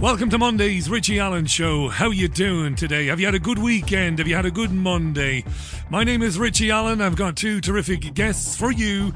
Welcome 0.00 0.28
to 0.30 0.38
Monday's 0.38 0.90
Richie 0.90 1.18
Allen 1.18 1.46
Show. 1.46 1.88
How 1.88 2.10
you 2.10 2.28
doing 2.28 2.74
today? 2.74 3.06
Have 3.06 3.20
you 3.20 3.26
had 3.26 3.34
a 3.34 3.38
good 3.38 3.58
weekend? 3.58 4.18
Have 4.18 4.28
you 4.28 4.34
had 4.34 4.44
a 4.44 4.50
good 4.50 4.70
Monday? 4.70 5.44
My 5.88 6.04
name 6.04 6.20
is 6.20 6.38
Richie 6.38 6.70
Allen. 6.70 7.00
I've 7.00 7.16
got 7.16 7.36
two 7.36 7.60
terrific 7.60 8.12
guests 8.12 8.54
for 8.54 8.70
you 8.70 9.14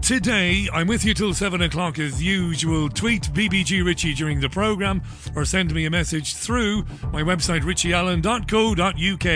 today. 0.00 0.68
I'm 0.72 0.86
with 0.86 1.04
you 1.04 1.12
till 1.12 1.34
7 1.34 1.60
o'clock 1.60 1.98
as 1.98 2.22
usual. 2.22 2.88
Tweet 2.88 3.24
BBG 3.24 3.84
Richie 3.84 4.14
during 4.14 4.40
the 4.40 4.48
programme 4.48 5.02
or 5.34 5.44
send 5.44 5.74
me 5.74 5.84
a 5.84 5.90
message 5.90 6.34
through 6.34 6.84
my 7.12 7.22
website 7.22 7.62
richieallen.co.uk. 7.62 9.26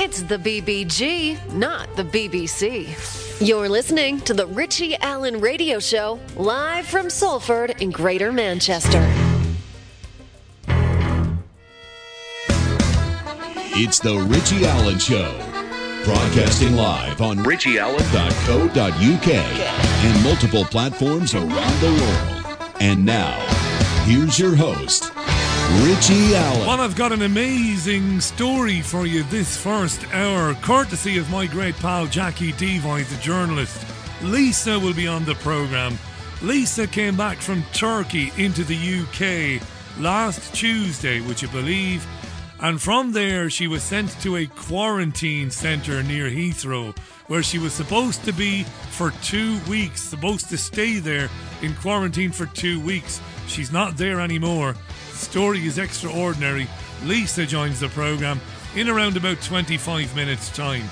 It's 0.00 0.22
the 0.22 0.38
BBG, 0.38 1.52
not 1.54 1.96
the 1.96 2.04
BBC. 2.04 3.44
You're 3.44 3.68
listening 3.68 4.20
to 4.20 4.34
the 4.34 4.46
Richie 4.46 4.96
Allen 4.96 5.40
Radio 5.40 5.80
Show, 5.80 6.20
live 6.36 6.86
from 6.86 7.10
Salford 7.10 7.80
in 7.82 7.90
Greater 7.90 8.30
Manchester. 8.30 9.00
It's 13.80 14.00
the 14.00 14.18
Richie 14.18 14.66
Allen 14.66 14.98
Show. 14.98 15.38
Broadcasting 16.04 16.74
live 16.74 17.20
on 17.20 17.36
richieallen.co.uk 17.36 19.28
and 19.30 20.24
multiple 20.24 20.64
platforms 20.64 21.32
around 21.32 21.80
the 21.80 21.92
world. 22.02 22.74
And 22.80 23.04
now, 23.04 23.38
here's 24.02 24.36
your 24.36 24.56
host, 24.56 25.12
Richie 25.84 26.34
Allen. 26.34 26.66
Well, 26.66 26.80
I've 26.80 26.96
got 26.96 27.12
an 27.12 27.22
amazing 27.22 28.20
story 28.20 28.82
for 28.82 29.06
you 29.06 29.22
this 29.22 29.56
first 29.56 30.04
hour, 30.12 30.54
courtesy 30.54 31.16
of 31.16 31.30
my 31.30 31.46
great 31.46 31.76
pal 31.76 32.06
Jackie 32.06 32.54
Deevoy, 32.54 33.08
the 33.08 33.22
journalist. 33.22 33.86
Lisa 34.24 34.76
will 34.76 34.92
be 34.94 35.06
on 35.06 35.24
the 35.24 35.36
programme. 35.36 35.96
Lisa 36.42 36.88
came 36.88 37.16
back 37.16 37.38
from 37.38 37.62
Turkey 37.72 38.32
into 38.38 38.64
the 38.64 38.74
UK 38.74 39.62
last 40.00 40.52
Tuesday, 40.52 41.20
would 41.20 41.40
you 41.40 41.46
believe? 41.48 42.04
And 42.60 42.82
from 42.82 43.12
there, 43.12 43.48
she 43.50 43.68
was 43.68 43.84
sent 43.84 44.20
to 44.22 44.36
a 44.36 44.46
quarantine 44.46 45.50
centre 45.50 46.02
near 46.02 46.28
Heathrow, 46.28 46.96
where 47.28 47.42
she 47.42 47.58
was 47.58 47.72
supposed 47.72 48.24
to 48.24 48.32
be 48.32 48.64
for 48.90 49.12
two 49.22 49.60
weeks, 49.68 50.02
supposed 50.02 50.48
to 50.48 50.58
stay 50.58 50.98
there 50.98 51.28
in 51.62 51.74
quarantine 51.74 52.32
for 52.32 52.46
two 52.46 52.80
weeks. 52.80 53.20
She's 53.46 53.70
not 53.70 53.96
there 53.96 54.20
anymore. 54.20 54.74
The 55.10 55.16
story 55.16 55.64
is 55.66 55.78
extraordinary. 55.78 56.66
Lisa 57.04 57.46
joins 57.46 57.78
the 57.78 57.88
programme 57.90 58.40
in 58.74 58.88
around 58.88 59.16
about 59.16 59.40
25 59.40 60.16
minutes' 60.16 60.50
time. 60.50 60.84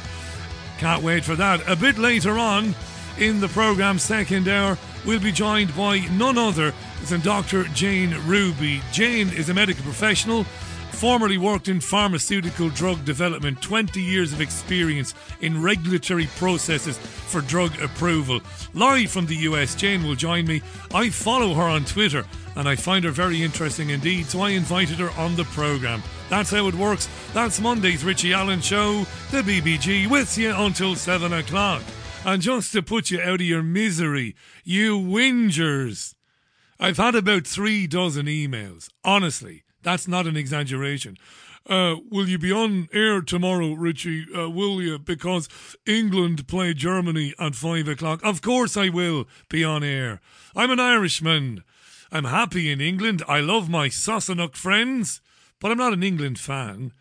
Can't 0.79 1.03
wait 1.03 1.25
for 1.25 1.35
that. 1.35 1.69
A 1.69 1.75
bit 1.75 1.99
later 1.99 2.39
on 2.39 2.77
in 3.19 3.41
the 3.41 3.49
programme's 3.49 4.03
second 4.03 4.47
hour, 4.47 4.79
we'll 5.05 5.19
be 5.19 5.33
joined 5.33 5.75
by 5.75 5.99
none 6.13 6.39
other 6.39 6.73
than 7.07 7.21
Dr. 7.23 7.65
Jane 7.65 8.15
Ruby. 8.25 8.83
Jane 8.93 9.31
is 9.31 9.49
a 9.49 9.55
medical 9.55 9.83
professional 9.83 10.47
formerly 10.97 11.37
worked 11.37 11.69
in 11.69 11.79
pharmaceutical 11.79 12.71
drug 12.71 13.05
development, 13.05 13.61
20 13.61 14.01
years 14.01 14.33
of 14.33 14.41
experience 14.41 15.13
in 15.43 15.63
regulatory 15.63 16.27
processes 16.39 16.97
for 16.97 17.43
drug 17.43 17.71
approval. 17.83 18.41
Live 18.73 19.11
from 19.11 19.27
the 19.27 19.37
US, 19.37 19.75
Jane 19.75 20.05
will 20.05 20.15
join 20.15 20.47
me. 20.47 20.63
I 20.95 21.11
follow 21.11 21.53
her 21.53 21.65
on 21.65 21.85
Twitter 21.85 22.25
and 22.57 22.67
I 22.67 22.77
find 22.77 23.05
her 23.05 23.11
very 23.11 23.43
interesting 23.43 23.91
indeed, 23.91 24.25
so 24.25 24.41
I 24.41 24.51
invited 24.51 24.97
her 24.97 25.11
on 25.21 25.37
the 25.37 25.45
programme. 25.45 26.03
That's 26.31 26.51
how 26.51 26.67
it 26.67 26.75
works. 26.75 27.11
That's 27.35 27.61
Monday's 27.61 28.03
Richie 28.03 28.33
Allen 28.33 28.63
Show, 28.63 29.05
the 29.31 29.43
BBG, 29.43 30.09
with 30.09 30.39
you 30.39 30.55
until 30.57 30.95
7 30.95 31.31
o'clock. 31.31 31.83
And 32.25 32.41
just 32.41 32.73
to 32.73 32.83
put 32.83 33.11
you 33.11 33.21
out 33.21 33.43
of 33.43 33.47
your 33.47 33.63
misery, 33.63 34.35
you 34.65 34.99
whingers. 34.99 36.15
I've 36.81 36.97
had 36.97 37.15
about 37.15 37.47
three 37.47 37.87
dozen 37.87 38.25
emails, 38.27 38.89
honestly 39.05 39.66
that's 39.87 40.09
not 40.09 40.27
an 40.27 40.37
exaggeration. 40.37 41.17
Uh, 41.65 41.95
will 42.11 42.29
you 42.29 42.39
be 42.39 42.51
on 42.51 42.89
air 42.93 43.21
tomorrow, 43.21 43.73
Richie? 43.73 44.27
Uh, 44.37 44.51
will 44.51 44.83
you? 44.83 44.99
Because 44.99 45.49
England 45.87 46.49
play 46.49 46.75
Germany 46.75 47.35
at 47.39 47.55
five 47.55 47.87
o'clock. 47.87 48.21
Of 48.25 48.43
course 48.43 48.77
I 48.77 48.89
will 48.89 49.29
be 49.49 49.63
on 49.63 49.85
air. 49.85 50.21
I'm 50.57 50.73
an 50.73 50.81
Irishman. 50.81 51.63
I'm 52.11 52.25
happy 52.25 52.69
in 52.69 52.81
England. 52.81 53.23
I 53.29 53.39
love 53.39 53.69
my 53.69 53.89
Sassenach 53.89 54.57
friends, 54.57 55.21
but 55.61 55.71
I'm 55.71 55.79
not 55.79 55.93
an 55.93 56.03
England 56.03 56.41
fan. 56.41 56.93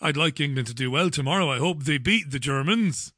I'd 0.00 0.16
like 0.16 0.40
England 0.40 0.68
to 0.68 0.74
do 0.74 0.90
well 0.90 1.10
tomorrow. 1.10 1.50
I 1.50 1.58
hope 1.58 1.84
they 1.84 1.98
beat 1.98 2.30
the 2.30 2.38
Germans. 2.38 3.12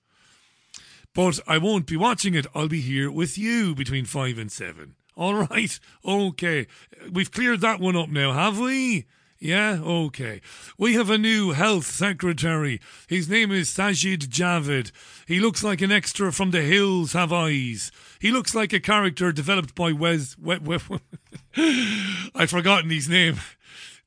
But 1.14 1.38
I 1.46 1.58
won't 1.58 1.86
be 1.86 1.96
watching 1.96 2.34
it. 2.34 2.48
I'll 2.52 2.66
be 2.66 2.80
here 2.80 3.12
with 3.12 3.38
you 3.38 3.76
between 3.76 4.06
five 4.06 4.38
and 4.38 4.50
seven. 4.50 4.96
All 5.16 5.34
right. 5.34 5.78
Okay. 6.04 6.66
We've 7.10 7.30
cleared 7.30 7.60
that 7.60 7.80
one 7.80 7.96
up 7.96 8.08
now, 8.08 8.32
have 8.32 8.58
we? 8.58 9.06
Yeah, 9.44 9.80
okay. 9.82 10.40
We 10.78 10.94
have 10.94 11.10
a 11.10 11.18
new 11.18 11.50
health 11.50 11.84
secretary. 11.84 12.80
His 13.08 13.28
name 13.28 13.52
is 13.52 13.68
Sajid 13.68 14.28
Javid. 14.28 14.90
He 15.26 15.38
looks 15.38 15.62
like 15.62 15.82
an 15.82 15.92
extra 15.92 16.32
from 16.32 16.50
The 16.50 16.62
Hills 16.62 17.12
Have 17.12 17.30
Eyes. 17.30 17.92
He 18.18 18.30
looks 18.30 18.54
like 18.54 18.72
a 18.72 18.80
character 18.80 19.32
developed 19.32 19.74
by 19.74 19.92
Wes. 19.92 20.36
We, 20.38 20.56
we, 20.58 20.78
I've 22.34 22.50
forgotten 22.50 22.88
his 22.88 23.08
name. 23.08 23.36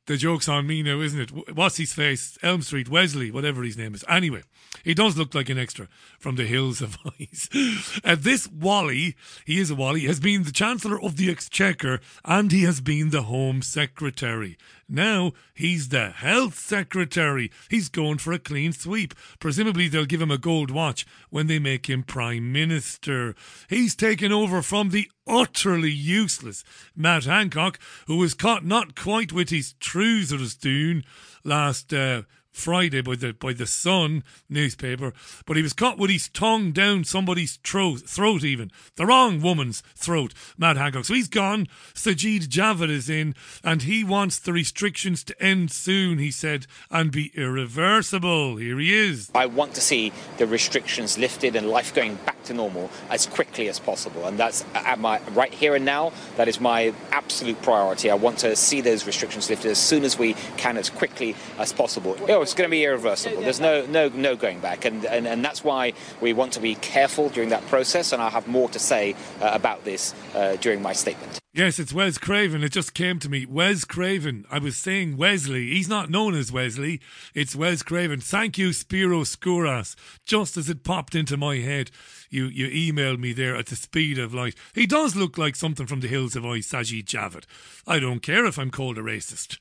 The 0.08 0.18
joke's 0.18 0.50
on 0.50 0.66
me 0.66 0.82
now, 0.82 1.02
isn't 1.02 1.20
it? 1.20 1.56
What's 1.56 1.78
his 1.78 1.94
face? 1.94 2.38
Elm 2.42 2.62
Street, 2.62 2.90
Wesley, 2.90 3.30
whatever 3.30 3.62
his 3.62 3.78
name 3.78 3.94
is. 3.94 4.06
Anyway, 4.10 4.42
he 4.88 4.94
does 4.94 5.18
look 5.18 5.36
like 5.36 5.50
an 5.50 5.60
extra 5.60 5.90
from 6.18 6.38
the 6.38 6.46
Hills 6.46 6.82
of 6.82 6.98
Eyes. 7.06 7.50
Uh, 8.04 8.16
this 8.18 8.48
Wally, 8.48 9.16
he 9.46 9.60
is 9.60 9.70
a 9.70 9.76
Wally, 9.76 10.02
has 10.02 10.20
been 10.20 10.44
the 10.44 10.52
Chancellor 10.52 11.02
of 11.02 11.18
the 11.18 11.30
Exchequer 11.30 12.00
and 12.24 12.52
he 12.52 12.64
has 12.64 12.80
been 12.80 13.10
the 13.10 13.24
Home 13.24 13.62
Secretary. 13.62 14.58
Now 14.88 15.34
he's 15.54 15.90
the 15.90 16.12
Health 16.12 16.58
Secretary. 16.58 17.52
He's 17.70 17.90
going 17.90 18.20
for 18.20 18.32
a 18.32 18.40
clean 18.40 18.72
sweep. 18.72 19.14
Presumably 19.40 19.90
they'll 19.90 20.06
give 20.06 20.22
him 20.22 20.32
a 20.32 20.38
gold 20.38 20.72
watch 20.72 21.06
when 21.30 21.48
they 21.48 21.60
make 21.60 21.90
him 21.90 22.04
Prime 22.04 22.54
Minister. 22.54 23.36
He's 23.70 23.96
taken 23.96 24.32
over 24.32 24.62
from 24.62 24.90
the 24.90 25.12
utterly 25.28 25.92
useless 25.92 26.64
Matt 26.96 27.26
Hancock, 27.26 27.78
who 28.06 28.18
was 28.18 28.34
caught 28.34 28.64
not 28.64 28.96
quite 28.96 29.34
with 29.34 29.50
his 29.50 29.74
trousers 29.74 30.56
down 30.56 31.04
last 31.44 31.94
uh, 31.94 32.22
Friday 32.58 33.02
by 33.02 33.16
the 33.16 33.34
by 33.34 33.54
the 33.54 33.68
Sun 33.68 34.24
newspaper, 34.50 35.14
but 35.46 35.58
he 35.58 35.64
was 35.64 35.74
caught 35.74 36.00
with 36.00 36.10
his 36.10 36.28
tongue 36.28 36.72
down 36.72 37.04
somebody's 37.04 37.58
throat, 37.58 38.02
throat 38.02 38.44
even 38.44 38.72
the 38.96 39.06
wrong 39.06 39.42
woman's 39.42 39.84
throat. 39.96 40.34
Matt 40.58 40.76
Hancock, 40.76 41.06
so 41.06 41.14
he's 41.14 41.28
gone. 41.28 41.68
Sajid 41.94 42.48
Javid 42.48 42.90
is 42.90 43.10
in, 43.10 43.36
and 43.64 43.84
he 43.84 44.04
wants 44.04 44.40
the 44.40 44.54
restrictions 44.54 45.24
to 45.26 45.42
end 45.42 45.70
soon. 45.72 46.18
He 46.18 46.32
said 46.32 46.66
and 46.90 47.12
be 47.12 47.32
irreversible. 47.36 48.58
Here 48.58 48.80
he 48.80 48.94
is. 48.94 49.30
I 49.36 49.46
want 49.46 49.76
to 49.76 49.82
see 49.82 50.12
the 50.38 50.48
restrictions 50.48 51.18
lifted 51.18 51.56
and 51.56 51.70
life 51.70 51.94
going 51.94 52.16
back 52.16 52.44
to 52.46 52.56
normal 52.56 52.90
as 53.12 53.28
quickly 53.28 53.70
as 53.70 53.80
possible, 53.80 54.26
and 54.26 54.38
that's 54.38 54.66
at 54.74 55.00
my 55.00 55.22
right 55.34 55.54
here 55.54 55.76
and 55.76 55.86
now. 55.86 56.12
That 56.38 56.48
is 56.48 56.60
my 56.60 56.94
absolute 57.12 57.62
priority. 57.62 58.10
I 58.10 58.16
want 58.16 58.40
to 58.40 58.56
see 58.56 58.82
those 58.82 59.06
restrictions 59.06 59.48
lifted 59.48 59.70
as 59.70 59.78
soon 59.78 60.04
as 60.04 60.18
we 60.18 60.34
can, 60.58 60.78
as 60.78 60.90
quickly 60.90 61.36
as 61.60 61.72
possible. 61.72 62.18
Know, 62.28 62.47
it's 62.48 62.54
going 62.54 62.70
to 62.70 62.72
be 62.72 62.86
irreversible. 62.86 63.42
There's 63.42 63.60
no 63.60 63.86
no 63.88 64.08
no 64.08 64.38
going 64.38 64.62
back, 64.62 64.86
and, 64.86 65.04
and 65.06 65.28
and 65.28 65.44
that's 65.44 65.66
why 65.66 65.92
we 66.22 66.32
want 66.32 66.54
to 66.54 66.62
be 66.62 66.76
careful 66.76 67.28
during 67.28 67.50
that 67.50 67.66
process. 67.68 68.14
And 68.14 68.22
I'll 68.22 68.30
have 68.30 68.48
more 68.48 68.70
to 68.70 68.80
say 68.80 69.16
uh, 69.42 69.50
about 69.52 69.84
this 69.84 70.16
uh, 70.34 70.56
during 70.56 70.82
my 70.82 70.94
statement. 70.94 71.40
Yes, 71.54 71.80
it's 71.80 71.92
Wes 71.92 72.18
Craven. 72.18 72.64
It 72.64 72.72
just 72.72 72.94
came 72.94 73.20
to 73.20 73.28
me. 73.30 73.46
Wes 73.46 73.84
Craven. 73.84 74.46
I 74.50 74.60
was 74.60 74.78
saying 74.78 75.18
Wesley. 75.18 75.72
He's 75.72 75.90
not 75.90 76.10
known 76.10 76.36
as 76.36 76.52
Wesley. 76.52 77.02
It's 77.34 77.56
Wes 77.56 77.84
Craven. 77.84 78.22
Thank 78.22 78.58
you, 78.58 78.72
Spiro 78.72 79.22
Skouras. 79.24 79.96
Just 80.24 80.56
as 80.56 80.70
it 80.70 80.84
popped 80.84 81.16
into 81.16 81.36
my 81.36 81.58
head, 81.58 81.90
you, 82.30 82.46
you 82.46 82.68
emailed 82.94 83.20
me 83.20 83.34
there 83.34 83.56
at 83.56 83.66
the 83.66 83.76
speed 83.76 84.20
of 84.20 84.36
light. 84.36 84.56
He 84.74 84.86
does 84.86 85.16
look 85.16 85.38
like 85.38 85.56
something 85.56 85.88
from 85.88 86.02
the 86.02 86.08
hills 86.08 86.36
have 86.36 86.46
eyes, 86.46 86.68
Sajid 86.68 87.06
Javid. 87.06 87.46
I 87.88 88.00
don't 88.00 88.22
care 88.22 88.46
if 88.46 88.60
I'm 88.60 88.70
called 88.70 89.00
a 89.00 89.02
racist. 89.02 89.58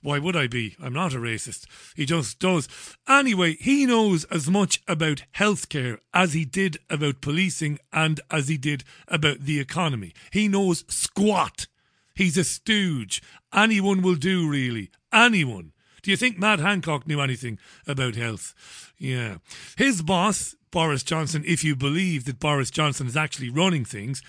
Why 0.00 0.18
would 0.18 0.36
I 0.36 0.46
be? 0.46 0.76
I'm 0.80 0.92
not 0.92 1.14
a 1.14 1.18
racist. 1.18 1.66
He 1.96 2.06
just 2.06 2.38
does. 2.38 2.68
Anyway, 3.08 3.56
he 3.60 3.84
knows 3.84 4.24
as 4.24 4.48
much 4.48 4.80
about 4.86 5.24
healthcare 5.34 5.98
as 6.14 6.34
he 6.34 6.44
did 6.44 6.78
about 6.88 7.20
policing 7.20 7.78
and 7.92 8.20
as 8.30 8.48
he 8.48 8.56
did 8.56 8.84
about 9.08 9.40
the 9.40 9.58
economy. 9.58 10.14
He 10.30 10.46
knows 10.46 10.84
squat. 10.88 11.66
He's 12.14 12.38
a 12.38 12.44
stooge. 12.44 13.22
Anyone 13.52 14.02
will 14.02 14.14
do, 14.14 14.48
really. 14.48 14.90
Anyone. 15.12 15.72
Do 16.02 16.10
you 16.12 16.16
think 16.16 16.38
Matt 16.38 16.60
Hancock 16.60 17.06
knew 17.06 17.20
anything 17.20 17.58
about 17.86 18.14
health? 18.14 18.54
Yeah. 18.98 19.38
His 19.76 20.02
boss, 20.02 20.54
Boris 20.70 21.02
Johnson, 21.02 21.42
if 21.46 21.64
you 21.64 21.74
believe 21.74 22.24
that 22.24 22.40
Boris 22.40 22.70
Johnson 22.70 23.06
is 23.06 23.16
actually 23.16 23.50
running 23.50 23.84
things, 23.84 24.22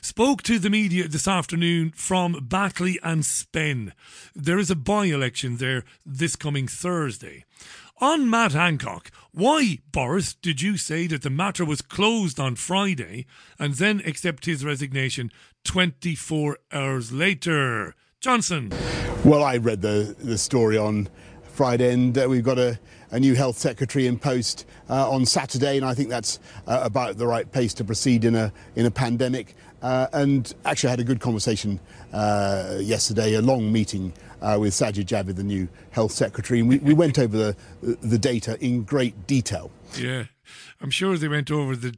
spoke 0.00 0.42
to 0.42 0.58
the 0.58 0.70
media 0.70 1.08
this 1.08 1.28
afternoon 1.28 1.92
from 1.96 2.46
Batley 2.48 2.98
and 3.02 3.24
Spen. 3.24 3.92
There 4.34 4.58
is 4.58 4.70
a 4.70 4.76
by 4.76 5.06
election 5.06 5.56
there 5.58 5.84
this 6.04 6.36
coming 6.36 6.68
Thursday. 6.68 7.44
On 8.00 8.28
Matt 8.28 8.52
Hancock, 8.52 9.10
why, 9.30 9.78
Boris, 9.92 10.34
did 10.34 10.60
you 10.60 10.76
say 10.76 11.06
that 11.06 11.22
the 11.22 11.30
matter 11.30 11.64
was 11.64 11.80
closed 11.80 12.40
on 12.40 12.56
Friday 12.56 13.26
and 13.58 13.74
then 13.74 14.02
accept 14.04 14.46
his 14.46 14.64
resignation 14.64 15.30
24 15.64 16.58
hours 16.72 17.12
later? 17.12 17.94
Johnson. 18.20 18.72
Well, 19.24 19.44
I 19.44 19.58
read 19.58 19.82
the, 19.82 20.16
the 20.18 20.38
story 20.38 20.78
on 20.78 21.08
Friday, 21.42 21.92
and 21.92 22.16
uh, 22.16 22.26
we've 22.28 22.42
got 22.42 22.58
a, 22.58 22.78
a 23.14 23.20
new 23.20 23.34
health 23.36 23.56
secretary 23.56 24.08
in 24.08 24.18
post 24.18 24.66
uh, 24.90 25.08
on 25.08 25.24
Saturday, 25.24 25.76
and 25.76 25.86
I 25.86 25.94
think 25.94 26.08
that's 26.08 26.40
uh, 26.66 26.80
about 26.82 27.16
the 27.16 27.26
right 27.28 27.50
pace 27.50 27.72
to 27.74 27.84
proceed 27.84 28.24
in 28.24 28.34
a 28.34 28.52
in 28.74 28.86
a 28.86 28.90
pandemic. 28.90 29.54
Uh, 29.82 30.08
and 30.12 30.52
actually, 30.64 30.88
I 30.88 30.90
had 30.90 31.00
a 31.00 31.04
good 31.04 31.20
conversation 31.20 31.78
uh, 32.12 32.78
yesterday, 32.80 33.34
a 33.34 33.42
long 33.42 33.70
meeting 33.70 34.12
uh, 34.42 34.56
with 34.58 34.72
Sajid 34.72 35.04
Javid, 35.04 35.36
the 35.36 35.44
new 35.44 35.68
health 35.92 36.10
secretary, 36.10 36.58
and 36.58 36.68
we, 36.68 36.78
we 36.78 36.92
went 36.92 37.18
over 37.18 37.36
the 37.36 37.56
the 38.02 38.18
data 38.18 38.58
in 38.60 38.82
great 38.82 39.28
detail. 39.28 39.70
Yeah, 39.96 40.24
I'm 40.80 40.90
sure 40.90 41.16
they 41.16 41.28
went 41.28 41.52
over 41.52 41.76
the 41.76 41.96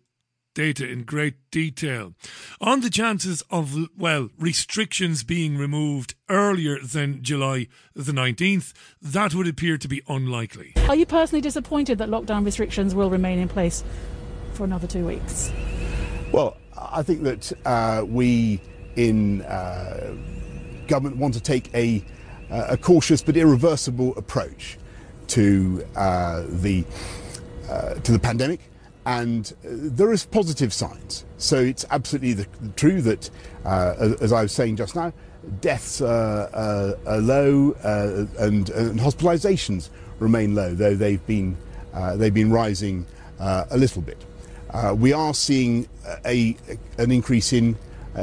data 0.56 0.88
in 0.88 1.04
great 1.04 1.34
detail. 1.52 2.14
On 2.60 2.80
the 2.80 2.90
chances 2.90 3.44
of, 3.50 3.76
well, 3.96 4.30
restrictions 4.38 5.22
being 5.22 5.56
removed 5.56 6.16
earlier 6.28 6.80
than 6.80 7.22
July 7.22 7.68
the 7.94 8.10
19th, 8.10 8.72
that 9.00 9.34
would 9.34 9.46
appear 9.46 9.78
to 9.78 9.86
be 9.86 10.02
unlikely. 10.08 10.72
Are 10.88 10.96
you 10.96 11.06
personally 11.06 11.42
disappointed 11.42 11.98
that 11.98 12.08
lockdown 12.08 12.44
restrictions 12.44 12.94
will 12.94 13.10
remain 13.10 13.38
in 13.38 13.48
place 13.48 13.84
for 14.54 14.64
another 14.64 14.88
two 14.88 15.06
weeks? 15.06 15.52
Well, 16.32 16.56
I 16.76 17.02
think 17.02 17.22
that 17.22 17.52
uh, 17.64 18.04
we 18.06 18.60
in 18.96 19.42
uh, 19.42 20.16
government 20.88 21.18
want 21.18 21.34
to 21.34 21.40
take 21.40 21.72
a, 21.74 22.02
uh, 22.50 22.68
a 22.70 22.76
cautious 22.78 23.20
but 23.20 23.36
irreversible 23.36 24.16
approach 24.16 24.78
to 25.28 25.86
uh, 25.96 26.44
the 26.48 26.84
uh, 27.68 27.94
to 27.94 28.12
the 28.12 28.18
pandemic 28.18 28.60
and 29.06 29.54
uh, 29.64 29.68
there 29.70 30.12
is 30.12 30.26
positive 30.26 30.72
signs. 30.74 31.24
So 31.38 31.58
it's 31.60 31.86
absolutely 31.90 32.34
the, 32.34 32.46
true 32.74 33.00
that, 33.02 33.30
uh, 33.64 34.14
as 34.20 34.32
I 34.32 34.42
was 34.42 34.52
saying 34.52 34.76
just 34.76 34.96
now, 34.96 35.12
deaths 35.60 36.00
are, 36.00 36.50
are, 36.52 36.98
are 37.06 37.18
low 37.18 37.72
uh, 37.84 38.26
and, 38.44 38.68
and, 38.70 38.98
hospitalizations 38.98 39.90
remain 40.18 40.56
low, 40.56 40.74
though 40.74 40.96
they've 40.96 41.24
been, 41.24 41.56
uh, 41.94 42.16
they've 42.16 42.34
been 42.34 42.50
rising 42.50 43.06
uh, 43.38 43.64
a 43.70 43.78
little 43.78 44.02
bit. 44.02 44.24
Uh, 44.70 44.92
we 44.98 45.12
are 45.12 45.32
seeing 45.32 45.88
a, 46.26 46.56
an 46.98 47.12
increase 47.12 47.52
in, 47.52 47.76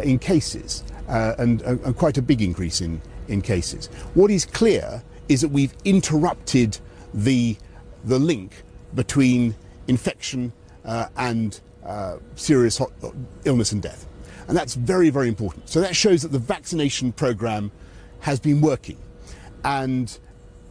in 0.04 0.20
cases 0.20 0.84
and, 1.08 1.62
and 1.62 1.96
quite 1.96 2.18
a 2.18 2.22
big 2.22 2.42
increase 2.42 2.82
in, 2.82 3.02
in 3.30 3.42
cases. 3.42 3.88
What 4.16 4.30
is 4.30 4.46
clear 4.46 5.02
is 5.30 5.42
that 5.42 5.50
we've 5.50 5.74
interrupted 5.86 6.78
the, 7.14 7.56
the 8.04 8.20
link 8.20 8.64
between 8.94 9.56
infection 9.88 10.52
uh, 10.86 11.08
and 11.18 11.60
uh, 11.86 12.18
serious 12.36 12.82
illness 13.46 13.72
and 13.72 13.82
death. 13.82 14.08
And 14.48 14.58
that's 14.58 14.76
very, 14.76 15.10
very 15.10 15.28
important. 15.28 15.70
So 15.70 15.82
that 15.82 15.96
shows 15.96 16.22
that 16.22 16.32
the 16.32 16.40
vaccination 16.40 17.12
program 17.12 17.72
has 18.20 18.40
been 18.40 18.62
working. 18.62 18.98
And 19.64 20.18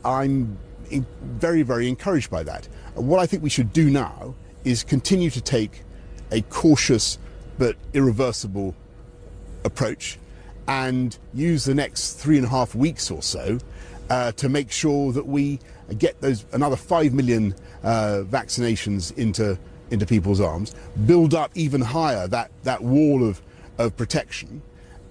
I'm 0.05 0.59
very, 0.91 1.63
very 1.63 1.89
encouraged 1.89 2.31
by 2.31 2.43
that. 2.43 2.67
What 2.95 3.21
I 3.21 3.27
think 3.27 3.43
we 3.43 3.51
should 3.51 3.73
do 3.73 3.91
now 3.91 4.35
is 4.65 4.85
continue 4.85 5.31
to 5.31 5.41
take 5.41 5.83
a 6.31 6.43
cautious 6.43 7.19
but 7.59 7.77
irreversible 7.93 8.75
approach 9.65 10.19
and 10.69 11.17
use 11.35 11.65
the 11.65 11.75
next 11.75 12.15
three 12.15 12.37
and 12.37 12.47
a 12.47 12.49
half 12.49 12.75
weeks 12.75 13.11
or 13.11 13.23
so 13.23 13.59
uh, 14.11 14.33
to 14.33 14.49
make 14.49 14.71
sure 14.71 15.13
that 15.13 15.27
we 15.27 15.59
get 15.99 16.21
those 16.21 16.45
another 16.53 16.77
five 16.77 17.13
million 17.13 17.55
uh, 17.83 18.23
vaccinations 18.27 19.17
into 19.17 19.59
into 19.93 20.07
people's 20.07 20.41
arms, 20.41 20.75
build 21.07 21.35
up 21.35 21.51
even 21.55 21.81
higher 21.81 22.27
that, 22.29 22.51
that 22.65 22.83
wall 22.83 23.27
of, 23.27 23.41
of 23.79 23.97
protection, 23.97 24.63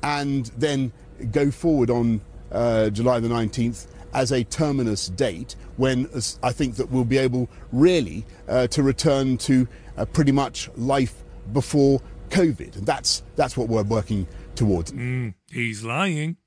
and 0.03 0.47
then 0.57 0.91
go 1.31 1.51
forward 1.51 1.89
on 1.89 2.21
uh, 2.51 2.89
July 2.89 3.19
the 3.19 3.27
19th 3.27 3.87
as 4.13 4.31
a 4.31 4.43
terminus 4.43 5.07
date 5.07 5.55
when 5.77 6.09
I 6.43 6.51
think 6.51 6.75
that 6.75 6.91
we'll 6.91 7.05
be 7.05 7.17
able 7.17 7.49
really 7.71 8.25
uh, 8.47 8.67
to 8.67 8.83
return 8.83 9.37
to 9.39 9.67
uh, 9.97 10.05
pretty 10.05 10.31
much 10.31 10.69
life 10.75 11.23
before 11.53 12.01
COVID. 12.29 12.75
And 12.77 12.85
that's, 12.85 13.23
that's 13.35 13.55
what 13.55 13.69
we're 13.69 13.83
working 13.83 14.27
towards. 14.55 14.91
Mm, 14.91 15.35
he's 15.49 15.83
lying. 15.83 16.37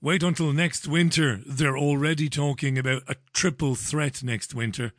Wait 0.00 0.22
until 0.22 0.52
next 0.52 0.88
winter. 0.88 1.40
They're 1.46 1.78
already 1.78 2.28
talking 2.28 2.78
about 2.78 3.02
a 3.06 3.16
triple 3.32 3.74
threat 3.74 4.22
next 4.22 4.54
winter. 4.54 4.92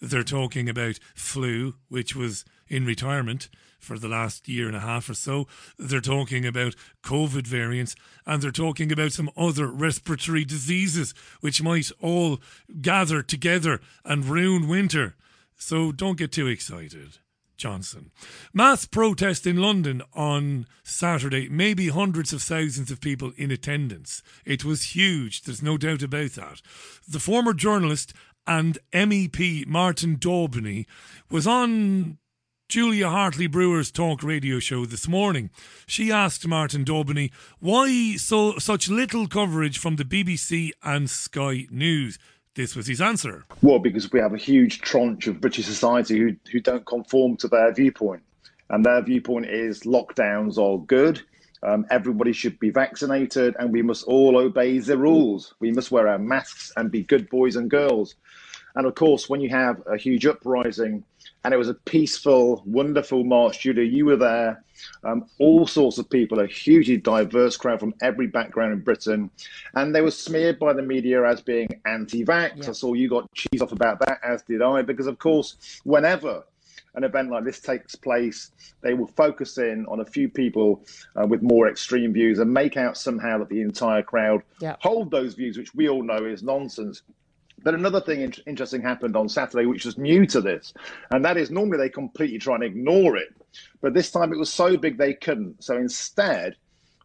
They're 0.00 0.22
talking 0.22 0.68
about 0.68 0.98
flu, 1.14 1.74
which 1.88 2.14
was 2.14 2.44
in 2.68 2.84
retirement 2.84 3.48
for 3.78 3.98
the 3.98 4.08
last 4.08 4.48
year 4.48 4.66
and 4.66 4.76
a 4.76 4.80
half 4.80 5.08
or 5.08 5.14
so. 5.14 5.46
They're 5.78 6.00
talking 6.00 6.44
about 6.44 6.74
COVID 7.02 7.46
variants 7.46 7.94
and 8.26 8.42
they're 8.42 8.50
talking 8.50 8.92
about 8.92 9.12
some 9.12 9.30
other 9.36 9.66
respiratory 9.68 10.44
diseases 10.44 11.14
which 11.40 11.62
might 11.62 11.90
all 12.00 12.40
gather 12.80 13.22
together 13.22 13.80
and 14.04 14.24
ruin 14.24 14.68
winter. 14.68 15.14
So 15.56 15.92
don't 15.92 16.18
get 16.18 16.32
too 16.32 16.46
excited. 16.46 17.18
Johnson. 17.58 18.12
Mass 18.54 18.84
protest 18.84 19.44
in 19.44 19.56
London 19.56 20.00
on 20.14 20.66
Saturday, 20.84 21.48
maybe 21.48 21.88
hundreds 21.88 22.32
of 22.32 22.40
thousands 22.40 22.90
of 22.90 23.00
people 23.00 23.32
in 23.36 23.50
attendance. 23.50 24.22
It 24.44 24.64
was 24.64 24.94
huge, 24.94 25.42
there's 25.42 25.62
no 25.62 25.76
doubt 25.76 26.02
about 26.02 26.30
that. 26.32 26.62
The 27.06 27.18
former 27.18 27.52
journalist 27.52 28.14
and 28.48 28.78
MEP 28.92 29.66
Martin 29.66 30.16
Daubney 30.16 30.86
was 31.30 31.46
on 31.46 32.16
Julia 32.68 33.10
Hartley 33.10 33.46
Brewer's 33.46 33.90
talk 33.90 34.22
radio 34.22 34.58
show 34.58 34.86
this 34.86 35.06
morning. 35.06 35.50
She 35.86 36.10
asked 36.10 36.46
Martin 36.46 36.84
Daubney 36.84 37.30
why 37.60 38.16
so 38.16 38.58
such 38.58 38.88
little 38.88 39.28
coverage 39.28 39.78
from 39.78 39.96
the 39.96 40.04
BBC 40.04 40.70
and 40.82 41.10
Sky 41.10 41.66
News. 41.70 42.18
This 42.54 42.74
was 42.74 42.86
his 42.86 43.00
answer. 43.00 43.44
Well, 43.62 43.78
because 43.78 44.10
we 44.10 44.18
have 44.18 44.34
a 44.34 44.38
huge 44.38 44.80
tranche 44.80 45.26
of 45.26 45.40
British 45.40 45.66
society 45.66 46.18
who, 46.18 46.34
who 46.50 46.60
don't 46.60 46.86
conform 46.86 47.36
to 47.36 47.48
their 47.48 47.72
viewpoint. 47.72 48.22
And 48.70 48.84
their 48.84 49.02
viewpoint 49.02 49.46
is 49.46 49.80
lockdowns 49.80 50.58
are 50.58 50.84
good. 50.84 51.22
Um, 51.62 51.86
everybody 51.90 52.32
should 52.32 52.58
be 52.60 52.70
vaccinated 52.70 53.56
and 53.58 53.72
we 53.72 53.82
must 53.82 54.06
all 54.06 54.36
obey 54.36 54.78
the 54.78 54.96
rules. 54.96 55.54
We 55.60 55.72
must 55.72 55.90
wear 55.90 56.08
our 56.08 56.18
masks 56.18 56.72
and 56.76 56.90
be 56.90 57.02
good 57.02 57.28
boys 57.28 57.56
and 57.56 57.70
girls. 57.70 58.14
And 58.74 58.86
of 58.86 58.94
course, 58.94 59.28
when 59.28 59.40
you 59.40 59.48
have 59.50 59.82
a 59.86 59.96
huge 59.96 60.26
uprising, 60.26 61.04
and 61.44 61.54
it 61.54 61.56
was 61.56 61.68
a 61.68 61.74
peaceful, 61.74 62.62
wonderful 62.66 63.24
march, 63.24 63.60
Julia, 63.60 63.84
you 63.84 64.04
were 64.06 64.16
there. 64.16 64.62
Um, 65.04 65.26
all 65.38 65.66
sorts 65.66 65.98
of 65.98 66.08
people, 66.08 66.40
a 66.40 66.46
hugely 66.46 66.96
diverse 66.96 67.56
crowd 67.56 67.80
from 67.80 67.94
every 68.00 68.26
background 68.26 68.72
in 68.72 68.80
Britain. 68.80 69.30
And 69.74 69.94
they 69.94 70.00
were 70.00 70.10
smeared 70.10 70.58
by 70.58 70.72
the 70.72 70.82
media 70.82 71.24
as 71.24 71.40
being 71.40 71.80
anti 71.86 72.24
vax. 72.24 72.64
Yeah. 72.64 72.70
I 72.70 72.72
saw 72.72 72.94
you 72.94 73.08
got 73.08 73.32
cheese 73.34 73.62
off 73.62 73.72
about 73.72 74.00
that, 74.00 74.20
as 74.22 74.42
did 74.42 74.62
I, 74.62 74.82
because 74.82 75.06
of 75.06 75.18
course, 75.18 75.80
whenever 75.84 76.44
an 76.94 77.04
event 77.04 77.30
like 77.30 77.44
this 77.44 77.60
takes 77.60 77.94
place, 77.94 78.50
they 78.82 78.94
will 78.94 79.06
focus 79.06 79.58
in 79.58 79.86
on 79.86 80.00
a 80.00 80.04
few 80.04 80.28
people 80.28 80.84
uh, 81.16 81.26
with 81.26 81.42
more 81.42 81.68
extreme 81.68 82.12
views 82.12 82.38
and 82.38 82.52
make 82.52 82.76
out 82.76 82.96
somehow 82.96 83.38
that 83.38 83.48
the 83.48 83.60
entire 83.60 84.02
crowd 84.02 84.42
yeah. 84.60 84.76
hold 84.80 85.10
those 85.10 85.34
views, 85.34 85.56
which 85.56 85.74
we 85.74 85.88
all 85.88 86.02
know 86.02 86.24
is 86.24 86.42
nonsense. 86.42 87.02
But 87.62 87.74
another 87.74 88.00
thing 88.00 88.20
in- 88.20 88.34
interesting 88.46 88.82
happened 88.82 89.16
on 89.16 89.28
Saturday, 89.28 89.66
which 89.66 89.84
was 89.84 89.98
new 89.98 90.26
to 90.26 90.40
this, 90.40 90.72
and 91.10 91.24
that 91.24 91.36
is 91.36 91.50
normally 91.50 91.78
they 91.78 91.88
completely 91.88 92.38
try 92.38 92.54
and 92.54 92.64
ignore 92.64 93.16
it, 93.16 93.34
but 93.80 93.94
this 93.94 94.10
time 94.10 94.32
it 94.32 94.38
was 94.38 94.52
so 94.52 94.76
big 94.76 94.98
they 94.98 95.14
couldn't. 95.14 95.62
So 95.62 95.76
instead, 95.76 96.56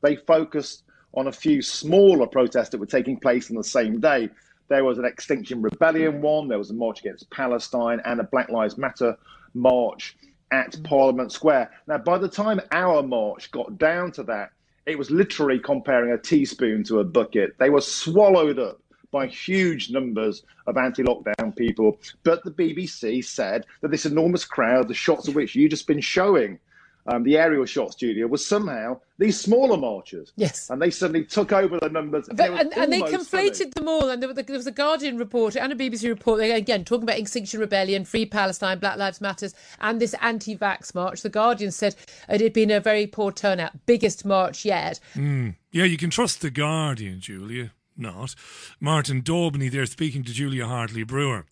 they 0.01 0.15
focused 0.15 0.83
on 1.15 1.27
a 1.27 1.31
few 1.31 1.61
smaller 1.61 2.27
protests 2.27 2.69
that 2.69 2.79
were 2.79 2.85
taking 2.85 3.19
place 3.19 3.49
on 3.49 3.55
the 3.55 3.63
same 3.63 3.99
day. 3.99 4.29
There 4.67 4.83
was 4.83 4.97
an 4.97 5.05
Extinction 5.05 5.61
Rebellion 5.61 6.21
one, 6.21 6.47
there 6.47 6.57
was 6.57 6.71
a 6.71 6.73
march 6.73 6.99
against 7.01 7.29
Palestine, 7.29 8.01
and 8.05 8.19
a 8.19 8.23
Black 8.23 8.49
Lives 8.49 8.77
Matter 8.77 9.17
march 9.53 10.15
at 10.51 10.81
Parliament 10.83 11.31
Square. 11.31 11.71
Now, 11.87 11.97
by 11.97 12.17
the 12.17 12.27
time 12.27 12.61
our 12.71 13.03
march 13.03 13.51
got 13.51 13.77
down 13.77 14.11
to 14.13 14.23
that, 14.23 14.51
it 14.85 14.97
was 14.97 15.09
literally 15.09 15.59
comparing 15.59 16.11
a 16.11 16.17
teaspoon 16.17 16.83
to 16.85 16.99
a 16.99 17.03
bucket. 17.03 17.55
They 17.57 17.69
were 17.69 17.81
swallowed 17.81 18.59
up 18.59 18.81
by 19.13 19.27
huge 19.27 19.91
numbers 19.91 20.43
of 20.67 20.75
anti 20.75 21.03
lockdown 21.03 21.55
people. 21.55 21.97
But 22.23 22.43
the 22.43 22.51
BBC 22.51 23.23
said 23.23 23.65
that 23.79 23.91
this 23.91 24.05
enormous 24.05 24.43
crowd, 24.43 24.89
the 24.89 24.93
shots 24.93 25.29
of 25.29 25.35
which 25.35 25.55
you've 25.55 25.69
just 25.69 25.87
been 25.87 26.01
showing, 26.01 26.59
um, 27.05 27.23
the 27.23 27.37
aerial 27.37 27.65
shots, 27.65 27.95
Julia, 27.95 28.27
was 28.27 28.45
somehow 28.45 28.99
these 29.17 29.39
smaller 29.39 29.77
marchers. 29.77 30.31
Yes. 30.37 30.69
And 30.69 30.81
they 30.81 30.89
suddenly 30.89 31.25
took 31.25 31.51
over 31.51 31.77
the 31.79 31.89
numbers. 31.89 32.29
But, 32.31 32.51
and, 32.51 32.73
and, 32.77 32.93
they 32.93 33.01
conflated 33.01 33.57
funny. 33.57 33.71
them 33.75 33.87
all. 33.89 34.09
And 34.09 34.23
there, 34.23 34.33
there, 34.33 34.55
was 34.55 34.67
a 34.67 34.71
Guardian 34.71 35.17
report 35.17 35.57
and 35.57 35.73
a 35.73 35.75
BBC 35.75 36.07
report, 36.07 36.41
again, 36.41 36.85
talking 36.85 37.03
about 37.03 37.19
Extinction 37.19 37.59
Rebellion, 37.59 38.05
Free 38.05 38.25
Palestine, 38.25 38.79
Black 38.79 38.97
Lives 38.97 39.19
Matters, 39.19 39.53
and 39.81 39.99
this 39.99 40.15
anti 40.21 40.57
vax 40.57 40.95
march. 40.95 41.21
The 41.21 41.29
Guardian 41.29 41.71
said 41.71 41.95
it 42.29 42.39
had 42.39 42.53
been 42.53 42.71
a 42.71 42.79
very 42.79 43.05
poor 43.05 43.31
turnout, 43.31 43.85
biggest 43.85 44.23
march 44.23 44.63
yet. 44.63 44.99
Mm. 45.15 45.55
Yeah, 45.71 45.85
you 45.85 45.97
can 45.97 46.09
trust 46.09 46.41
The 46.41 46.51
Guardian, 46.51 47.19
Julia 47.19 47.71
not. 47.97 48.35
Martin 48.79 49.21
Daubney 49.21 49.71
there 49.71 49.85
speaking 49.85 50.23
to 50.23 50.33
Julia 50.33 50.67
Hartley 50.67 51.03
Brewer. 51.03 51.45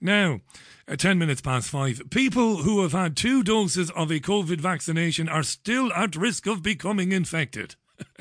Now, 0.00 0.40
at 0.86 1.00
10 1.00 1.18
minutes 1.18 1.40
past 1.40 1.68
five, 1.68 2.02
people 2.10 2.58
who 2.58 2.82
have 2.82 2.92
had 2.92 3.16
two 3.16 3.42
doses 3.42 3.90
of 3.90 4.10
a 4.10 4.20
COVID 4.20 4.60
vaccination 4.60 5.28
are 5.28 5.42
still 5.42 5.92
at 5.92 6.16
risk 6.16 6.46
of 6.46 6.62
becoming 6.62 7.12
infected. 7.12 7.74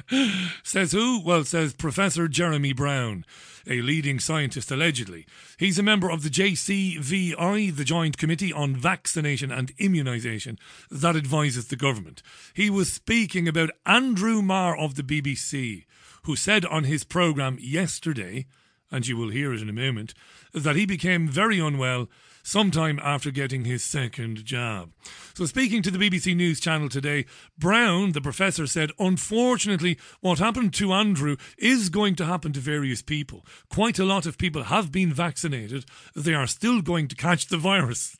says 0.64 0.92
who? 0.92 1.22
Well, 1.24 1.44
says 1.44 1.74
Professor 1.74 2.28
Jeremy 2.28 2.74
Brown, 2.74 3.26
a 3.68 3.82
leading 3.82 4.20
scientist 4.20 4.72
allegedly. 4.72 5.26
He's 5.58 5.78
a 5.78 5.84
member 5.84 6.10
of 6.10 6.24
the 6.24 6.30
JCVI, 6.30 7.76
the 7.76 7.84
Joint 7.84 8.18
Committee 8.18 8.54
on 8.54 8.76
Vaccination 8.76 9.52
and 9.52 9.76
Immunisation, 9.78 10.58
that 10.90 11.16
advises 11.16 11.68
the 11.68 11.76
government. 11.76 12.22
He 12.54 12.70
was 12.70 12.92
speaking 12.92 13.48
about 13.48 13.72
Andrew 13.86 14.42
Marr 14.42 14.78
of 14.78 14.96
the 14.96 15.04
BBC, 15.04 15.86
who 16.28 16.36
said 16.36 16.66
on 16.66 16.84
his 16.84 17.06
programme 17.06 17.58
yesterday, 17.60 18.46
and 18.92 19.08
you 19.08 19.16
will 19.16 19.30
hear 19.30 19.54
it 19.54 19.62
in 19.62 19.70
a 19.70 19.74
moment, 19.74 20.14
that 20.54 20.76
he 20.76 20.86
became 20.86 21.26
very 21.26 21.58
unwell 21.58 22.10
sometime 22.44 23.00
after 23.02 23.32
getting 23.32 23.64
his 23.64 23.82
second 23.82 24.44
jab. 24.44 24.92
So, 25.34 25.46
speaking 25.46 25.82
to 25.84 25.90
the 25.90 25.98
BBC 25.98 26.36
News 26.36 26.60
channel 26.60 26.90
today, 26.90 27.26
Brown, 27.58 28.12
the 28.12 28.20
professor, 28.20 28.68
said, 28.68 28.92
Unfortunately, 29.00 29.98
what 30.20 30.40
happened 30.40 30.74
to 30.74 30.92
Andrew 30.92 31.38
is 31.58 31.88
going 31.88 32.16
to 32.16 32.26
happen 32.26 32.52
to 32.52 32.60
various 32.60 33.02
people. 33.02 33.46
Quite 33.70 33.98
a 33.98 34.06
lot 34.06 34.26
of 34.26 34.38
people 34.38 34.64
have 34.64 34.92
been 34.92 35.14
vaccinated, 35.14 35.86
they 36.14 36.34
are 36.34 36.48
still 36.48 36.82
going 36.82 37.08
to 37.08 37.16
catch 37.16 37.48
the 37.48 37.58
virus. 37.58 38.17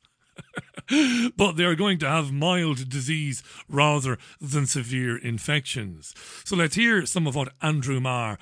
but 1.36 1.52
they 1.52 1.64
are 1.64 1.74
going 1.74 1.98
to 1.98 2.08
have 2.08 2.32
mild 2.32 2.88
disease 2.88 3.42
rather 3.68 4.18
than 4.40 4.66
severe 4.66 5.16
infections. 5.16 6.14
So 6.44 6.56
let's 6.56 6.76
hear 6.76 7.04
some 7.06 7.26
of 7.26 7.34
what 7.34 7.52
Andrew 7.62 8.00
Marr 8.00 8.38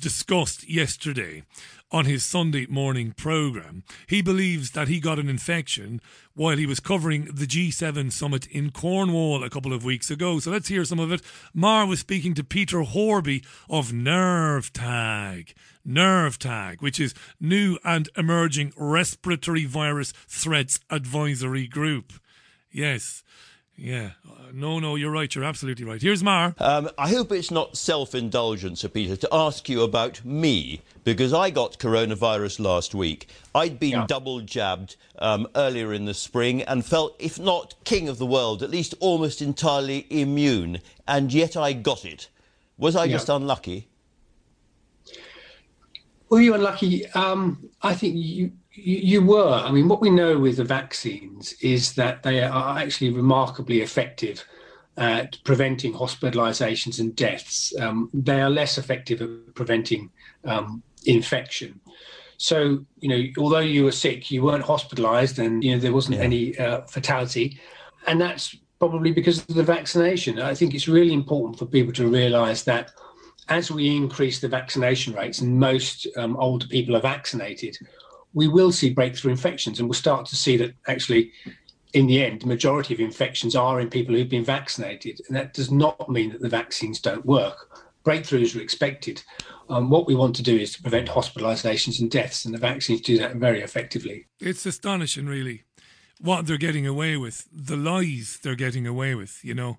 discussed 0.00 0.68
yesterday 0.68 1.44
on 1.90 2.06
his 2.06 2.24
Sunday 2.24 2.66
morning 2.66 3.12
programme. 3.12 3.84
He 4.06 4.22
believes 4.22 4.70
that 4.70 4.88
he 4.88 4.98
got 4.98 5.18
an 5.18 5.28
infection 5.28 6.00
while 6.34 6.56
he 6.56 6.66
was 6.66 6.80
covering 6.80 7.26
the 7.26 7.46
G7 7.46 8.10
summit 8.10 8.46
in 8.46 8.70
Cornwall 8.70 9.44
a 9.44 9.50
couple 9.50 9.72
of 9.72 9.84
weeks 9.84 10.10
ago. 10.10 10.38
So 10.38 10.50
let's 10.50 10.68
hear 10.68 10.84
some 10.84 10.98
of 10.98 11.12
it. 11.12 11.20
Marr 11.52 11.86
was 11.86 12.00
speaking 12.00 12.34
to 12.34 12.44
Peter 12.44 12.80
Horby 12.80 13.44
of 13.68 13.92
NERVTAG. 13.92 15.52
Nerve 15.84 16.38
Tag, 16.38 16.80
which 16.80 17.00
is 17.00 17.14
new 17.40 17.78
and 17.84 18.08
emerging 18.16 18.72
respiratory 18.76 19.64
virus 19.64 20.12
threats 20.28 20.78
advisory 20.90 21.66
group. 21.66 22.12
Yes. 22.70 23.22
Yeah. 23.82 24.10
No, 24.52 24.78
no, 24.78 24.94
you're 24.94 25.10
right. 25.10 25.34
You're 25.34 25.42
absolutely 25.42 25.84
right. 25.84 26.00
Here's 26.00 26.22
Marr. 26.22 26.54
Um, 26.58 26.88
I 26.96 27.08
hope 27.08 27.32
it's 27.32 27.50
not 27.50 27.76
self 27.76 28.14
indulgent, 28.14 28.78
Sir 28.78 28.86
Peter, 28.86 29.16
to 29.16 29.28
ask 29.32 29.68
you 29.68 29.82
about 29.82 30.24
me, 30.24 30.82
because 31.02 31.32
I 31.32 31.50
got 31.50 31.80
coronavirus 31.80 32.60
last 32.60 32.94
week. 32.94 33.28
I'd 33.56 33.80
been 33.80 33.90
yeah. 33.90 34.06
double 34.06 34.40
jabbed 34.40 34.94
um, 35.18 35.48
earlier 35.56 35.92
in 35.92 36.04
the 36.04 36.14
spring 36.14 36.62
and 36.62 36.86
felt, 36.86 37.16
if 37.18 37.40
not 37.40 37.74
king 37.82 38.08
of 38.08 38.18
the 38.18 38.26
world, 38.26 38.62
at 38.62 38.70
least 38.70 38.94
almost 39.00 39.42
entirely 39.42 40.06
immune. 40.10 40.78
And 41.08 41.32
yet 41.32 41.56
I 41.56 41.72
got 41.72 42.04
it. 42.04 42.28
Was 42.78 42.94
I 42.94 43.06
yeah. 43.06 43.14
just 43.14 43.28
unlucky? 43.28 43.88
Were 46.28 46.40
you 46.40 46.54
unlucky? 46.54 47.08
Um, 47.08 47.68
I 47.82 47.94
think 47.94 48.14
you 48.16 48.52
you 48.74 49.22
were. 49.22 49.52
I 49.52 49.70
mean, 49.70 49.88
what 49.88 50.00
we 50.00 50.10
know 50.10 50.38
with 50.38 50.56
the 50.56 50.64
vaccines 50.64 51.52
is 51.60 51.94
that 51.94 52.22
they 52.22 52.42
are 52.42 52.78
actually 52.78 53.10
remarkably 53.10 53.80
effective 53.82 54.44
at 54.96 55.38
preventing 55.44 55.92
hospitalizations 55.92 57.00
and 57.00 57.14
deaths. 57.16 57.74
Um, 57.78 58.10
they 58.12 58.40
are 58.40 58.50
less 58.50 58.78
effective 58.78 59.22
at 59.22 59.54
preventing 59.54 60.10
um, 60.44 60.82
infection. 61.06 61.80
So, 62.36 62.84
you 62.98 63.08
know, 63.08 63.22
although 63.38 63.60
you 63.60 63.84
were 63.84 63.92
sick, 63.92 64.30
you 64.30 64.42
weren't 64.42 64.64
hospitalized 64.64 65.38
and, 65.38 65.62
you 65.62 65.74
know, 65.74 65.80
there 65.80 65.92
wasn't 65.92 66.16
yeah. 66.16 66.22
any 66.22 66.58
uh, 66.58 66.82
fatality. 66.82 67.58
And 68.06 68.20
that's 68.20 68.56
probably 68.80 69.12
because 69.12 69.38
of 69.38 69.54
the 69.54 69.62
vaccination. 69.62 70.40
I 70.40 70.54
think 70.54 70.74
it's 70.74 70.88
really 70.88 71.12
important 71.12 71.58
for 71.58 71.66
people 71.66 71.92
to 71.94 72.08
realize 72.08 72.64
that 72.64 72.90
as 73.48 73.70
we 73.70 73.94
increase 73.94 74.40
the 74.40 74.48
vaccination 74.48 75.14
rates 75.14 75.40
and 75.40 75.58
most 75.58 76.06
um, 76.16 76.36
older 76.36 76.66
people 76.66 76.96
are 76.96 77.00
vaccinated, 77.00 77.78
we 78.34 78.48
will 78.48 78.72
see 78.72 78.90
breakthrough 78.90 79.30
infections 79.30 79.78
and 79.78 79.88
we'll 79.88 79.94
start 79.94 80.26
to 80.26 80.36
see 80.36 80.56
that 80.56 80.74
actually 80.86 81.32
in 81.92 82.06
the 82.06 82.24
end 82.24 82.40
the 82.40 82.46
majority 82.46 82.94
of 82.94 83.00
infections 83.00 83.54
are 83.54 83.80
in 83.80 83.90
people 83.90 84.14
who've 84.14 84.28
been 84.28 84.44
vaccinated 84.44 85.20
and 85.26 85.36
that 85.36 85.54
does 85.54 85.70
not 85.70 86.08
mean 86.08 86.30
that 86.32 86.40
the 86.40 86.48
vaccines 86.48 87.00
don't 87.00 87.26
work. 87.26 87.68
Breakthroughs 88.04 88.56
are 88.56 88.62
expected. 88.62 89.22
Um, 89.68 89.88
what 89.88 90.06
we 90.06 90.14
want 90.14 90.34
to 90.36 90.42
do 90.42 90.56
is 90.56 90.72
to 90.74 90.82
prevent 90.82 91.08
hospitalizations 91.08 92.00
and 92.00 92.10
deaths 92.10 92.44
and 92.44 92.54
the 92.54 92.58
vaccines 92.58 93.00
do 93.00 93.16
that 93.18 93.36
very 93.36 93.60
effectively. 93.60 94.26
It's 94.40 94.66
astonishing 94.66 95.26
really 95.26 95.64
what 96.20 96.46
they're 96.46 96.56
getting 96.56 96.86
away 96.86 97.16
with 97.16 97.48
the 97.52 97.76
lies 97.76 98.38
they're 98.42 98.54
getting 98.54 98.86
away 98.86 99.14
with 99.14 99.40
you 99.42 99.54
know. 99.54 99.78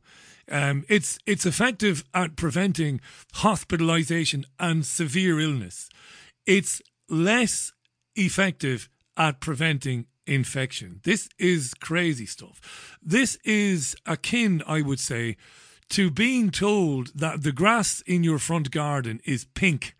Um, 0.51 0.83
it's 0.89 1.17
it's 1.25 1.45
effective 1.45 2.03
at 2.13 2.35
preventing 2.35 2.99
hospitalization 3.33 4.45
and 4.59 4.85
severe 4.85 5.39
illness. 5.39 5.89
It's 6.45 6.81
less 7.09 7.71
effective 8.15 8.89
at 9.17 9.39
preventing 9.39 10.05
infection. 10.25 10.99
This 11.03 11.29
is 11.37 11.73
crazy 11.73 12.25
stuff. 12.25 12.97
This 13.01 13.37
is 13.43 13.95
akin, 14.05 14.63
I 14.65 14.81
would 14.81 14.99
say, 14.99 15.37
to 15.89 16.09
being 16.09 16.49
told 16.49 17.07
that 17.13 17.43
the 17.43 17.51
grass 17.51 18.01
in 18.01 18.23
your 18.23 18.39
front 18.39 18.71
garden 18.71 19.21
is 19.25 19.45
pink 19.53 19.95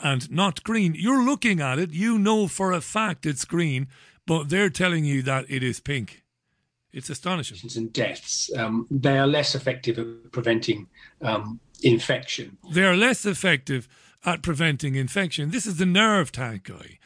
and 0.00 0.30
not 0.30 0.62
green. 0.62 0.94
You're 0.94 1.24
looking 1.24 1.60
at 1.60 1.78
it, 1.78 1.90
you 1.90 2.18
know 2.18 2.48
for 2.48 2.72
a 2.72 2.80
fact 2.80 3.26
it's 3.26 3.44
green, 3.44 3.88
but 4.26 4.48
they're 4.48 4.70
telling 4.70 5.04
you 5.04 5.22
that 5.22 5.46
it 5.48 5.62
is 5.62 5.80
pink. 5.80 6.22
It's 6.92 7.10
astonishing. 7.10 7.58
And 7.76 7.92
deaths, 7.92 8.50
um, 8.56 8.86
they 8.90 9.18
are 9.18 9.26
less 9.26 9.54
effective 9.54 9.98
at 9.98 10.32
preventing 10.32 10.86
um, 11.22 11.60
infection. 11.82 12.56
They 12.72 12.84
are 12.84 12.96
less 12.96 13.24
effective 13.26 13.88
at 14.24 14.42
preventing 14.42 14.94
infection. 14.94 15.50
This 15.50 15.66
is 15.66 15.76
the 15.76 15.84
NERVTAG 15.84 16.64
guy. 16.64 16.98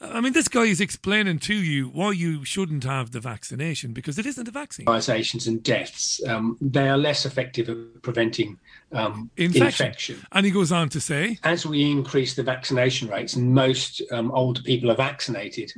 I 0.00 0.20
mean, 0.20 0.32
this 0.32 0.48
guy 0.48 0.62
is 0.62 0.80
explaining 0.80 1.40
to 1.40 1.54
you 1.54 1.88
why 1.88 2.12
you 2.12 2.44
shouldn't 2.44 2.84
have 2.84 3.10
the 3.10 3.20
vaccination 3.20 3.92
because 3.92 4.18
it 4.18 4.26
isn't 4.26 4.46
a 4.46 4.50
vaccine. 4.50 4.86
Hospitalizations 4.86 5.46
and 5.48 5.62
deaths, 5.62 6.20
um, 6.26 6.56
they 6.60 6.88
are 6.88 6.96
less 6.96 7.26
effective 7.26 7.68
at 7.68 8.02
preventing 8.02 8.58
um, 8.92 9.30
infection. 9.36 9.66
infection. 9.66 10.26
And 10.32 10.46
he 10.46 10.52
goes 10.52 10.70
on 10.70 10.88
to 10.90 11.00
say 11.00 11.38
As 11.42 11.66
we 11.66 11.90
increase 11.90 12.34
the 12.34 12.42
vaccination 12.42 13.08
rates 13.08 13.34
and 13.34 13.52
most 13.52 14.00
um, 14.12 14.30
older 14.30 14.62
people 14.62 14.90
are 14.90 14.96
vaccinated, 14.96 15.72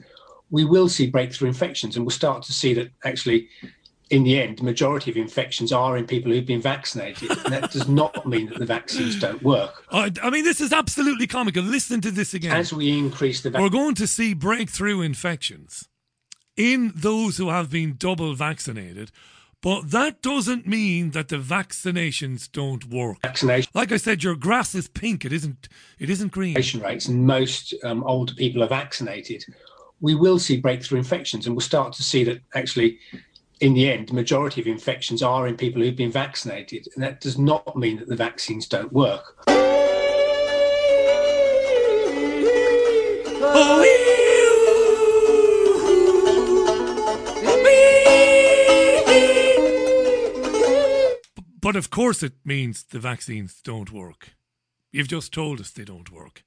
we 0.50 0.64
will 0.64 0.88
see 0.88 1.06
breakthrough 1.06 1.48
infections 1.48 1.96
and 1.96 2.04
we'll 2.04 2.10
start 2.10 2.42
to 2.42 2.52
see 2.52 2.74
that 2.74 2.90
actually 3.04 3.48
in 4.10 4.24
the 4.24 4.40
end, 4.40 4.58
the 4.58 4.64
majority 4.64 5.10
of 5.10 5.16
infections 5.16 5.72
are 5.72 5.96
in 5.96 6.06
people 6.06 6.32
who've 6.32 6.44
been 6.44 6.60
vaccinated. 6.60 7.30
And 7.30 7.52
that 7.52 7.70
does 7.70 7.88
not 7.88 8.26
mean 8.26 8.46
that 8.48 8.58
the 8.58 8.66
vaccines 8.66 9.18
don't 9.18 9.42
work. 9.42 9.84
I, 9.90 10.12
I 10.22 10.30
mean, 10.30 10.44
this 10.44 10.60
is 10.60 10.72
absolutely 10.72 11.28
comical. 11.28 11.62
Listen 11.62 12.00
to 12.00 12.10
this 12.10 12.34
again. 12.34 12.52
As 12.52 12.72
we 12.72 12.98
increase 12.98 13.40
the... 13.40 13.50
Vac- 13.50 13.62
We're 13.62 13.70
going 13.70 13.94
to 13.94 14.06
see 14.08 14.34
breakthrough 14.34 15.00
infections 15.00 15.88
in 16.56 16.92
those 16.94 17.36
who 17.36 17.50
have 17.50 17.70
been 17.70 17.94
double 17.96 18.34
vaccinated. 18.34 19.12
But 19.62 19.90
that 19.90 20.22
doesn't 20.22 20.66
mean 20.66 21.10
that 21.10 21.28
the 21.28 21.36
vaccinations 21.36 22.50
don't 22.50 22.86
work. 22.86 23.18
Vaccination, 23.22 23.70
like 23.74 23.92
I 23.92 23.98
said, 23.98 24.22
your 24.24 24.34
grass 24.34 24.74
is 24.74 24.88
pink. 24.88 25.24
It 25.26 25.34
isn't. 25.34 25.68
It 25.98 26.08
isn't 26.08 26.32
green. 26.32 26.54
Vaccination 26.54 26.80
rates, 26.80 27.08
and 27.08 27.26
most 27.26 27.74
um, 27.84 28.02
older 28.04 28.32
people 28.32 28.62
are 28.62 28.68
vaccinated. 28.68 29.44
We 30.00 30.14
will 30.14 30.38
see 30.38 30.56
breakthrough 30.56 30.96
infections, 30.96 31.46
and 31.46 31.54
we'll 31.54 31.60
start 31.60 31.92
to 31.94 32.02
see 32.02 32.24
that 32.24 32.40
actually 32.54 32.98
in 33.60 33.74
the 33.74 33.90
end, 33.90 34.08
the 34.08 34.14
majority 34.14 34.60
of 34.60 34.66
infections 34.66 35.22
are 35.22 35.46
in 35.46 35.56
people 35.56 35.82
who've 35.82 35.94
been 35.94 36.10
vaccinated, 36.10 36.88
and 36.94 37.04
that 37.04 37.20
does 37.20 37.38
not 37.38 37.76
mean 37.76 37.98
that 37.98 38.08
the 38.08 38.16
vaccines 38.16 38.66
don't 38.66 38.92
work. 38.92 39.36
But 51.62 51.76
of 51.76 51.90
course, 51.90 52.22
it 52.22 52.32
means 52.44 52.82
the 52.82 52.98
vaccines 52.98 53.60
don't 53.62 53.92
work. 53.92 54.30
You've 54.90 55.06
just 55.06 55.32
told 55.32 55.60
us 55.60 55.70
they 55.70 55.84
don't 55.84 56.10
work. 56.10 56.42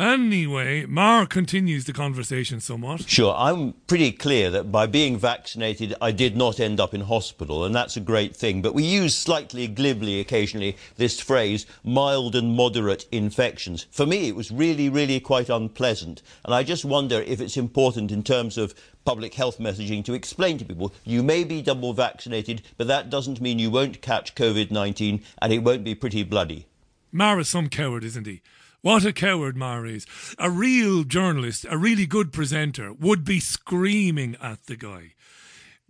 Anyway, 0.00 0.86
Marr 0.86 1.26
continues 1.26 1.84
the 1.84 1.92
conversation 1.92 2.58
somewhat. 2.58 3.06
Sure, 3.06 3.34
I'm 3.36 3.74
pretty 3.86 4.12
clear 4.12 4.50
that 4.50 4.72
by 4.72 4.86
being 4.86 5.18
vaccinated, 5.18 5.94
I 6.00 6.10
did 6.10 6.38
not 6.38 6.58
end 6.58 6.80
up 6.80 6.94
in 6.94 7.02
hospital, 7.02 7.66
and 7.66 7.74
that's 7.74 7.98
a 7.98 8.00
great 8.00 8.34
thing. 8.34 8.62
But 8.62 8.72
we 8.72 8.82
use 8.82 9.14
slightly 9.14 9.68
glibly 9.68 10.18
occasionally 10.18 10.78
this 10.96 11.20
phrase, 11.20 11.66
mild 11.84 12.34
and 12.34 12.56
moderate 12.56 13.04
infections. 13.12 13.84
For 13.90 14.06
me, 14.06 14.26
it 14.26 14.34
was 14.34 14.50
really, 14.50 14.88
really 14.88 15.20
quite 15.20 15.50
unpleasant. 15.50 16.22
And 16.46 16.54
I 16.54 16.62
just 16.62 16.86
wonder 16.86 17.20
if 17.20 17.38
it's 17.38 17.58
important 17.58 18.10
in 18.10 18.22
terms 18.22 18.56
of 18.56 18.74
public 19.04 19.34
health 19.34 19.58
messaging 19.58 20.02
to 20.06 20.14
explain 20.14 20.56
to 20.56 20.64
people 20.64 20.94
you 21.04 21.22
may 21.22 21.44
be 21.44 21.60
double 21.60 21.92
vaccinated, 21.92 22.62
but 22.78 22.86
that 22.86 23.10
doesn't 23.10 23.42
mean 23.42 23.58
you 23.58 23.70
won't 23.70 24.00
catch 24.00 24.34
COVID 24.34 24.70
19 24.70 25.22
and 25.42 25.52
it 25.52 25.58
won't 25.58 25.84
be 25.84 25.94
pretty 25.94 26.22
bloody. 26.22 26.68
Marr 27.12 27.38
is 27.38 27.50
some 27.50 27.68
coward, 27.68 28.02
isn't 28.02 28.26
he? 28.26 28.40
What 28.82 29.04
a 29.04 29.12
coward 29.12 29.56
Marr 29.56 29.84
is. 29.84 30.06
A 30.38 30.50
real 30.50 31.04
journalist, 31.04 31.66
a 31.68 31.76
really 31.76 32.06
good 32.06 32.32
presenter, 32.32 32.92
would 32.94 33.24
be 33.24 33.38
screaming 33.38 34.36
at 34.40 34.64
the 34.66 34.76
guy. 34.76 35.14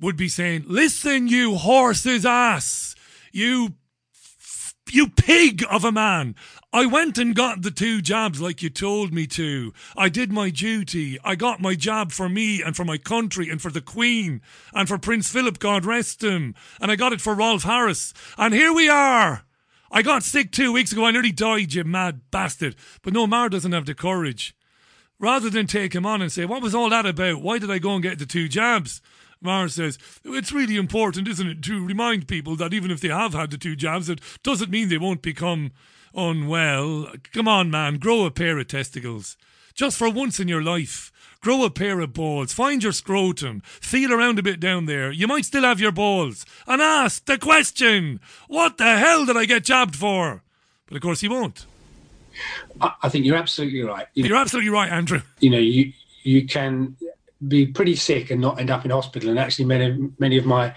Would 0.01 0.17
be 0.17 0.29
saying, 0.29 0.65
Listen, 0.67 1.29
you 1.29 1.57
horse's 1.57 2.27
ass! 2.27 2.97
You 3.33 3.75
You 4.91 5.09
pig 5.09 5.63
of 5.71 5.85
a 5.85 5.93
man. 5.93 6.35
I 6.73 6.87
went 6.87 7.17
and 7.17 7.35
got 7.35 7.63
the 7.63 7.71
two 7.71 8.01
jabs 8.01 8.41
like 8.41 8.61
you 8.63 8.71
told 8.71 9.13
me 9.13 9.27
to. 9.29 9.73
I 9.97 10.09
did 10.09 10.33
my 10.33 10.51
duty. 10.51 11.17
I 11.23 11.37
got 11.37 11.61
my 11.61 11.77
jab 11.77 12.11
for 12.11 12.29
me 12.29 12.61
and 12.61 12.75
for 12.75 12.85
my 12.85 12.99
country 12.99 13.49
and 13.49 13.63
for 13.63 13.71
the 13.71 13.81
Queen 13.81 14.41
and 14.75 14.89
for 14.89 14.99
Prince 14.99 15.29
Philip, 15.29 15.61
God 15.61 15.85
rest 15.85 16.25
him. 16.25 16.57
And 16.81 16.91
I 16.91 16.97
got 16.97 17.13
it 17.13 17.21
for 17.21 17.35
Rolf 17.35 17.63
Harris. 17.63 18.13
And 18.37 18.53
here 18.53 18.73
we 18.73 18.89
are. 18.89 19.45
I 19.91 20.03
got 20.03 20.23
sick 20.23 20.53
two 20.53 20.73
weeks 20.73 20.93
ago. 20.93 21.05
I 21.05 21.11
nearly 21.11 21.33
died, 21.33 21.75
you 21.75 21.85
mad 21.85 22.21
bastard. 22.31 22.77
But 23.03 23.13
no, 23.13 23.27
Marr 23.27 23.49
doesn't 23.49 23.73
have 23.73 23.87
the 23.87 23.95
courage. 23.95 24.55
Rather 25.19 25.51
than 25.51 25.67
take 25.67 25.95
him 25.95 26.07
on 26.07 26.23
and 26.23 26.31
say, 26.31 26.45
What 26.45 26.63
was 26.63 26.75
all 26.75 26.89
that 26.91 27.07
about? 27.07 27.43
Why 27.43 27.59
did 27.59 27.71
I 27.71 27.79
go 27.79 27.95
and 27.95 28.03
get 28.03 28.19
the 28.19 28.27
two 28.27 28.49
jabs? 28.49 29.03
Marr 29.43 29.69
says, 29.69 29.99
It's 30.25 30.53
really 30.53 30.77
important, 30.77 31.29
isn't 31.29 31.47
it, 31.47 31.63
to 31.63 31.85
remind 31.85 32.29
people 32.29 32.57
that 32.57 32.73
even 32.73 32.91
if 32.91 33.01
they 33.01 33.09
have 33.09 33.35
had 33.35 33.51
the 33.51 33.59
two 33.59 33.77
jabs, 33.77 34.09
it 34.09 34.21
doesn't 34.43 34.71
mean 34.71 34.89
they 34.89 34.99
won't 34.99 35.23
become 35.23 35.73
unwell. 36.15 37.13
Come 37.33 37.49
on, 37.49 37.71
man, 37.71 37.97
grow 37.97 38.25
a 38.25 38.31
pair 38.31 38.59
of 38.59 38.69
testicles. 38.69 39.37
Just 39.75 39.97
for 39.97 40.11
once 40.11 40.41
in 40.41 40.49
your 40.49 40.63
life. 40.63 41.10
Grow 41.41 41.65
a 41.65 41.71
pair 41.71 42.01
of 42.01 42.13
balls. 42.13 42.53
Find 42.53 42.83
your 42.83 42.93
scrotum. 42.93 43.63
Feel 43.65 44.13
around 44.13 44.39
a 44.39 44.43
bit 44.43 44.61
down 44.61 44.85
there. 44.85 45.11
You 45.11 45.27
might 45.27 45.47
still 45.47 45.63
have 45.63 45.81
your 45.81 45.93
balls. 45.93 46.45
And 46.67 46.83
ask 46.83 47.25
the 47.25 47.39
question 47.39 48.21
What 48.47 48.77
the 48.77 48.99
hell 48.99 49.25
did 49.25 49.39
I 49.39 49.47
get 49.47 49.65
jabbed 49.65 49.97
for? 49.97 50.43
But 50.87 50.97
of 50.97 51.03
course, 51.03 51.21
he 51.21 51.29
won't. 51.29 51.65
I, 52.81 53.09
think 53.09 53.25
you're 53.25 53.37
absolutely 53.37 53.83
right. 53.83 54.07
You 54.15 54.25
You're 54.25 54.37
absolutely 54.37 54.71
right, 54.71 54.91
Andrew. 54.91 55.21
You 55.41 55.51
know, 55.51 55.59
you 55.59 55.93
you 56.23 56.47
can 56.47 56.97
be 57.49 57.67
pretty 57.67 57.97
sick 57.97 58.31
and 58.31 58.41
not 58.41 58.61
end 58.61 58.71
up 58.71 58.85
in 58.85 58.91
hospital. 58.91 59.31
And 59.31 59.39
actually, 59.39 59.65
many 59.65 60.11
many 60.19 60.37
of 60.37 60.45
my 60.45 60.75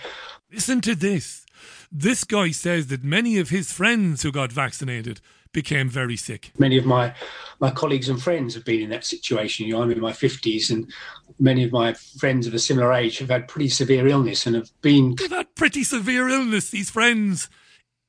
listen 0.51 0.79
to 0.81 0.95
this. 0.95 1.45
This 1.91 2.23
guy 2.23 2.51
says 2.51 2.87
that 2.87 3.03
many 3.03 3.37
of 3.37 3.49
his 3.49 3.71
friends 3.71 4.23
who 4.23 4.31
got 4.31 4.51
vaccinated 4.51 5.19
became 5.53 5.87
very 5.87 6.17
sick. 6.17 6.51
Many 6.57 6.77
of 6.77 6.85
my 6.85 7.13
my 7.59 7.71
colleagues 7.71 8.09
and 8.09 8.21
friends 8.21 8.53
have 8.55 8.65
been 8.65 8.81
in 8.81 8.89
that 8.89 9.05
situation. 9.05 9.65
You 9.65 9.73
know, 9.73 9.83
I'm 9.83 9.91
in 9.91 10.01
my 10.01 10.13
fifties, 10.13 10.69
and 10.69 10.91
many 11.39 11.63
of 11.63 11.71
my 11.71 11.93
friends 11.93 12.47
of 12.47 12.53
a 12.53 12.59
similar 12.59 12.91
age 12.91 13.19
have 13.19 13.29
had 13.29 13.47
pretty 13.47 13.69
severe 13.69 14.07
illness 14.07 14.45
and 14.45 14.55
have 14.55 14.69
been. 14.81 15.15
They've 15.15 15.29
had 15.29 15.55
pretty 15.55 15.83
severe 15.83 16.27
illness. 16.27 16.69
These 16.69 16.89
friends 16.89 17.49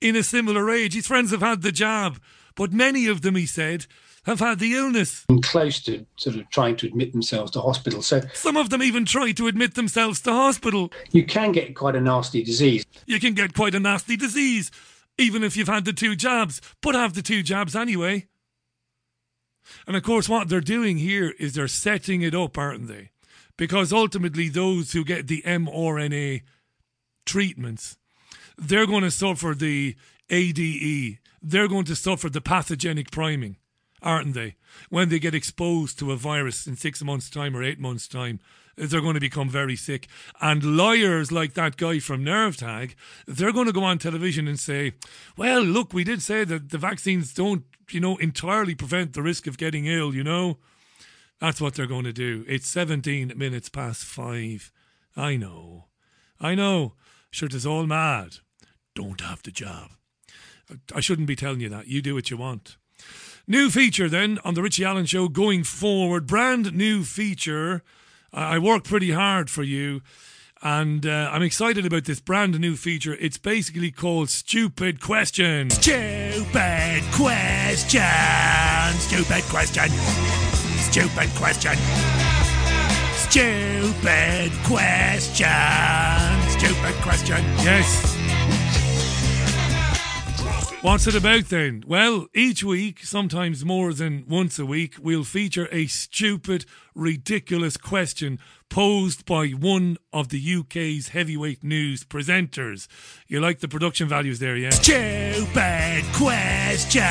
in 0.01 0.17
a 0.17 0.23
similar 0.23 0.71
age. 0.71 0.95
His 0.95 1.07
friends 1.07 1.31
have 1.31 1.41
had 1.41 1.63
the 1.63 1.73
jab, 1.73 2.21
but 2.55 2.73
many 2.73 3.07
of 3.07 3.23
them, 3.23 3.37
he 3.37 3.47
said, 3.47 3.87
have 4.25 4.41
had 4.41 4.59
the 4.59 4.75
illness. 4.75 5.25
And 5.29 5.43
close 5.43 5.81
to 5.85 6.05
sort 6.17 6.37
of 6.37 6.49
trying 6.51 6.77
to 6.77 6.87
admit 6.87 7.13
themselves 7.13 7.51
to 7.53 7.61
hospital. 7.61 8.03
So 8.03 8.23
some 8.33 8.57
of 8.57 8.71
them 8.71 8.83
even 8.83 9.05
try 9.05 9.33
to 9.33 9.47
admit 9.47 9.75
themselves 9.75 10.21
to 10.23 10.33
hospital. 10.33 10.93
You 11.13 11.25
can 11.25 11.53
get 11.53 11.75
quite 11.75 11.95
a 11.97 12.01
nasty 12.01 12.43
disease. 12.43 12.85
You 13.07 13.21
can 13.21 13.35
get 13.35 13.55
quite 13.55 13.75
a 13.75 13.81
nasty 13.81 14.17
disease, 14.17 14.71
even 15.19 15.43
if 15.43 15.57
you've 15.57 15.69
had 15.69 15.85
the 15.85 15.93
two 15.93 16.17
jabs, 16.17 16.61
but 16.81 16.95
have 16.95 17.15
the 17.15 17.23
two 17.23 17.43
jabs 17.43 17.77
anyway. 17.77 18.27
And 19.87 19.97
of 19.97 20.03
course, 20.03 20.29
what 20.29 20.49
they're 20.49 20.61
doing 20.61 20.99
here 20.99 21.35
is 21.39 21.55
they're 21.55 21.69
setting 21.69 22.23
it 22.23 22.35
up, 22.35 22.59
aren't 22.59 22.89
they? 22.89 23.11
Because 23.57 23.93
ultimately, 23.93 24.49
those 24.49 24.93
who 24.93 25.05
get 25.05 25.27
the 25.27 25.43
mRNA 25.43 26.43
treatments, 27.25 27.97
they're 28.59 28.87
going 28.87 29.05
to 29.05 29.11
suffer 29.11 29.55
the 29.55 29.97
ADE. 30.29 31.19
They're 31.41 31.69
going 31.69 31.85
to 31.85 31.97
suffer 31.97 32.29
the 32.29 32.41
pathogenic 32.41 33.11
priming 33.11 33.57
aren't 34.05 34.35
they? 34.35 34.55
When 34.91 35.09
they 35.09 35.19
get 35.19 35.35
exposed 35.35 35.99
to 35.99 36.13
a 36.13 36.17
virus 36.17 36.67
in 36.67 36.77
six 36.77 37.03
months' 37.03 37.31
time 37.31 37.57
or 37.57 37.63
eight 37.63 37.81
months' 37.81 38.07
time, 38.07 38.39
they're 38.77 39.01
going 39.01 39.15
to 39.15 39.21
become 39.21 39.49
very 39.49 39.77
sick. 39.77 40.09
And 40.41 40.77
lawyers 40.77 41.31
like 41.33 41.55
that 41.55 41.77
guy 41.77 41.99
from 41.99 42.25
NERVTAG, 42.25 42.95
they're 43.27 43.53
going 43.53 43.67
to 43.67 43.73
go 43.73 43.85
on 43.85 43.99
television 43.99 44.49
and 44.49 44.59
say, 44.59 44.95
well, 45.37 45.63
look, 45.63 45.93
we 45.93 46.05
did 46.05 46.23
say 46.23 46.45
that 46.45 46.71
the 46.71 46.79
vaccines 46.79 47.33
don't, 47.33 47.65
you 47.91 48.01
know, 48.01 48.17
entirely 48.17 48.75
prevent 48.75 49.13
the 49.13 49.23
risk 49.23 49.47
of 49.47 49.59
getting 49.59 49.87
ill, 49.87 50.15
you 50.15 50.25
know? 50.25 50.59
That's 51.41 51.61
what 51.61 51.75
they're 51.75 51.87
going 51.87 52.05
to 52.05 52.13
do. 52.13 52.45
It's 52.49 52.69
17 52.69 53.33
minutes 53.37 53.69
past 53.69 54.05
five. 54.05 54.73
I 55.17 55.37
know. 55.37 55.87
I 56.41 56.55
know. 56.55 56.95
Sure, 57.31 57.49
it's 57.51 57.67
all 57.67 57.87
mad. 57.87 58.37
Don't 58.95 59.21
have 59.21 59.43
the 59.43 59.51
job. 59.51 59.91
I 60.95 61.01
shouldn't 61.01 61.29
be 61.29 61.37
telling 61.37 61.61
you 61.61 61.69
that. 61.69 61.89
You 61.89 62.01
do 62.01 62.15
what 62.15 62.31
you 62.31 62.37
want. 62.37 62.77
New 63.47 63.69
feature 63.69 64.09
then 64.09 64.39
on 64.45 64.55
the 64.55 64.63
Richie 64.63 64.85
Allen 64.85 65.05
Show 65.05 65.29
going 65.29 65.65
forward. 65.65 66.27
Brand 66.27 66.73
new 66.73 67.05
feature. 67.05 67.83
I 68.35 68.59
work 68.59 68.85
pretty 68.85 69.13
hard 69.13 69.49
for 69.49 69.63
you. 69.63 70.03
And 70.63 71.05
uh, 71.05 71.31
I'm 71.31 71.43
excited 71.43 71.85
about 71.85 72.05
this 72.05 72.21
brand 72.21 72.59
new 72.59 72.75
feature. 72.75 73.17
It's 73.21 73.37
basically 73.37 73.91
called 73.91 74.31
Stupid 74.31 75.01
Question. 75.01 75.69
Stupid 75.71 77.03
Question. 77.13 78.01
Stupid 78.99 79.45
Question. 79.45 79.89
Stupid 80.79 81.29
Question. 81.37 81.77
Stupid 83.15 84.53
Question. 84.65 85.39
Stupid 86.49 86.95
Question. 87.03 87.43
Yes. 87.63 88.24
What's 90.85 91.07
it 91.07 91.15
about 91.15 91.47
then? 91.47 91.83
Well, 91.87 92.27
each 92.35 92.63
week, 92.63 93.05
sometimes 93.05 93.65
more 93.65 93.95
than 93.95 94.27
once 94.29 94.59
a 94.59 94.67
week, 94.67 94.97
we'll 95.01 95.25
feature 95.25 95.67
a 95.73 95.87
stupid, 95.87 96.67
ridiculous 96.95 97.79
question 97.79 98.39
posed 98.69 99.25
by 99.25 99.49
one 99.49 99.97
of 100.13 100.29
the 100.29 100.57
UK's 100.57 101.09
heavyweight 101.09 101.65
news 101.65 102.05
presenters. 102.05 102.87
You 103.27 103.41
like 103.41 103.61
the 103.61 103.69
production 103.69 104.09
values 104.11 104.41
there, 104.41 104.59
yeah? 104.59 104.71
Stupid 104.71 106.05
question! 106.13 107.03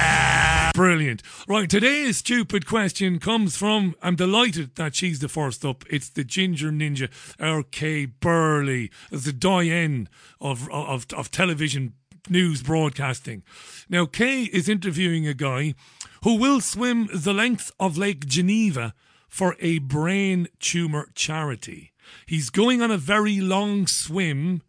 Brilliant. 0.75 1.23
Right, 1.47 1.67
today's 1.67 2.17
stupid 2.17 2.67
question 2.67 3.17
comes 3.17 3.57
from, 3.57 3.95
I'm 4.03 4.15
delighted 4.15 4.75
that 4.75 4.93
she's 4.93 5.19
the 5.19 5.29
first 5.29 5.65
up. 5.65 5.83
It's 5.89 6.09
the 6.09 6.23
Ginger 6.23 6.69
Ninja, 6.69 7.09
our 7.39 7.63
Kay 7.63 8.05
Burley, 8.05 8.91
the 9.09 9.33
doyen 9.33 10.09
of, 10.39 10.69
of, 10.71 11.07
of 11.15 11.31
television 11.31 11.93
news 12.29 12.63
broadcasting. 12.63 13.43
Now, 13.89 14.05
Kay 14.05 14.43
is 14.43 14.69
interviewing 14.69 15.27
a 15.27 15.33
guy 15.33 15.75
who 16.23 16.35
will 16.35 16.61
swim 16.61 17.09
the 17.13 17.33
length 17.33 17.71
of 17.79 17.97
Lake 17.97 18.25
Geneva 18.25 18.93
for 19.27 19.55
a 19.59 19.79
brain 19.79 20.47
tumour 20.59 21.09
charity. 21.15 21.91
He's 22.25 22.49
going 22.49 22.81
on 22.81 22.91
a 22.91 22.97
very 22.97 23.39
long 23.39 23.87
swim. 23.87 24.61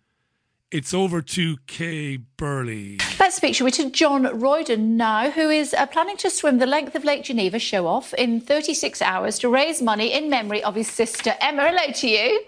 It's 0.70 0.92
over 0.92 1.22
to 1.22 1.58
Kay 1.66 2.16
Burley. 2.16 2.98
Let's 3.20 3.36
speak, 3.36 3.54
shall 3.54 3.66
we, 3.66 3.70
to 3.72 3.90
John 3.90 4.24
Royden 4.24 4.96
now, 4.96 5.30
who 5.30 5.48
is 5.48 5.72
uh, 5.74 5.86
planning 5.86 6.16
to 6.16 6.30
swim 6.30 6.58
the 6.58 6.66
length 6.66 6.96
of 6.96 7.04
Lake 7.04 7.24
Geneva 7.24 7.58
show 7.58 7.86
off 7.86 8.12
in 8.14 8.40
36 8.40 9.00
hours 9.00 9.38
to 9.38 9.48
raise 9.48 9.80
money 9.80 10.12
in 10.12 10.28
memory 10.28 10.64
of 10.64 10.74
his 10.74 10.88
sister 10.88 11.34
Emma. 11.40 11.68
Hello 11.68 11.92
to 11.92 12.08
you. 12.08 12.44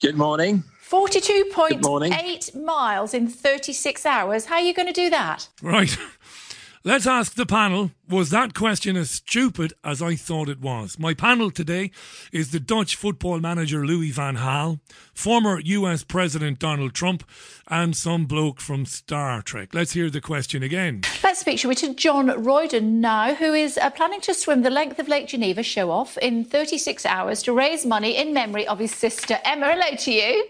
Good 0.00 0.16
morning. 0.16 0.64
42.8 0.90 2.62
miles 2.62 3.14
in 3.14 3.28
36 3.28 4.06
hours. 4.06 4.46
How 4.46 4.56
are 4.56 4.60
you 4.60 4.74
going 4.74 4.88
to 4.88 4.92
do 4.92 5.10
that? 5.10 5.48
Right. 5.62 5.96
Let's 6.86 7.06
ask 7.06 7.34
the 7.34 7.46
panel 7.46 7.92
was 8.10 8.28
that 8.28 8.52
question 8.52 8.94
as 8.94 9.10
stupid 9.10 9.72
as 9.82 10.02
I 10.02 10.16
thought 10.16 10.50
it 10.50 10.60
was? 10.60 10.98
My 10.98 11.14
panel 11.14 11.50
today 11.50 11.90
is 12.30 12.50
the 12.50 12.60
Dutch 12.60 12.94
football 12.94 13.40
manager 13.40 13.86
Louis 13.86 14.10
van 14.10 14.36
Gaal, 14.36 14.80
former 15.14 15.60
US 15.60 16.04
President 16.04 16.58
Donald 16.58 16.92
Trump, 16.92 17.24
and 17.68 17.96
some 17.96 18.26
bloke 18.26 18.60
from 18.60 18.84
Star 18.84 19.40
Trek. 19.40 19.72
Let's 19.72 19.92
hear 19.92 20.10
the 20.10 20.20
question 20.20 20.62
again. 20.62 21.00
Let's 21.22 21.40
speak, 21.40 21.58
shall 21.58 21.70
we, 21.70 21.74
to 21.76 21.94
John 21.94 22.26
Royden 22.26 23.00
now, 23.00 23.34
who 23.34 23.54
is 23.54 23.78
uh, 23.78 23.88
planning 23.88 24.20
to 24.20 24.34
swim 24.34 24.60
the 24.60 24.68
length 24.68 24.98
of 24.98 25.08
Lake 25.08 25.28
Geneva 25.28 25.62
show 25.62 25.90
off 25.90 26.18
in 26.18 26.44
36 26.44 27.06
hours 27.06 27.42
to 27.44 27.54
raise 27.54 27.86
money 27.86 28.14
in 28.14 28.34
memory 28.34 28.68
of 28.68 28.78
his 28.78 28.94
sister 28.94 29.38
Emma. 29.46 29.72
Hello 29.72 29.96
to 29.96 30.12
you. 30.12 30.46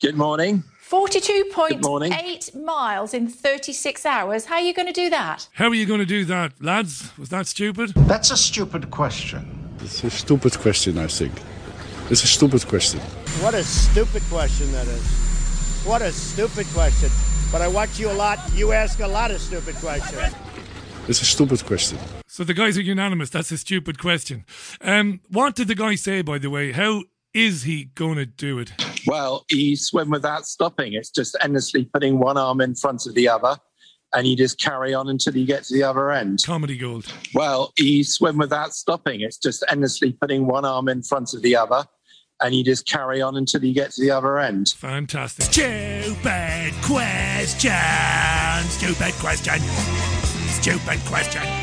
Good 0.00 0.16
morning. 0.16 0.64
42.8 0.88 2.54
miles 2.64 3.12
in 3.12 3.28
36 3.28 4.06
hours. 4.06 4.46
How 4.46 4.54
are 4.54 4.62
you 4.62 4.72
going 4.72 4.86
to 4.86 4.94
do 4.94 5.10
that? 5.10 5.46
How 5.52 5.68
are 5.68 5.74
you 5.74 5.84
going 5.84 6.00
to 6.00 6.06
do 6.06 6.24
that, 6.24 6.54
lads? 6.62 7.12
Was 7.18 7.28
that 7.28 7.46
stupid? 7.46 7.90
That's 7.94 8.30
a 8.30 8.36
stupid 8.38 8.90
question. 8.90 9.74
It's 9.82 10.02
a 10.02 10.08
stupid 10.08 10.58
question, 10.58 10.96
I 10.96 11.06
think. 11.06 11.34
It's 12.08 12.24
a 12.24 12.26
stupid 12.26 12.66
question. 12.66 12.98
What 13.42 13.52
a 13.52 13.62
stupid 13.62 14.22
question 14.30 14.72
that 14.72 14.86
is. 14.86 15.82
What 15.84 16.00
a 16.00 16.12
stupid 16.12 16.66
question. 16.68 17.10
But 17.52 17.60
I 17.60 17.68
watch 17.68 18.00
you 18.00 18.10
a 18.10 18.14
lot. 18.14 18.38
You 18.54 18.72
ask 18.72 19.00
a 19.00 19.06
lot 19.06 19.30
of 19.30 19.38
stupid 19.38 19.74
questions. 19.74 20.34
It's 21.08 21.20
a 21.20 21.26
stupid 21.26 21.62
question. 21.66 21.98
So 22.26 22.42
the 22.42 22.54
guys 22.54 22.78
are 22.78 22.82
unanimous. 22.82 23.28
That's 23.28 23.52
a 23.52 23.58
stupid 23.58 23.98
question. 23.98 24.46
Um, 24.80 25.20
what 25.28 25.56
did 25.56 25.68
the 25.68 25.74
guy 25.74 25.96
say, 25.96 26.22
by 26.22 26.38
the 26.38 26.48
way? 26.48 26.72
How 26.72 27.02
is 27.34 27.64
he 27.64 27.84
going 27.84 28.16
to 28.16 28.24
do 28.24 28.58
it? 28.58 28.72
Well, 29.06 29.44
you 29.50 29.76
swim 29.76 30.10
without 30.10 30.46
stopping. 30.46 30.94
It's 30.94 31.10
just 31.10 31.36
endlessly 31.40 31.84
putting 31.84 32.18
one 32.18 32.36
arm 32.36 32.60
in 32.60 32.74
front 32.74 33.06
of 33.06 33.14
the 33.14 33.28
other, 33.28 33.56
and 34.12 34.26
you 34.26 34.36
just 34.36 34.58
carry 34.58 34.94
on 34.94 35.08
until 35.08 35.36
you 35.36 35.46
get 35.46 35.64
to 35.64 35.74
the 35.74 35.82
other 35.82 36.10
end. 36.10 36.42
Comedy 36.44 36.76
gold. 36.76 37.12
Well, 37.34 37.72
you 37.78 38.04
swim 38.04 38.38
without 38.38 38.74
stopping. 38.74 39.20
It's 39.20 39.38
just 39.38 39.64
endlessly 39.68 40.12
putting 40.12 40.46
one 40.46 40.64
arm 40.64 40.88
in 40.88 41.02
front 41.02 41.34
of 41.34 41.42
the 41.42 41.56
other, 41.56 41.84
and 42.40 42.54
you 42.54 42.64
just 42.64 42.86
carry 42.86 43.20
on 43.22 43.36
until 43.36 43.64
you 43.64 43.74
get 43.74 43.92
to 43.92 44.02
the 44.02 44.10
other 44.10 44.38
end. 44.38 44.68
Fantastic. 44.76 45.46
Stupid 45.46 46.74
question. 46.82 47.72
Stupid 48.68 49.14
question. 49.14 49.60
Stupid 50.48 51.00
question. 51.06 51.59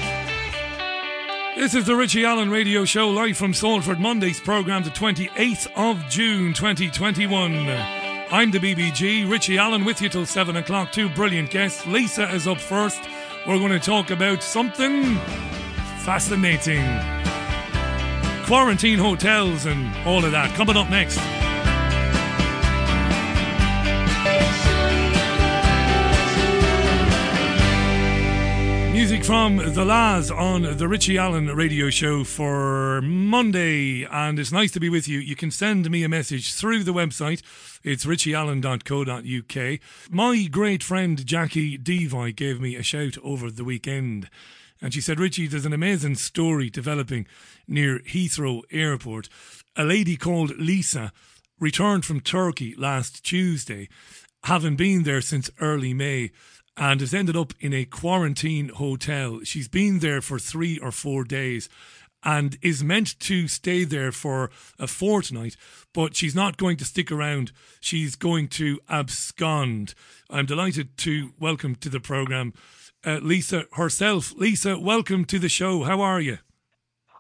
This 1.58 1.74
is 1.74 1.86
the 1.86 1.96
Richie 1.96 2.24
Allen 2.24 2.52
Radio 2.52 2.86
Show 2.86 3.10
live 3.10 3.36
from 3.36 3.52
Salford, 3.52 4.00
Monday's 4.00 4.40
programme, 4.40 4.84
the 4.84 4.92
28th 4.92 5.68
of 5.76 5.98
June 6.08 6.54
2021. 6.54 7.68
I'm 8.30 8.52
the 8.52 8.60
BBG, 8.60 9.28
Richie 9.28 9.58
Allen 9.58 9.84
with 9.84 10.00
you 10.00 10.08
till 10.08 10.28
7 10.28 10.56
o'clock. 10.56 10.92
Two 10.92 11.10
brilliant 11.10 11.50
guests. 11.50 11.88
Lisa 11.88 12.32
is 12.32 12.48
up 12.48 12.60
first. 12.60 13.02
We're 13.48 13.58
going 13.58 13.72
to 13.72 13.80
talk 13.80 14.12
about 14.12 14.44
something 14.44 15.16
fascinating 16.06 16.86
quarantine 18.46 19.00
hotels 19.00 19.66
and 19.66 19.94
all 20.08 20.24
of 20.24 20.34
that. 20.34 20.54
Coming 20.56 20.78
up 20.78 20.92
next. 20.92 21.18
Music 29.18 29.34
from 29.34 29.58
The 29.74 29.84
La's 29.84 30.30
on 30.30 30.62
the 30.78 30.88
Richie 30.88 31.18
Allen 31.18 31.48
radio 31.48 31.90
show 31.90 32.24
for 32.24 33.02
Monday, 33.02 34.04
and 34.04 34.38
it's 34.38 34.52
nice 34.52 34.72
to 34.74 34.80
be 34.80 34.90
with 34.90 35.08
you. 35.08 35.18
You 35.18 35.36
can 35.36 35.50
send 35.50 35.90
me 35.90 36.04
a 36.04 36.10
message 36.10 36.54
through 36.54 36.84
the 36.84 36.94
website. 36.94 37.42
It's 37.84 38.06
richieallen.co.uk. 38.06 39.80
My 40.12 40.44
great 40.46 40.84
friend 40.84 41.26
Jackie 41.26 41.80
Deevoy 41.80 42.36
gave 42.36 42.62
me 42.62 42.76
a 42.76 42.84
shout 42.84 43.18
over 43.24 43.50
the 43.50 43.64
weekend, 43.64 44.30
and 44.82 44.94
she 44.94 45.02
said, 45.02 45.20
Richie, 45.20 45.48
there's 45.48 45.66
an 45.66 45.74
amazing 45.74 46.14
story 46.16 46.70
developing 46.70 47.26
near 47.68 47.98
Heathrow 47.98 48.62
Airport. 48.72 49.30
A 49.76 49.84
lady 49.84 50.16
called 50.16 50.56
Lisa 50.58 51.12
returned 51.60 52.06
from 52.06 52.20
Turkey 52.20 52.76
last 52.78 53.26
Tuesday, 53.26 53.90
having 54.44 54.76
been 54.76 55.04
there 55.04 55.22
since 55.22 55.50
early 55.60 55.96
May 55.96 56.30
and 56.78 57.02
has 57.02 57.14
ended 57.14 57.36
up 57.36 57.54
in 57.60 57.74
a 57.74 57.86
quarantine 57.86 58.70
hotel. 58.70 59.42
She's 59.44 59.68
been 59.68 60.00
there 60.00 60.22
for 60.22 60.38
three 60.38 60.78
or 60.78 60.92
four 60.92 61.24
days 61.24 61.68
and 62.24 62.58
is 62.62 62.84
meant 62.84 63.20
to 63.22 63.48
stay 63.48 63.84
there 63.84 64.12
for 64.12 64.50
a 64.80 64.88
fortnight, 64.88 65.56
but 65.94 66.16
she's 66.16 66.36
not 66.36 66.58
going 66.58 66.78
to 66.78 66.86
stick 66.86 67.12
around. 67.12 67.52
She's 67.80 68.16
going 68.16 68.48
to 68.50 68.80
abscond. 68.90 69.94
I'm 70.30 70.46
delighted 70.46 70.98
to 71.00 71.34
welcome 71.40 71.76
to 71.76 71.90
the 71.90 72.00
programme 72.00 72.54
uh, 73.06 73.20
Lisa 73.22 73.66
herself. 73.74 74.34
Lisa, 74.36 74.80
welcome 74.80 75.26
to 75.26 75.40
the 75.40 75.50
show. 75.50 75.84
How 75.84 76.02
are 76.02 76.20
you? 76.20 76.40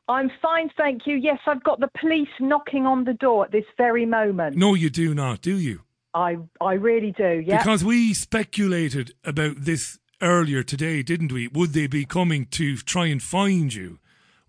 I'm 0.09 0.31
fine, 0.41 0.69
thank 0.77 1.05
you. 1.05 1.15
Yes, 1.15 1.39
I've 1.45 1.63
got 1.63 1.79
the 1.79 1.89
police 1.99 2.29
knocking 2.39 2.85
on 2.85 3.03
the 3.03 3.13
door 3.13 3.45
at 3.45 3.51
this 3.51 3.65
very 3.77 4.05
moment. 4.05 4.55
No, 4.55 4.73
you 4.73 4.89
do 4.89 5.13
not, 5.13 5.41
do 5.41 5.57
you? 5.57 5.81
I 6.13 6.37
I 6.61 6.73
really 6.73 7.11
do. 7.11 7.43
Yeah. 7.45 7.57
Because 7.57 7.83
we 7.83 8.13
speculated 8.13 9.13
about 9.23 9.55
this 9.57 9.99
earlier 10.21 10.63
today, 10.63 11.03
didn't 11.03 11.31
we? 11.31 11.47
Would 11.47 11.73
they 11.73 11.87
be 11.87 12.05
coming 12.05 12.45
to 12.47 12.77
try 12.77 13.07
and 13.07 13.21
find 13.21 13.73
you? 13.73 13.99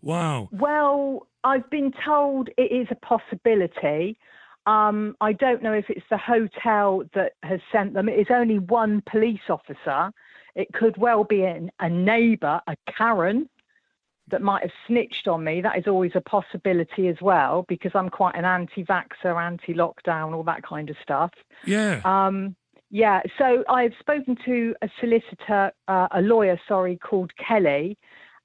Wow. 0.00 0.48
Well, 0.52 1.26
I've 1.44 1.68
been 1.70 1.92
told 2.04 2.48
it 2.56 2.72
is 2.72 2.88
a 2.90 2.94
possibility. 2.94 4.18
Um, 4.66 5.16
I 5.20 5.32
don't 5.32 5.62
know 5.62 5.72
if 5.72 5.86
it's 5.88 6.06
the 6.10 6.18
hotel 6.18 7.02
that 7.14 7.32
has 7.42 7.60
sent 7.72 7.94
them. 7.94 8.08
It 8.08 8.18
is 8.18 8.26
only 8.30 8.58
one 8.58 9.02
police 9.10 9.40
officer. 9.48 10.10
It 10.54 10.72
could 10.72 10.96
well 10.96 11.24
be 11.24 11.42
an, 11.42 11.70
a 11.80 11.88
neighbour, 11.88 12.60
a 12.66 12.76
Karen, 12.96 13.48
that 14.30 14.42
might 14.42 14.62
have 14.62 14.72
snitched 14.86 15.26
on 15.28 15.44
me. 15.44 15.60
That 15.60 15.78
is 15.78 15.86
always 15.86 16.12
a 16.14 16.20
possibility 16.20 17.08
as 17.08 17.16
well 17.20 17.64
because 17.68 17.92
I'm 17.94 18.08
quite 18.08 18.34
an 18.34 18.44
anti-vaxxer, 18.44 19.40
anti-lockdown, 19.40 20.34
all 20.34 20.42
that 20.44 20.62
kind 20.62 20.90
of 20.90 20.96
stuff. 21.02 21.32
Yeah. 21.64 22.00
Um, 22.04 22.54
yeah. 22.90 23.20
So 23.38 23.64
I've 23.68 23.92
spoken 24.00 24.36
to 24.44 24.74
a 24.82 24.88
solicitor, 25.00 25.72
uh, 25.88 26.08
a 26.10 26.20
lawyer, 26.22 26.60
sorry, 26.68 26.96
called 26.96 27.32
Kelly, 27.36 27.96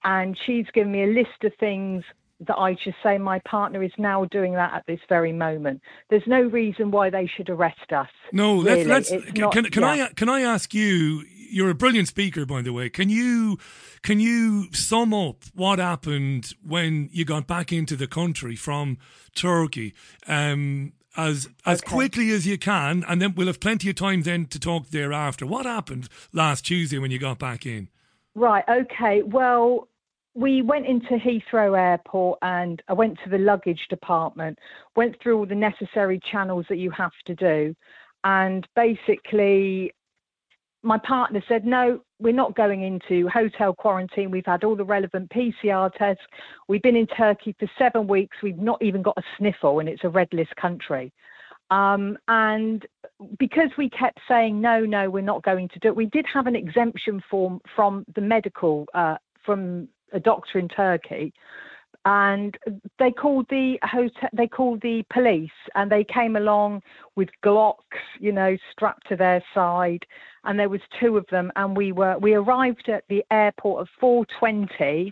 and 0.04 0.38
she's 0.46 0.66
given 0.74 0.92
me 0.92 1.04
a 1.04 1.08
list 1.08 1.44
of 1.44 1.54
things 1.60 2.04
that 2.48 2.58
I 2.58 2.76
should 2.76 2.96
say 3.02 3.18
my 3.18 3.40
partner 3.40 3.82
is 3.84 3.92
now 3.98 4.26
doing 4.26 4.54
that 4.54 4.74
at 4.74 4.84
this 4.86 5.00
very 5.08 5.32
moment. 5.32 5.82
There's 6.10 6.28
no 6.28 6.42
reason 6.42 6.92
why 6.92 7.10
they 7.10 7.26
should 7.26 7.50
arrest 7.50 7.94
us. 7.94 8.10
No, 8.34 8.62
really. 8.62 8.84
let's, 8.84 9.12
let's 9.12 9.26
It's 9.28 9.38
not- 9.38 9.54
can, 9.54 9.66
can 9.66 9.84
yeah. 9.84 10.08
I 10.10 10.14
can 10.14 10.28
I 10.28 10.42
ask 10.42 10.74
you? 10.74 11.24
You're 11.54 11.70
a 11.70 11.76
brilliant 11.76 12.08
speaker, 12.08 12.46
by 12.46 12.64
the 12.64 12.74
way. 12.74 12.90
Can 12.90 13.10
you 13.10 13.60
can 14.02 14.20
you 14.20 14.72
sum 14.74 15.14
up 15.14 15.44
what 15.54 15.78
happened 15.80 16.54
when 16.66 17.10
you 17.12 17.26
got 17.26 17.46
back 17.46 17.72
into 17.72 17.96
the 17.96 18.08
country 18.08 18.56
from 18.56 18.98
Turkey? 19.36 19.94
Um, 20.28 20.94
as 21.16 21.48
as 21.66 21.82
quickly 21.82 22.32
as 22.32 22.48
you 22.48 22.58
can, 22.58 23.06
and 23.08 23.22
then 23.22 23.36
we'll 23.36 23.48
have 23.48 23.60
plenty 23.60 23.90
of 23.90 23.96
time 23.96 24.24
then 24.24 24.48
to 24.48 24.60
talk 24.60 24.90
thereafter. 24.90 25.46
What 25.46 25.66
happened 25.66 26.10
last 26.32 26.66
Tuesday 26.66 26.98
when 26.98 27.12
you 27.12 27.20
got 27.20 27.38
back 27.38 27.66
in? 27.68 27.90
Right, 28.36 28.64
okay. 28.68 29.22
Well, 29.22 29.88
we 30.34 30.64
went 30.64 30.88
into 30.88 31.18
Heathrow 31.18 31.78
Airport 31.78 32.40
and 32.42 32.82
I 32.88 32.94
went 32.94 33.20
to 33.24 33.30
the 33.30 33.38
luggage 33.38 33.86
department, 33.90 34.58
went 34.96 35.22
through 35.22 35.38
all 35.38 35.46
the 35.46 35.54
necessary 35.54 36.20
channels 36.32 36.66
that 36.70 36.78
you 36.78 36.90
have 36.92 37.12
to 37.28 37.36
do. 37.36 37.76
And 38.24 38.68
basically, 38.76 39.94
my 40.84 40.98
partner 41.00 41.42
said, 41.48 41.66
No, 41.66 42.02
we're 42.20 42.34
not 42.34 42.56
going 42.56 42.84
into 42.84 43.28
hotel 43.30 43.74
quarantine. 43.74 44.30
We've 44.30 44.46
had 44.46 44.64
all 44.64 44.76
the 44.76 44.84
relevant 44.84 45.32
PCR 45.32 45.92
tests. 45.94 46.24
We've 46.68 46.82
been 46.82 46.96
in 46.96 47.08
Turkey 47.08 47.56
for 47.58 47.70
seven 47.80 48.06
weeks. 48.06 48.38
We've 48.44 48.58
not 48.58 48.82
even 48.82 49.02
got 49.02 49.18
a 49.18 49.24
sniffle, 49.38 49.80
and 49.80 49.90
it's 49.90 50.04
a 50.04 50.10
red 50.10 50.28
list 50.34 50.56
country. 50.58 51.12
Um, 51.72 52.18
and 52.28 52.86
because 53.40 53.70
we 53.78 53.90
kept 53.90 54.20
saying 54.28 54.60
no, 54.60 54.82
no, 54.82 55.10
we're 55.10 55.22
not 55.22 55.44
going 55.44 55.70
to 55.70 55.80
do 55.80 55.88
it, 55.88 55.96
we 55.96 56.06
did 56.08 56.26
have 56.32 56.46
an 56.46 56.56
exemption 56.56 57.24
form 57.32 57.62
from 57.76 58.06
the 58.14 58.22
medical, 58.22 58.86
uh, 58.94 59.16
from 59.46 59.88
a 60.12 60.20
doctor 60.20 60.60
in 60.60 60.68
Turkey, 60.68 61.34
and 62.06 62.58
they 63.00 63.12
called 63.12 63.46
the 63.50 63.80
hotel, 63.84 64.30
they 64.34 64.48
called 64.48 64.82
the 64.82 65.04
police, 65.12 65.50
and 65.74 65.90
they 65.90 66.04
came 66.04 66.36
along 66.36 66.82
with 67.16 67.30
Glocks, 67.44 68.04
you 68.20 68.34
know, 68.34 68.58
strapped 68.72 69.08
to 69.08 69.16
their 69.16 69.42
side, 69.54 70.06
and 70.46 70.60
there 70.60 70.70
was 70.70 70.82
two 71.00 71.18
of 71.18 71.26
them, 71.32 71.52
and 71.56 71.76
we 71.76 71.92
were 71.92 72.18
we 72.18 72.34
arrived 72.34 72.90
at 72.90 73.04
the 73.10 73.24
airport 73.32 73.88
at 73.88 74.02
4:20, 74.02 75.12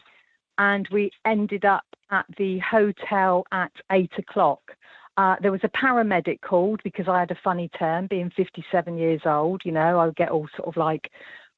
and 0.58 0.88
we 0.92 1.12
ended 1.26 1.66
up 1.66 1.86
at 2.12 2.26
the 2.38 2.60
hotel 2.60 3.46
at 3.52 3.72
eight 3.92 4.12
o'clock. 4.18 4.62
Uh, 5.18 5.36
there 5.42 5.52
was 5.52 5.64
a 5.64 5.70
paramedic 5.70 6.42
called 6.42 6.82
because 6.84 7.08
I 7.08 7.20
had 7.20 7.32
a 7.32 7.38
funny 7.44 7.70
term, 7.78 8.08
being 8.08 8.32
57 8.36 8.98
years 8.98 9.22
old. 9.26 9.62
You 9.66 9.72
know, 9.72 10.00
I 10.00 10.06
would 10.06 10.16
get 10.16 10.30
all 10.30 10.48
sort 10.56 10.68
of 10.68 10.78
like 10.78 11.12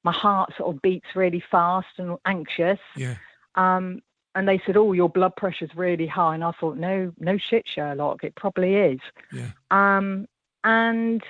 my 0.03 0.11
heart 0.11 0.51
sort 0.57 0.75
of 0.75 0.81
beats 0.81 1.07
really 1.15 1.43
fast 1.51 1.87
and 1.97 2.17
anxious. 2.25 2.79
Yeah. 2.95 3.15
Um, 3.55 4.01
and 4.35 4.47
they 4.47 4.59
said, 4.65 4.77
"Oh, 4.77 4.93
your 4.93 5.09
blood 5.09 5.35
pressure's 5.35 5.75
really 5.75 6.07
high," 6.07 6.33
and 6.33 6.43
I 6.43 6.51
thought, 6.59 6.77
"No, 6.77 7.13
no 7.19 7.37
shit, 7.37 7.67
Sherlock, 7.67 8.23
it 8.23 8.35
probably 8.35 8.75
is." 8.75 8.99
Yeah. 9.31 9.51
Um, 9.69 10.27
and 10.63 11.21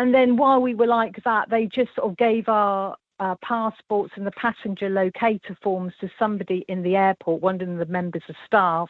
and 0.00 0.14
then 0.14 0.38
while 0.38 0.62
we 0.62 0.74
were 0.74 0.86
like 0.86 1.22
that, 1.24 1.50
they 1.50 1.66
just 1.66 1.94
sort 1.94 2.10
of 2.10 2.16
gave 2.16 2.48
our 2.48 2.96
uh, 3.18 3.34
passports 3.44 4.14
and 4.16 4.26
the 4.26 4.30
passenger 4.30 4.88
locator 4.88 5.54
forms 5.62 5.92
to 6.00 6.08
somebody 6.18 6.64
in 6.68 6.82
the 6.82 6.96
airport, 6.96 7.42
one 7.42 7.60
of 7.60 7.76
the 7.76 7.84
members 7.84 8.22
of 8.30 8.34
staff, 8.46 8.88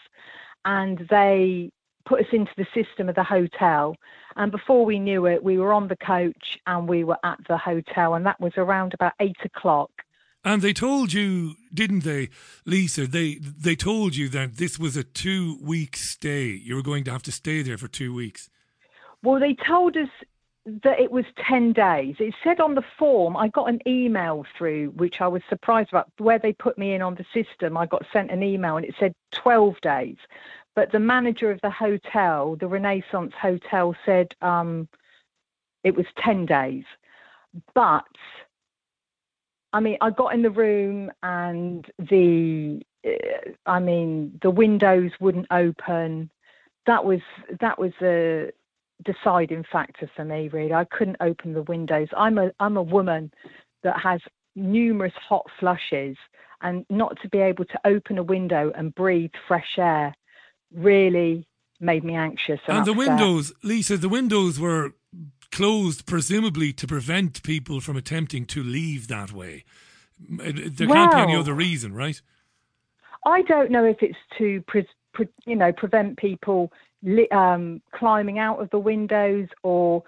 and 0.65 1.05
they 1.11 1.73
put 2.07 2.21
us 2.21 2.29
into 2.31 2.53
the 2.57 2.67
system 2.73 3.09
of 3.09 3.17
the 3.17 3.25
hotel. 3.25 3.97
And 4.37 4.53
before 4.53 4.85
we 4.85 5.01
knew 5.01 5.27
it, 5.27 5.43
we 5.43 5.59
were 5.59 5.73
on 5.73 5.89
the 5.89 5.97
coach 5.97 6.57
and 6.69 6.89
we 6.89 7.03
were 7.03 7.19
at 7.25 7.41
the 7.49 7.59
hotel, 7.59 8.15
and 8.15 8.25
that 8.25 8.41
was 8.41 8.53
around 8.57 8.95
about 8.95 9.15
eight 9.19 9.45
o'clock. 9.45 9.91
And 10.45 10.63
they 10.63 10.73
told 10.73 11.13
you, 11.13 11.55
didn't 11.75 12.05
they, 12.05 12.29
Lisa? 12.65 13.09
They 13.09 13.35
they 13.35 13.75
told 13.75 14.15
you 14.15 14.29
that 14.29 14.59
this 14.59 14.79
was 14.79 14.97
a 14.97 15.03
two 15.03 15.59
week 15.61 15.97
stay. 15.97 16.51
You 16.51 16.77
were 16.77 16.83
going 16.83 17.03
to 17.03 17.11
have 17.11 17.25
to 17.25 17.33
stay 17.33 17.63
there 17.63 17.79
for 17.79 17.89
two 17.89 18.15
weeks. 18.15 18.49
Well, 19.23 19.41
they 19.41 19.55
told 19.67 19.97
us 19.97 20.09
that 20.83 21.01
it 21.01 21.11
was 21.11 21.25
10 21.49 21.73
days. 21.73 22.17
It 22.19 22.35
said 22.43 22.61
on 22.61 22.75
the 22.75 22.85
form, 22.99 23.37
I 23.37 23.49
got 23.49 23.69
an 23.69 23.81
email 23.87 24.45
through, 24.57 24.91
which 24.91 25.17
I 25.21 25.29
was 25.29 25.43
surprised 25.49 25.91
about, 25.91 26.11
where 26.19 26.39
they 26.39 26.53
put 26.53 26.79
me 26.79 26.95
in 26.95 27.03
on 27.03 27.15
the 27.15 27.25
system. 27.35 27.77
I 27.77 27.87
got 27.87 28.05
sent 28.13 28.31
an 28.31 28.43
email 28.43 28.77
and 28.77 28.87
it 28.87 28.95
said 28.99 29.15
12 29.33 29.81
days. 29.83 30.17
But 30.75 30.93
the 30.93 31.01
manager 31.01 31.51
of 31.51 31.61
the 31.63 31.71
hotel, 31.71 32.57
the 32.59 32.69
Renaissance 32.69 33.33
Hotel, 33.41 33.95
said 34.07 34.35
um, 34.41 34.89
it 35.85 35.95
was 35.95 36.07
10 36.23 36.47
days. 36.47 36.85
But 37.75 38.05
I 39.73 39.81
mean, 39.81 39.99
I 40.01 40.11
got 40.11 40.35
in 40.35 40.43
the 40.43 40.51
room 40.51 41.11
and 41.23 41.87
the, 41.99 42.81
uh, 43.07 43.51
I 43.67 43.79
mean, 43.79 44.39
the 44.43 44.51
windows 44.51 45.13
wouldn't 45.21 45.47
open. 45.51 46.31
That 46.87 47.05
was 47.05 47.21
that 47.61 47.79
was 47.79 47.93
a 48.03 48.51
deciding 49.05 49.65
factor 49.71 50.11
for 50.15 50.25
me. 50.25 50.49
Really, 50.49 50.73
I 50.73 50.85
couldn't 50.85 51.17
open 51.21 51.53
the 51.53 51.63
windows. 51.63 52.09
I'm 52.17 52.39
a 52.39 52.51
I'm 52.61 52.77
a 52.77 52.83
woman 52.83 53.33
that 53.83 54.01
has 54.01 54.21
numerous 54.55 55.15
hot 55.17 55.47
flushes, 55.59 56.17
and 56.61 56.85
not 56.91 57.19
to 57.23 57.29
be 57.29 57.39
able 57.39 57.65
to 57.67 57.81
open 57.85 58.19
a 58.19 58.23
window 58.23 58.73
and 58.75 58.95
breathe 58.95 59.33
fresh 59.49 59.79
air 59.79 60.15
really 60.75 61.47
made 61.81 62.05
me 62.05 62.15
anxious. 62.15 62.61
And, 62.67 62.79
And 62.79 62.87
the 62.87 62.93
windows, 62.93 63.53
Lisa, 63.63 63.97
the 63.97 64.09
windows 64.09 64.61
were 64.61 64.93
closed 65.51 66.07
presumably 66.07 66.73
to 66.75 66.87
prevent 66.87 67.43
people 67.43 67.81
from 67.81 67.97
attempting 67.97 68.45
to 68.47 68.63
leave 68.63 69.09
that 69.09 69.33
way. 69.33 69.65
There 70.19 70.87
can't 70.87 71.13
be 71.13 71.19
any 71.19 71.37
other 71.37 71.55
reason, 71.55 71.95
right? 71.95 72.21
I 73.25 73.43
don't 73.43 73.71
know 73.71 73.85
if 73.85 74.03
it's 74.03 74.19
to, 74.39 74.63
pre- 74.67 74.87
you 75.47 75.57
know, 75.57 75.73
prevent 75.73 76.19
people 76.19 76.73
li- 77.03 77.29
um, 77.31 77.83
climbing 77.93 78.39
out 78.39 78.61
of 78.61 78.71
the 78.71 78.79
windows 78.79 79.49
or 79.63 80.03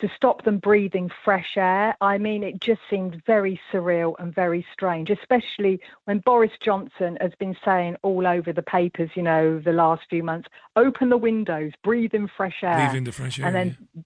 to 0.00 0.08
stop 0.16 0.44
them 0.44 0.58
breathing 0.58 1.10
fresh 1.24 1.56
air. 1.56 1.94
I 2.00 2.18
mean, 2.18 2.42
it 2.42 2.60
just 2.60 2.80
seemed 2.88 3.22
very 3.26 3.60
surreal 3.72 4.14
and 4.18 4.34
very 4.34 4.66
strange, 4.72 5.10
especially 5.10 5.80
when 6.04 6.20
Boris 6.20 6.52
Johnson 6.64 7.18
has 7.20 7.32
been 7.38 7.56
saying 7.64 7.96
all 8.02 8.26
over 8.26 8.52
the 8.52 8.62
papers, 8.62 9.10
you 9.14 9.22
know, 9.22 9.60
the 9.60 9.72
last 9.72 10.02
few 10.08 10.22
months, 10.22 10.48
open 10.76 11.10
the 11.10 11.16
windows, 11.16 11.72
breathe 11.84 12.14
in 12.14 12.28
fresh 12.28 12.62
air. 12.62 12.88
Breathe 12.88 12.98
in 12.98 13.04
the 13.04 13.12
fresh 13.12 13.38
air, 13.38 13.46
And 13.46 13.54
then, 13.54 13.76
yeah, 13.94 14.02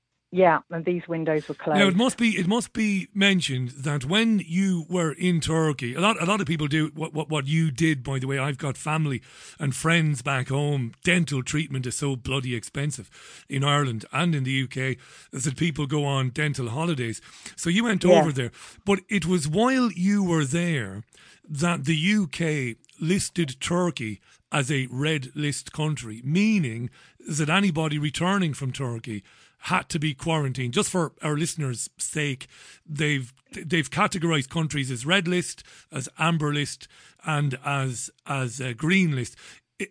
and 0.71 0.85
these 0.85 1.07
windows 1.07 1.49
were 1.49 1.55
closed. 1.55 1.79
Now 1.79 1.87
it 1.87 1.97
must 1.97 2.19
be 2.19 2.31
it 2.31 2.47
must 2.47 2.73
be 2.73 3.09
mentioned 3.15 3.71
that 3.71 4.05
when 4.05 4.41
you 4.45 4.85
were 4.89 5.13
in 5.13 5.41
Turkey, 5.41 5.95
a 5.95 6.01
lot 6.01 6.21
a 6.21 6.27
lot 6.27 6.41
of 6.41 6.47
people 6.47 6.67
do 6.67 6.91
what 6.95 7.15
what, 7.15 7.29
what 7.31 7.47
you 7.47 7.71
did. 7.71 8.03
By 8.03 8.19
the 8.19 8.27
way, 8.27 8.39
I've 8.39 8.59
got 8.59 8.77
family 8.77 9.23
and 9.61 9.75
friends 9.75 10.23
back 10.23 10.49
home. 10.49 10.93
Dental 11.05 11.43
treatment 11.43 11.87
is 11.87 11.97
so 11.97 12.17
bloody 12.17 12.55
expensive 12.55 13.09
in 13.49 13.63
Ireland 13.63 14.05
and 14.13 14.35
in 14.35 14.45
the 14.45 14.63
UK 14.65 14.97
that 15.33 15.57
people 15.57 15.87
go 15.87 16.05
on 16.05 16.31
dental 16.31 16.69
holidays. 16.71 17.21
So 17.57 17.71
you 17.71 17.85
went 17.85 18.03
Yeah. 18.05 18.19
over 18.21 18.33
there, 18.33 18.51
but 18.85 19.01
it 19.09 19.27
was 19.27 19.47
while 19.49 19.91
you 19.93 20.25
were 20.25 20.45
there 20.45 21.05
that 21.49 21.85
the 21.85 21.95
UK 21.97 22.77
listed 23.01 23.61
Turkey 23.61 24.21
as 24.51 24.71
a 24.71 24.87
red 24.91 25.31
list 25.35 25.73
country, 25.73 26.23
meaning 26.25 26.89
that 27.29 27.49
anybody 27.51 27.99
returning 27.99 28.55
from 28.55 28.73
Turkey 28.73 29.23
had 29.65 29.89
to 29.89 29.99
be 29.99 30.13
quarantined. 30.13 30.75
Just 30.75 30.91
for 30.91 31.13
our 31.23 31.37
listeners' 31.37 31.89
sake, 31.97 32.47
they've 32.87 33.33
they've 33.53 33.91
categorized 33.91 34.51
countries 34.51 34.91
as 34.91 35.07
red 35.07 35.27
list, 35.27 35.63
as 35.91 36.09
amber 36.19 36.53
list, 36.53 36.87
and 37.25 37.59
as 37.65 38.11
as 38.27 38.61
green 38.77 39.17
list. 39.17 39.37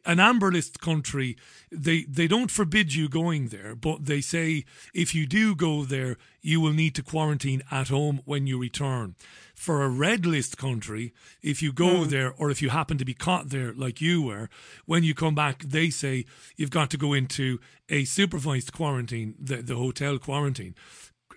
An 0.05 0.19
amber 0.19 0.51
list 0.51 0.79
country, 0.79 1.35
they 1.71 2.03
they 2.03 2.27
don't 2.27 2.51
forbid 2.51 2.93
you 2.93 3.09
going 3.09 3.47
there, 3.49 3.75
but 3.75 4.05
they 4.05 4.21
say 4.21 4.65
if 4.93 5.13
you 5.15 5.25
do 5.25 5.55
go 5.55 5.83
there, 5.85 6.17
you 6.41 6.59
will 6.61 6.73
need 6.73 6.93
to 6.95 7.03
quarantine 7.03 7.61
at 7.71 7.89
home 7.89 8.21
when 8.25 8.47
you 8.47 8.59
return. 8.59 9.15
For 9.55 9.81
a 9.83 9.89
red 9.89 10.25
list 10.25 10.57
country, 10.57 11.13
if 11.41 11.61
you 11.61 11.71
go 11.73 12.03
Hmm. 12.03 12.09
there 12.09 12.33
or 12.37 12.49
if 12.51 12.61
you 12.61 12.69
happen 12.69 12.97
to 12.97 13.05
be 13.05 13.13
caught 13.13 13.49
there 13.49 13.73
like 13.73 14.01
you 14.01 14.21
were, 14.21 14.49
when 14.85 15.03
you 15.03 15.13
come 15.13 15.35
back, 15.35 15.63
they 15.63 15.89
say 15.89 16.25
you've 16.57 16.69
got 16.79 16.89
to 16.91 16.97
go 16.97 17.13
into 17.13 17.59
a 17.89 18.03
supervised 18.05 18.71
quarantine, 18.73 19.35
the, 19.39 19.57
the 19.61 19.75
hotel 19.75 20.17
quarantine. 20.17 20.75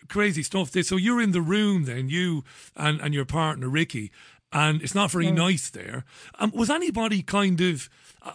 Crazy 0.09 0.43
stuff. 0.43 0.71
This- 0.71 0.89
So 0.89 0.97
you're 0.97 1.21
in 1.23 1.33
the 1.33 1.41
room 1.43 1.85
then, 1.85 2.09
you 2.09 2.45
and, 2.77 3.01
and 3.01 3.13
your 3.15 3.25
partner, 3.25 3.69
Ricky, 3.69 4.11
and 4.53 4.81
it's 4.83 4.95
not 4.95 5.11
very 5.11 5.29
Hmm. 5.29 5.35
nice 5.35 5.71
there. 5.71 6.05
Um, 6.39 6.53
was 6.55 6.71
anybody 6.71 7.23
kind 7.23 7.61
of, 7.61 7.89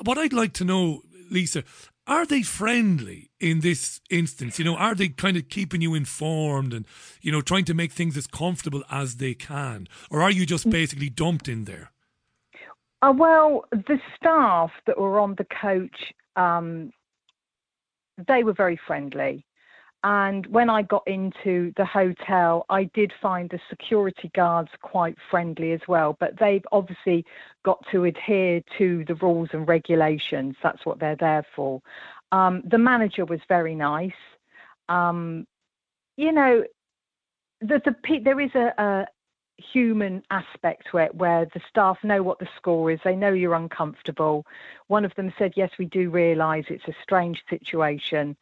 what 0.04 0.18
I'd 0.18 0.34
like 0.34 0.54
to 0.54 0.66
know, 0.66 1.02
Lisa, 1.30 1.64
are 2.08 2.26
they 2.26 2.42
friendly 2.42 3.30
in 3.40 3.62
this 3.62 4.02
instance? 4.10 4.60
You 4.60 4.66
know, 4.66 4.76
are 4.76 4.96
they 4.96 5.10
kind 5.10 5.38
of 5.38 5.50
keeping 5.50 5.82
you 5.82 5.94
informed 5.94 6.74
and, 6.74 6.86
you 7.22 7.32
know, 7.32 7.42
trying 7.42 7.66
to 7.66 7.74
make 7.74 7.92
things 7.92 8.18
as 8.18 8.28
comfortable 8.28 8.84
as 8.90 9.18
they 9.18 9.34
can? 9.34 9.88
Or 10.10 10.22
are 10.22 10.32
you 10.32 10.46
just 10.46 10.70
basically 10.70 11.10
dumped 11.10 11.48
in 11.48 11.66
there? 11.66 11.92
Uh, 13.02 13.14
well, 13.16 13.66
the 13.72 14.00
staff 14.16 14.72
that 14.86 15.00
were 15.00 15.20
on 15.20 15.36
the 15.38 15.46
coach, 15.62 16.14
um, 16.36 16.92
they 18.28 18.44
were 18.44 18.54
very 18.54 18.80
friendly. 18.86 19.46
And 20.04 20.48
when 20.48 20.70
I 20.70 20.82
got 20.82 21.08
into 21.08 21.74
the 21.78 21.86
hotel, 21.86 22.66
I 22.70 22.86
did 22.86 23.14
find 23.22 23.50
the 23.50 23.60
security 23.70 24.32
guards 24.34 24.72
quite 24.82 25.16
friendly 25.30 25.74
as 25.74 25.82
well. 25.88 26.18
But 26.20 26.40
they've 26.40 26.66
obviously 26.72 27.24
got 27.64 27.86
to 27.92 28.06
adhere 28.06 28.62
to 28.80 29.06
the 29.06 29.16
rules 29.16 29.50
and 29.54 29.68
regulations. 29.68 30.56
That's 30.64 30.86
what 30.86 31.00
they're 31.00 31.16
there 31.16 31.46
for. 31.56 31.82
Um, 32.32 32.64
the 32.66 32.80
manager 32.80 33.26
was 33.26 33.42
very 33.48 33.76
nice. 33.76 34.12
Um, 34.90 35.46
you 36.18 36.32
know, 36.32 36.64
the, 37.62 37.82
the 37.86 38.20
there 38.24 38.40
is 38.40 38.56
a, 38.56 38.74
a 38.78 39.08
human 39.58 40.24
aspect 40.32 40.88
it 40.94 41.14
where 41.16 41.46
the 41.54 41.62
staff 41.70 41.98
know 42.04 42.24
what 42.24 42.40
the 42.40 42.48
score 42.58 42.90
is 42.90 43.00
they 43.04 43.16
know 43.16 43.32
you're 43.32 43.54
uncomfortable 43.54 44.44
one 44.88 45.06
of 45.06 45.14
them 45.16 45.32
said 45.38 45.54
yes 45.56 45.70
we 45.78 45.86
do 45.86 46.10
realize 46.10 46.64
it's 46.70 46.88
a 46.88 46.96
strange 47.04 47.44
situation 47.48 48.36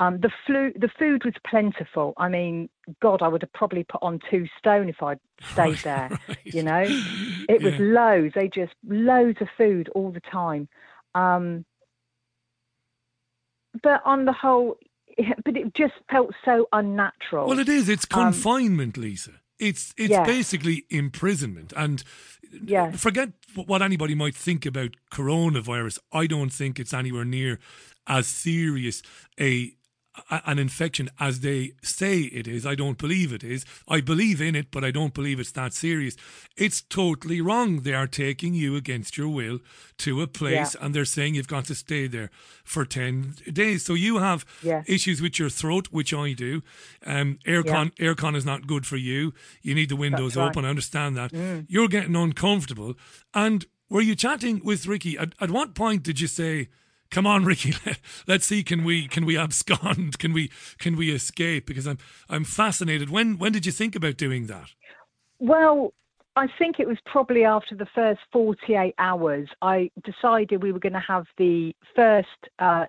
um, 0.00 0.18
the 0.20 0.30
flu 0.46 0.72
the 0.76 0.90
food 0.98 1.24
was 1.24 1.34
plentiful 1.48 2.12
i 2.16 2.28
mean 2.28 2.68
god 3.00 3.22
i 3.22 3.28
would 3.28 3.42
have 3.42 3.52
probably 3.52 3.84
put 3.84 4.02
on 4.02 4.18
two 4.30 4.46
stone 4.58 4.88
if 4.88 5.02
i'd 5.02 5.18
stayed 5.52 5.78
there 5.84 6.10
you 6.44 6.62
know 6.62 6.82
it 7.48 7.62
was 7.62 7.72
Yeah. 7.78 7.86
loads 8.00 8.34
they 8.34 8.48
just 8.48 8.72
loads 8.88 9.40
of 9.40 9.48
food 9.56 9.88
all 9.94 10.10
the 10.10 10.20
time 10.20 10.68
um, 11.14 11.64
but 13.82 14.00
on 14.04 14.24
the 14.24 14.32
whole 14.32 14.76
but 15.44 15.56
it 15.56 15.74
just 15.74 15.94
felt 16.10 16.30
so 16.44 16.66
unnatural 16.72 17.46
Well, 17.48 17.58
it 17.60 17.68
is. 17.68 17.88
It's 17.88 18.06
Um, 18.12 18.24
confinement, 18.32 18.96
Lisa. 18.96 19.32
It's 19.60 19.94
it's 19.96 20.10
Yeah. 20.10 20.24
basically 20.26 20.84
imprisonment. 20.90 21.72
And 21.76 22.02
Yeah. 22.64 22.90
forget 22.92 23.30
what 23.54 23.80
anybody 23.82 24.14
might 24.16 24.34
think 24.34 24.66
about 24.66 24.90
coronavirus. 25.12 25.98
I 26.12 26.26
don't 26.26 26.52
think 26.52 26.80
it's 26.80 26.92
anywhere 26.92 27.24
near 27.24 27.60
as 28.06 28.26
serious 28.26 29.02
a- 29.38 29.72
an 30.30 30.58
infection 30.58 31.10
as 31.18 31.40
they 31.40 31.72
say 31.82 32.20
it 32.20 32.46
is. 32.46 32.64
I 32.64 32.74
don't 32.74 32.98
believe 32.98 33.32
it 33.32 33.42
is. 33.42 33.64
I 33.88 34.00
believe 34.00 34.40
in 34.40 34.54
it, 34.54 34.70
but 34.70 34.84
I 34.84 34.90
don't 34.90 35.12
believe 35.12 35.40
it's 35.40 35.50
that 35.52 35.74
serious. 35.74 36.16
It's 36.56 36.80
totally 36.82 37.40
wrong. 37.40 37.80
They 37.80 37.94
are 37.94 38.06
taking 38.06 38.54
you 38.54 38.76
against 38.76 39.16
your 39.18 39.28
will 39.28 39.58
to 39.98 40.22
a 40.22 40.26
place 40.26 40.74
Yeah. 40.74 40.84
and 40.86 40.94
they're 40.94 41.04
saying 41.04 41.34
you've 41.34 41.48
got 41.48 41.64
to 41.66 41.74
stay 41.74 42.06
there 42.06 42.30
for 42.64 42.84
10 42.84 43.34
days. 43.52 43.84
So 43.84 43.94
you 43.94 44.18
have 44.18 44.44
Yeah. 44.62 44.82
issues 44.86 45.20
with 45.20 45.38
your 45.38 45.50
throat, 45.50 45.88
which 45.90 46.14
I 46.14 46.32
do. 46.32 46.62
Um, 47.04 47.38
aircon, 47.46 47.90
aircon 47.96 48.36
is 48.36 48.44
not 48.44 48.66
good 48.66 48.86
for 48.86 48.96
you. 48.96 49.34
You 49.62 49.74
need 49.74 49.88
the 49.88 49.96
windows 49.96 50.36
right. 50.36 50.48
open. 50.48 50.64
I 50.64 50.70
understand 50.70 51.16
that. 51.16 51.32
Mm. 51.32 51.66
You're 51.68 51.88
getting 51.88 52.14
uncomfortable. 52.16 52.94
And 53.34 53.66
were 53.88 54.00
you 54.00 54.14
chatting 54.14 54.60
with 54.64 54.86
Ricky? 54.86 55.18
At, 55.18 55.34
at 55.40 55.50
what 55.50 55.74
point 55.74 56.02
did 56.04 56.20
you 56.20 56.26
say, 56.28 56.68
"Come 57.14 57.28
on, 57.28 57.44
Ricky, 57.44 57.72
let, 57.86 58.00
let's 58.26 58.44
see, 58.44 58.64
can 58.64 58.82
we 58.82 59.06
can 59.06 59.24
we 59.24 59.38
abscond? 59.38 60.18
Can 60.18 60.32
we 60.32 60.50
can 60.78 60.96
we 60.96 61.12
escape?" 61.12 61.64
Because 61.64 61.86
I'm 61.86 61.98
I'm 62.28 62.42
fascinated. 62.42 63.08
When 63.08 63.38
when 63.38 63.52
did 63.52 63.64
you 63.64 63.72
think 63.72 63.94
about 63.94 64.16
doing 64.16 64.48
that? 64.48 64.70
Well, 65.38 65.94
I 66.34 66.48
think 66.58 66.80
it 66.80 66.88
was 66.88 66.98
probably 67.06 67.44
after 67.44 67.76
the 67.76 67.86
first 67.94 68.20
48 68.32 68.94
hours. 68.98 69.48
I 69.62 69.90
decided 70.02 70.60
we 70.60 70.72
were 70.72 70.80
going 70.80 70.94
to 70.94 70.98
have 70.98 71.26
the 71.38 71.76
first 71.94 72.28
uh, 72.58 72.86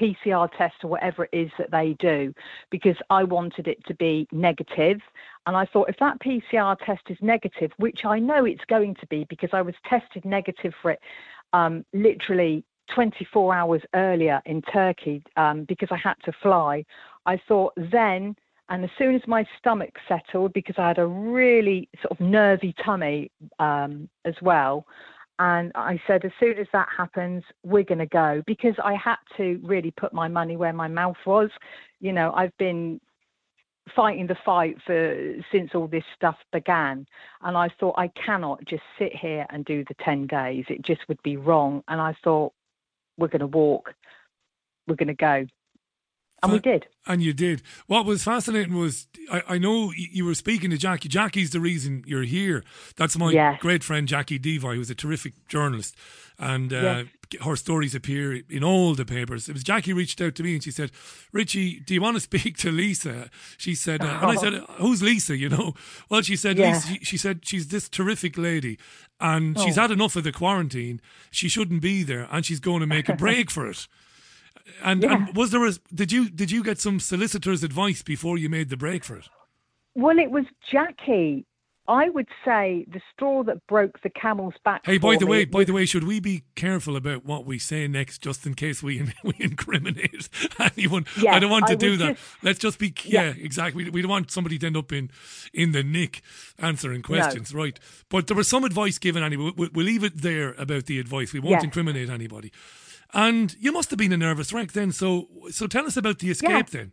PCR 0.00 0.48
test 0.56 0.76
or 0.82 0.88
whatever 0.88 1.24
it 1.24 1.36
is 1.36 1.50
that 1.58 1.70
they 1.70 1.94
do 1.98 2.32
because 2.70 2.96
I 3.10 3.24
wanted 3.24 3.68
it 3.68 3.84
to 3.86 3.94
be 3.94 4.26
negative. 4.32 5.00
And 5.46 5.54
I 5.56 5.66
thought 5.66 5.90
if 5.90 5.98
that 5.98 6.20
PCR 6.20 6.78
test 6.78 7.02
is 7.10 7.18
negative, 7.20 7.72
which 7.76 8.06
I 8.06 8.18
know 8.18 8.46
it's 8.46 8.64
going 8.68 8.94
to 8.96 9.06
be 9.08 9.26
because 9.28 9.50
I 9.52 9.60
was 9.60 9.74
tested 9.86 10.24
negative 10.24 10.72
for 10.80 10.92
it 10.92 11.00
um, 11.52 11.84
literally 11.92 12.64
24 12.94 13.54
hours 13.54 13.82
earlier 13.94 14.40
in 14.46 14.62
Turkey 14.62 15.22
um, 15.36 15.64
because 15.64 15.88
I 15.90 15.96
had 15.96 16.14
to 16.24 16.32
fly, 16.42 16.84
I 17.26 17.40
thought 17.48 17.72
then. 17.76 18.36
And 18.68 18.84
as 18.84 18.90
soon 18.96 19.16
as 19.16 19.22
my 19.26 19.44
stomach 19.58 19.96
settled, 20.06 20.52
because 20.52 20.76
I 20.78 20.88
had 20.88 20.98
a 20.98 21.06
really 21.06 21.88
sort 22.00 22.12
of 22.12 22.20
nervy 22.20 22.72
tummy 22.84 23.30
um, 23.58 24.08
as 24.24 24.34
well, 24.42 24.86
and 25.40 25.72
I 25.74 25.98
said, 26.06 26.26
as 26.26 26.32
soon 26.38 26.58
as 26.58 26.66
that 26.74 26.88
happens, 26.94 27.42
we're 27.64 27.82
going 27.82 27.98
to 27.98 28.06
go 28.06 28.42
because 28.46 28.74
I 28.84 28.94
had 28.94 29.16
to 29.38 29.58
really 29.64 29.90
put 29.90 30.12
my 30.12 30.28
money 30.28 30.58
where 30.58 30.74
my 30.74 30.86
mouth 30.86 31.16
was. 31.24 31.48
You 31.98 32.12
know, 32.12 32.30
I've 32.32 32.56
been 32.58 33.00
fighting 33.96 34.26
the 34.26 34.36
fight 34.44 34.76
for 34.86 35.34
since 35.50 35.70
all 35.74 35.88
this 35.88 36.04
stuff 36.14 36.36
began, 36.52 37.06
and 37.40 37.56
I 37.56 37.70
thought 37.80 37.94
I 37.96 38.08
cannot 38.08 38.62
just 38.66 38.82
sit 38.98 39.16
here 39.16 39.46
and 39.48 39.64
do 39.64 39.82
the 39.88 39.94
ten 40.04 40.26
days. 40.26 40.66
It 40.68 40.82
just 40.82 41.00
would 41.08 41.22
be 41.22 41.38
wrong. 41.38 41.82
And 41.88 42.02
I 42.02 42.14
thought 42.22 42.52
we're 43.20 43.28
going 43.28 43.40
to 43.40 43.46
walk, 43.46 43.94
we're 44.88 44.96
going 44.96 45.08
to 45.08 45.14
go, 45.14 45.46
and 46.42 46.52
we 46.52 46.58
did. 46.58 46.86
And 47.06 47.22
you 47.22 47.32
did. 47.32 47.62
What 47.86 48.04
was 48.06 48.22
fascinating 48.24 48.74
was 48.74 49.06
I, 49.30 49.42
I 49.48 49.58
know 49.58 49.92
you 49.96 50.24
were 50.24 50.34
speaking 50.34 50.70
to 50.70 50.76
Jackie. 50.78 51.08
Jackie's 51.08 51.50
the 51.50 51.60
reason 51.60 52.04
you're 52.06 52.22
here. 52.24 52.64
That's 52.96 53.16
my 53.18 53.30
Yes. 53.32 53.60
great 53.60 53.82
friend 53.84 54.06
Jackie 54.08 54.38
Deevoy, 54.38 54.76
who's 54.76 54.90
a 54.90 54.94
terrific 54.94 55.34
journalist, 55.48 55.94
and 56.38 56.72
uh, 56.72 57.04
her 57.44 57.56
stories 57.56 57.94
appear 57.94 58.40
in 58.48 58.64
all 58.64 58.94
the 58.94 59.04
papers. 59.04 59.48
It 59.48 59.52
was 59.52 59.62
Jackie 59.62 59.92
reached 59.92 60.20
out 60.20 60.34
to 60.36 60.42
me 60.42 60.54
and 60.54 60.62
she 60.64 60.70
said, 60.70 60.90
"Richie, 61.32 61.80
do 61.80 61.94
you 61.94 62.00
want 62.00 62.16
to 62.16 62.20
speak 62.30 62.56
to 62.58 62.70
Lisa?" 62.72 63.30
She 63.58 63.74
said, 63.74 64.02
uh, 64.02 64.18
and 64.22 64.30
I 64.30 64.36
said, 64.36 64.54
"Who's 64.78 65.02
Lisa?" 65.02 65.36
You 65.36 65.48
know. 65.48 65.74
Well, 66.08 66.22
she 66.22 66.36
said, 66.36 66.58
Yeah. 66.58 66.80
She, 66.80 66.98
she 67.02 67.16
said 67.16 67.40
she's 67.44 67.68
this 67.68 67.88
terrific 67.88 68.36
lady, 68.38 68.78
and 69.20 69.58
she's 69.58 69.76
Oh. 69.78 69.82
had 69.82 69.90
enough 69.90 70.16
of 70.16 70.24
the 70.24 70.32
quarantine. 70.32 71.00
She 71.30 71.48
shouldn't 71.48 71.82
be 71.82 72.02
there, 72.02 72.28
and 72.30 72.44
she's 72.46 72.60
going 72.60 72.80
to 72.80 72.86
make 72.86 73.08
a 73.08 73.14
break 73.16 73.50
for 73.50 73.68
it. 73.68 73.86
And, 74.82 75.02
Yeah. 75.02 75.14
and 75.26 75.36
was 75.36 75.50
there 75.50 75.66
a, 75.66 75.72
did 75.94 76.12
you 76.12 76.28
did 76.30 76.50
you 76.50 76.62
get 76.62 76.80
some 76.80 77.00
solicitor's 77.00 77.62
advice 77.62 78.02
before 78.02 78.38
you 78.38 78.48
made 78.48 78.68
the 78.68 78.76
break 78.76 79.04
for 79.04 79.16
it? 79.16 79.28
Well, 79.94 80.18
it 80.18 80.30
was 80.30 80.44
Jackie. 80.70 81.44
I 81.88 82.08
would 82.08 82.28
say 82.44 82.86
the 82.92 83.00
straw 83.12 83.42
that 83.44 83.66
broke 83.66 84.00
the 84.02 84.10
camel's 84.10 84.54
back. 84.64 84.82
Hey, 84.84 84.98
by 84.98 85.16
the 85.16 85.26
way, 85.26 85.44
by 85.44 85.64
the 85.64 85.72
way, 85.72 85.86
should 85.86 86.04
we 86.04 86.20
be 86.20 86.44
careful 86.54 86.94
about 86.94 87.24
what 87.24 87.44
we 87.46 87.58
say 87.58 87.88
next, 87.88 88.22
just 88.22 88.46
in 88.46 88.54
case 88.54 88.80
we 88.80 89.10
we 89.24 89.34
incriminate 89.40 90.28
anyone? 90.60 91.04
I 91.28 91.40
don't 91.40 91.50
want 91.50 91.66
to 91.66 91.72
I 91.72 91.76
do 91.76 91.96
that. 91.96 92.16
just- 92.16 92.44
Let's 92.44 92.58
just 92.60 92.78
be 92.78 92.94
yeah, 93.04 93.32
exactly. 93.36 93.84
We, 93.84 93.90
we 93.90 94.02
don't 94.02 94.10
want 94.10 94.30
somebody 94.30 94.56
to 94.58 94.66
end 94.66 94.76
up 94.76 94.92
in 94.92 95.10
in 95.52 95.72
the 95.72 95.82
nick 95.82 96.22
answering 96.60 97.02
questions, 97.02 97.52
right? 97.52 97.76
But 98.08 98.28
there 98.28 98.36
was 98.36 98.46
some 98.46 98.62
advice 98.62 98.98
given 98.98 99.24
anyway. 99.24 99.50
We'll, 99.56 99.70
we'll 99.72 99.86
leave 99.86 100.04
it 100.04 100.18
there 100.22 100.52
about 100.58 100.86
the 100.86 101.00
advice. 101.00 101.32
We 101.32 101.40
won't 101.40 101.52
Yes. 101.54 101.64
incriminate 101.64 102.08
anybody. 102.08 102.52
And 103.12 103.56
you 103.58 103.72
must 103.72 103.90
have 103.90 103.98
been 103.98 104.12
a 104.12 104.16
nervous 104.16 104.52
wreck 104.52 104.72
then. 104.72 104.92
So 104.92 105.28
so 105.50 105.66
tell 105.66 105.86
us 105.86 105.96
about 105.96 106.18
the 106.18 106.30
escape 106.30 106.50
Yes. 106.50 106.70
then. 106.70 106.92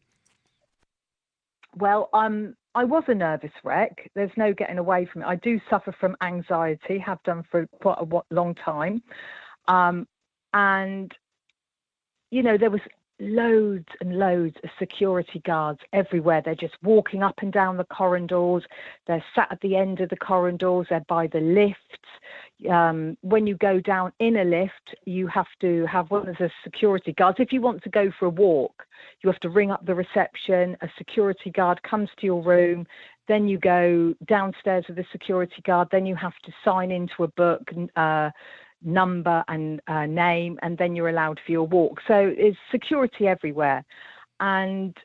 Well, 1.76 2.10
um, 2.14 2.56
I 2.74 2.84
was 2.84 3.04
a 3.08 3.14
nervous 3.14 3.52
wreck. 3.64 4.10
There's 4.16 4.32
no 4.38 4.54
getting 4.54 4.78
away 4.78 5.06
from 5.12 5.22
it. 5.22 5.26
I 5.26 5.36
do 5.36 5.60
suffer 5.70 5.92
from 6.00 6.16
anxiety, 6.22 6.98
have 7.00 7.22
done 7.24 7.44
for 7.52 7.68
quite 7.82 7.98
a 8.00 8.34
long 8.34 8.56
time. 8.56 9.02
Um, 9.68 10.08
and, 10.54 11.12
you 12.32 12.42
know, 12.42 12.58
there 12.58 12.70
was 12.70 12.82
loads 13.20 13.88
and 14.00 14.18
loads 14.18 14.56
of 14.64 14.70
security 14.78 15.42
guards 15.46 15.80
everywhere. 15.92 16.42
They're 16.44 16.56
just 16.56 16.78
walking 16.84 17.24
up 17.24 17.36
and 17.42 17.52
down 17.52 17.78
the 17.78 17.84
corridors. 17.86 18.64
They're 19.08 19.24
sat 19.36 19.48
at 19.52 19.62
the 19.62 19.76
end 19.76 20.00
of 20.00 20.10
the 20.10 20.18
corridors. 20.18 20.88
They're 20.90 21.06
by 21.08 21.28
the 21.28 21.40
lifts. 21.40 21.82
Um, 22.70 23.18
when 23.22 23.46
you 23.46 23.56
go 23.58 23.80
down 23.80 24.12
in 24.20 24.38
a 24.38 24.44
lift, 24.44 24.96
you 25.06 25.28
have 25.28 25.48
to 25.62 25.86
have 25.86 26.10
one 26.10 26.28
of 26.28 26.36
the 26.38 26.50
security 26.64 27.14
guards. 27.14 27.38
If 27.40 27.52
you 27.52 27.62
want 27.62 27.84
to 27.84 27.90
go 27.90 28.12
for 28.18 28.26
a 28.26 28.30
walk, 28.30 28.84
you 29.22 29.30
have 29.30 29.40
to 29.42 29.50
ring 29.50 29.72
up 29.72 29.86
the 29.86 29.94
reception. 29.94 30.76
A 30.82 30.88
security 30.98 31.52
guard 31.52 31.82
comes 31.84 32.10
to 32.20 32.26
your 32.26 32.44
room. 32.44 32.86
Then 33.28 33.48
you 33.48 33.60
go 33.60 34.16
downstairs 34.28 34.86
with 34.88 34.98
the 34.98 35.06
security 35.12 35.62
guard. 35.66 35.90
Then 35.92 36.06
you 36.06 36.16
have 36.16 36.38
to 36.46 36.52
sign 36.66 36.92
into 36.92 37.24
a 37.24 37.28
book, 37.28 37.62
uh, 37.96 38.32
number 38.84 39.44
and 39.48 39.82
uh, 39.88 40.06
name, 40.06 40.58
and 40.62 40.78
then 40.78 40.96
you're 40.96 41.10
allowed 41.10 41.40
for 41.46 41.52
your 41.52 41.68
walk. 41.68 42.00
So 42.08 42.34
it's 42.38 42.58
security 42.72 43.28
everywhere. 43.28 43.84
And 44.40 44.96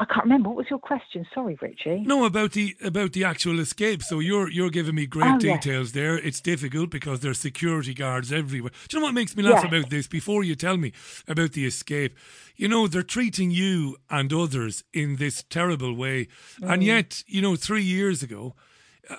I 0.00 0.04
can't 0.04 0.22
remember 0.24 0.48
what 0.50 0.58
was 0.58 0.66
your 0.70 0.78
question. 0.78 1.26
Sorry, 1.34 1.58
Richie. 1.60 2.02
No, 2.06 2.24
about 2.24 2.52
the 2.52 2.76
about 2.84 3.12
the 3.14 3.24
actual 3.24 3.58
escape. 3.58 4.02
So 4.02 4.20
you're 4.20 4.48
you're 4.48 4.70
giving 4.70 4.94
me 4.94 5.06
great 5.06 5.34
Oh, 5.34 5.38
details 5.38 5.92
there. 5.92 6.16
It's 6.16 6.40
difficult 6.40 6.90
because 6.90 7.18
there's 7.20 7.40
security 7.40 7.94
guards 7.94 8.32
everywhere. 8.32 8.70
Do 8.88 8.96
you 8.96 9.00
know 9.00 9.06
what 9.06 9.14
makes 9.14 9.36
me 9.36 9.42
laugh 9.42 9.64
about 9.64 9.90
this? 9.90 10.06
Before 10.06 10.44
you 10.44 10.54
tell 10.54 10.76
me 10.76 10.92
about 11.26 11.52
the 11.52 11.66
escape, 11.66 12.16
you 12.56 12.68
know 12.68 12.86
they're 12.86 13.02
treating 13.02 13.50
you 13.50 13.96
and 14.08 14.32
others 14.32 14.84
in 14.92 15.16
this 15.16 15.42
terrible 15.50 15.94
way, 15.94 16.28
and 16.62 16.82
Mm. 16.82 16.86
yet 16.86 17.24
you 17.26 17.42
know 17.42 17.56
three 17.56 17.82
years 17.82 18.22
ago. 18.22 18.54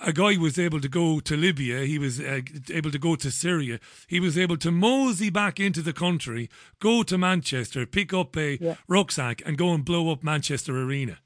A 0.06 0.12
guy 0.12 0.36
was 0.36 0.56
able 0.58 0.80
to 0.80 0.88
go 0.88 1.18
to 1.20 1.36
Libya. 1.36 1.80
He 1.84 1.98
was 1.98 2.20
uh, 2.20 2.42
able 2.70 2.90
to 2.92 2.98
go 2.98 3.16
to 3.16 3.30
Syria. 3.30 3.80
He 4.06 4.20
was 4.20 4.38
able 4.38 4.56
to 4.58 4.70
mosey 4.70 5.30
back 5.30 5.58
into 5.58 5.82
the 5.82 5.92
country, 5.92 6.48
go 6.78 7.02
to 7.02 7.18
Manchester, 7.18 7.86
pick 7.86 8.14
up 8.14 8.36
a 8.36 8.76
rucksack, 8.86 9.42
and 9.44 9.58
go 9.58 9.72
and 9.74 9.84
blow 9.84 10.12
up 10.12 10.22
Manchester 10.22 10.76
Arena. 10.80 11.18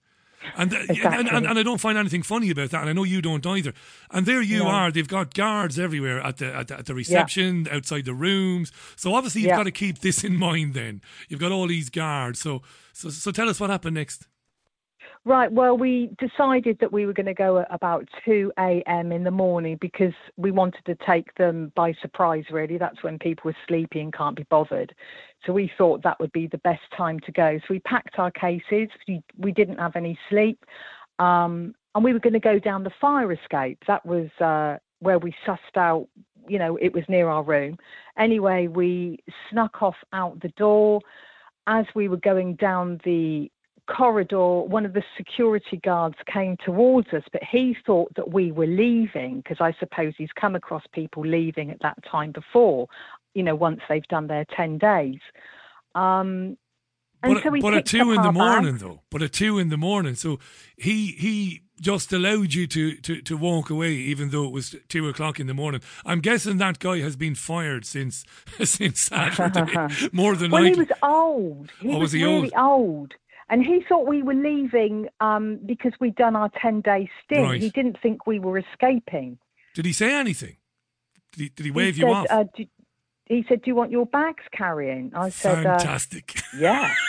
And, 0.56 0.70
th- 0.70 0.88
and, 1.02 1.28
and, 1.28 1.46
and 1.46 1.58
I 1.58 1.62
don't 1.62 1.80
find 1.80 1.96
anything 1.96 2.22
funny 2.22 2.50
about 2.50 2.70
that, 2.70 2.80
and 2.82 2.90
I 2.90 2.92
know 2.92 3.04
you 3.04 3.22
don't 3.22 3.46
either. 3.46 3.72
And 4.10 4.26
there 4.26 4.42
you 4.42 4.58
No. 4.58 4.66
are; 4.68 4.90
they've 4.90 5.08
got 5.08 5.32
guards 5.32 5.78
everywhere 5.78 6.20
at 6.20 6.36
the 6.36 6.54
at 6.54 6.68
the, 6.68 6.78
at 6.78 6.86
the 6.86 6.94
reception, 6.94 7.66
outside 7.70 8.04
the 8.04 8.12
rooms. 8.14 8.70
So 8.94 9.14
obviously 9.14 9.40
you've 9.42 9.48
Yeah. 9.48 9.56
got 9.56 9.62
to 9.64 9.70
keep 9.72 10.00
this 10.00 10.22
in 10.22 10.36
mind. 10.48 10.74
Then 10.74 11.00
you've 11.28 11.40
got 11.40 11.50
all 11.52 11.66
these 11.66 11.88
guards. 11.88 12.40
So 12.40 12.60
so 12.92 13.08
so 13.08 13.30
tell 13.30 13.48
us 13.48 13.58
what 13.58 13.70
happened 13.70 13.94
next. 13.94 14.26
Right. 15.26 15.50
Well, 15.50 15.78
we 15.78 16.10
decided 16.18 16.76
that 16.80 16.92
we 16.92 17.06
were 17.06 17.14
going 17.14 17.24
to 17.26 17.34
go 17.34 17.58
at 17.58 17.66
about 17.70 18.06
2 18.26 18.52
a.m. 18.58 19.10
in 19.10 19.24
the 19.24 19.30
morning 19.30 19.78
because 19.80 20.12
we 20.36 20.50
wanted 20.50 20.84
to 20.84 20.94
take 21.06 21.34
them 21.36 21.72
by 21.74 21.94
surprise, 22.02 22.44
really. 22.50 22.76
That's 22.76 23.02
when 23.02 23.18
people 23.18 23.50
are 23.50 23.56
sleepy 23.66 24.00
and 24.00 24.12
can't 24.12 24.36
be 24.36 24.44
bothered. 24.50 24.94
So 25.46 25.54
we 25.54 25.72
thought 25.78 26.02
that 26.02 26.20
would 26.20 26.32
be 26.32 26.46
the 26.46 26.58
best 26.58 26.82
time 26.94 27.20
to 27.20 27.32
go. 27.32 27.56
So 27.60 27.64
we 27.70 27.78
packed 27.80 28.18
our 28.18 28.30
cases. 28.30 28.90
We, 29.08 29.22
we 29.38 29.50
didn't 29.50 29.78
have 29.78 29.96
any 29.96 30.18
sleep. 30.28 30.62
Um, 31.18 31.74
and 31.94 32.04
we 32.04 32.12
were 32.12 32.20
going 32.20 32.34
to 32.34 32.38
go 32.40 32.58
down 32.58 32.84
the 32.84 32.92
fire 33.00 33.32
escape. 33.32 33.78
That 33.86 34.04
was 34.04 34.28
uh, 34.42 34.76
where 34.98 35.18
we 35.18 35.34
sussed 35.46 35.76
out, 35.76 36.06
you 36.48 36.58
know, 36.58 36.76
it 36.76 36.92
was 36.92 37.04
near 37.08 37.30
our 37.30 37.42
room. 37.42 37.78
Anyway, 38.18 38.66
we 38.66 39.20
snuck 39.50 39.82
off 39.82 39.96
out 40.12 40.38
the 40.40 40.50
door. 40.50 41.00
As 41.66 41.86
we 41.94 42.08
were 42.08 42.18
going 42.18 42.56
down 42.56 43.00
the 43.06 43.50
corridor, 43.86 44.60
one 44.62 44.86
of 44.86 44.92
the 44.94 45.02
security 45.16 45.78
guards 45.82 46.16
came 46.32 46.56
towards 46.64 47.08
us, 47.12 47.22
but 47.32 47.42
he 47.42 47.76
thought 47.86 48.12
that 48.16 48.32
we 48.32 48.52
were 48.52 48.66
leaving 48.66 49.38
because 49.38 49.58
I 49.60 49.74
suppose 49.78 50.14
he's 50.16 50.32
come 50.40 50.54
across 50.56 50.82
people 50.92 51.24
leaving 51.26 51.70
at 51.70 51.80
that 51.82 51.98
time 52.10 52.32
before, 52.32 52.88
you 53.34 53.42
know, 53.42 53.54
once 53.54 53.80
they've 53.88 54.06
done 54.08 54.26
their 54.26 54.46
10 54.56 54.78
days. 54.78 55.18
Um, 55.94 56.56
and 57.22 57.34
But, 57.34 57.42
so 57.42 57.50
we 57.50 57.60
but 57.60 57.74
at 57.74 57.86
two 57.86 58.12
in 58.12 58.20
the 58.22 58.32
morning, 58.32 58.72
bags. 58.72 58.82
though. 58.82 59.00
But 59.10 59.22
at 59.22 59.32
two 59.32 59.58
in 59.58 59.68
the 59.70 59.76
morning, 59.78 60.14
so 60.14 60.38
he 60.76 61.12
he 61.12 61.62
just 61.80 62.12
allowed 62.12 62.52
you 62.54 62.66
to, 62.68 62.96
to, 62.96 63.20
to 63.22 63.36
walk 63.36 63.70
away, 63.70 63.92
even 63.92 64.30
though 64.30 64.44
it 64.44 64.52
was 64.52 64.76
two 64.88 65.08
o'clock 65.08 65.40
in 65.40 65.46
the 65.46 65.54
morning. 65.54 65.80
I'm 66.04 66.20
guessing 66.20 66.58
that 66.58 66.78
guy 66.78 67.00
has 67.00 67.16
been 67.16 67.34
fired 67.34 67.84
since 67.86 68.24
since 68.62 69.00
Saturday, 69.00 69.88
more 70.12 70.36
than 70.36 70.50
well, 70.50 70.62
likely. 70.64 70.74
he 70.74 70.78
was 70.80 70.88
old. 71.02 71.70
He 71.80 71.88
Oh, 71.90 71.98
was, 71.98 72.00
was 72.00 72.12
he 72.12 72.24
really 72.24 72.54
old? 72.54 73.14
And 73.48 73.64
he 73.64 73.84
thought 73.88 74.06
we 74.06 74.22
were 74.22 74.34
leaving 74.34 75.08
um, 75.20 75.58
because 75.64 75.92
we'd 76.00 76.16
done 76.16 76.36
our 76.36 76.50
10 76.60 76.80
day 76.80 77.10
stint. 77.24 77.42
Right. 77.42 77.60
He 77.60 77.70
didn't 77.70 77.98
think 78.02 78.26
we 78.26 78.38
were 78.38 78.58
escaping. 78.58 79.38
Did 79.74 79.84
he 79.84 79.92
say 79.92 80.14
anything? 80.14 80.56
Did 81.32 81.42
he, 81.42 81.48
did 81.50 81.62
he 81.64 81.64
He 81.64 81.70
wave 81.70 81.96
you 81.98 82.04
said, 82.04 82.12
off? 82.12 82.26
Uh, 82.30 82.44
do, 82.56 82.64
he 83.26 83.44
said, 83.48 83.62
Do 83.62 83.70
you 83.70 83.74
want 83.74 83.90
your 83.90 84.06
bags 84.06 84.44
carrying? 84.52 85.12
I 85.14 85.28
said, 85.30 85.66
uh, 85.66 85.78
Fantastic. 85.78 86.40
Yeah. 86.56 86.94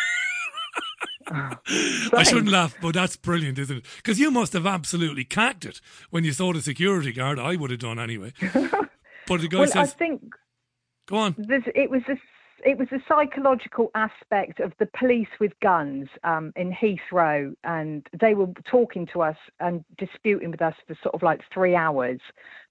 I 1.28 2.24
shouldn't 2.24 2.50
laugh, 2.50 2.76
but 2.82 2.94
that's 2.94 3.16
brilliant, 3.16 3.58
isn't 3.58 3.78
it? 3.78 3.86
Because 3.98 4.20
you 4.20 4.30
must 4.30 4.54
have 4.54 4.68
absolutely 4.68 5.24
cacked 5.24 5.66
it 5.66 5.82
when 6.12 6.24
you 6.24 6.32
saw 6.32 6.54
the 6.54 6.62
security 6.62 7.12
guard. 7.12 7.40
I 7.40 7.56
would 7.56 7.72
have 7.72 7.80
done 7.80 8.00
anyway. 8.00 8.34
But 9.28 9.42
the 9.42 9.48
guy 9.48 9.62
well, 9.62 9.72
I 9.76 9.86
think 9.88 10.22
"Go 11.08 11.18
on." 11.18 11.36
there's, 11.38 11.64
it 11.74 11.90
was 11.90 12.02
a 12.08 12.16
it 12.66 12.80
was 12.80 12.88
the 12.90 13.02
psychological 13.08 13.92
aspect 13.94 14.60
of 14.60 14.74
the 14.80 14.88
police 14.88 15.30
with 15.40 15.58
guns 15.60 16.10
um, 16.24 16.52
in 16.56 16.72
Heathrow, 16.72 17.56
and 17.64 18.08
they 18.20 18.34
were 18.34 18.48
talking 18.66 19.06
to 19.14 19.22
us 19.22 19.38
and 19.60 19.86
disputing 20.00 20.50
with 20.50 20.64
us 20.64 20.74
for 20.88 20.98
sort 21.04 21.14
of 21.14 21.22
like 21.22 21.42
three 21.54 21.76
hours 21.76 22.20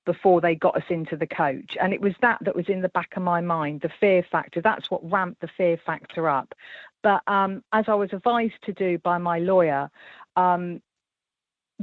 before 0.05 0.41
they 0.41 0.57
got 0.57 0.77
us 0.77 0.83
into 0.91 1.17
the 1.17 1.29
coach. 1.29 1.77
And 1.81 1.95
it 1.95 2.01
was 2.01 2.15
that 2.23 2.39
that 2.43 2.57
was 2.57 2.69
in 2.69 2.83
the 2.83 2.89
back 2.89 3.17
of 3.17 3.23
my 3.23 3.41
mind, 3.41 3.83
the 3.83 3.91
fear 4.01 4.25
factor. 4.31 4.61
That's 4.61 4.91
what 4.91 5.09
ramped 5.09 5.41
the 5.41 5.49
fear 5.57 5.79
factor 5.87 6.29
up. 6.29 6.55
But 7.05 7.23
um, 7.29 7.63
as 7.73 7.85
I 7.87 7.95
was 7.95 8.13
advised 8.13 8.61
to 8.65 8.73
do 8.73 8.99
by 8.99 9.19
my 9.19 9.39
lawyer, 9.39 9.91
um, 10.35 10.83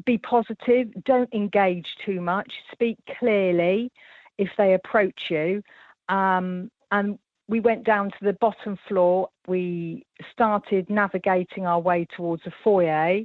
be 0.05 0.17
positive, 0.17 0.89
don't 1.05 1.33
engage 1.33 1.95
too 2.05 2.19
much, 2.19 2.51
speak 2.73 2.97
clearly 3.19 3.89
if 4.37 4.49
they 4.57 4.73
approach 4.73 5.29
you. 5.29 5.63
Um, 6.09 6.69
and 6.91 7.17
we 7.51 7.59
went 7.59 7.83
down 7.83 8.09
to 8.09 8.17
the 8.21 8.33
bottom 8.33 8.79
floor. 8.87 9.29
We 9.45 10.05
started 10.31 10.89
navigating 10.89 11.67
our 11.67 11.81
way 11.81 12.07
towards 12.15 12.43
a 12.47 12.51
foyer. 12.63 13.19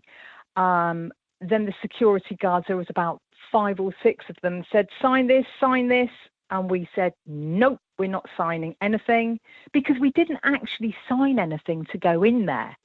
Um, 0.57 1.13
then 1.41 1.65
the 1.65 1.73
security 1.81 2.37
guards, 2.43 2.67
there 2.67 2.77
was 2.77 2.89
about 2.91 3.23
five 3.53 3.79
or 3.79 3.95
six 4.03 4.25
of 4.29 4.37
them, 4.43 4.65
said, 4.73 4.89
sign 5.01 5.29
this, 5.29 5.47
sign 5.61 5.89
this. 5.89 6.11
And 6.51 6.69
we 6.69 6.89
said, 6.95 7.13
nope, 7.27 7.79
we're 7.99 8.11
not 8.11 8.27
signing 8.37 8.75
anything 8.81 9.39
because 9.73 9.97
we 10.01 10.11
didn't 10.11 10.41
actually 10.43 10.95
sign 11.09 11.39
anything 11.39 11.87
to 11.93 11.99
go 11.99 12.25
in 12.25 12.47
there. 12.47 12.77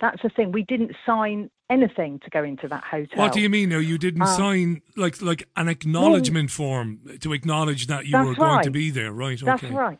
That's 0.00 0.22
the 0.22 0.30
thing. 0.30 0.52
We 0.52 0.64
didn't 0.64 0.92
sign 1.04 1.50
anything 1.68 2.20
to 2.24 2.30
go 2.30 2.42
into 2.44 2.68
that 2.68 2.84
hotel. 2.84 3.18
What 3.18 3.32
do 3.32 3.40
you 3.40 3.48
mean? 3.50 3.68
Now 3.70 3.78
you 3.78 3.98
didn't 3.98 4.22
Uh, 4.22 4.26
sign 4.26 4.82
like 4.96 5.20
like 5.20 5.46
an 5.56 5.68
acknowledgement 5.68 6.50
form 6.50 7.00
to 7.20 7.32
acknowledge 7.32 7.86
that 7.86 8.06
you 8.06 8.18
were 8.18 8.34
That's 8.34 8.38
going 8.38 8.62
to 8.64 8.70
be 8.70 8.90
there, 8.90 9.12
right? 9.12 9.38
That's 9.38 9.62
okay. 9.64 9.74
right. 9.74 9.98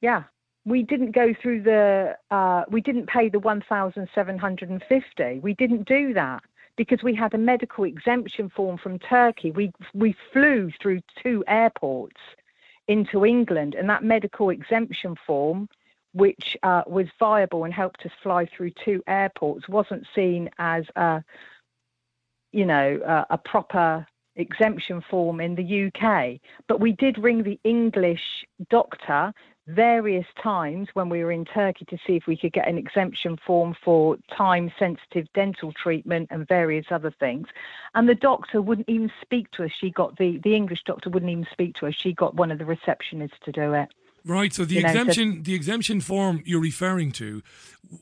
Yeah. 0.00 0.24
We 0.64 0.82
didn't 0.82 1.12
go 1.12 1.32
through 1.40 1.62
the, 1.62 2.16
uh, 2.30 2.64
we 2.68 2.82
didn't 2.82 3.06
pay 3.06 3.30
the 3.30 3.38
1,750. 3.38 5.40
We 5.40 5.54
didn't 5.54 5.88
do 5.88 6.12
that 6.14 6.42
because 6.76 7.02
we 7.02 7.14
had 7.14 7.34
a 7.34 7.38
medical 7.38 7.84
exemption 7.84 8.50
form 8.50 8.76
from 8.76 8.98
Turkey. 8.98 9.50
We, 9.50 9.72
we 9.94 10.14
flew 10.32 10.70
through 10.80 11.00
two 11.22 11.42
airports 11.46 12.20
into 12.88 13.24
England, 13.24 13.74
and 13.74 13.88
that 13.88 14.02
medical 14.02 14.50
exemption 14.50 15.14
form, 15.26 15.68
which 16.12 16.56
uh, 16.62 16.82
was 16.86 17.06
viable 17.18 17.64
and 17.64 17.72
helped 17.72 18.04
us 18.04 18.12
fly 18.22 18.46
through 18.46 18.72
two 18.84 19.02
airports, 19.06 19.68
wasn't 19.68 20.06
seen 20.14 20.50
as 20.58 20.84
a, 20.96 21.22
you 22.52 22.66
know, 22.66 23.00
a, 23.06 23.34
a 23.34 23.38
proper 23.38 24.06
exemption 24.36 25.02
form 25.08 25.40
in 25.40 25.54
the 25.54 25.86
UK. 25.86 26.40
But 26.66 26.80
we 26.80 26.92
did 26.92 27.18
ring 27.18 27.42
the 27.42 27.60
English 27.64 28.44
doctor 28.70 29.32
various 29.66 30.26
times 30.42 30.88
when 30.94 31.08
we 31.08 31.22
were 31.22 31.30
in 31.32 31.44
Turkey 31.44 31.84
to 31.86 31.96
see 32.06 32.16
if 32.16 32.26
we 32.26 32.36
could 32.36 32.52
get 32.52 32.66
an 32.68 32.76
exemption 32.78 33.36
form 33.46 33.74
for 33.84 34.16
time 34.36 34.72
sensitive 34.78 35.26
dental 35.34 35.72
treatment 35.72 36.28
and 36.30 36.46
various 36.48 36.86
other 36.90 37.10
things. 37.10 37.46
And 37.94 38.08
the 38.08 38.14
doctor 38.14 38.60
wouldn't 38.60 38.88
even 38.88 39.12
speak 39.22 39.50
to 39.52 39.64
us. 39.64 39.70
She 39.78 39.90
got 39.90 40.16
the, 40.18 40.38
the 40.42 40.56
English 40.56 40.82
doctor 40.84 41.10
wouldn't 41.10 41.30
even 41.30 41.46
speak 41.52 41.76
to 41.76 41.86
us. 41.86 41.94
She 41.96 42.12
got 42.12 42.34
one 42.34 42.50
of 42.50 42.58
the 42.58 42.64
receptionists 42.64 43.38
to 43.44 43.52
do 43.52 43.72
it. 43.74 43.88
Right. 44.24 44.52
So 44.52 44.64
the 44.64 44.74
You 44.74 44.82
know, 44.82 44.92
so- 44.92 45.00
exemption, 45.00 45.42
the 45.44 45.54
exemption 45.54 46.00
form 46.00 46.42
you're 46.44 46.60
referring 46.60 47.12
to, 47.12 47.42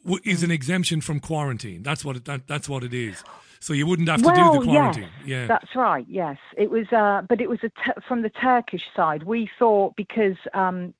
w- 0.04 0.20
is 0.24 0.40
Mm. 0.40 0.44
an 0.44 0.50
exemption 0.50 1.00
from 1.00 1.20
quarantine. 1.20 1.82
That's 1.82 2.04
what 2.04 2.16
it, 2.16 2.24
that, 2.24 2.46
that's 2.48 2.68
what 2.68 2.82
it 2.82 2.94
is. 2.94 3.22
So 3.60 3.72
you 3.72 3.86
wouldn't 3.86 4.08
have 4.08 4.20
to 4.22 4.26
well, 4.26 4.52
do 4.54 4.60
the 4.60 4.66
quarantine. 4.66 5.08
Yes, 5.20 5.26
yeah. 5.26 5.46
that's 5.48 5.74
right. 5.74 6.06
Yes, 6.08 6.38
it 6.56 6.70
was, 6.70 6.86
uh, 6.92 7.22
but 7.28 7.40
it 7.40 7.48
was 7.48 7.58
a 7.64 7.68
t- 7.68 8.00
from 8.06 8.22
the 8.22 8.30
Turkish 8.30 8.84
side. 8.94 9.24
We 9.24 9.50
thought 9.58 9.96
because 9.96 10.36
um, 10.54 10.94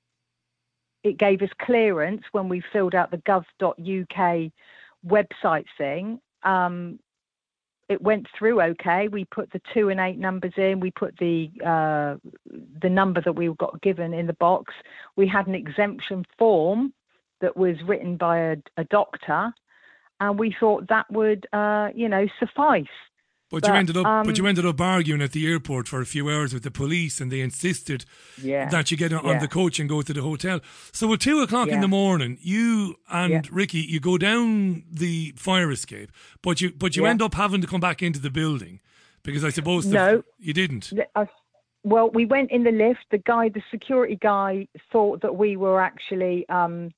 it 1.05 1.19
gave 1.19 1.43
us 1.43 1.51
clearance 1.63 2.23
when 2.33 2.49
we 2.49 2.63
filled 2.73 2.95
out 2.95 3.11
the 3.11 3.19
gov.uk 3.19 4.53
website 5.07 5.65
thing. 5.77 6.21
Um, 6.43 6.99
it 7.89 8.03
went 8.03 8.27
through 8.39 8.61
okay. 8.61 9.09
We 9.09 9.25
put 9.25 9.51
the 9.53 9.63
two 9.73 9.89
and 9.89 9.99
eight 9.99 10.19
numbers 10.19 10.53
in. 10.57 10.81
We 10.81 10.91
put 10.91 11.17
the 11.19 11.51
uh, 11.65 12.17
the 12.83 12.91
number 12.91 13.23
that 13.23 13.33
we 13.33 13.49
got 13.59 13.81
given 13.81 14.13
in 14.13 14.27
the 14.27 14.35
box. 14.35 14.75
We 15.17 15.27
had 15.27 15.47
an 15.47 15.55
exemption 15.55 16.25
form 16.39 16.93
that 17.41 17.57
was 17.57 17.77
written 17.87 18.17
by 18.17 18.39
a, 18.39 18.57
a 18.77 18.85
doctor, 18.85 19.53
and 20.21 20.39
we 20.39 20.55
thought 20.61 20.89
that 20.89 21.11
would, 21.11 21.47
uh, 21.53 21.89
you 21.95 22.09
know, 22.09 22.27
suffice. 22.39 22.85
But, 23.51 23.67
you 23.67 23.73
ended 23.73 23.97
up, 23.97 24.27
but 24.27 24.37
you 24.37 24.45
um, 24.45 24.49
ended 24.49 24.67
up 24.67 24.79
arguing 24.79 25.23
at 25.23 25.33
the 25.33 25.47
airport 25.47 25.89
for 25.89 26.03
a 26.03 26.07
few 26.07 26.29
hours 26.29 26.53
with 26.53 26.65
the 26.65 26.71
police, 26.71 27.19
and 27.19 27.33
they 27.33 27.41
insisted 27.41 28.05
Yeah. 28.43 28.69
that 28.69 28.91
you 28.91 28.97
get 28.99 29.11
on 29.13 29.25
Yeah. 29.25 29.39
the 29.39 29.49
coach 29.49 29.81
and 29.81 29.89
go 29.89 30.03
to 30.03 30.13
the 30.13 30.21
hotel. 30.21 30.61
So 30.93 31.11
at 31.15 31.21
two 31.21 31.41
o'clock 31.41 31.69
in 31.69 31.81
the 31.81 31.89
morning, 31.89 32.37
you 32.43 32.97
and 33.11 33.33
Yeah. 33.33 33.41
Ricky, 33.51 33.79
you 33.81 34.01
go 34.01 34.19
down 34.19 34.83
the 34.91 35.33
fire 35.37 35.71
escape, 35.71 36.13
but 36.43 36.61
you 36.61 36.73
but 36.73 36.95
you 36.95 37.05
Yeah. 37.05 37.11
end 37.11 37.23
up 37.23 37.35
having 37.35 37.63
to 37.63 37.67
come 37.67 37.81
back 37.81 38.03
into 38.03 38.21
the 38.21 38.31
building 38.31 38.81
because 39.23 39.45
I 39.45 39.49
suppose 39.51 39.89
the, 39.89 39.95
No. 39.95 40.23
you 40.39 40.53
didn't. 40.53 40.93
Uh, 41.15 41.25
well, 41.85 42.11
we 42.11 42.27
went 42.27 42.51
in 42.51 42.65
the 42.65 42.73
lift. 42.73 43.07
The 43.11 43.19
guy, 43.19 43.49
the 43.49 43.63
security 43.71 44.19
guy, 44.21 44.69
thought 44.93 45.23
that 45.23 45.37
we 45.37 45.57
were 45.57 45.81
actually 45.81 46.47
um, 46.51 46.91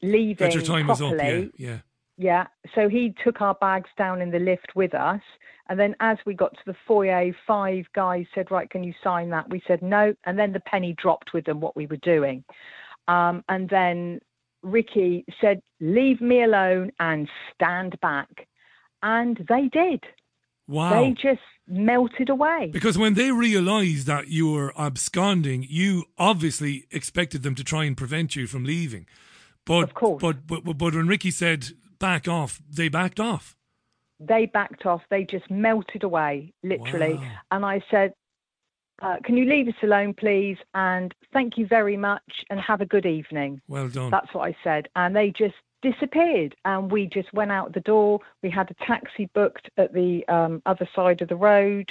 leaving 0.00 0.36
That 0.36 0.54
your 0.54 0.62
time 0.62 0.86
was 0.86 1.02
up. 1.02 1.12
Yeah, 1.14 1.18
properly. 1.18 1.82
Yeah. 2.16 2.46
So 2.74 2.88
he 2.88 3.14
took 3.24 3.40
our 3.40 3.54
bags 3.54 3.90
down 3.98 4.22
in 4.22 4.30
the 4.30 4.38
lift 4.38 4.74
with 4.74 4.94
us. 4.94 5.20
And 5.68 5.80
then 5.80 5.96
as 6.00 6.18
we 6.26 6.34
got 6.34 6.52
to 6.52 6.60
the 6.66 6.76
foyer, 6.86 7.32
five 7.46 7.86
guys 7.94 8.26
said, 8.34 8.50
Right, 8.50 8.68
can 8.68 8.84
you 8.84 8.92
sign 9.02 9.30
that? 9.30 9.48
We 9.50 9.62
said 9.66 9.82
no. 9.82 10.14
And 10.24 10.38
then 10.38 10.52
the 10.52 10.60
penny 10.60 10.94
dropped 11.00 11.32
with 11.32 11.46
them 11.46 11.60
what 11.60 11.74
we 11.74 11.86
were 11.86 11.96
doing. 11.96 12.44
Um, 13.08 13.42
and 13.48 13.68
then 13.68 14.20
Ricky 14.62 15.24
said, 15.40 15.62
Leave 15.80 16.20
me 16.20 16.42
alone 16.42 16.92
and 17.00 17.28
stand 17.54 17.98
back. 18.00 18.46
And 19.02 19.38
they 19.48 19.68
did. 19.72 20.04
Wow. 20.66 21.02
They 21.02 21.10
just 21.10 21.42
melted 21.66 22.28
away. 22.30 22.70
Because 22.72 22.96
when 22.96 23.14
they 23.14 23.30
realised 23.30 24.06
that 24.06 24.28
you 24.28 24.50
were 24.50 24.72
absconding, 24.78 25.66
you 25.68 26.04
obviously 26.18 26.86
expected 26.90 27.42
them 27.42 27.54
to 27.54 27.64
try 27.64 27.84
and 27.84 27.96
prevent 27.96 28.36
you 28.36 28.46
from 28.46 28.64
leaving. 28.64 29.06
But 29.66 29.84
Of 29.84 29.94
course. 29.94 30.20
But, 30.20 30.46
but 30.46 30.64
but 30.64 30.78
but 30.78 30.94
when 30.94 31.06
Ricky 31.06 31.30
said 31.30 31.72
back 32.04 32.28
off, 32.28 32.60
they 32.70 32.88
backed 32.88 33.20
off. 33.20 33.56
they 34.20 34.46
backed 34.46 34.86
off. 34.86 35.02
They 35.10 35.24
just 35.24 35.50
melted 35.50 36.02
away, 36.04 36.52
literally. 36.62 37.14
And 37.50 37.64
I 37.74 37.76
said, 37.90 38.10
uh, 39.02 39.16
"Can 39.24 39.36
you 39.36 39.44
leave 39.54 39.68
us 39.68 39.80
alone, 39.82 40.14
please? 40.14 40.58
And 40.74 41.08
thank 41.32 41.58
you 41.58 41.66
very 41.66 41.96
much, 41.96 42.30
and 42.50 42.60
have 42.60 42.80
a 42.80 42.86
good 42.94 43.06
evening." 43.06 43.60
Well 43.68 43.88
done. 43.88 44.10
That's 44.10 44.32
what 44.34 44.44
I 44.50 44.56
said, 44.62 44.88
and 44.94 45.10
they 45.16 45.28
just 45.30 45.56
disappeared. 45.82 46.54
And 46.64 46.90
we 46.90 47.06
just 47.06 47.30
went 47.32 47.52
out 47.52 47.74
the 47.74 47.80
door. 47.80 48.20
We 48.42 48.50
had 48.50 48.70
a 48.70 48.84
taxi 48.92 49.26
booked 49.34 49.66
at 49.76 49.92
the 49.92 50.10
um, 50.28 50.62
other 50.64 50.88
side 50.96 51.20
of 51.22 51.28
the 51.28 51.36
road, 51.52 51.86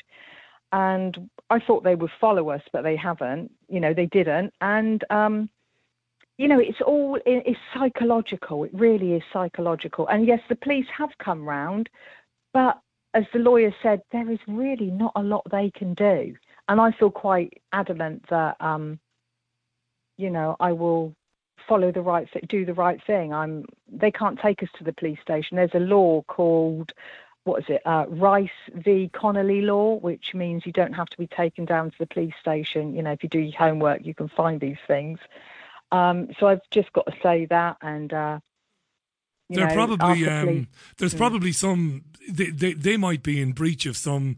and 0.71 1.29
I 1.49 1.59
thought 1.59 1.83
they 1.83 1.95
would 1.95 2.11
follow 2.21 2.49
us, 2.49 2.63
but 2.71 2.83
they 2.83 2.95
haven't. 2.95 3.51
You 3.67 3.79
know, 3.79 3.93
they 3.93 4.07
didn't. 4.07 4.53
And 4.61 5.03
um, 5.09 5.49
you 6.43 6.49
know, 6.49 6.59
it's 6.59 6.81
all 6.85 7.17
it's 7.25 7.57
psychological. 7.73 8.65
It 8.65 8.71
really 8.73 9.13
is 9.13 9.23
psychological. 9.31 10.09
And 10.09 10.27
yes, 10.27 10.41
the 10.49 10.57
police 10.57 10.87
have 10.97 11.11
come 11.17 11.47
round, 11.47 11.87
but 12.51 12.81
as 13.13 13.23
the 13.31 13.39
lawyer 13.39 13.73
said, 13.81 14.01
there 14.11 14.29
is 14.29 14.39
really 14.45 14.91
not 14.91 15.13
a 15.15 15.23
lot 15.23 15.43
they 15.49 15.71
can 15.73 15.93
do. 15.93 16.35
And 16.67 16.81
I 16.81 16.91
feel 16.91 17.11
quite 17.11 17.61
adamant 17.71 18.25
that, 18.29 18.57
um, 18.59 18.99
you 20.17 20.29
know, 20.29 20.57
I 20.59 20.73
will 20.73 21.15
follow 21.65 21.93
the 21.93 22.01
right, 22.01 22.27
do 22.49 22.65
the 22.65 22.73
right 22.73 22.99
thing. 23.07 23.33
I'm. 23.33 23.65
They 23.89 24.11
can't 24.11 24.37
take 24.37 24.61
us 24.63 24.69
to 24.79 24.83
the 24.83 24.91
police 24.91 25.19
station. 25.21 25.55
There's 25.55 25.75
a 25.75 25.79
law 25.79 26.23
called. 26.23 26.91
What 27.45 27.59
is 27.61 27.69
it? 27.69 27.81
Uh, 27.85 28.05
Rice 28.09 28.59
v. 28.73 29.09
Connolly 29.13 29.61
law, 29.61 29.95
which 29.95 30.33
means 30.33 30.65
you 30.65 30.73
don't 30.73 30.91
have 30.91 31.07
to 31.07 31.17
be 31.17 31.27
taken 31.27 31.63
down 31.63 31.91
to 31.91 31.97
the 31.99 32.07
police 32.07 32.33
station. 32.41 32.93
You 32.93 33.01
know, 33.01 33.13
if 33.13 33.23
you 33.23 33.29
do 33.29 33.39
your 33.39 33.57
homework, 33.57 34.05
you 34.05 34.13
can 34.13 34.27
find 34.27 34.59
these 34.59 34.83
things. 34.87 35.19
Um, 35.93 36.27
so 36.39 36.47
I've 36.47 36.61
just 36.71 36.91
got 36.93 37.05
to 37.05 37.13
say 37.21 37.45
that, 37.49 37.77
and 37.81 38.11
uh, 38.11 38.39
know, 39.49 39.67
probably 39.67 40.27
um, 40.27 40.67
there's 40.97 41.13
Mm. 41.13 41.17
probably 41.17 41.51
some 41.51 42.03
they, 42.29 42.47
they 42.49 42.73
they 42.73 42.97
might 42.97 43.23
be 43.23 43.39
in 43.41 43.51
breach 43.51 43.85
of 43.85 43.95
some 43.95 44.37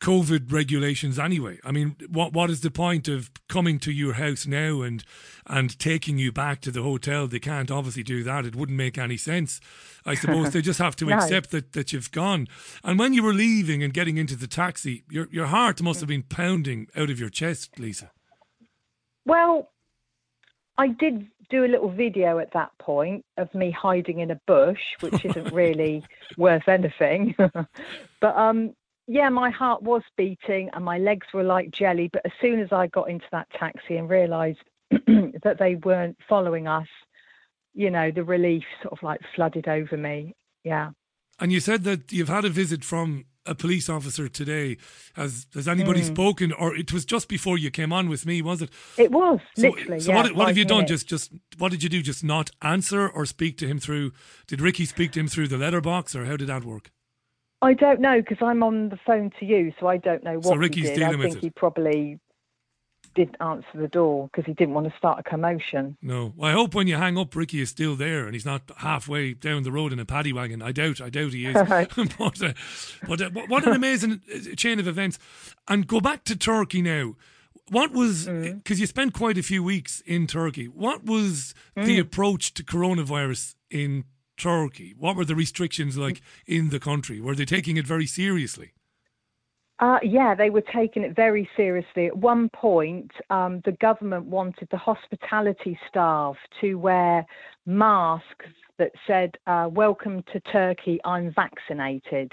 COVID 0.00 0.52
regulations 0.52 1.18
anyway. 1.18 1.58
I 1.64 1.72
mean, 1.72 1.96
what 2.08 2.32
what 2.32 2.50
is 2.50 2.60
the 2.60 2.70
point 2.70 3.08
of 3.08 3.30
coming 3.48 3.78
to 3.80 3.92
your 3.92 4.14
house 4.14 4.46
now 4.46 4.82
and 4.82 5.02
and 5.46 5.76
taking 5.78 6.18
you 6.18 6.30
back 6.32 6.60
to 6.62 6.70
the 6.70 6.82
hotel? 6.82 7.26
They 7.26 7.38
can't 7.40 7.70
obviously 7.70 8.02
do 8.02 8.22
that. 8.24 8.44
It 8.46 8.54
wouldn't 8.54 8.78
make 8.78 8.98
any 8.98 9.16
sense. 9.16 9.60
I 10.04 10.14
suppose 10.14 10.50
they 10.50 10.62
just 10.62 10.80
have 10.80 10.96
to 10.96 11.06
No. 11.08 11.16
accept 11.16 11.50
that, 11.52 11.72
that 11.72 11.92
you've 11.92 12.10
gone. 12.12 12.48
And 12.84 12.98
when 12.98 13.12
you 13.14 13.22
were 13.22 13.32
leaving 13.34 13.82
and 13.82 13.92
getting 13.94 14.18
into 14.18 14.36
the 14.36 14.48
taxi, 14.48 15.02
your 15.10 15.26
your 15.32 15.46
heart 15.46 15.82
must 15.82 16.00
have 16.00 16.08
been 16.08 16.24
pounding 16.24 16.88
out 16.96 17.10
of 17.10 17.18
your 17.20 17.30
chest, 17.30 17.78
Lisa. 17.78 18.10
Well, 19.24 19.70
I 20.82 20.88
did 20.88 21.28
do 21.48 21.64
a 21.64 21.70
little 21.70 21.90
video 21.90 22.40
at 22.40 22.52
that 22.54 22.76
point 22.80 23.24
of 23.36 23.54
me 23.54 23.70
hiding 23.70 24.18
in 24.18 24.32
a 24.32 24.40
bush, 24.48 24.80
which 24.98 25.24
isn't 25.24 25.52
really 25.52 26.02
worth 26.36 26.66
anything. 26.66 27.36
but 28.20 28.36
um, 28.36 28.74
yeah, 29.06 29.28
my 29.28 29.50
heart 29.50 29.80
was 29.80 30.02
beating 30.16 30.70
and 30.72 30.84
my 30.84 30.98
legs 30.98 31.28
were 31.32 31.44
like 31.44 31.70
jelly. 31.70 32.10
But 32.12 32.22
as 32.24 32.32
soon 32.40 32.58
as 32.58 32.72
I 32.72 32.88
got 32.88 33.08
into 33.08 33.26
that 33.30 33.46
taxi 33.56 33.96
and 33.96 34.10
realised 34.10 34.58
that 34.90 35.58
they 35.60 35.76
weren't 35.76 36.16
following 36.28 36.66
us, 36.66 36.88
you 37.74 37.90
know, 37.90 38.10
the 38.10 38.24
relief 38.24 38.64
sort 38.82 38.92
of 38.92 39.02
like 39.04 39.20
flooded 39.36 39.68
over 39.68 39.96
me. 39.96 40.34
Yeah. 40.64 40.90
And 41.38 41.52
you 41.52 41.60
said 41.60 41.84
that 41.84 42.10
you've 42.10 42.28
had 42.28 42.44
a 42.44 42.50
visit 42.50 42.84
from 42.84 43.26
a 43.46 43.54
police 43.54 43.88
officer 43.88 44.28
today. 44.28 44.76
Has 45.14 45.46
has 45.54 45.68
anybody 45.68 46.00
Mm. 46.00 46.06
spoken, 46.06 46.52
or 46.52 46.74
it 46.76 46.92
was 46.92 47.04
just 47.04 47.28
before 47.28 47.58
you 47.58 47.70
came 47.70 47.92
on 47.92 48.08
with 48.08 48.24
me, 48.26 48.42
was 48.42 48.62
it? 48.62 48.70
It 48.96 49.10
was 49.10 49.40
So, 49.54 49.68
literally. 49.70 50.00
so 50.00 50.12
yeah, 50.12 50.22
what, 50.22 50.34
what 50.36 50.48
have 50.48 50.56
you 50.58 50.64
done? 50.64 50.86
Just 50.86 51.08
just 51.08 51.32
what 51.58 51.70
did 51.72 51.82
you 51.82 51.88
do? 51.88 52.02
Just 52.02 52.22
not 52.24 52.50
answer 52.62 53.08
or 53.08 53.26
speak 53.26 53.58
to 53.58 53.66
him 53.66 53.78
through? 53.78 54.12
Did 54.46 54.60
Ricky 54.60 54.84
speak 54.84 55.12
to 55.12 55.20
him 55.20 55.28
through 55.28 55.48
the 55.48 55.58
letterbox, 55.58 56.14
or 56.14 56.24
how 56.26 56.36
did 56.36 56.48
that 56.48 56.64
work? 56.64 56.90
I 57.60 57.74
don't 57.74 58.00
know 58.00 58.20
because 58.20 58.38
I'm 58.42 58.62
on 58.62 58.88
the 58.88 58.98
phone 59.06 59.30
to 59.38 59.44
you, 59.46 59.72
so 59.78 59.86
I 59.86 59.96
don't 59.96 60.24
know 60.24 60.34
what 60.34 60.44
So 60.44 60.56
Ricky's 60.56 60.90
he 60.90 60.90
did. 60.90 60.98
dealing 60.98 61.14
I 61.14 61.16
with 61.18 61.26
think 61.26 61.36
it. 61.38 61.42
he 61.42 61.50
probably 61.50 62.18
didn't 63.14 63.36
answer 63.40 63.66
the 63.74 63.88
door 63.88 64.28
because 64.30 64.44
he 64.46 64.54
didn't 64.54 64.74
want 64.74 64.86
to 64.90 64.96
start 64.98 65.18
a 65.18 65.22
commotion. 65.22 65.96
No. 66.02 66.32
Well, 66.36 66.50
I 66.50 66.52
hope 66.54 66.74
when 66.74 66.86
you 66.86 66.96
hang 66.96 67.16
up, 67.18 67.34
Ricky 67.36 67.60
is 67.60 67.70
still 67.70 67.96
there 67.96 68.24
and 68.24 68.34
he's 68.34 68.44
not 68.46 68.70
halfway 68.78 69.34
down 69.34 69.62
the 69.62 69.72
road 69.72 69.92
in 69.92 69.98
a 69.98 70.04
paddy 70.04 70.32
wagon. 70.32 70.62
I 70.62 70.72
doubt. 70.72 71.00
I 71.00 71.10
doubt 71.10 71.32
he 71.32 71.46
is. 71.46 71.54
But 72.18 72.42
uh, 72.42 72.52
but 73.08 73.20
uh, 73.20 73.30
what- 73.48 73.66
an 73.66 73.72
amazing 73.74 74.20
uh, 74.34 74.54
chain 74.56 74.78
of 74.80 74.86
events. 74.88 75.18
And 75.68 75.86
go 75.86 76.00
back 76.00 76.24
to 76.24 76.36
Turkey 76.36 76.82
now. 76.82 77.14
What 77.70 77.92
was 77.92 78.26
Mm. 78.26 78.56
because 78.62 78.80
you 78.80 78.86
spent 78.86 79.12
quite 79.14 79.38
a 79.38 79.42
few 79.42 79.62
weeks 79.62 80.02
in 80.04 80.26
Turkey? 80.26 80.66
What 80.66 81.04
was 81.04 81.54
the 81.76 81.98
Mm. 81.98 82.00
approach 82.00 82.54
to 82.54 82.64
coronavirus 82.64 83.54
in 83.70 84.04
Turkey? 84.36 84.94
What 84.98 85.16
were 85.16 85.24
the 85.24 85.36
restrictions 85.36 85.96
like 85.96 86.20
in 86.46 86.70
the 86.70 86.80
country? 86.80 87.20
Were 87.20 87.34
they 87.36 87.44
taking 87.44 87.76
it 87.76 87.86
very 87.86 88.06
seriously? 88.06 88.72
Uh, 89.82 89.98
yeah, 90.04 90.32
they 90.32 90.48
were 90.48 90.62
taking 90.72 91.02
it 91.02 91.16
very 91.16 91.50
seriously. 91.56 92.06
At 92.06 92.16
one 92.16 92.48
point, 92.50 93.10
um, 93.30 93.60
the 93.64 93.72
government 93.72 94.26
wanted 94.26 94.68
the 94.70 94.76
hospitality 94.76 95.76
staff 95.88 96.36
to 96.60 96.76
wear 96.76 97.26
masks 97.66 98.46
that 98.78 98.92
said, 99.08 99.36
uh, 99.48 99.68
Welcome 99.72 100.22
to 100.32 100.38
Turkey, 100.38 101.00
I'm 101.04 101.34
vaccinated. 101.34 102.32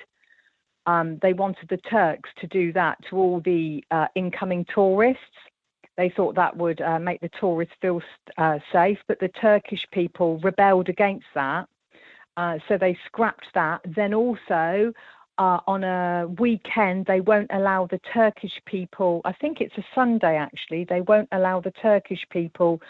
Um, 0.85 1.17
they 1.23 1.33
wanted 1.33 1.67
the 1.69 1.77
Turks 1.77 2.29
to 2.39 2.45
do 2.45 2.71
that 2.73 2.99
to 3.09 3.17
all 3.17 3.41
the 3.43 3.83
uh, 3.89 4.05
incoming 4.13 4.63
tourists. 4.71 5.23
They 5.97 6.13
thought 6.15 6.35
that 6.35 6.55
would 6.55 6.81
uh, 6.81 6.99
make 6.99 7.19
the 7.19 7.31
tourists 7.39 7.73
feel 7.81 7.99
uh, 8.37 8.59
safe, 8.71 8.99
but 9.07 9.19
the 9.19 9.29
Turkish 9.41 9.87
people 9.91 10.37
rebelled 10.43 10.87
against 10.87 11.25
that. 11.33 11.67
Uh, 12.37 12.59
so 12.67 12.77
they 12.77 12.95
scrapped 13.07 13.47
that. 13.55 13.81
Then 13.95 14.13
also, 14.13 14.93
uh, 15.39 15.61
on 15.65 15.83
a 15.83 16.27
weekend, 16.39 17.05
they 17.05 17.21
won't 17.21 17.49
allow 17.51 17.87
the 17.87 17.99
Turkish 18.13 18.61
people, 18.65 19.21
I 19.25 19.31
think 19.31 19.61
it's 19.61 19.77
a 19.77 19.85
Sunday 19.95 20.35
actually, 20.35 20.83
they 20.83 21.01
won't 21.01 21.29
allow 21.31 21.61
the 21.61 21.71
Turkish 21.71 22.23
people 22.29 22.81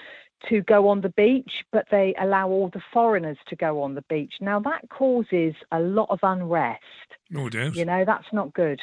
to 0.49 0.61
go 0.61 0.87
on 0.87 1.01
the 1.01 1.09
beach, 1.09 1.51
but 1.71 1.85
they 1.91 2.15
allow 2.19 2.49
all 2.49 2.69
the 2.69 2.81
foreigners 2.93 3.37
to 3.49 3.55
go 3.55 3.81
on 3.83 3.93
the 3.93 4.03
beach. 4.09 4.33
Now 4.41 4.59
that 4.61 4.89
causes 4.89 5.53
a 5.71 5.79
lot 5.79 6.07
of 6.09 6.19
unrest. 6.23 6.81
No 7.29 7.49
doubt. 7.49 7.75
You 7.75 7.85
know, 7.85 8.03
that's 8.05 8.31
not 8.33 8.53
good. 8.53 8.79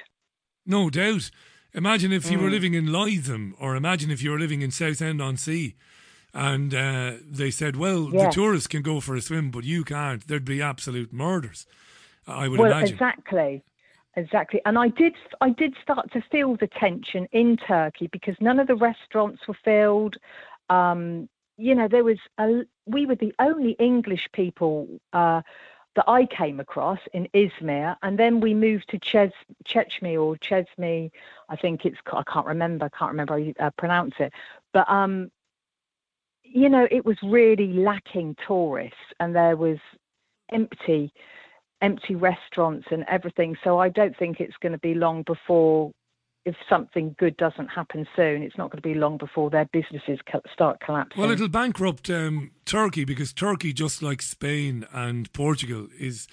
No 0.64 0.90
doubt. 0.90 1.30
Imagine 1.72 2.12
if 2.12 2.30
you 2.30 2.38
were 2.38 2.48
Mm. 2.48 2.52
living 2.52 2.74
in 2.74 2.86
Lytham, 2.86 3.54
or 3.58 3.74
imagine 3.74 4.10
if 4.10 4.22
you 4.22 4.30
were 4.30 4.38
living 4.38 4.62
in 4.62 4.70
Southend 4.70 5.20
on 5.20 5.36
Sea, 5.36 5.74
and 6.32 6.74
uh, 6.74 7.14
they 7.24 7.50
said, 7.50 7.76
"Well, 7.76 8.06
the 8.06 8.30
tourists 8.30 8.66
can 8.68 8.82
go 8.82 9.00
for 9.00 9.14
a 9.16 9.20
swim, 9.20 9.50
but 9.50 9.64
you 9.64 9.84
can't." 9.84 10.26
There'd 10.26 10.44
be 10.44 10.62
absolute 10.62 11.12
murders. 11.12 11.66
I 12.26 12.48
would 12.48 12.58
well, 12.58 12.72
imagine. 12.72 12.94
exactly, 12.94 13.62
exactly. 14.16 14.60
And 14.64 14.78
I 14.78 14.88
did, 14.88 15.14
I 15.40 15.50
did 15.50 15.74
start 15.82 16.12
to 16.12 16.22
feel 16.30 16.56
the 16.56 16.66
tension 16.66 17.26
in 17.32 17.56
Turkey 17.56 18.08
because 18.10 18.36
none 18.40 18.58
of 18.58 18.66
the 18.66 18.76
restaurants 18.76 19.46
were 19.46 19.56
filled. 19.64 20.16
Um, 20.68 21.28
you 21.56 21.74
know, 21.74 21.88
there 21.88 22.04
was 22.04 22.18
a, 22.38 22.62
we 22.86 23.06
were 23.06 23.14
the 23.14 23.34
only 23.38 23.72
English 23.72 24.28
people 24.32 24.88
uh, 25.12 25.42
that 25.94 26.04
I 26.06 26.26
came 26.26 26.60
across 26.60 26.98
in 27.14 27.28
Izmir, 27.32 27.96
and 28.02 28.18
then 28.18 28.40
we 28.40 28.52
moved 28.52 28.88
to 28.90 28.98
Ches, 28.98 29.32
Chechme 29.66 30.20
or 30.20 30.36
Chesme. 30.36 31.10
I 31.48 31.56
think 31.56 31.86
it's 31.86 31.96
I 32.12 32.22
can't 32.30 32.46
remember, 32.46 32.86
I 32.86 32.96
can't 32.96 33.10
remember 33.10 33.34
how 33.34 33.38
you 33.38 33.54
uh, 33.58 33.70
pronounce 33.78 34.14
it, 34.18 34.32
but 34.72 34.88
um, 34.90 35.30
you 36.42 36.68
know, 36.68 36.86
it 36.90 37.04
was 37.04 37.16
really 37.22 37.72
lacking 37.72 38.36
tourists, 38.46 38.98
and 39.18 39.34
there 39.34 39.56
was 39.56 39.78
empty 40.52 41.12
empty 41.82 42.14
restaurants 42.14 42.86
and 42.90 43.04
everything. 43.08 43.56
So 43.62 43.78
I 43.78 43.88
don't 43.88 44.16
think 44.16 44.40
it's 44.40 44.56
going 44.60 44.72
to 44.72 44.78
be 44.78 44.94
long 44.94 45.22
before, 45.22 45.92
if 46.44 46.56
something 46.68 47.14
good 47.18 47.36
doesn't 47.36 47.68
happen 47.68 48.06
soon, 48.14 48.42
it's 48.42 48.56
not 48.56 48.70
going 48.70 48.80
to 48.80 48.88
be 48.88 48.94
long 48.94 49.18
before 49.18 49.50
their 49.50 49.66
businesses 49.72 50.18
start 50.52 50.80
collapsing. 50.80 51.20
Well, 51.20 51.30
it'll 51.30 51.48
bankrupt 51.48 52.08
um, 52.08 52.52
Turkey 52.64 53.04
because 53.04 53.32
Turkey, 53.32 53.72
just 53.72 54.02
like 54.02 54.22
Spain 54.22 54.86
and 54.92 55.32
Portugal, 55.32 55.88
is 55.98 56.26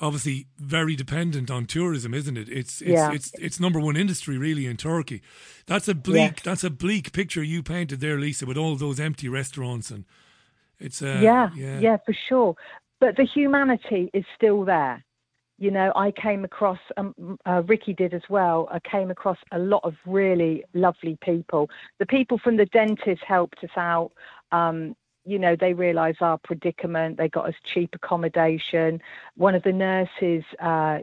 obviously 0.00 0.46
very 0.58 0.96
dependent 0.96 1.50
on 1.50 1.66
tourism, 1.66 2.14
isn't 2.14 2.36
it? 2.36 2.48
It's 2.48 2.80
it's 2.80 2.90
Yeah. 2.90 3.12
it's 3.12 3.32
it's 3.34 3.60
number 3.60 3.78
one 3.78 3.96
industry 3.96 4.36
really 4.38 4.66
in 4.66 4.76
Turkey. 4.76 5.22
That's 5.66 5.86
a 5.88 5.94
bleak 5.94 6.36
Yes. 6.36 6.42
that's 6.42 6.64
a 6.64 6.70
bleak 6.70 7.12
picture 7.12 7.42
you 7.42 7.62
painted 7.62 8.00
there, 8.00 8.18
Lisa, 8.18 8.44
with 8.46 8.56
all 8.56 8.74
those 8.76 8.98
empty 8.98 9.28
restaurants 9.28 9.90
and 9.90 10.04
it's 10.80 11.00
uh, 11.00 11.20
yeah, 11.22 11.50
yeah 11.54 11.78
yeah, 11.78 11.96
for 12.04 12.12
sure. 12.12 12.56
But 13.00 13.16
the 13.16 13.24
humanity 13.24 14.10
is 14.12 14.24
still 14.36 14.64
there. 14.64 15.04
You 15.58 15.70
know, 15.70 15.92
I 15.94 16.10
came 16.10 16.44
across, 16.44 16.78
um, 16.96 17.38
uh, 17.46 17.62
Ricky 17.66 17.94
did 17.94 18.12
as 18.12 18.22
well. 18.28 18.68
I 18.72 18.80
came 18.80 19.10
across 19.10 19.38
a 19.52 19.58
lot 19.58 19.84
of 19.84 19.94
really 20.04 20.64
lovely 20.74 21.16
people. 21.22 21.70
The 22.00 22.06
people 22.06 22.38
from 22.38 22.56
the 22.56 22.66
dentist 22.66 23.22
helped 23.24 23.62
us 23.62 23.70
out. 23.76 24.10
Um, 24.50 24.96
you 25.26 25.38
know, 25.38 25.56
they 25.58 25.72
realised 25.72 26.20
our 26.20 26.38
predicament. 26.38 27.16
They 27.16 27.28
got 27.28 27.48
us 27.48 27.54
cheap 27.72 27.90
accommodation. 27.94 29.00
One 29.36 29.54
of 29.54 29.62
the 29.62 29.72
nurses, 29.72 30.44
uh, 30.60 30.98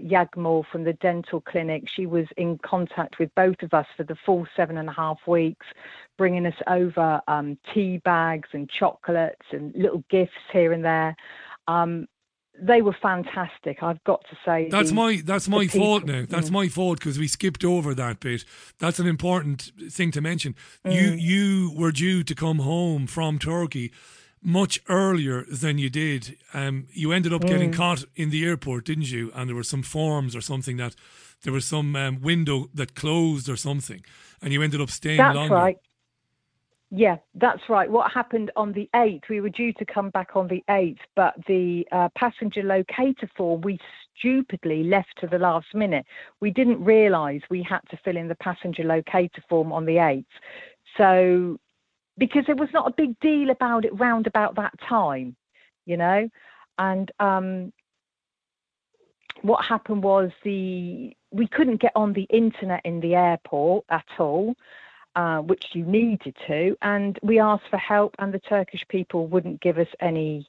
from 0.72 0.84
the 0.84 0.98
dental 1.02 1.42
clinic, 1.42 1.84
she 1.96 2.06
was 2.06 2.26
in 2.38 2.60
contact 2.60 3.18
with 3.20 3.34
both 3.36 3.62
of 3.64 3.74
us 3.74 3.88
for 3.98 4.04
the 4.04 4.16
full 4.26 4.46
seven 4.56 4.78
and 4.78 4.90
a 4.90 4.94
half 4.94 5.18
weeks, 5.26 5.66
bringing 6.18 6.46
us 6.46 6.54
over 6.68 7.20
um, 7.28 7.58
tea 7.74 7.98
bags 8.00 8.50
and 8.54 8.70
chocolates 8.70 9.46
and 9.52 9.74
little 9.76 10.04
gifts 10.10 10.34
here 10.54 10.72
and 10.72 10.86
there. 10.86 11.16
Um, 11.68 12.08
they 12.62 12.82
were 12.82 12.96
fantastic. 13.02 13.82
I've 13.82 14.04
got 14.04 14.24
to 14.30 14.38
say. 14.46 14.68
That's 14.70 14.90
the- 14.90 14.96
my 14.96 15.22
that's 15.26 15.48
my 15.48 15.68
fault 15.68 16.04
people- 16.06 16.22
now. 16.22 16.26
That's 16.30 16.50
Mm. 16.50 16.54
my 16.54 16.68
fault 16.68 17.00
because 17.00 17.18
we 17.18 17.28
skipped 17.28 17.64
over 17.64 17.94
that 17.96 18.20
bit. 18.20 18.44
That's 18.78 19.00
an 19.00 19.08
important 19.08 19.72
thing 19.90 20.12
to 20.12 20.22
mention. 20.22 20.56
You 20.86 21.12
Mm. 21.12 21.22
you 21.22 21.72
were 21.76 21.92
due 21.92 22.24
to 22.24 22.36
come 22.36 22.60
home 22.60 23.08
from 23.08 23.40
Turkey 23.40 23.92
much 24.44 24.82
earlier 24.90 25.46
than 25.46 25.78
you 25.78 25.90
did. 25.90 26.36
Um, 26.54 26.88
you 26.92 27.12
ended 27.12 27.32
up 27.32 27.42
getting 27.46 27.72
Mm. 27.72 27.76
caught 27.78 28.04
in 28.16 28.32
the 28.32 28.44
airport, 28.46 28.86
didn't 28.86 29.10
you? 29.12 29.32
And 29.34 29.48
there 29.48 29.56
were 29.56 29.64
some 29.64 29.84
forms 29.84 30.36
or 30.36 30.42
something 30.42 30.78
that 30.78 30.96
there 31.44 31.54
was 31.54 31.66
some 31.66 31.96
um, 31.96 32.22
window 32.22 32.70
that 32.74 32.96
closed 32.96 33.48
or 33.50 33.56
something, 33.56 34.04
and 34.42 34.52
you 34.52 34.62
ended 34.62 34.82
up 34.82 34.90
staying 34.90 35.18
That's 35.18 35.36
longer. 35.36 35.56
right. 35.56 35.78
Yeah, 36.94 37.18
that's 37.36 37.62
right. 37.70 37.90
What 37.90 38.12
happened 38.12 38.52
on 38.58 38.74
the 38.74 38.90
8th, 38.94 39.30
we 39.30 39.40
were 39.40 39.50
due 39.50 39.72
to 39.74 39.86
come 39.86 40.10
back 40.10 40.36
on 40.36 40.50
the 40.50 40.62
8th, 40.70 41.00
but 41.16 41.34
the 41.48 41.88
uh, 41.94 42.10
passenger 42.16 42.64
locator 42.64 43.30
form 43.38 43.62
we 43.62 43.80
stupidly 44.18 44.84
left 44.84 45.14
to 45.22 45.28
the 45.28 45.40
last 45.40 45.68
minute. 45.74 46.06
We 46.42 46.52
didn't 46.52 46.84
realise 46.84 47.42
we 47.50 47.64
had 47.64 47.80
to 47.92 48.00
fill 48.04 48.18
in 48.18 48.28
the 48.28 48.36
passenger 48.36 48.84
locator 48.84 49.42
form 49.48 49.72
on 49.72 49.86
the 49.86 49.96
8th. 49.96 50.26
So, 50.98 51.58
because 52.18 52.44
there 52.46 52.58
was 52.58 52.70
not 52.74 52.90
a 52.90 52.94
big 52.96 53.18
deal 53.22 53.52
about 53.52 53.86
it 53.86 53.98
round 53.98 54.28
about 54.28 54.56
that 54.56 54.74
time, 54.88 55.38
you 55.86 55.96
know? 55.96 56.28
And 56.78 57.10
um, 57.22 57.72
what 59.44 59.64
happened 59.64 60.04
was 60.04 60.32
the 60.44 61.16
we 61.32 61.48
couldn't 61.48 61.80
get 61.80 61.94
on 61.96 62.12
the 62.12 62.24
internet 62.24 62.82
in 62.84 63.00
the 63.00 63.16
airport 63.16 63.86
at 63.90 64.06
all 64.20 64.56
uh, 65.16 65.40
which 65.40 65.66
you 65.74 65.84
needed 65.86 66.36
to, 66.48 66.76
and 66.82 67.20
we 67.22 67.40
asked 67.40 67.68
for 67.70 67.78
help, 67.78 68.16
and 68.20 68.34
the 68.34 68.40
Turkish 68.40 68.86
people 68.88 69.28
wouldn't 69.28 69.62
give 69.62 69.78
us 69.78 69.88
any 70.00 70.48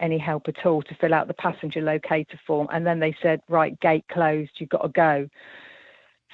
any 0.00 0.18
help 0.18 0.48
at 0.48 0.64
all 0.64 0.82
to 0.82 0.94
fill 0.94 1.14
out 1.14 1.26
the 1.26 1.34
passenger 1.34 1.80
locator 1.80 2.38
form. 2.46 2.68
And 2.72 2.86
then 2.86 3.00
they 3.00 3.16
said, 3.20 3.40
right, 3.48 3.78
gate 3.80 4.04
closed, 4.08 4.52
you've 4.58 4.68
got 4.68 4.82
to 4.82 4.88
go. 4.88 5.28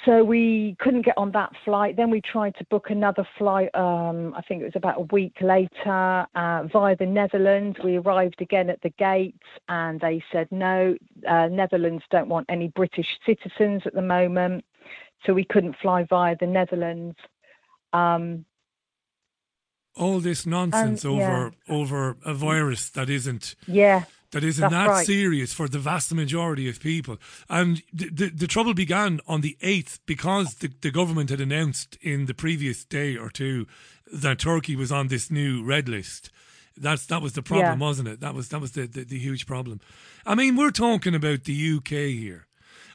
So 0.05 0.23
we 0.23 0.77
couldn't 0.81 1.03
get 1.03 1.17
on 1.17 1.31
that 1.33 1.53
flight. 1.65 1.97
Then 1.97 2.11
we 2.11 2.21
tried 2.21 2.57
to 2.57 2.65
book 2.65 2.91
another 2.91 3.27
flight. 3.39 3.75
Um, 3.75 4.35
I 4.35 4.43
think 4.43 4.61
it 4.61 4.67
was 4.67 4.77
about 4.77 4.99
a 4.99 5.07
week 5.13 5.37
later 5.41 6.27
uh, 6.35 6.65
via 6.65 6.95
the 6.97 7.07
Netherlands. 7.07 7.79
We 7.83 7.97
arrived 7.97 8.43
again 8.43 8.69
at 8.69 8.83
the 8.83 8.91
gates, 8.91 9.47
and 9.69 10.01
they 10.01 10.23
said 10.31 10.49
no. 10.51 10.97
Uh, 11.27 11.47
Netherlands 11.47 12.05
don't 12.11 12.29
want 12.29 12.47
any 12.51 12.69
British 12.69 13.19
citizens 13.25 13.83
at 13.87 13.95
the 13.95 14.03
moment, 14.03 14.65
so 15.25 15.33
we 15.33 15.45
couldn't 15.45 15.77
fly 15.81 16.03
via 16.03 16.37
the 16.39 16.47
Netherlands. 16.47 17.17
Um, 17.95 18.45
All 19.97 20.21
this 20.21 20.45
nonsense 20.45 21.05
Um, 21.05 21.13
yeah. 21.17 21.27
over 21.29 21.53
over 21.69 22.17
a 22.25 22.35
virus 22.35 22.91
that 22.91 23.09
isn't 23.09 23.55
yeah, 23.69 24.05
that 24.33 24.43
isn't 24.43 24.71
that 24.71 24.89
right. 24.89 25.07
serious 25.07 25.53
for 25.55 25.69
the 25.69 25.79
vast 25.79 26.13
majority 26.13 26.69
of 26.69 26.81
people. 26.81 27.17
And 27.49 27.83
the, 27.93 28.11
the, 28.11 28.31
the 28.31 28.47
trouble 28.49 28.75
began 28.75 29.21
on 29.29 29.41
the 29.43 29.57
8th 29.63 30.01
because 30.07 30.57
the, 30.57 30.71
the 30.81 30.91
government 30.91 31.31
had 31.31 31.41
announced 31.41 31.97
in 32.03 32.27
the 32.27 32.35
previous 32.35 32.85
day 32.85 33.17
or 33.17 33.31
two 33.31 33.67
that 34.13 34.41
Turkey 34.41 34.75
was 34.77 34.91
on 34.91 35.09
this 35.09 35.31
new 35.31 35.63
red 35.65 35.89
list. 35.89 36.31
That's 36.77 37.07
that 37.07 37.23
was 37.23 37.35
the 37.35 37.43
problem, 37.43 37.79
Yeah. 37.79 37.87
wasn't 37.87 38.09
it? 38.09 38.19
That 38.21 38.35
was 38.35 38.49
that 38.49 38.61
was 38.61 38.73
the, 38.73 38.89
the, 38.89 39.05
the 39.05 39.19
huge 39.19 39.47
problem. 39.47 39.79
I 40.27 40.35
mean, 40.35 40.57
we're 40.57 40.73
talking 40.73 41.15
about 41.15 41.45
the 41.45 41.77
UK 41.77 41.91
here. 42.19 42.47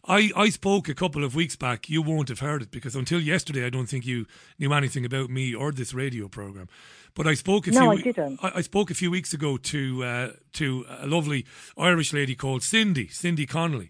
I, 0.08 0.32
I 0.36 0.50
spoke 0.50 0.88
a 0.88 0.96
couple 0.96 1.24
of 1.24 1.36
weeks 1.36 1.56
back. 1.56 1.90
You 1.90 2.02
won't 2.02 2.30
have 2.30 2.40
heard 2.40 2.62
it 2.62 2.72
because 2.72 2.96
until 2.96 3.20
yesterday, 3.20 3.66
I 3.66 3.70
don't 3.70 3.88
think 3.88 4.06
you 4.06 4.26
knew 4.58 4.74
anything 4.74 5.06
about 5.06 5.30
me 5.30 5.54
or 5.54 5.72
this 5.72 5.94
radio 5.94 6.28
program. 6.28 6.68
But 7.16 7.28
I 7.28 7.34
spoke 7.34 7.68
a 7.68 7.72
No, 7.72 7.96
few. 7.98 8.14
I. 8.18 8.48
I, 8.48 8.52
I 8.56 8.62
spoke 8.62 8.90
a 8.92 8.94
few 8.96 9.12
weeks 9.12 9.34
ago 9.34 9.58
to 9.58 10.04
uh, 10.04 10.30
to 10.54 10.86
a 10.90 11.08
lovely 11.08 11.46
Irish 11.78 12.14
lady 12.14 12.36
called 12.36 12.64
Cindy, 12.64 13.08
Cindy 13.08 13.46
Connolly. 13.46 13.90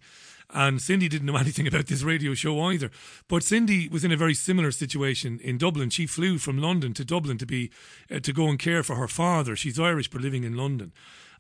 And 0.52 0.82
Cindy 0.82 1.08
didn't 1.08 1.28
know 1.28 1.36
anything 1.46 1.68
about 1.68 1.86
this 1.88 2.02
radio 2.02 2.34
show 2.34 2.60
either. 2.62 2.90
But 3.28 3.44
Cindy 3.44 3.88
was 3.88 4.04
in 4.04 4.12
a 4.12 4.18
very 4.18 4.34
similar 4.34 4.72
situation 4.72 5.40
in 5.44 5.60
Dublin. 5.60 5.92
She 5.92 6.08
flew 6.08 6.40
from 6.40 6.58
London 6.58 6.94
to 6.96 7.06
Dublin 7.06 7.38
to 7.38 7.46
be 7.46 7.70
uh, 8.10 8.20
to 8.20 8.34
go 8.34 8.48
and 8.48 8.58
care 8.58 8.82
for 8.84 8.96
her 8.96 9.08
father. 9.08 9.56
She's 9.56 9.80
Irish 9.80 10.10
but 10.10 10.22
living 10.22 10.44
in 10.44 10.58
London, 10.58 10.92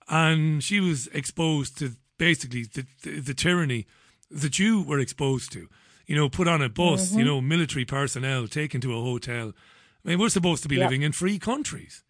and 0.07 0.63
she 0.63 0.79
was 0.79 1.07
exposed 1.07 1.77
to 1.79 1.93
basically 2.19 2.63
the, 2.65 2.85
the, 3.03 3.19
the 3.19 3.33
tyranny 3.33 3.87
that 4.29 4.59
you 4.59 4.83
were 4.83 4.99
exposed 4.99 5.51
to. 5.53 5.67
You 6.05 6.15
know, 6.15 6.29
put 6.29 6.47
on 6.47 6.61
a 6.61 6.69
bus. 6.69 7.15
You 7.15 7.23
Mhm. 7.23 7.27
know, 7.27 7.41
military 7.41 7.85
personnel 7.85 8.47
taken 8.47 8.81
to 8.81 8.95
a 8.97 9.01
hotel. 9.01 9.53
I 10.03 10.09
mean, 10.09 10.19
we're 10.19 10.29
supposed 10.29 10.63
to 10.63 10.69
be 10.69 10.77
Yep. 10.77 10.83
living 10.85 11.01
in 11.03 11.11
free 11.11 11.37
countries, 11.39 12.03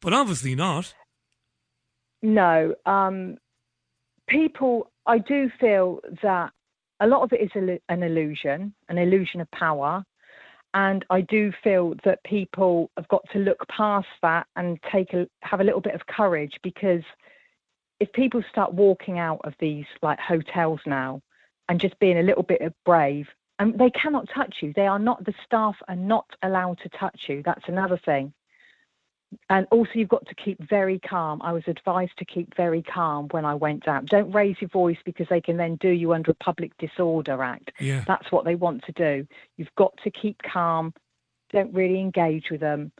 but 0.00 0.12
obviously 0.12 0.54
not. 0.54 0.94
No, 2.22 2.74
um, 2.86 3.38
people. 4.28 4.90
I 5.06 5.18
do 5.18 5.50
feel 5.58 6.00
that 6.22 6.52
a 7.00 7.06
lot 7.06 7.22
of 7.22 7.32
it 7.32 7.40
is 7.40 7.50
an 7.88 8.02
illusion, 8.02 8.74
an 8.88 8.98
illusion 8.98 9.40
of 9.40 9.50
power, 9.50 10.04
and 10.74 11.04
I 11.10 11.22
do 11.22 11.50
feel 11.64 11.94
that 12.04 12.22
people 12.24 12.90
have 12.96 13.08
got 13.08 13.22
to 13.32 13.38
look 13.38 13.66
past 13.68 14.06
that 14.22 14.46
and 14.54 14.78
take 14.92 15.14
a 15.14 15.26
have 15.42 15.60
a 15.60 15.64
little 15.64 15.80
bit 15.80 15.94
of 15.94 16.06
courage 16.06 16.52
because 16.62 17.02
if 17.98 18.12
people 18.12 18.42
start 18.50 18.74
walking 18.74 19.18
out 19.18 19.40
of 19.44 19.54
these 19.58 19.86
like 20.02 20.18
hotels 20.20 20.80
now 20.86 21.20
and 21.70 21.80
just 21.80 21.98
being 22.00 22.18
a 22.18 22.22
little 22.22 22.42
bit 22.42 22.60
brave. 22.84 23.28
And 23.60 23.78
they 23.78 23.90
cannot 23.90 24.28
touch 24.34 24.56
you. 24.60 24.72
They 24.74 24.88
are 24.88 24.98
not 24.98 25.24
the 25.24 25.34
staff 25.46 25.76
are 25.86 25.96
not 25.96 26.26
allowed 26.42 26.78
to 26.82 26.88
touch 26.88 27.22
you. 27.28 27.42
That's 27.44 27.68
another 27.68 27.96
thing. 27.96 28.32
And 29.48 29.68
also 29.70 29.90
you've 29.94 30.08
got 30.08 30.26
to 30.26 30.34
keep 30.34 30.60
very 30.68 30.98
calm. 30.98 31.40
I 31.42 31.52
was 31.52 31.62
advised 31.68 32.18
to 32.18 32.24
keep 32.24 32.56
very 32.56 32.82
calm 32.82 33.28
when 33.30 33.44
i 33.44 33.54
went 33.54 33.86
out. 33.86 34.06
Don't 34.06 34.32
raise 34.32 34.56
your 34.60 34.70
voice 34.70 34.96
because 35.04 35.28
they 35.30 35.40
can 35.40 35.56
then 35.56 35.76
do 35.76 35.90
you 35.90 36.12
under 36.12 36.32
a 36.32 36.34
public 36.34 36.76
disorder 36.78 37.40
act. 37.40 37.70
Yeah. 37.78 38.02
that's 38.04 38.32
what 38.32 38.44
they 38.44 38.56
want 38.56 38.82
to 38.86 38.92
do. 38.92 39.28
You've 39.56 39.74
got 39.76 39.96
to 40.02 40.10
keep 40.10 40.42
calm. 40.42 40.92
Don't 41.52 41.72
really 41.72 42.00
engage 42.00 42.50
with 42.50 42.60
them 42.60 42.90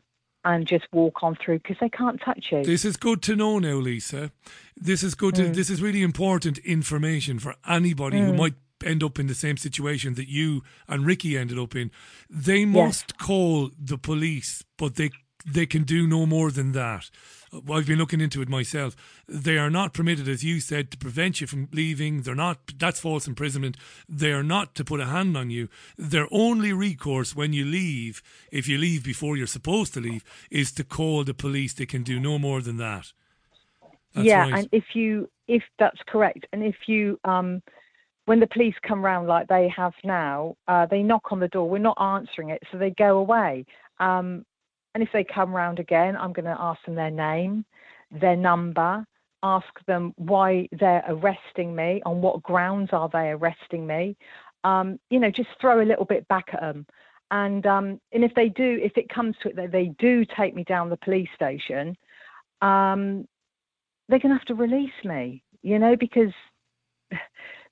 and 0.44 0.66
just 0.66 0.86
walk 0.92 1.22
on 1.22 1.36
through 1.36 1.58
because 1.58 1.76
they 1.80 1.88
can't 1.88 2.20
touch 2.20 2.46
you. 2.50 2.64
This 2.64 2.84
is 2.84 2.96
good 2.96 3.22
to 3.22 3.36
know 3.36 3.58
now, 3.58 3.74
Lisa. 3.74 4.32
This 4.76 5.02
is 5.02 5.14
good 5.14 5.34
to. 5.36 5.42
Mm. 5.44 5.54
This 5.54 5.70
is 5.70 5.82
really 5.82 6.02
important 6.02 6.58
information 6.58 7.38
for 7.38 7.54
anybody 7.68 8.18
who 8.20 8.32
Mm. 8.32 8.38
might 8.38 8.54
end 8.84 9.02
up 9.02 9.18
in 9.18 9.26
the 9.26 9.34
same 9.34 9.58
situation 9.58 10.14
that 10.14 10.28
you 10.28 10.62
and 10.88 11.04
Ricky 11.04 11.36
ended 11.36 11.58
up 11.58 11.76
in. 11.76 11.90
They 12.30 12.64
must 12.64 13.18
call 13.18 13.70
the 13.78 13.98
police, 13.98 14.64
but 14.78 14.94
they 14.94 15.10
they 15.46 15.66
can 15.66 15.84
do 15.84 16.06
no 16.06 16.26
more 16.26 16.50
than 16.50 16.72
that. 16.72 17.10
I've 17.52 17.86
been 17.86 17.98
looking 17.98 18.20
into 18.20 18.42
it 18.42 18.48
myself. 18.48 18.94
They 19.28 19.58
are 19.58 19.70
not 19.70 19.92
permitted, 19.92 20.28
as 20.28 20.44
you 20.44 20.60
said, 20.60 20.90
to 20.90 20.98
prevent 20.98 21.40
you 21.40 21.48
from 21.48 21.68
leaving. 21.72 22.22
They're 22.22 22.34
not. 22.34 22.58
That's 22.78 23.00
false 23.00 23.26
imprisonment. 23.26 23.76
They 24.08 24.30
are 24.30 24.44
not 24.44 24.74
to 24.76 24.84
put 24.84 25.00
a 25.00 25.06
hand 25.06 25.36
on 25.36 25.50
you. 25.50 25.68
Their 25.98 26.28
only 26.30 26.72
recourse 26.72 27.34
when 27.34 27.52
you 27.52 27.64
leave, 27.64 28.22
if 28.52 28.68
you 28.68 28.78
leave 28.78 29.02
before 29.02 29.36
you're 29.36 29.48
supposed 29.48 29.94
to 29.94 30.00
leave, 30.00 30.22
is 30.50 30.70
to 30.72 30.84
call 30.84 31.24
the 31.24 31.34
police. 31.34 31.74
They 31.74 31.86
can 31.86 32.04
do 32.04 32.20
no 32.20 32.38
more 32.38 32.60
than 32.60 32.76
that. 32.76 33.12
That's 34.14 34.26
yeah, 34.26 34.42
right. 34.42 34.54
and 34.54 34.68
if 34.72 34.84
you 34.94 35.28
if 35.48 35.62
that's 35.78 36.00
correct, 36.06 36.46
and 36.52 36.62
if 36.62 36.76
you 36.86 37.18
um 37.24 37.62
when 38.26 38.38
the 38.38 38.46
police 38.46 38.74
come 38.86 39.04
round 39.04 39.26
like 39.26 39.48
they 39.48 39.68
have 39.74 39.92
now, 40.04 40.54
uh, 40.68 40.86
they 40.86 41.02
knock 41.02 41.32
on 41.32 41.40
the 41.40 41.48
door. 41.48 41.68
We're 41.68 41.78
not 41.78 42.00
answering 42.00 42.50
it, 42.50 42.62
so 42.70 42.78
they 42.78 42.90
go 42.90 43.18
away. 43.18 43.64
Um, 43.98 44.44
and 44.94 45.02
if 45.02 45.10
they 45.12 45.24
come 45.24 45.54
round 45.54 45.78
again, 45.78 46.16
I'm 46.16 46.32
going 46.32 46.46
to 46.46 46.56
ask 46.58 46.84
them 46.84 46.94
their 46.94 47.10
name, 47.10 47.64
their 48.10 48.36
number, 48.36 49.06
ask 49.42 49.66
them 49.86 50.12
why 50.16 50.68
they're 50.72 51.04
arresting 51.08 51.74
me, 51.74 52.02
on 52.04 52.20
what 52.20 52.42
grounds 52.42 52.90
are 52.92 53.08
they 53.12 53.30
arresting 53.30 53.86
me. 53.86 54.16
Um, 54.64 54.98
you 55.08 55.20
know, 55.20 55.30
just 55.30 55.48
throw 55.60 55.80
a 55.80 55.84
little 55.86 56.04
bit 56.04 56.26
back 56.28 56.48
at 56.52 56.60
them. 56.60 56.86
And 57.30 57.64
um, 57.66 58.00
and 58.12 58.24
if 58.24 58.34
they 58.34 58.48
do, 58.48 58.80
if 58.82 58.96
it 58.96 59.08
comes 59.08 59.36
to 59.42 59.50
it 59.50 59.56
that 59.56 59.70
they 59.70 59.94
do 59.98 60.24
take 60.36 60.54
me 60.54 60.64
down 60.64 60.90
the 60.90 60.96
police 60.96 61.28
station, 61.36 61.96
um, 62.60 63.26
they're 64.08 64.18
going 64.18 64.32
to 64.32 64.38
have 64.38 64.46
to 64.46 64.54
release 64.56 64.90
me, 65.04 65.42
you 65.62 65.78
know, 65.78 65.94
because 65.94 66.32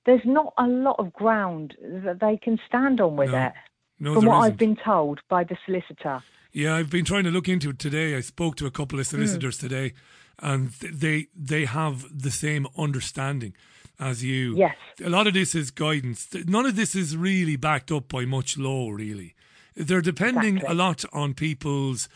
there's 0.05 0.21
not 0.23 0.53
a 0.57 0.65
lot 0.65 0.95
of 0.97 1.11
ground 1.11 1.75
that 1.81 2.21
they 2.21 2.37
can 2.37 2.57
stand 2.67 3.01
on 3.01 3.17
with 3.17 3.31
No. 3.31 3.47
it, 3.47 3.53
No, 3.99 4.13
from 4.13 4.25
what 4.25 4.37
isn't. 4.37 4.53
I've 4.53 4.57
been 4.57 4.77
told 4.77 5.19
by 5.29 5.43
the 5.43 5.57
solicitor. 5.65 6.23
Yeah, 6.51 6.75
I've 6.75 6.89
been 6.89 7.05
trying 7.05 7.23
to 7.25 7.31
look 7.31 7.47
into 7.47 7.69
it 7.69 7.79
today. 7.79 8.15
I 8.15 8.21
spoke 8.21 8.55
to 8.57 8.65
a 8.65 8.71
couple 8.71 8.97
Hmm. 8.97 9.01
of 9.01 9.07
solicitors 9.07 9.57
today, 9.57 9.93
and 10.39 10.71
they 10.71 11.27
they 11.35 11.65
have 11.65 12.05
the 12.11 12.31
same 12.31 12.67
understanding 12.77 13.53
as 13.99 14.23
you. 14.23 14.55
Yes. 14.57 14.75
A 15.03 15.09
lot 15.09 15.27
of 15.27 15.33
this 15.33 15.53
is 15.53 15.71
guidance. 15.71 16.27
None 16.47 16.65
of 16.65 16.75
this 16.75 16.95
is 16.95 17.15
really 17.17 17.55
backed 17.57 17.91
up 17.91 18.07
by 18.09 18.25
much 18.25 18.57
law, 18.57 18.89
really. 18.91 19.35
They're 19.75 20.01
depending 20.01 20.57
Exactly. 20.57 20.73
a 20.73 20.77
lot 20.77 21.05
on 21.13 21.33
people's, 21.33 22.09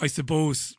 I 0.00 0.06
suppose. 0.06 0.76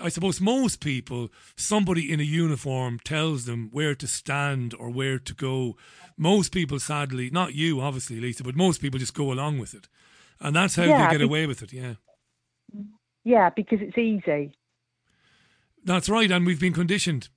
I 0.00 0.08
suppose 0.08 0.40
most 0.40 0.78
people, 0.80 1.32
somebody 1.56 2.12
in 2.12 2.20
a 2.20 2.24
uniform 2.24 3.00
tells 3.02 3.44
them 3.46 3.70
where 3.72 3.96
to 3.96 4.06
stand 4.06 4.72
or 4.74 4.88
where 4.88 5.18
to 5.18 5.34
go. 5.34 5.76
Most 6.16 6.52
people, 6.52 6.78
sadly, 6.78 7.28
not 7.30 7.54
you, 7.56 7.80
obviously, 7.80 8.20
Lisa, 8.20 8.44
but 8.44 8.54
most 8.54 8.80
people 8.80 9.00
just 9.00 9.14
go 9.14 9.32
along 9.32 9.58
with 9.58 9.74
it, 9.74 9.88
and 10.38 10.54
that's 10.54 10.76
how 10.76 10.84
Yeah, 10.84 11.06
they 11.10 11.18
get 11.18 11.24
away 11.24 11.44
with 11.46 11.60
it. 11.62 11.72
Yeah. 11.72 11.94
Yeah, 13.24 13.50
because 13.50 13.80
it's 13.82 13.98
easy. 13.98 14.52
That's 15.84 16.08
right, 16.08 16.30
and 16.30 16.46
we've 16.46 16.60
been 16.60 16.72
conditioned. 16.74 17.28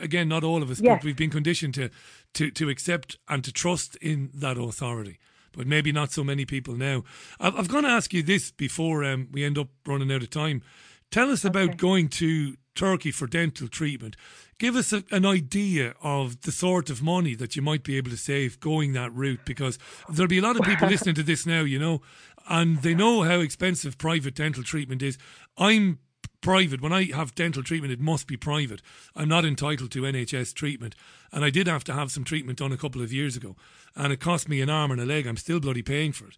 Again, 0.00 0.28
not 0.28 0.44
all 0.44 0.62
of 0.62 0.70
us, 0.70 0.80
Yes. 0.80 0.98
but 0.98 1.04
we've 1.04 1.16
been 1.16 1.30
conditioned 1.30 1.74
to, 1.74 1.90
to 2.34 2.50
to 2.50 2.68
accept 2.68 3.18
and 3.28 3.42
to 3.44 3.52
trust 3.52 3.96
in 3.96 4.30
that 4.34 4.58
authority. 4.58 5.18
But 5.52 5.66
maybe 5.66 5.92
not 5.92 6.10
so 6.12 6.24
many 6.24 6.44
people 6.44 6.74
now. 6.74 7.04
I've, 7.40 7.56
I've 7.56 7.68
going 7.68 7.84
to 7.84 7.90
ask 7.90 8.12
you 8.12 8.22
this 8.22 8.50
before 8.50 9.04
um, 9.04 9.28
we 9.32 9.44
end 9.44 9.56
up 9.58 9.68
running 9.86 10.10
out 10.12 10.22
of 10.22 10.30
time. 10.30 10.62
Tell 11.10 11.30
us 11.30 11.44
about 11.44 11.76
going 11.76 12.08
to 12.08 12.56
Turkey 12.74 13.12
for 13.12 13.28
dental 13.28 13.68
treatment. 13.68 14.16
Give 14.58 14.74
us 14.74 14.92
a, 14.92 15.04
an 15.12 15.24
idea 15.24 15.94
of 16.02 16.40
the 16.42 16.50
sort 16.52 16.90
of 16.90 17.02
money 17.02 17.34
that 17.36 17.54
you 17.54 17.62
might 17.62 17.84
be 17.84 17.96
able 17.96 18.10
to 18.10 18.16
save 18.16 18.58
going 18.58 18.92
that 18.94 19.12
route, 19.14 19.40
because 19.44 19.78
there'll 20.08 20.28
be 20.28 20.38
a 20.38 20.42
lot 20.42 20.56
of 20.56 20.62
people 20.62 20.88
listening 20.94 21.14
to 21.14 21.22
this 21.22 21.46
now, 21.46 21.60
you 21.60 21.78
know, 21.78 22.02
and 22.48 22.78
they 22.82 22.94
know 22.94 23.22
how 23.22 23.40
expensive 23.40 23.98
private 23.98 24.34
dental 24.34 24.62
treatment 24.62 25.02
is. 25.02 25.18
I'm 25.56 25.98
private. 26.40 26.80
When 26.82 26.92
I 26.92 27.04
have 27.04 27.34
dental 27.34 27.62
treatment, 27.62 27.92
it 27.92 28.00
must 28.00 28.26
be 28.26 28.36
private. 28.36 28.82
I'm 29.16 29.28
not 29.28 29.44
entitled 29.46 29.90
to 29.92 30.02
NHS 30.02 30.52
treatment. 30.54 30.94
And 31.32 31.44
I 31.44 31.50
did 31.50 31.66
have 31.66 31.84
to 31.84 31.94
have 31.94 32.10
some 32.12 32.22
treatment 32.24 32.58
done 32.58 32.70
a 32.72 32.76
couple 32.76 33.00
of 33.00 33.12
years 33.12 33.34
ago. 33.36 33.56
And 33.96 34.12
it 34.12 34.20
cost 34.20 34.48
me 34.48 34.60
an 34.60 34.68
arm 34.68 34.90
and 34.90 35.00
a 35.00 35.06
leg. 35.06 35.26
I'm 35.26 35.38
still 35.38 35.58
bloody 35.58 35.82
paying 35.82 36.12
for 36.12 36.26
it. 36.26 36.36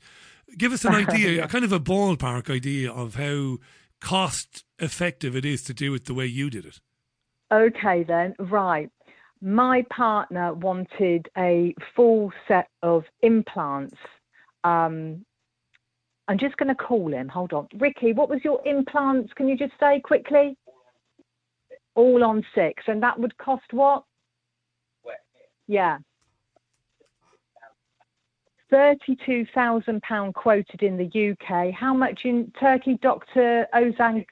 Give 0.57 0.73
us 0.73 0.85
an 0.85 0.95
idea, 1.09 1.33
Yeah. 1.33 1.45
a 1.45 1.49
kind 1.49 1.65
of 1.65 1.73
a 1.73 1.81
ballpark 1.81 2.49
idea 2.55 2.91
of 2.93 3.17
how 3.17 3.59
cost 4.01 4.65
effective 4.79 5.35
it 5.35 5.45
is 5.45 5.63
to 5.65 5.75
do 5.75 5.93
it 5.95 6.05
the 6.05 6.15
way 6.15 6.27
you 6.27 6.51
did 6.51 6.65
it. 6.67 6.81
Okay, 7.53 8.05
then, 8.05 8.35
right. 8.39 8.91
My 9.43 9.85
partner 9.91 10.55
wanted 10.55 11.29
a 11.37 11.75
full 11.95 12.33
set 12.49 12.69
of 12.83 13.05
implants. 13.23 13.97
Um, 14.65 15.25
I'm 16.29 16.39
just 16.39 16.57
going 16.57 16.69
to 16.69 16.75
call 16.75 17.13
him. 17.13 17.29
Hold 17.29 17.53
on. 17.53 17.69
Ricky, 17.79 18.13
what 18.13 18.29
was 18.29 18.41
your 18.43 18.61
implants? 18.67 19.33
Can 19.35 19.49
you 19.49 19.57
just 19.57 19.73
say 19.79 20.01
quickly? 20.01 20.57
All 21.95 22.25
on 22.25 22.45
six. 22.55 22.83
And 22.89 23.03
that 23.03 23.19
would 23.19 23.37
cost 23.39 23.73
what? 23.73 24.05
Yeah. 25.69 25.99
£32,000 28.73 30.35
quoted 30.35 30.83
in 30.83 30.97
the 30.97 31.31
UK. 31.31 31.73
How 31.73 31.95
much 31.95 32.21
in 32.25 32.53
Turkey, 32.59 32.99
Dr. 33.01 33.67
Ozan? 33.75 34.27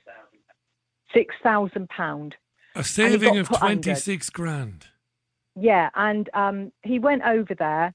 £6,000. 1.15 2.33
A 2.75 2.83
saving 2.83 3.39
of 3.39 3.49
put 3.49 3.63
under. 3.63 3.83
26 3.83 4.31
grand. 4.31 4.89
Yeah, 5.55 5.91
and 5.95 6.29
um, 6.35 6.73
he 6.83 6.99
went 6.99 7.23
over 7.23 7.55
there, 7.55 7.95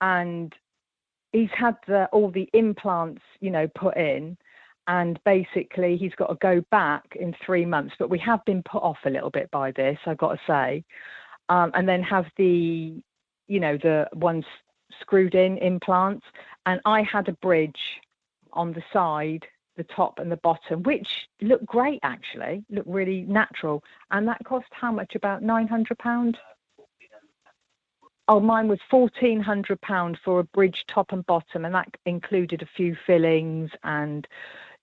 and 0.00 0.54
he's 1.34 1.54
had 1.64 1.76
the, 1.86 2.06
all 2.14 2.30
the 2.30 2.48
implants, 2.52 3.22
you 3.40 3.50
know, 3.50 3.66
put 3.74 3.96
in, 3.96 4.36
and 4.86 5.14
basically 5.24 5.92
he's 5.96 6.14
got 6.20 6.28
to 6.28 6.38
go 6.50 6.64
back 6.70 7.04
in 7.22 7.34
three 7.44 7.66
months. 7.66 7.94
But 7.98 8.10
we 8.14 8.18
have 8.20 8.42
been 8.44 8.62
put 8.62 8.82
off 8.82 9.00
a 9.04 9.10
little 9.10 9.30
bit 9.38 9.50
by 9.50 9.72
this, 9.72 9.98
I've 10.06 10.18
got 10.24 10.32
to 10.32 10.40
say, 10.46 10.84
um, 11.48 11.68
and 11.74 11.88
then 11.88 12.02
have 12.02 12.26
the, 12.36 13.02
you 13.52 13.60
know, 13.60 13.76
the 13.76 14.08
ones 14.14 14.44
screwed 15.00 15.34
in 15.34 15.58
implants, 15.58 16.24
and 16.66 16.80
I 16.84 17.02
had 17.02 17.28
a 17.28 17.32
bridge 17.46 17.82
on 18.52 18.72
the 18.72 18.82
side. 18.92 19.44
The 19.76 19.82
top 19.82 20.20
and 20.20 20.30
the 20.30 20.36
bottom, 20.36 20.84
which 20.84 21.08
looked 21.42 21.66
great 21.66 21.98
actually, 22.04 22.64
looked 22.70 22.88
really 22.88 23.22
natural, 23.22 23.82
and 24.12 24.28
that 24.28 24.44
cost 24.44 24.66
how 24.70 24.92
much? 24.92 25.16
About 25.16 25.42
nine 25.42 25.66
hundred 25.66 25.98
pound. 25.98 26.38
Oh, 28.26 28.40
mine 28.40 28.68
was 28.68 28.78
fourteen 28.90 29.40
hundred 29.40 29.80
pound 29.82 30.18
for 30.24 30.40
a 30.40 30.44
bridge 30.44 30.84
top 30.88 31.12
and 31.12 31.24
bottom, 31.26 31.64
and 31.64 31.74
that 31.74 31.88
included 32.06 32.62
a 32.62 32.66
few 32.76 32.96
fillings 33.06 33.70
and 33.82 34.26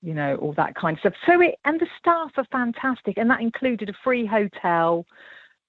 you 0.03 0.13
know 0.13 0.35
all 0.35 0.53
that 0.53 0.75
kind 0.75 0.95
of 0.95 0.99
stuff. 0.99 1.13
So 1.25 1.41
it 1.41 1.55
and 1.65 1.79
the 1.79 1.87
staff 1.97 2.31
are 2.37 2.45
fantastic, 2.51 3.17
and 3.17 3.29
that 3.31 3.41
included 3.41 3.89
a 3.89 3.93
free 4.03 4.25
hotel, 4.25 5.05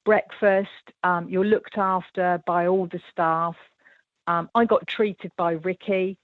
breakfast. 0.04 0.92
Um, 1.02 1.28
you're 1.30 1.44
looked 1.46 1.78
after 1.78 2.42
by 2.46 2.66
all 2.66 2.86
the 2.86 3.00
staff. 3.10 3.56
Um, 4.26 4.50
I 4.54 4.66
got 4.66 4.86
treated 4.86 5.32
by 5.36 5.52
Ricky. 5.52 6.18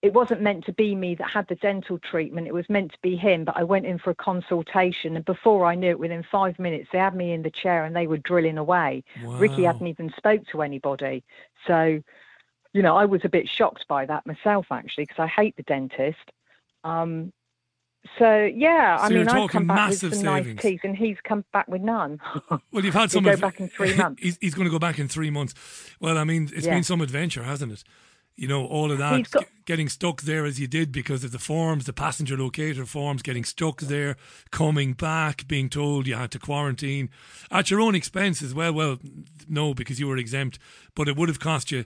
It 0.00 0.12
wasn't 0.14 0.42
meant 0.42 0.64
to 0.66 0.72
be 0.72 0.94
me 0.94 1.16
that 1.16 1.28
had 1.28 1.48
the 1.48 1.56
dental 1.56 1.98
treatment. 1.98 2.46
It 2.46 2.54
was 2.54 2.68
meant 2.70 2.92
to 2.92 2.98
be 3.02 3.16
him, 3.16 3.44
but 3.44 3.56
I 3.56 3.64
went 3.64 3.84
in 3.84 3.98
for 3.98 4.10
a 4.10 4.14
consultation, 4.14 5.16
and 5.16 5.24
before 5.24 5.66
I 5.66 5.74
knew 5.74 5.90
it, 5.90 5.98
within 5.98 6.22
five 6.22 6.56
minutes, 6.60 6.88
they 6.92 6.98
had 6.98 7.16
me 7.16 7.32
in 7.32 7.42
the 7.42 7.50
chair 7.50 7.84
and 7.84 7.96
they 7.96 8.06
were 8.06 8.18
drilling 8.18 8.58
away. 8.58 9.02
Ricky 9.26 9.64
hadn't 9.64 9.86
even 9.88 10.12
spoke 10.16 10.46
to 10.52 10.62
anybody, 10.62 11.24
so 11.66 12.00
you 12.74 12.82
know 12.82 12.96
I 12.96 13.06
was 13.06 13.22
a 13.24 13.28
bit 13.28 13.48
shocked 13.48 13.86
by 13.88 14.06
that 14.06 14.24
myself 14.26 14.66
actually 14.70 15.04
because 15.06 15.18
I 15.20 15.26
hate 15.26 15.56
the 15.56 15.64
dentist. 15.64 16.30
Um, 16.84 17.32
so 18.20 18.44
yeah, 18.44 18.98
I 19.00 19.08
So 19.08 19.14
you're 19.14 19.24
mean 19.24 19.28
I've 19.36 19.50
come 19.50 19.66
back 19.66 19.90
with 19.90 19.98
some 19.98 20.12
savings. 20.12 20.54
nice 20.54 20.62
teeth, 20.62 20.80
and 20.84 20.96
he's 20.96 21.16
come 21.24 21.44
back 21.52 21.66
with 21.66 21.82
none. 21.82 22.20
Well, 22.70 22.84
you've 22.84 22.94
had 22.94 23.10
He'll 23.10 23.20
some. 23.20 23.24
go 23.24 23.32
of- 23.32 23.40
back 23.40 23.58
in 23.58 23.68
three 23.68 23.96
months. 24.02 24.22
he's, 24.22 24.38
he's 24.40 24.54
going 24.54 24.66
to 24.66 24.70
go 24.70 24.78
back 24.78 25.00
in 25.00 25.08
three 25.08 25.30
months. 25.30 25.54
Well, 25.98 26.16
I 26.18 26.22
mean, 26.24 26.48
it's 26.54 26.66
Yeah. 26.66 26.74
been 26.74 26.84
some 26.84 27.00
adventure, 27.00 27.42
hasn't 27.42 27.72
it? 27.72 27.82
You 28.38 28.46
know, 28.46 28.64
all 28.66 28.92
of 28.92 28.98
that 28.98 29.28
got- 29.32 29.46
getting 29.64 29.88
stuck 29.88 30.22
there 30.22 30.44
as 30.44 30.60
you 30.60 30.68
did 30.68 30.92
because 30.92 31.24
of 31.24 31.32
the 31.32 31.40
forms, 31.40 31.86
the 31.86 31.92
passenger 31.92 32.36
locator 32.36 32.86
forms, 32.86 33.20
getting 33.20 33.42
stuck 33.44 33.80
there, 33.80 34.16
coming 34.52 34.92
back, 34.92 35.48
being 35.48 35.68
told 35.68 36.06
you 36.06 36.14
had 36.14 36.30
to 36.30 36.38
quarantine 36.38 37.10
at 37.50 37.68
your 37.68 37.80
own 37.80 37.96
expense 37.96 38.40
as 38.40 38.54
well. 38.54 38.72
Well, 38.72 38.98
no, 39.48 39.74
because 39.74 39.98
you 39.98 40.06
were 40.06 40.16
exempt, 40.16 40.60
but 40.94 41.08
it 41.08 41.16
would 41.16 41.28
have 41.28 41.40
cost 41.40 41.72
you. 41.72 41.84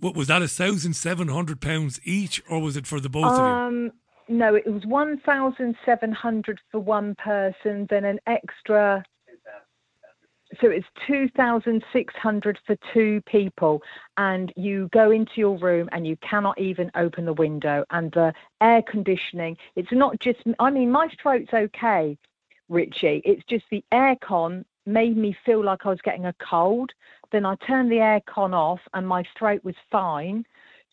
What 0.00 0.16
was 0.16 0.26
that? 0.26 0.42
A 0.42 0.48
thousand 0.48 0.94
seven 0.94 1.28
hundred 1.28 1.60
pounds 1.60 2.00
each, 2.02 2.42
or 2.50 2.60
was 2.60 2.76
it 2.76 2.88
for 2.88 2.98
the 2.98 3.08
both 3.08 3.26
of 3.26 3.38
you? 3.38 3.44
Um, 3.44 3.92
no, 4.26 4.56
it 4.56 4.66
was 4.66 4.84
one 4.84 5.18
thousand 5.20 5.76
seven 5.84 6.10
hundred 6.10 6.58
for 6.72 6.80
one 6.80 7.14
person, 7.14 7.86
then 7.88 8.04
an 8.04 8.18
extra 8.26 9.04
so 10.60 10.68
it's 10.68 10.86
2,600 11.06 12.58
for 12.66 12.76
two 12.92 13.20
people, 13.22 13.82
and 14.16 14.52
you 14.56 14.88
go 14.92 15.10
into 15.10 15.32
your 15.36 15.58
room 15.58 15.88
and 15.92 16.06
you 16.06 16.16
cannot 16.16 16.58
even 16.58 16.90
open 16.94 17.24
the 17.24 17.32
window, 17.32 17.84
and 17.90 18.12
the 18.12 18.32
air 18.60 18.82
conditioning. 18.82 19.56
It's 19.76 19.92
not 19.92 20.18
just. 20.20 20.40
I 20.58 20.70
mean, 20.70 20.90
my 20.90 21.08
throat's 21.20 21.52
okay, 21.52 22.18
Richie. 22.68 23.22
It's 23.24 23.44
just 23.44 23.64
the 23.70 23.84
aircon 23.92 24.64
made 24.86 25.16
me 25.16 25.36
feel 25.44 25.64
like 25.64 25.86
I 25.86 25.90
was 25.90 26.02
getting 26.02 26.26
a 26.26 26.34
cold. 26.34 26.92
Then 27.32 27.46
I 27.46 27.56
turned 27.66 27.90
the 27.90 27.96
aircon 27.96 28.52
off, 28.52 28.80
and 28.92 29.06
my 29.06 29.24
throat 29.36 29.64
was 29.64 29.76
fine. 29.90 30.44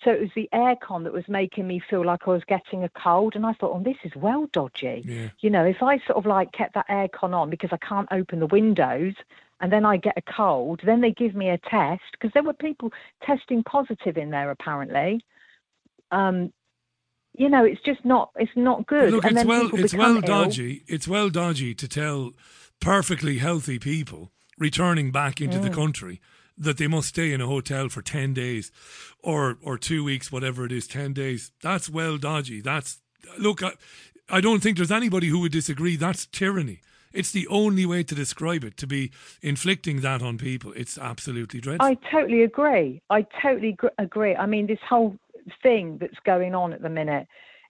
So 0.03 0.12
it 0.12 0.20
was 0.20 0.32
the 0.36 0.49
aircon 0.53 1.03
that 1.03 1.14
was 1.14 1.28
making 1.28 1.68
me 1.68 1.80
feel 1.80 2.03
like 2.03 2.28
I 2.28 2.32
was 2.32 2.43
getting 2.45 2.84
a 2.84 2.89
cold. 2.89 3.36
And 3.36 3.45
I 3.45 3.53
thought, 3.53 3.76
oh, 3.76 3.84
this 3.84 3.97
is 4.03 4.16
well 4.16 4.47
dodgy. 4.51 5.03
Yeah. 5.05 5.30
You 5.41 5.49
know, 5.51 5.64
if 5.64 5.84
I 5.84 5.99
sort 5.99 6.18
of 6.18 6.26
like 6.26 6.51
kept 6.53 6.74
that 6.74 6.88
aircon 6.88 7.34
on 7.34 7.49
because 7.49 7.70
I 7.72 7.78
can't 7.78 8.07
open 8.12 8.39
the 8.39 8.47
windows 8.47 9.14
and 9.62 9.72
then 9.72 9.86
I 9.86 9.97
get 9.97 10.18
a 10.18 10.22
cold, 10.34 10.82
then 10.86 10.99
they 11.01 11.12
give 11.12 11.36
me 11.36 11.49
a 11.49 11.57
test 11.70 12.01
because 12.14 12.32
there 12.34 12.43
were 12.43 12.53
people 12.53 12.91
testing 13.24 13.64
positive 13.64 14.18
in 14.18 14.30
there 14.32 14.51
apparently. 14.51 15.24
Um, 16.12 16.51
you 17.34 17.47
know, 17.47 17.64
it's 17.64 17.82
just 17.86 18.03
not, 18.03 18.32
it's 18.36 18.51
not 18.57 18.86
good. 18.88 19.12
Look, 19.14 19.24
and 19.24 19.38
it's 19.38 19.45
well, 19.45 19.70
it's 19.74 19.93
well 19.93 20.16
ill. 20.16 20.22
dodgy. 20.22 20.84
It's 20.88 21.07
well 21.07 21.30
dodgy 21.30 21.74
to 21.76 21.88
tell 21.88 22.32
perfectly 22.82 23.38
healthy 23.38 23.80
people 23.80 24.32
returning 24.57 25.12
back 25.12 25.39
into 25.39 25.57
the 25.59 25.70
Mm. 25.70 25.76
country 25.76 26.22
that 26.57 26.78
they 26.78 26.88
must 26.88 27.07
stay 27.07 27.32
in 27.32 27.39
a 27.39 27.47
hotel 27.47 27.88
for 27.88 28.01
ten 28.01 28.34
days, 28.34 28.72
or 29.24 29.57
or 29.62 29.78
two 29.78 30.03
weeks, 30.03 30.32
whatever 30.32 30.66
it 30.66 30.72
is, 30.72 30.88
ten 30.88 31.14
days. 31.14 31.51
That's 31.62 31.89
well 31.89 32.18
dodgy. 32.18 32.59
That's 32.62 32.99
look. 33.39 33.64
I, 33.64 33.72
I 34.30 34.41
don't 34.41 34.62
think 34.62 34.76
there's 34.78 34.91
anybody 34.91 35.28
who 35.28 35.39
would 35.39 35.51
disagree. 35.53 35.95
That's 35.95 36.26
tyranny. 36.26 36.82
It's 37.14 37.32
the 37.32 37.47
only 37.47 37.86
way 37.86 38.03
to 38.03 38.16
describe 38.16 38.64
it. 38.64 38.78
To 38.78 38.88
be 38.88 39.12
inflicting 39.41 40.01
that 40.01 40.22
on 40.22 40.38
people, 40.38 40.74
it's 40.76 40.97
absolutely 40.97 41.59
dreadful. 41.59 41.88
I 41.88 41.95
totally 42.09 42.43
agree. 42.43 43.01
I 43.09 43.26
totally 43.41 43.74
gr- 43.74 43.88
agree. 43.97 44.36
I 44.36 44.45
mean, 44.45 44.68
this 44.68 44.80
whole 44.88 45.18
thing 45.64 45.97
that's 45.99 46.20
going 46.26 46.55
on 46.55 46.74
at 46.74 46.82
the 46.82 46.89
minute 46.89 47.28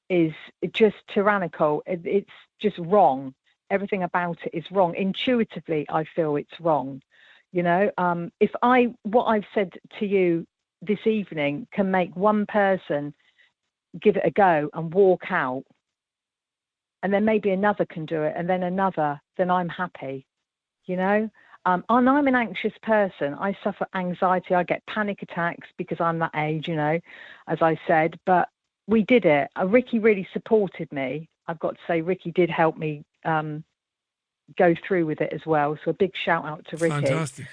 is 0.10 0.34
just 0.74 0.98
tyrannical. 1.14 1.84
It, 1.86 2.02
it's 2.04 2.30
just 2.60 2.78
wrong. 2.80 3.34
Everything 3.70 4.04
about 4.04 4.38
it 4.46 4.52
is 4.54 4.66
wrong. 4.72 4.96
Intuitively, 4.96 5.86
I 5.90 6.04
feel 6.16 6.36
it's 6.36 6.60
wrong. 6.60 7.02
You 7.54 7.64
know, 7.64 7.92
um, 7.98 8.32
if 8.40 8.52
I 8.62 8.94
what 9.04 9.26
I've 9.26 9.46
said 9.54 9.74
to 10.00 10.06
you 10.06 10.46
this 10.82 11.06
evening 11.06 11.68
can 11.74 11.92
make 11.92 12.16
one 12.16 12.46
person 12.46 13.14
give 14.00 14.16
it 14.16 14.24
a 14.26 14.32
go 14.32 14.70
and 14.74 14.94
walk 14.94 15.24
out, 15.30 15.64
and 17.04 17.14
then 17.14 17.26
maybe 17.26 17.50
another 17.52 17.86
can 17.86 18.06
do 18.06 18.24
it, 18.24 18.34
and 18.36 18.50
then 18.50 18.64
another, 18.64 19.20
then 19.38 19.50
I'm 19.50 19.70
happy. 19.70 20.26
You 20.86 20.98
know, 20.98 21.30
um, 21.66 21.84
and 21.90 22.10
I'm 22.10 22.28
an 22.28 22.36
anxious 22.36 22.74
person. 22.82 23.36
I 23.36 23.56
suffer 23.64 23.86
anxiety. 23.94 24.56
I 24.56 24.64
get 24.64 24.86
panic 24.88 25.22
attacks 25.22 25.68
because 25.78 26.02
I'm 26.02 26.20
that 26.20 26.32
age, 26.36 26.68
you 26.68 26.76
know, 26.76 27.00
as 27.48 27.62
I 27.62 27.80
said. 27.88 28.20
But 28.26 28.50
we 28.88 29.04
did 29.04 29.26
it. 29.26 29.50
Uh, 29.60 29.68
Ricky 29.68 30.00
really 30.00 30.28
supported 30.34 30.92
me. 30.92 31.30
I've 31.48 31.60
got 31.60 31.76
to 31.76 31.80
say, 31.88 32.02
Ricky 32.02 32.32
did 32.32 32.50
help 32.50 32.78
me 32.78 33.04
um, 33.26 33.64
go 34.58 34.74
through 34.88 35.06
with 35.06 35.22
it 35.22 35.32
as 35.34 35.46
well. 35.46 35.78
So 35.86 35.92
a 35.92 35.94
big 35.94 36.14
shout 36.26 36.46
out 36.46 36.66
to 36.70 36.78
Ricky. 36.78 37.06
Fantastic. 37.06 37.48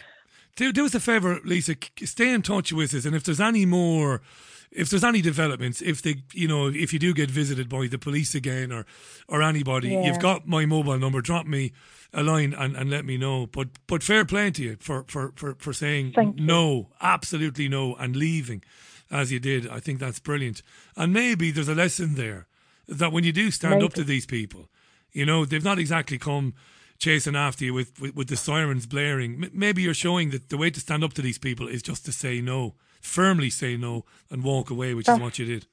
Do, 0.56 0.72
do 0.72 0.86
us 0.86 0.94
a 0.94 1.00
favour, 1.00 1.40
Lisa. 1.44 1.76
Stay 2.02 2.32
in 2.32 2.42
touch 2.42 2.72
with 2.72 2.94
us, 2.94 3.04
and 3.04 3.14
if 3.14 3.22
there's 3.22 3.40
any 3.40 3.64
more, 3.66 4.22
if 4.70 4.90
there's 4.90 5.04
any 5.04 5.22
developments, 5.22 5.80
if 5.82 6.02
they, 6.02 6.22
you 6.32 6.46
know, 6.48 6.68
if 6.68 6.92
you 6.92 6.98
do 6.98 7.14
get 7.14 7.30
visited 7.30 7.68
by 7.68 7.86
the 7.86 7.98
police 7.98 8.34
again 8.34 8.70
or 8.72 8.84
or 9.28 9.42
anybody, 9.42 9.88
Yeah. 9.90 10.04
you've 10.06 10.18
got 10.20 10.46
my 10.46 10.66
mobile 10.66 10.98
number. 10.98 11.20
Drop 11.20 11.46
me 11.46 11.72
a 12.12 12.22
line 12.22 12.54
and, 12.54 12.76
and 12.76 12.90
let 12.90 13.04
me 13.04 13.16
know. 13.16 13.46
But 13.46 13.68
but 13.86 14.02
fair 14.02 14.24
play 14.24 14.50
to 14.50 14.62
you 14.62 14.76
for 14.80 15.04
for 15.08 15.32
for, 15.36 15.54
for 15.58 15.72
saying 15.72 16.14
no, 16.36 16.88
absolutely 17.00 17.68
no, 17.68 17.94
and 17.96 18.14
leaving 18.16 18.62
as 19.10 19.32
you 19.32 19.40
did. 19.40 19.66
I 19.68 19.80
think 19.80 19.98
that's 20.00 20.18
brilliant. 20.18 20.62
And 20.96 21.12
maybe 21.12 21.50
there's 21.50 21.68
a 21.68 21.74
lesson 21.74 22.14
there 22.14 22.46
that 22.86 23.12
when 23.12 23.24
you 23.24 23.32
do 23.32 23.50
stand 23.50 23.82
up 23.82 23.92
to 23.94 24.04
these 24.04 24.26
people, 24.26 24.68
you 25.12 25.24
know, 25.26 25.44
they've 25.44 25.64
not 25.64 25.78
exactly 25.78 26.18
come 26.18 26.54
chasing 26.98 27.36
after 27.36 27.64
you 27.64 27.72
with, 27.72 27.98
with, 28.00 28.14
with 28.14 28.28
the 28.28 28.36
sirens 28.36 28.86
blaring. 28.86 29.44
M- 29.44 29.50
maybe 29.54 29.82
you're 29.82 29.94
showing 29.94 30.30
that 30.30 30.48
the 30.48 30.58
way 30.58 30.70
to 30.70 30.80
stand 30.80 31.04
up 31.04 31.14
to 31.14 31.22
these 31.22 31.38
people 31.38 31.68
is 31.68 31.82
just 31.82 32.04
to 32.06 32.12
say 32.12 32.40
no, 32.40 32.74
firmly 33.00 33.50
say 33.50 33.76
no, 33.76 34.04
and 34.30 34.44
walk 34.44 34.70
away, 34.70 34.94
which 34.94 35.08
is 35.08 35.18
what 35.18 35.38
you 35.38 35.46
did. 35.46 35.66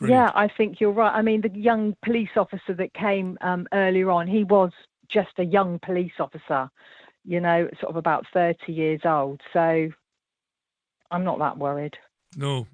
Yeah, 0.00 0.32
I 0.34 0.48
think 0.48 0.80
you're 0.80 0.90
right. 0.90 1.14
I 1.14 1.22
mean, 1.22 1.42
the 1.42 1.50
young 1.50 1.94
police 2.04 2.30
officer 2.36 2.74
that 2.74 2.92
came 2.92 3.38
um, 3.40 3.68
earlier 3.72 4.10
on, 4.10 4.26
he 4.26 4.42
was 4.42 4.72
just 5.08 5.30
a 5.38 5.44
young 5.44 5.78
police 5.78 6.12
officer, 6.18 6.70
you 7.24 7.40
know, 7.40 7.68
sort 7.80 7.90
of 7.90 7.96
about 7.96 8.26
30 8.34 8.72
years 8.72 9.02
old. 9.04 9.40
So 9.52 9.90
I'm 11.12 11.22
not 11.22 11.38
that 11.38 11.56
worried. 11.56 11.96
No. 12.36 12.66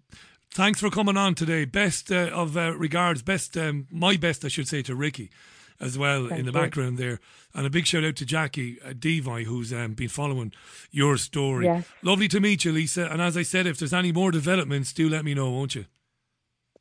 Thanks 0.55 0.81
for 0.81 0.89
coming 0.89 1.19
on 1.19 1.35
today. 1.35 1.67
Best 1.67 2.11
uh, 2.11 2.31
of 2.33 2.57
uh, 2.57 2.75
regards, 2.75 3.21
best, 3.21 3.59
um, 3.59 3.87
my 3.91 4.17
best, 4.17 4.43
I 4.43 4.49
should 4.49 4.69
say, 4.69 4.81
to 4.83 4.95
Ricky 4.95 5.31
as 5.81 5.97
well 5.97 6.29
Thank 6.29 6.41
in 6.41 6.47
the 6.47 6.53
you. 6.53 6.59
background 6.59 6.99
there. 6.99 7.21
And 7.55 7.67
a 7.67 7.71
big 7.71 7.87
shout 7.87 8.05
out 8.05 8.17
to 8.17 8.27
Jackie 8.27 8.81
uh, 8.83 8.91
Deevoy, 8.91 9.45
who's 9.45 9.73
um, 9.73 9.95
been 9.95 10.09
following 10.09 10.53
your 10.91 11.17
story. 11.17 11.67
Yes. 11.67 11.87
Lovely 12.03 12.29
to 12.29 12.41
meet 12.41 12.65
you, 12.65 12.73
Lisa. 12.73 13.07
And 13.11 13.23
as 13.23 13.37
I 13.37 13.43
said, 13.43 13.67
if 13.67 13.79
there's 13.79 13.95
any 13.95 14.13
more 14.13 14.31
developments, 14.31 14.93
do 14.93 15.09
let 15.09 15.25
me 15.25 15.35
know, 15.35 15.51
won't 15.51 15.75
you? 15.75 15.87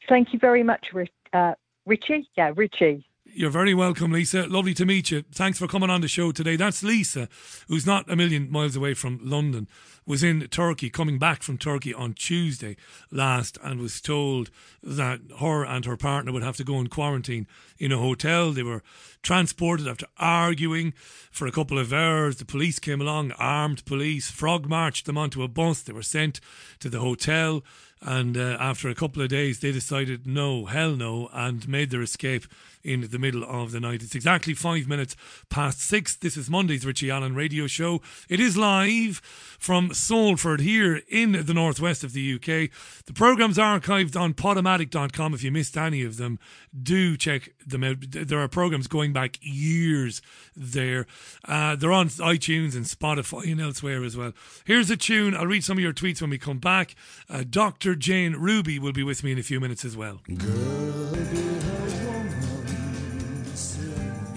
Thank 0.10 0.34
you 0.34 0.40
very 0.40 0.64
much, 0.64 0.88
Ri- 0.94 1.12
uh, 1.34 1.54
Richie. 1.86 2.30
Yeah, 2.38 2.52
Richie. 2.56 3.07
You're 3.38 3.52
very 3.52 3.76
welcome, 3.76 4.12
Lisa. 4.12 4.48
Lovely 4.48 4.74
to 4.74 4.84
meet 4.84 5.12
you. 5.12 5.24
Thanks 5.32 5.60
for 5.60 5.68
coming 5.68 5.92
on 5.92 6.02
the 6.02 6.08
show 6.08 6.32
today. 6.32 6.56
That's 6.56 6.82
Lisa, 6.82 7.30
who's 7.68 7.86
not 7.86 8.10
a 8.10 8.16
million 8.16 8.50
miles 8.50 8.76
away 8.76 8.96
from 8.96 9.20
London, 9.22 9.68
was 10.08 10.24
in 10.24 10.48
Turkey, 10.48 10.90
coming 10.90 11.20
back 11.20 11.44
from 11.44 11.60
Turkey 11.60 11.94
on 11.94 12.14
Tuesday 12.14 12.78
last, 13.12 13.60
and 13.64 13.80
was 13.80 14.02
told 14.02 14.50
that 14.82 15.20
her 15.40 15.64
and 15.64 15.86
her 15.86 15.96
partner 15.96 16.32
would 16.32 16.42
have 16.42 16.58
to 16.58 16.64
go 16.64 16.80
in 16.80 16.88
quarantine 16.88 17.46
in 17.78 17.92
a 17.92 18.00
hotel. 18.00 18.54
They 18.54 18.64
were 18.64 18.82
transported 19.22 19.88
after 19.88 20.08
arguing 20.18 20.96
for 21.30 21.46
a 21.46 21.52
couple 21.52 21.78
of 21.78 21.94
hours. 21.94 22.38
The 22.38 22.46
police 22.46 22.80
came 22.80 23.02
along, 23.02 23.34
armed 23.34 23.86
police, 23.86 24.32
frog 24.32 24.68
marched 24.68 25.06
them 25.06 25.18
onto 25.18 25.44
a 25.44 25.48
bus. 25.48 25.84
They 25.84 25.94
were 25.94 26.02
sent 26.02 26.40
to 26.80 26.90
the 26.90 27.02
hotel. 27.02 27.64
And 28.02 28.38
uh, 28.38 28.58
after 28.60 28.90
a 28.90 28.96
couple 28.96 29.24
of 29.24 29.30
days, 29.30 29.60
they 29.60 29.72
decided 29.72 30.28
no, 30.28 30.66
hell 30.66 30.96
no, 30.96 31.30
and 31.34 31.68
made 31.68 31.90
their 31.90 32.02
escape 32.02 32.46
in 32.88 33.10
the 33.12 33.20
middle 33.20 33.44
of 33.44 33.72
the 33.72 33.80
night. 33.80 34.02
It's 34.02 34.16
exactly 34.16 34.54
five 34.54 34.88
minutes 34.88 35.16
past 35.50 35.82
six. 35.82 36.16
This 36.16 36.38
is 36.38 36.50
Monday's 36.50 36.86
Richie 36.86 37.12
Allen 37.12 37.36
radio 37.36 37.68
show. 37.68 38.02
It 38.30 38.40
is 38.40 38.56
live 38.56 39.18
from 39.60 39.94
Salford 39.94 40.62
here 40.62 41.02
in 41.10 41.46
the 41.46 41.54
northwest 41.54 42.04
of 42.04 42.14
the 42.14 42.36
UK. 42.36 42.72
The 43.06 43.14
programme's 43.14 43.58
archived 43.58 44.20
on 44.20 44.34
podomatic.com. 44.34 45.34
If 45.34 45.44
you 45.44 45.52
missed 45.52 45.76
any 45.76 46.02
of 46.04 46.16
them, 46.16 46.40
do 46.82 47.18
check 47.18 47.50
them 47.66 47.84
out. 47.84 47.98
There 48.00 48.40
are 48.40 48.48
programs 48.48 48.88
going 48.88 49.12
back 49.12 49.38
years 49.42 50.22
there. 50.56 51.06
Uh, 51.46 51.76
they're 51.76 51.92
on 51.92 52.08
iTunes 52.08 52.76
and 52.76 52.86
Spotify 52.86 53.52
and 53.52 53.60
elsewhere 53.60 54.04
as 54.04 54.16
well. 54.16 54.32
Here's 54.66 54.90
a 54.90 54.98
tune. 54.98 55.36
I'll 55.36 55.46
read 55.48 55.66
some 55.66 55.78
of 55.78 55.84
your 55.84 55.94
tweets 55.94 56.22
when 56.22 56.30
we 56.30 56.38
come 56.38 56.60
back. 56.60 56.96
Uh, 57.30 57.44
Dr. 57.48 57.96
Jane 57.96 58.34
Ruby 58.34 58.80
will 58.80 58.94
be 58.94 59.04
with 59.04 59.24
me 59.24 59.34
in 59.34 59.40
a 59.40 59.44
few 59.44 59.60
minutes 59.60 59.84
as 59.84 59.98
well. 59.98 60.22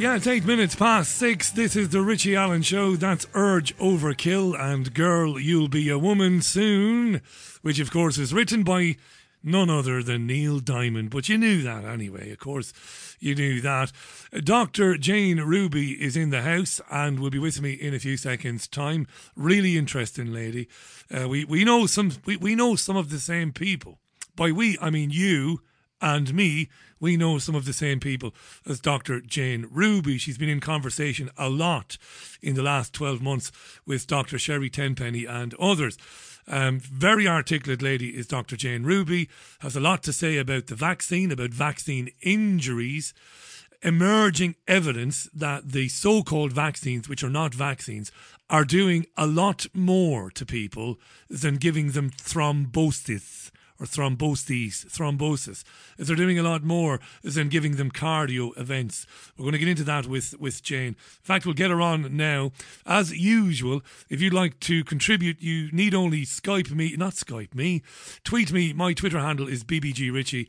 Yeah, 0.01 0.17
it's 0.17 0.27
eight 0.27 0.47
minutes 0.47 0.75
past 0.75 1.15
six. 1.15 1.51
This 1.51 1.77
is 1.77 1.91
the 1.91 2.01
Richie 2.01 2.35
Allen 2.35 2.63
Show. 2.63 2.97
That's 2.97 3.27
Urge 3.35 3.77
Overkill 3.77 4.59
and 4.59 4.95
Girl, 4.95 5.39
You'll 5.39 5.69
Be 5.69 5.91
a 5.91 5.99
Woman 5.99 6.41
Soon, 6.41 7.21
which 7.61 7.79
of 7.79 7.91
course 7.91 8.17
is 8.17 8.33
written 8.33 8.63
by 8.63 8.97
none 9.43 9.69
other 9.69 10.03
than 10.03 10.27
Neil 10.27 10.59
Diamond. 10.59 11.11
But 11.11 11.29
you 11.29 11.37
knew 11.37 11.61
that 11.65 11.85
anyway, 11.85 12.33
of 12.33 12.39
course, 12.39 12.73
you 13.21 13.35
knew 13.35 13.61
that. 13.61 13.93
Dr. 14.43 14.97
Jane 14.97 15.43
Ruby 15.43 16.03
is 16.03 16.17
in 16.17 16.31
the 16.31 16.41
house 16.41 16.81
and 16.91 17.21
will 17.21 17.29
be 17.29 17.39
with 17.39 17.61
me 17.61 17.75
in 17.75 17.93
a 17.93 17.99
few 17.99 18.17
seconds' 18.17 18.67
time. 18.67 19.07
Really 19.37 19.77
interesting 19.77 20.33
lady. 20.33 20.67
Uh, 21.15 21.29
we, 21.29 21.45
we 21.45 21.63
know 21.63 21.85
some 21.85 22.13
we, 22.25 22.39
we 22.39 22.55
know 22.55 22.75
some 22.75 22.97
of 22.97 23.11
the 23.11 23.21
same 23.21 23.53
people. 23.53 23.99
By 24.35 24.51
we, 24.51 24.79
I 24.81 24.89
mean 24.89 25.11
you 25.11 25.61
and 26.01 26.33
me, 26.35 26.69
we 26.99 27.17
know 27.17 27.39
some 27.39 27.55
of 27.55 27.65
the 27.65 27.73
same 27.73 28.01
people 28.01 28.35
as 28.67 28.81
Dr. 28.81 29.21
Jane 29.21 29.67
Ruby. 29.71 30.19
She's 30.19 30.39
been 30.39 30.49
in 30.49 30.61
conversation 30.61 31.31
a 31.37 31.49
lot 31.49 31.97
in 32.43 32.55
the 32.55 32.63
last 32.63 32.93
12 32.93 33.23
months 33.23 33.51
with 33.87 34.07
Dr. 34.07 34.39
Sherry 34.39 34.71
Tenpenny 34.71 35.25
and 35.25 35.55
others. 35.55 35.97
Um, 36.47 36.81
very 36.81 37.29
articulate 37.29 37.83
lady 37.83 38.11
is 38.17 38.27
Dr. 38.27 38.57
Jane 38.57 38.83
Ruby, 38.83 39.29
has 39.61 39.77
a 39.77 39.81
lot 39.81 40.03
to 40.05 40.13
say 40.13 40.37
about 40.37 40.67
the 40.67 40.75
vaccine, 40.75 41.31
about 41.31 41.51
vaccine 41.51 42.11
injuries, 42.23 43.15
emerging 43.83 44.57
evidence 44.67 45.29
that 45.33 45.71
the 45.73 45.89
so 45.89 46.23
called 46.23 46.53
vaccines, 46.53 47.09
which 47.09 47.23
are 47.23 47.31
not 47.31 47.55
vaccines, 47.55 48.11
are 48.49 48.65
doing 48.65 49.07
a 49.17 49.27
lot 49.27 49.67
more 49.73 50.31
to 50.33 50.45
people 50.45 50.99
than 51.29 51.57
giving 51.57 51.93
them 51.93 52.11
thrombosis 52.11 53.50
or 53.81 53.87
thrombosis, 53.87 54.87
thrombosis. 54.87 55.65
Is 55.97 56.07
they're 56.07 56.17
doing 56.17 56.39
a 56.39 56.43
lot 56.43 56.63
more 56.63 57.01
than 57.23 57.49
giving 57.49 57.77
them 57.77 57.91
cardio 57.91 58.57
events. 58.59 59.07
We're 59.37 59.45
going 59.45 59.53
to 59.53 59.59
get 59.59 59.69
into 59.69 59.85
that 59.85 60.07
with, 60.07 60.39
with 60.39 60.63
Jane. 60.63 60.89
In 60.89 60.97
fact, 61.23 61.47
we'll 61.47 61.55
get 61.55 61.71
her 61.71 61.81
on 61.81 62.17
now. 62.17 62.53
As 62.87 63.17
usual, 63.17 63.83
if 64.09 64.21
you'd 64.21 64.35
like 64.35 64.61
to 64.61 64.85
contribute, 64.85 65.41
you 65.41 65.71
need 65.73 65.95
only 65.95 66.23
Skype 66.23 66.71
me, 66.71 66.95
not 66.97 67.15
Skype 67.15 67.55
me, 67.55 67.83
tweet 68.23 68.53
me. 68.53 68.73
My 68.73 68.93
Twitter 68.93 69.19
handle 69.19 69.49
is 69.49 69.65
BBG 69.65 70.13
Richie. 70.13 70.49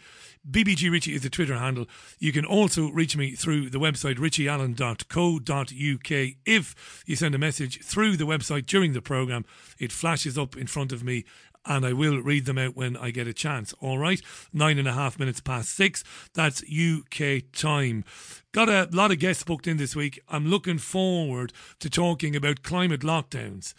BBG 0.49 0.91
Richie 0.91 1.13
is 1.13 1.21
the 1.21 1.29
Twitter 1.29 1.57
handle. 1.57 1.87
You 2.17 2.31
can 2.31 2.45
also 2.45 2.89
reach 2.89 3.15
me 3.15 3.35
through 3.35 3.69
the 3.69 3.77
website 3.77 4.17
richieallen.co.uk. 4.17 6.35
If 6.45 7.03
you 7.05 7.15
send 7.15 7.35
a 7.35 7.37
message 7.37 7.83
through 7.83 8.17
the 8.17 8.25
website 8.25 8.65
during 8.65 8.93
the 8.93 9.03
programme, 9.03 9.45
it 9.77 9.91
flashes 9.91 10.39
up 10.39 10.57
in 10.57 10.65
front 10.65 10.91
of 10.91 11.03
me 11.03 11.25
and 11.65 11.85
I 11.85 11.93
will 11.93 12.21
read 12.21 12.45
them 12.45 12.57
out 12.57 12.75
when 12.75 12.97
I 12.97 13.11
get 13.11 13.27
a 13.27 13.33
chance. 13.33 13.73
All 13.79 13.97
right, 13.97 14.21
nine 14.53 14.77
and 14.77 14.87
a 14.87 14.93
half 14.93 15.19
minutes 15.19 15.41
past 15.41 15.75
six. 15.75 16.03
That's 16.33 16.63
UK 16.63 17.43
time. 17.53 18.03
Got 18.51 18.69
a 18.69 18.89
lot 18.91 19.11
of 19.11 19.19
guests 19.19 19.43
booked 19.43 19.67
in 19.67 19.77
this 19.77 19.95
week. 19.95 20.19
I'm 20.27 20.47
looking 20.47 20.77
forward 20.77 21.53
to 21.79 21.89
talking 21.89 22.35
about 22.35 22.63
climate 22.63 23.01
lockdowns 23.01 23.73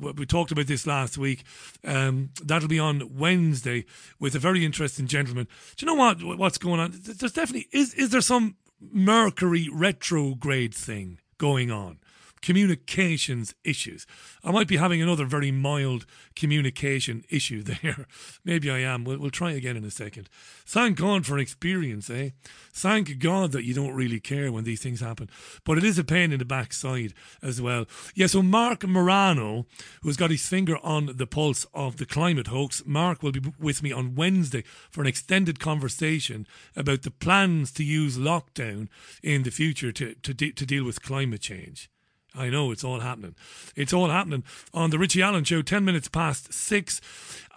we 0.00 0.26
talked 0.26 0.52
about 0.52 0.66
this 0.66 0.86
last 0.86 1.18
week. 1.18 1.44
Um, 1.84 2.30
that'll 2.42 2.68
be 2.68 2.78
on 2.78 3.16
Wednesday 3.16 3.84
with 4.18 4.34
a 4.34 4.38
very 4.38 4.64
interesting 4.64 5.06
gentleman. 5.06 5.46
Do 5.76 5.84
you 5.84 5.86
know 5.86 6.00
what? 6.00 6.22
What's 6.22 6.58
going 6.58 6.80
on? 6.80 6.92
There's 6.94 7.32
definitely 7.32 7.68
is. 7.72 7.94
Is 7.94 8.10
there 8.10 8.20
some 8.20 8.56
Mercury 8.80 9.68
retrograde 9.72 10.74
thing 10.74 11.18
going 11.38 11.70
on? 11.70 11.98
Communications 12.44 13.54
issues. 13.64 14.06
I 14.44 14.50
might 14.50 14.68
be 14.68 14.76
having 14.76 15.00
another 15.00 15.24
very 15.24 15.50
mild 15.50 16.04
communication 16.36 17.24
issue 17.30 17.62
there. 17.82 18.06
Maybe 18.44 18.70
I 18.70 18.80
am. 18.80 19.02
We'll, 19.02 19.16
we'll 19.16 19.30
try 19.30 19.52
again 19.52 19.78
in 19.78 19.84
a 19.84 19.90
second. 19.90 20.28
Thank 20.66 20.98
God 20.98 21.24
for 21.24 21.38
experience, 21.38 22.10
eh? 22.10 22.30
Thank 22.70 23.18
God 23.18 23.52
that 23.52 23.64
you 23.64 23.72
don't 23.72 23.94
really 23.94 24.20
care 24.20 24.52
when 24.52 24.64
these 24.64 24.82
things 24.82 25.00
happen. 25.00 25.30
But 25.64 25.78
it 25.78 25.84
is 25.84 25.98
a 25.98 26.04
pain 26.04 26.32
in 26.32 26.38
the 26.38 26.44
backside 26.44 27.14
as 27.42 27.62
well. 27.62 27.86
Yeah, 28.14 28.26
so 28.26 28.42
Marc 28.42 28.86
Morano, 28.86 29.64
who's 30.02 30.18
got 30.18 30.30
his 30.30 30.46
finger 30.46 30.76
on 30.82 31.16
the 31.16 31.26
pulse 31.26 31.64
of 31.72 31.96
the 31.96 32.04
climate 32.04 32.48
hoax, 32.48 32.82
Marc 32.84 33.22
will 33.22 33.32
be 33.32 33.40
with 33.58 33.82
me 33.82 33.90
on 33.90 34.16
Wednesday 34.16 34.64
for 34.90 35.00
an 35.00 35.06
extended 35.06 35.58
conversation 35.58 36.46
about 36.76 37.04
the 37.04 37.10
plans 37.10 37.72
to 37.72 37.82
use 37.82 38.18
lockdown 38.18 38.88
in 39.22 39.44
the 39.44 39.50
future 39.50 39.92
to, 39.92 40.12
to, 40.16 40.34
de- 40.34 40.52
to 40.52 40.66
deal 40.66 40.84
with 40.84 41.00
climate 41.00 41.40
change. 41.40 41.88
I 42.34 42.48
know 42.50 42.72
it's 42.72 42.84
all 42.84 43.00
happening. 43.00 43.34
It's 43.76 43.92
all 43.92 44.10
happening 44.10 44.42
on 44.72 44.90
the 44.90 44.98
Richie 44.98 45.22
Allen 45.22 45.44
Show, 45.44 45.62
10 45.62 45.84
minutes 45.84 46.08
past 46.08 46.52
six. 46.52 47.00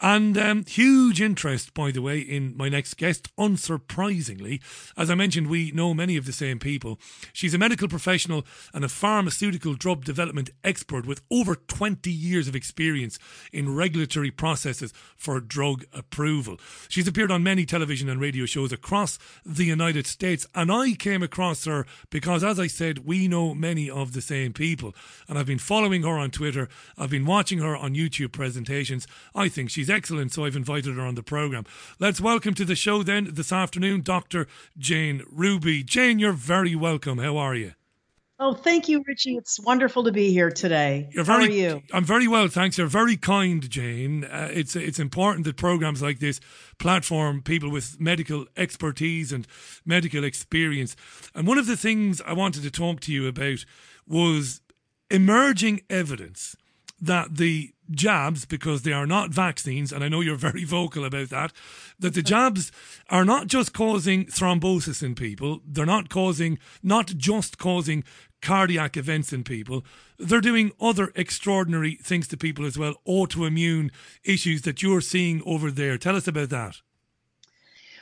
And 0.01 0.37
um, 0.37 0.63
huge 0.65 1.21
interest, 1.21 1.73
by 1.73 1.91
the 1.91 2.01
way, 2.01 2.19
in 2.19 2.55
my 2.55 2.69
next 2.69 2.95
guest, 2.97 3.35
unsurprisingly. 3.35 4.61
As 4.95 5.09
I 5.09 5.15
mentioned, 5.15 5.47
we 5.47 5.71
know 5.71 5.93
many 5.93 6.17
of 6.17 6.25
the 6.25 6.31
same 6.31 6.59
people. 6.59 6.99
She's 7.33 7.53
a 7.53 7.57
medical 7.57 7.87
professional 7.87 8.45
and 8.73 8.85
a 8.85 8.89
pharmaceutical 8.89 9.73
drug 9.73 10.05
development 10.05 10.51
expert 10.63 11.07
with 11.07 11.21
over 11.31 11.55
20 11.55 12.11
years 12.11 12.47
of 12.47 12.55
experience 12.55 13.17
in 13.51 13.75
regulatory 13.75 14.29
processes 14.29 14.93
for 15.15 15.39
drug 15.39 15.85
approval. 15.93 16.59
She's 16.89 17.07
appeared 17.07 17.31
on 17.31 17.41
many 17.41 17.65
television 17.65 18.07
and 18.07 18.21
radio 18.21 18.45
shows 18.45 18.71
across 18.71 19.17
the 19.45 19.65
United 19.65 20.05
States. 20.05 20.45
And 20.53 20.71
I 20.71 20.93
came 20.93 21.23
across 21.23 21.65
her 21.65 21.87
because, 22.11 22.43
as 22.43 22.59
I 22.59 22.67
said, 22.67 23.05
we 23.05 23.27
know 23.27 23.55
many 23.55 23.89
of 23.89 24.13
the 24.13 24.21
same 24.21 24.53
people. 24.53 24.93
And 25.27 25.39
I've 25.39 25.45
been 25.47 25.57
following 25.57 26.03
her 26.03 26.17
on 26.17 26.29
Twitter, 26.29 26.69
I've 26.97 27.09
been 27.09 27.25
watching 27.25 27.59
her 27.59 27.75
on 27.75 27.95
YouTube 27.95 28.31
presentations. 28.31 29.07
I 29.33 29.49
think 29.49 29.71
she's 29.71 29.86
She's 29.87 29.95
excellent, 29.95 30.33
so 30.33 30.43
I've 30.43 30.57
invited 30.57 30.97
her 30.97 31.01
on 31.01 31.15
the 31.15 31.23
programme. 31.23 31.63
Let's 31.97 32.19
welcome 32.19 32.53
to 32.55 32.65
the 32.65 32.75
show 32.75 33.03
then 33.03 33.29
this 33.31 33.53
afternoon 33.53 34.01
Dr. 34.01 34.45
Jane 34.77 35.23
Ruby. 35.31 35.81
Jane, 35.81 36.19
you're 36.19 36.33
very 36.33 36.75
welcome. 36.75 37.19
How 37.19 37.37
are 37.37 37.55
you? 37.55 37.71
Oh, 38.37 38.53
thank 38.53 38.89
you, 38.89 39.01
Richie. 39.07 39.37
It's 39.37 39.61
wonderful 39.61 40.03
to 40.03 40.11
be 40.11 40.33
here 40.33 40.51
today. 40.51 41.07
You're 41.13 41.23
very, 41.23 41.45
How 41.45 41.49
are 41.49 41.53
you? 41.53 41.83
I'm 41.93 42.03
very 42.03 42.27
well, 42.27 42.49
thanks. 42.49 42.77
You're 42.77 42.87
very 42.87 43.15
kind, 43.15 43.69
Jane. 43.69 44.25
Uh, 44.25 44.49
it's 44.51 44.75
it's 44.75 44.99
important 44.99 45.45
that 45.45 45.55
programs 45.55 46.01
like 46.01 46.19
this 46.19 46.41
platform 46.79 47.41
people 47.41 47.71
with 47.71 47.97
medical 47.97 48.45
expertise 48.57 49.31
and 49.31 49.47
medical 49.85 50.25
experience. 50.25 50.97
And 51.33 51.47
one 51.47 51.57
of 51.57 51.65
the 51.65 51.77
things 51.77 52.21
I 52.25 52.33
wanted 52.33 52.63
to 52.63 52.71
talk 52.71 52.99
to 53.01 53.13
you 53.13 53.25
about 53.25 53.63
was 54.05 54.59
emerging 55.09 55.83
evidence 55.89 56.57
that 56.99 57.37
the 57.37 57.71
jabs, 57.91 58.45
because 58.45 58.81
they 58.81 58.93
are 58.93 59.07
not 59.07 59.31
vaccines, 59.31 59.91
and 59.91 60.03
I 60.03 60.09
know 60.09 60.21
you're 60.21 60.35
very 60.35 60.63
vocal 60.65 61.05
about 61.05 61.29
that, 61.29 61.53
that 61.99 62.13
the 62.13 62.21
jabs 62.21 62.71
are 63.09 63.25
not 63.25 63.47
just 63.47 63.73
causing 63.73 64.25
thrombosis 64.25 65.03
in 65.03 65.15
people, 65.15 65.61
they're 65.65 65.85
not 65.85 66.09
causing, 66.09 66.59
not 66.83 67.07
just 67.07 67.57
causing 67.57 68.03
cardiac 68.41 68.97
events 68.97 69.33
in 69.33 69.43
people, 69.43 69.83
they're 70.19 70.41
doing 70.41 70.71
other 70.79 71.11
extraordinary 71.15 71.95
things 71.95 72.27
to 72.27 72.37
people 72.37 72.65
as 72.65 72.77
well, 72.77 72.95
autoimmune 73.07 73.91
issues 74.23 74.61
that 74.63 74.81
you're 74.81 75.01
seeing 75.01 75.41
over 75.45 75.71
there. 75.71 75.97
Tell 75.97 76.15
us 76.15 76.27
about 76.27 76.49
that. 76.49 76.81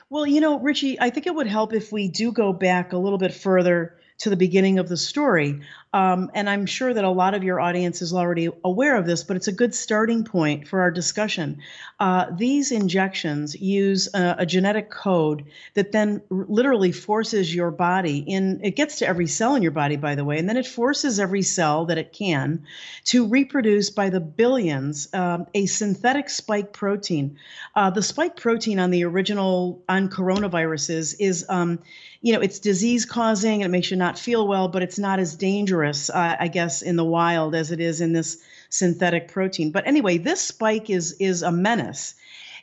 Well, 0.09 0.27
you 0.27 0.39
know, 0.39 0.59
Richie, 0.59 0.99
I 0.99 1.09
think 1.09 1.25
it 1.25 1.33
would 1.33 1.47
help 1.47 1.73
if 1.73 1.91
we 1.91 2.07
do 2.07 2.31
go 2.31 2.53
back 2.53 2.93
a 2.93 2.97
little 2.97 3.17
bit 3.17 3.33
further 3.33 3.97
to 4.19 4.29
the 4.29 4.35
beginning 4.35 4.79
of 4.79 4.87
the 4.87 4.97
story. 4.97 5.61
Um, 5.95 6.29
and 6.33 6.49
I'm 6.49 6.65
sure 6.65 6.93
that 6.93 7.05
a 7.05 7.09
lot 7.09 7.35
of 7.35 7.43
your 7.45 7.61
audience 7.61 8.01
is 8.01 8.11
already 8.11 8.49
aware 8.65 8.97
of 8.97 9.05
this, 9.05 9.23
but 9.23 9.37
it's 9.37 9.47
a 9.47 9.53
good 9.53 9.73
starting 9.73 10.25
point 10.25 10.67
for 10.67 10.81
our 10.81 10.91
discussion. 10.91 11.59
Uh, 12.01 12.25
these 12.35 12.73
injections 12.73 13.55
use 13.55 14.13
a, 14.13 14.35
a, 14.39 14.45
genetic 14.45 14.89
code 14.89 15.45
that 15.73 15.93
then 15.93 16.21
r- 16.29 16.45
literally 16.49 16.91
forces 16.91 17.55
your 17.55 17.71
body 17.71 18.17
in, 18.17 18.59
it 18.61 18.75
gets 18.75 18.97
to 18.99 19.07
every 19.07 19.25
cell 19.25 19.55
in 19.55 19.63
your 19.63 19.71
body, 19.71 19.95
by 19.95 20.15
the 20.15 20.25
way, 20.25 20.37
and 20.37 20.49
then 20.49 20.57
it 20.57 20.67
forces 20.67 21.17
every 21.17 21.41
cell 21.41 21.85
that 21.85 21.97
it 21.97 22.11
can 22.11 22.65
to 23.05 23.25
reproduce 23.25 23.89
by 23.89 24.09
the 24.09 24.19
billions 24.19 25.07
um, 25.13 25.47
a 25.53 25.65
synthetic 25.65 26.29
spike 26.29 26.73
protein. 26.73 27.37
Uh, 27.73 27.89
the 27.89 28.03
spike 28.03 28.35
protein 28.35 28.79
on 28.79 28.91
the 28.91 29.05
original, 29.05 29.81
on 29.87 30.09
coronaviruses 30.09 31.15
is. 31.19 31.45
Um, 31.47 31.79
you 32.25 32.33
know, 32.33 32.41
it's 32.41 32.57
disease 32.57 33.05
causing 33.05 33.61
and 33.61 33.69
it 33.69 33.71
makes 33.71 33.91
you 33.91 33.97
not 33.97 34.17
feel 34.17 34.47
well, 34.47 34.67
but 34.67 34.81
it's 34.81 34.97
not 34.97 35.19
as 35.19 35.35
dangerous, 35.35 35.84
uh, 35.85 36.35
I 36.39 36.47
guess, 36.47 36.81
in 36.81 36.95
the 36.95 37.05
wild 37.05 37.55
as 37.55 37.71
it 37.71 37.79
is 37.79 38.01
in 38.01 38.13
this 38.13 38.41
synthetic 38.69 39.27
protein. 39.27 39.71
But 39.71 39.87
anyway, 39.87 40.17
this 40.17 40.41
spike 40.41 40.89
is 40.89 41.13
is 41.19 41.41
a 41.41 41.51
menace. 41.51 42.15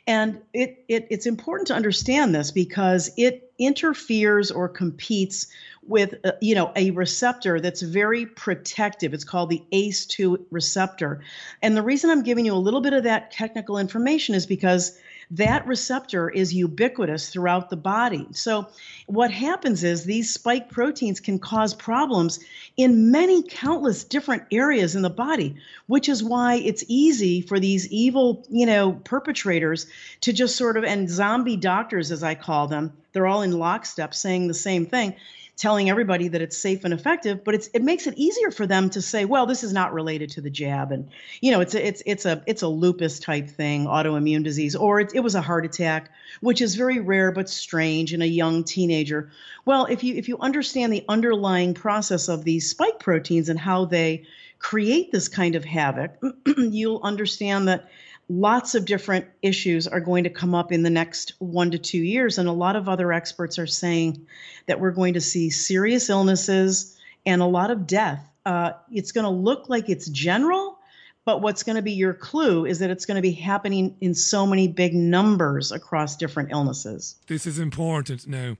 And 0.05 0.41
it, 0.53 0.83
it 0.89 1.07
it's 1.09 1.25
important 1.25 1.67
to 1.67 1.75
understand 1.75 2.35
this 2.35 2.51
because 2.51 3.09
it 3.17 3.51
interferes 3.57 4.51
or 4.51 4.67
competes 4.67 5.47
with 5.87 6.15
uh, 6.25 6.31
you 6.41 6.55
know 6.55 6.71
a 6.75 6.91
receptor 6.91 7.59
that's 7.59 7.81
very 7.81 8.25
protective 8.25 9.13
it's 9.13 9.23
called 9.23 9.49
the 9.49 9.61
ace2 9.71 10.37
receptor 10.49 11.21
and 11.61 11.75
the 11.77 11.81
reason 11.81 12.09
i'm 12.09 12.23
giving 12.23 12.45
you 12.45 12.53
a 12.53 12.55
little 12.55 12.81
bit 12.81 12.93
of 12.93 13.03
that 13.03 13.31
technical 13.31 13.77
information 13.77 14.33
is 14.33 14.45
because 14.45 14.97
that 15.31 15.65
receptor 15.65 16.29
is 16.29 16.53
ubiquitous 16.53 17.29
throughout 17.29 17.69
the 17.69 17.77
body. 17.77 18.27
So, 18.31 18.67
what 19.07 19.31
happens 19.31 19.83
is 19.83 20.03
these 20.03 20.33
spike 20.33 20.69
proteins 20.69 21.19
can 21.19 21.39
cause 21.39 21.73
problems 21.73 22.39
in 22.77 23.11
many 23.11 23.43
countless 23.43 24.03
different 24.03 24.43
areas 24.51 24.95
in 24.95 25.01
the 25.01 25.09
body, 25.09 25.55
which 25.87 26.09
is 26.09 26.23
why 26.23 26.55
it's 26.55 26.83
easy 26.87 27.41
for 27.41 27.59
these 27.59 27.87
evil, 27.89 28.45
you 28.49 28.65
know, 28.65 28.93
perpetrators 29.03 29.87
to 30.21 30.33
just 30.33 30.55
sort 30.55 30.77
of, 30.77 30.83
and 30.83 31.09
zombie 31.09 31.57
doctors, 31.57 32.11
as 32.11 32.23
I 32.23 32.35
call 32.35 32.67
them, 32.67 32.93
they're 33.11 33.27
all 33.27 33.41
in 33.41 33.51
lockstep 33.51 34.13
saying 34.13 34.47
the 34.47 34.53
same 34.53 34.85
thing 34.85 35.15
telling 35.55 35.89
everybody 35.89 36.27
that 36.29 36.41
it's 36.41 36.57
safe 36.57 36.83
and 36.83 36.93
effective, 36.93 37.43
but 37.43 37.53
it's 37.53 37.67
it 37.73 37.83
makes 37.83 38.07
it 38.07 38.17
easier 38.17 38.51
for 38.51 38.65
them 38.65 38.89
to 38.89 39.01
say, 39.01 39.25
well, 39.25 39.45
this 39.45 39.63
is 39.63 39.71
not 39.71 39.93
related 39.93 40.31
to 40.31 40.41
the 40.41 40.49
jab, 40.49 40.91
and 40.91 41.09
you 41.41 41.51
know, 41.51 41.61
it's 41.61 41.75
a, 41.75 41.87
it's 41.87 42.03
it's 42.05 42.25
a 42.25 42.43
it's 42.47 42.61
a 42.63 42.67
lupus 42.67 43.19
type 43.19 43.49
thing, 43.49 43.85
autoimmune 43.85 44.43
disease, 44.43 44.75
or 44.75 44.99
it, 44.99 45.11
it 45.13 45.19
was 45.19 45.35
a 45.35 45.41
heart 45.41 45.65
attack, 45.65 46.09
which 46.41 46.61
is 46.61 46.75
very 46.75 46.99
rare 46.99 47.31
but 47.31 47.49
strange 47.49 48.13
in 48.13 48.21
a 48.21 48.25
young 48.25 48.63
teenager. 48.63 49.31
Well, 49.65 49.85
if 49.85 50.03
you 50.03 50.15
if 50.15 50.27
you 50.27 50.37
understand 50.39 50.91
the 50.91 51.05
underlying 51.07 51.73
process 51.73 52.29
of 52.29 52.43
these 52.43 52.69
spike 52.69 52.99
proteins 52.99 53.49
and 53.49 53.59
how 53.59 53.85
they 53.85 54.25
create 54.59 55.11
this 55.11 55.27
kind 55.27 55.55
of 55.55 55.65
havoc, 55.65 56.11
you'll 56.57 57.01
understand 57.03 57.67
that 57.67 57.89
lots 58.29 58.75
of 58.75 58.85
different 58.85 59.25
issues 59.41 59.87
are 59.87 59.99
going 59.99 60.23
to 60.23 60.29
come 60.29 60.55
up 60.55 60.71
in 60.71 60.83
the 60.83 60.89
next 60.89 61.33
one 61.39 61.71
to 61.71 61.77
two 61.77 61.99
years. 61.99 62.37
And 62.37 62.47
a 62.47 62.53
lot 62.53 62.75
of 62.75 62.87
other 62.87 63.11
experts 63.11 63.59
are 63.59 63.67
saying 63.67 64.25
that 64.67 64.79
we're 64.79 64.91
going 64.91 65.13
to 65.15 65.21
see 65.21 65.49
serious 65.49 66.09
illnesses 66.09 66.97
and 67.25 67.41
a 67.41 67.45
lot 67.45 67.69
of 67.69 67.85
death. 67.85 68.25
Uh, 68.45 68.71
it's 68.91 69.11
going 69.11 69.25
to 69.25 69.29
look 69.29 69.69
like 69.69 69.89
it's 69.89 70.09
general, 70.09 70.79
But 71.25 71.41
what's 71.41 71.63
going 71.63 71.77
to 71.77 71.81
be 71.81 71.93
your 71.93 72.13
clue 72.13 72.65
is 72.65 72.79
that 72.79 72.89
it's 72.89 73.05
going 73.05 73.15
to 73.15 73.21
be 73.21 73.31
happening 73.31 73.95
in 74.01 74.13
so 74.13 74.45
many 74.45 74.67
big 74.67 74.93
numbers 74.93 75.71
across 75.71 76.17
different 76.17 76.51
illnesses. 76.51 77.15
This 77.27 77.45
is 77.45 77.59
important 77.59 78.27
now 78.27 78.57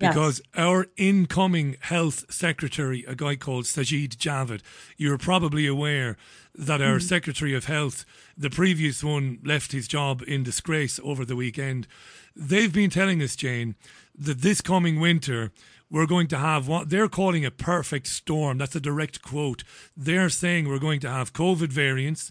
because 0.00 0.40
yes. 0.40 0.64
our 0.64 0.86
incoming 0.96 1.76
health 1.80 2.32
secretary, 2.32 3.04
a 3.06 3.14
guy 3.14 3.36
called 3.36 3.66
Sajid 3.66 4.16
Javid, 4.16 4.62
you're 4.96 5.18
probably 5.18 5.66
aware 5.66 6.16
that 6.54 6.80
our 6.80 6.96
mm. 6.96 7.02
secretary 7.02 7.54
of 7.54 7.66
health, 7.66 8.04
the 8.36 8.50
previous 8.50 9.04
one, 9.04 9.38
left 9.44 9.72
his 9.72 9.86
job 9.86 10.22
in 10.26 10.42
disgrace 10.42 10.98
over 11.04 11.24
the 11.24 11.36
weekend. 11.36 11.86
They've 12.34 12.72
been 12.72 12.90
telling 12.90 13.22
us, 13.22 13.36
Jane, 13.36 13.76
that 14.18 14.40
this 14.40 14.62
coming 14.62 15.00
winter, 15.00 15.52
we're 15.90 16.06
going 16.06 16.28
to 16.28 16.38
have 16.38 16.66
what 16.66 16.88
they're 16.88 17.08
calling 17.08 17.44
a 17.44 17.50
perfect 17.50 18.06
storm. 18.06 18.56
That's 18.58 18.76
a 18.76 18.80
direct 18.80 19.20
quote. 19.20 19.64
They're 19.94 20.30
saying 20.30 20.66
we're 20.66 20.78
going 20.78 21.00
to 21.00 21.10
have 21.10 21.34
COVID 21.34 21.68
variants. 21.68 22.30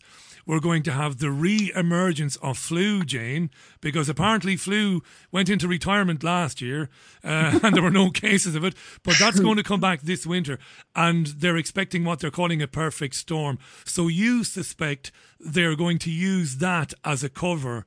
We're 0.50 0.60
going 0.60 0.82
to 0.82 0.91
have 0.91 1.20
the 1.20 1.30
re 1.30 1.72
emergence 1.76 2.36
of 2.38 2.58
flu, 2.58 3.04
Jane, 3.04 3.52
because 3.82 4.10
apparently 4.10 4.56
flu 4.56 5.04
went 5.32 5.47
into 5.47 5.68
retirement 5.68 6.24
last 6.24 6.60
year 6.60 6.89
uh, 7.24 7.60
and 7.64 7.76
there 7.76 7.84
were 7.84 7.91
no 7.91 8.10
cases 8.10 8.56
of 8.56 8.64
it. 8.64 8.74
But 9.04 9.20
that's 9.20 9.39
going 9.39 9.58
to 9.58 9.64
come 9.64 9.80
back 9.80 10.02
this 10.02 10.26
winter. 10.26 10.58
And 10.95 11.28
they're 11.28 11.56
expecting 11.56 12.04
what 12.04 12.20
they're 12.20 12.32
calling 12.32 12.64
a 12.64 12.68
perfect 12.68 13.14
storm. 13.14 13.60
So 13.86 14.08
you 14.08 14.43
suspect 14.43 15.12
they're 15.39 15.76
going 15.76 16.00
to 16.00 16.10
use 16.10 16.56
that 16.56 16.95
as 17.06 17.24
a 17.24 17.30
cover 17.30 17.86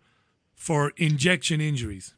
for 0.54 0.92
injection 0.96 1.60
injuries. 1.60 2.14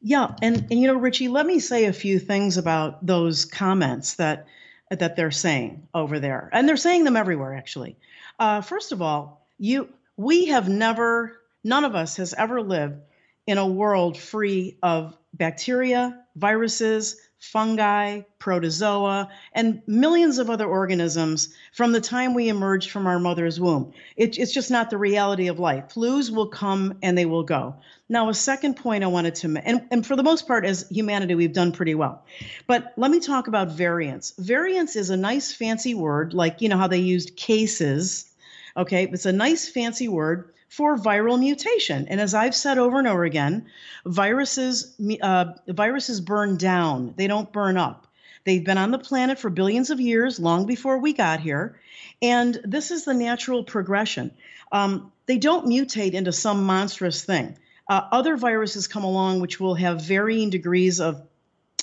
Yeah, 0.00 0.36
and, 0.40 0.68
and 0.70 0.80
you 0.80 0.86
know, 0.86 0.94
Richie, 0.94 1.26
let 1.26 1.46
me 1.46 1.58
say 1.58 1.86
a 1.86 1.92
few 1.92 2.20
things 2.20 2.58
about 2.58 3.04
those 3.04 3.44
comments 3.44 4.14
that 4.14 4.46
that 4.88 5.16
they're 5.16 5.30
saying 5.32 5.88
over 5.94 6.20
there, 6.20 6.48
and 6.52 6.68
they're 6.68 6.76
saying 6.76 7.02
them 7.02 7.16
everywhere. 7.16 7.54
Actually, 7.54 7.96
uh, 8.42 8.60
first 8.60 8.90
of 8.90 9.00
all, 9.00 9.46
you 9.56 9.88
we 10.16 10.46
have 10.46 10.68
never, 10.68 11.38
none 11.62 11.84
of 11.84 11.94
us 11.94 12.16
has 12.16 12.34
ever 12.34 12.60
lived 12.60 13.00
in 13.46 13.56
a 13.56 13.66
world 13.66 14.18
free 14.18 14.76
of 14.82 15.16
bacteria, 15.32 16.24
viruses, 16.34 17.20
fungi, 17.38 18.22
protozoa, 18.40 19.28
and 19.52 19.82
millions 19.86 20.38
of 20.38 20.50
other 20.50 20.66
organisms 20.66 21.54
from 21.72 21.92
the 21.92 22.00
time 22.00 22.34
we 22.34 22.48
emerged 22.48 22.90
from 22.90 23.06
our 23.06 23.20
mother's 23.20 23.60
womb. 23.60 23.92
It, 24.16 24.38
it's 24.38 24.52
just 24.52 24.70
not 24.72 24.90
the 24.90 24.98
reality 24.98 25.46
of 25.46 25.60
life. 25.60 25.94
Flus 25.94 26.30
will 26.30 26.48
come 26.48 26.98
and 27.02 27.16
they 27.16 27.26
will 27.26 27.42
go. 27.44 27.76
Now, 28.08 28.28
a 28.28 28.34
second 28.34 28.74
point 28.74 29.04
I 29.04 29.08
wanted 29.08 29.36
to, 29.36 29.48
make, 29.48 29.62
and, 29.66 29.86
and 29.90 30.06
for 30.06 30.16
the 30.16 30.22
most 30.22 30.46
part, 30.46 30.64
as 30.64 30.88
humanity, 30.88 31.34
we've 31.36 31.52
done 31.52 31.72
pretty 31.72 31.94
well. 31.94 32.24
But 32.66 32.92
let 32.96 33.10
me 33.10 33.20
talk 33.20 33.46
about 33.46 33.70
variants. 33.70 34.34
Variants 34.38 34.96
is 34.96 35.10
a 35.10 35.16
nice 35.16 35.52
fancy 35.52 35.94
word, 35.94 36.34
like, 36.34 36.60
you 36.60 36.68
know, 36.68 36.76
how 36.76 36.88
they 36.88 36.98
used 36.98 37.36
cases. 37.36 38.31
Okay, 38.76 39.04
it's 39.04 39.26
a 39.26 39.32
nice 39.32 39.68
fancy 39.68 40.08
word 40.08 40.52
for 40.68 40.96
viral 40.96 41.38
mutation. 41.38 42.06
And 42.08 42.20
as 42.20 42.34
I've 42.34 42.54
said 42.54 42.78
over 42.78 42.98
and 42.98 43.06
over 43.08 43.24
again, 43.24 43.66
viruses 44.06 44.94
uh, 45.20 45.52
viruses 45.68 46.20
burn 46.20 46.56
down; 46.56 47.14
they 47.16 47.26
don't 47.26 47.52
burn 47.52 47.76
up. 47.76 48.06
They've 48.44 48.64
been 48.64 48.78
on 48.78 48.90
the 48.90 48.98
planet 48.98 49.38
for 49.38 49.50
billions 49.50 49.90
of 49.90 50.00
years, 50.00 50.40
long 50.40 50.66
before 50.66 50.98
we 50.98 51.12
got 51.12 51.40
here, 51.40 51.78
and 52.20 52.58
this 52.64 52.90
is 52.90 53.04
the 53.04 53.14
natural 53.14 53.64
progression. 53.64 54.32
Um, 54.72 55.12
they 55.26 55.38
don't 55.38 55.66
mutate 55.66 56.12
into 56.12 56.32
some 56.32 56.64
monstrous 56.64 57.24
thing. 57.24 57.56
Uh, 57.88 58.02
other 58.10 58.36
viruses 58.36 58.88
come 58.88 59.04
along 59.04 59.40
which 59.40 59.60
will 59.60 59.74
have 59.74 60.02
varying 60.02 60.50
degrees 60.50 61.00
of, 61.00 61.22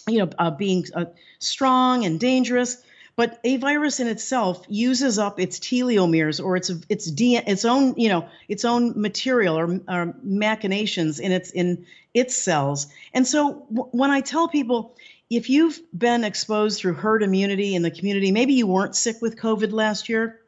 you 0.07 0.19
know, 0.19 0.29
uh, 0.39 0.51
being 0.51 0.85
uh, 0.95 1.05
strong 1.39 2.05
and 2.05 2.19
dangerous. 2.19 2.81
But 3.19 3.37
a 3.43 3.57
virus 3.57 3.99
in 3.99 4.07
itself 4.07 4.65
uses 4.69 5.19
up 5.19 5.41
its 5.41 5.59
telomeres 5.59 6.41
or 6.41 6.55
its 6.55 6.71
its 6.87 7.11
its 7.17 7.65
own 7.65 7.93
you 7.97 8.07
know 8.07 8.29
its 8.47 8.63
own 8.63 8.93
material 8.95 9.59
or, 9.59 9.81
or 9.89 10.15
machinations 10.23 11.19
in 11.19 11.33
its 11.33 11.51
in 11.51 11.85
its 12.13 12.37
cells. 12.37 12.87
And 13.13 13.27
so 13.27 13.65
w- 13.73 13.89
when 13.91 14.09
I 14.09 14.21
tell 14.21 14.47
people 14.47 14.95
if 15.29 15.49
you've 15.49 15.81
been 15.91 16.23
exposed 16.23 16.79
through 16.79 16.93
herd 16.93 17.21
immunity 17.21 17.75
in 17.75 17.81
the 17.81 17.91
community, 17.91 18.31
maybe 18.31 18.53
you 18.53 18.67
weren't 18.67 18.95
sick 18.95 19.21
with 19.21 19.35
COVID 19.35 19.73
last 19.73 20.07
year, 20.07 20.39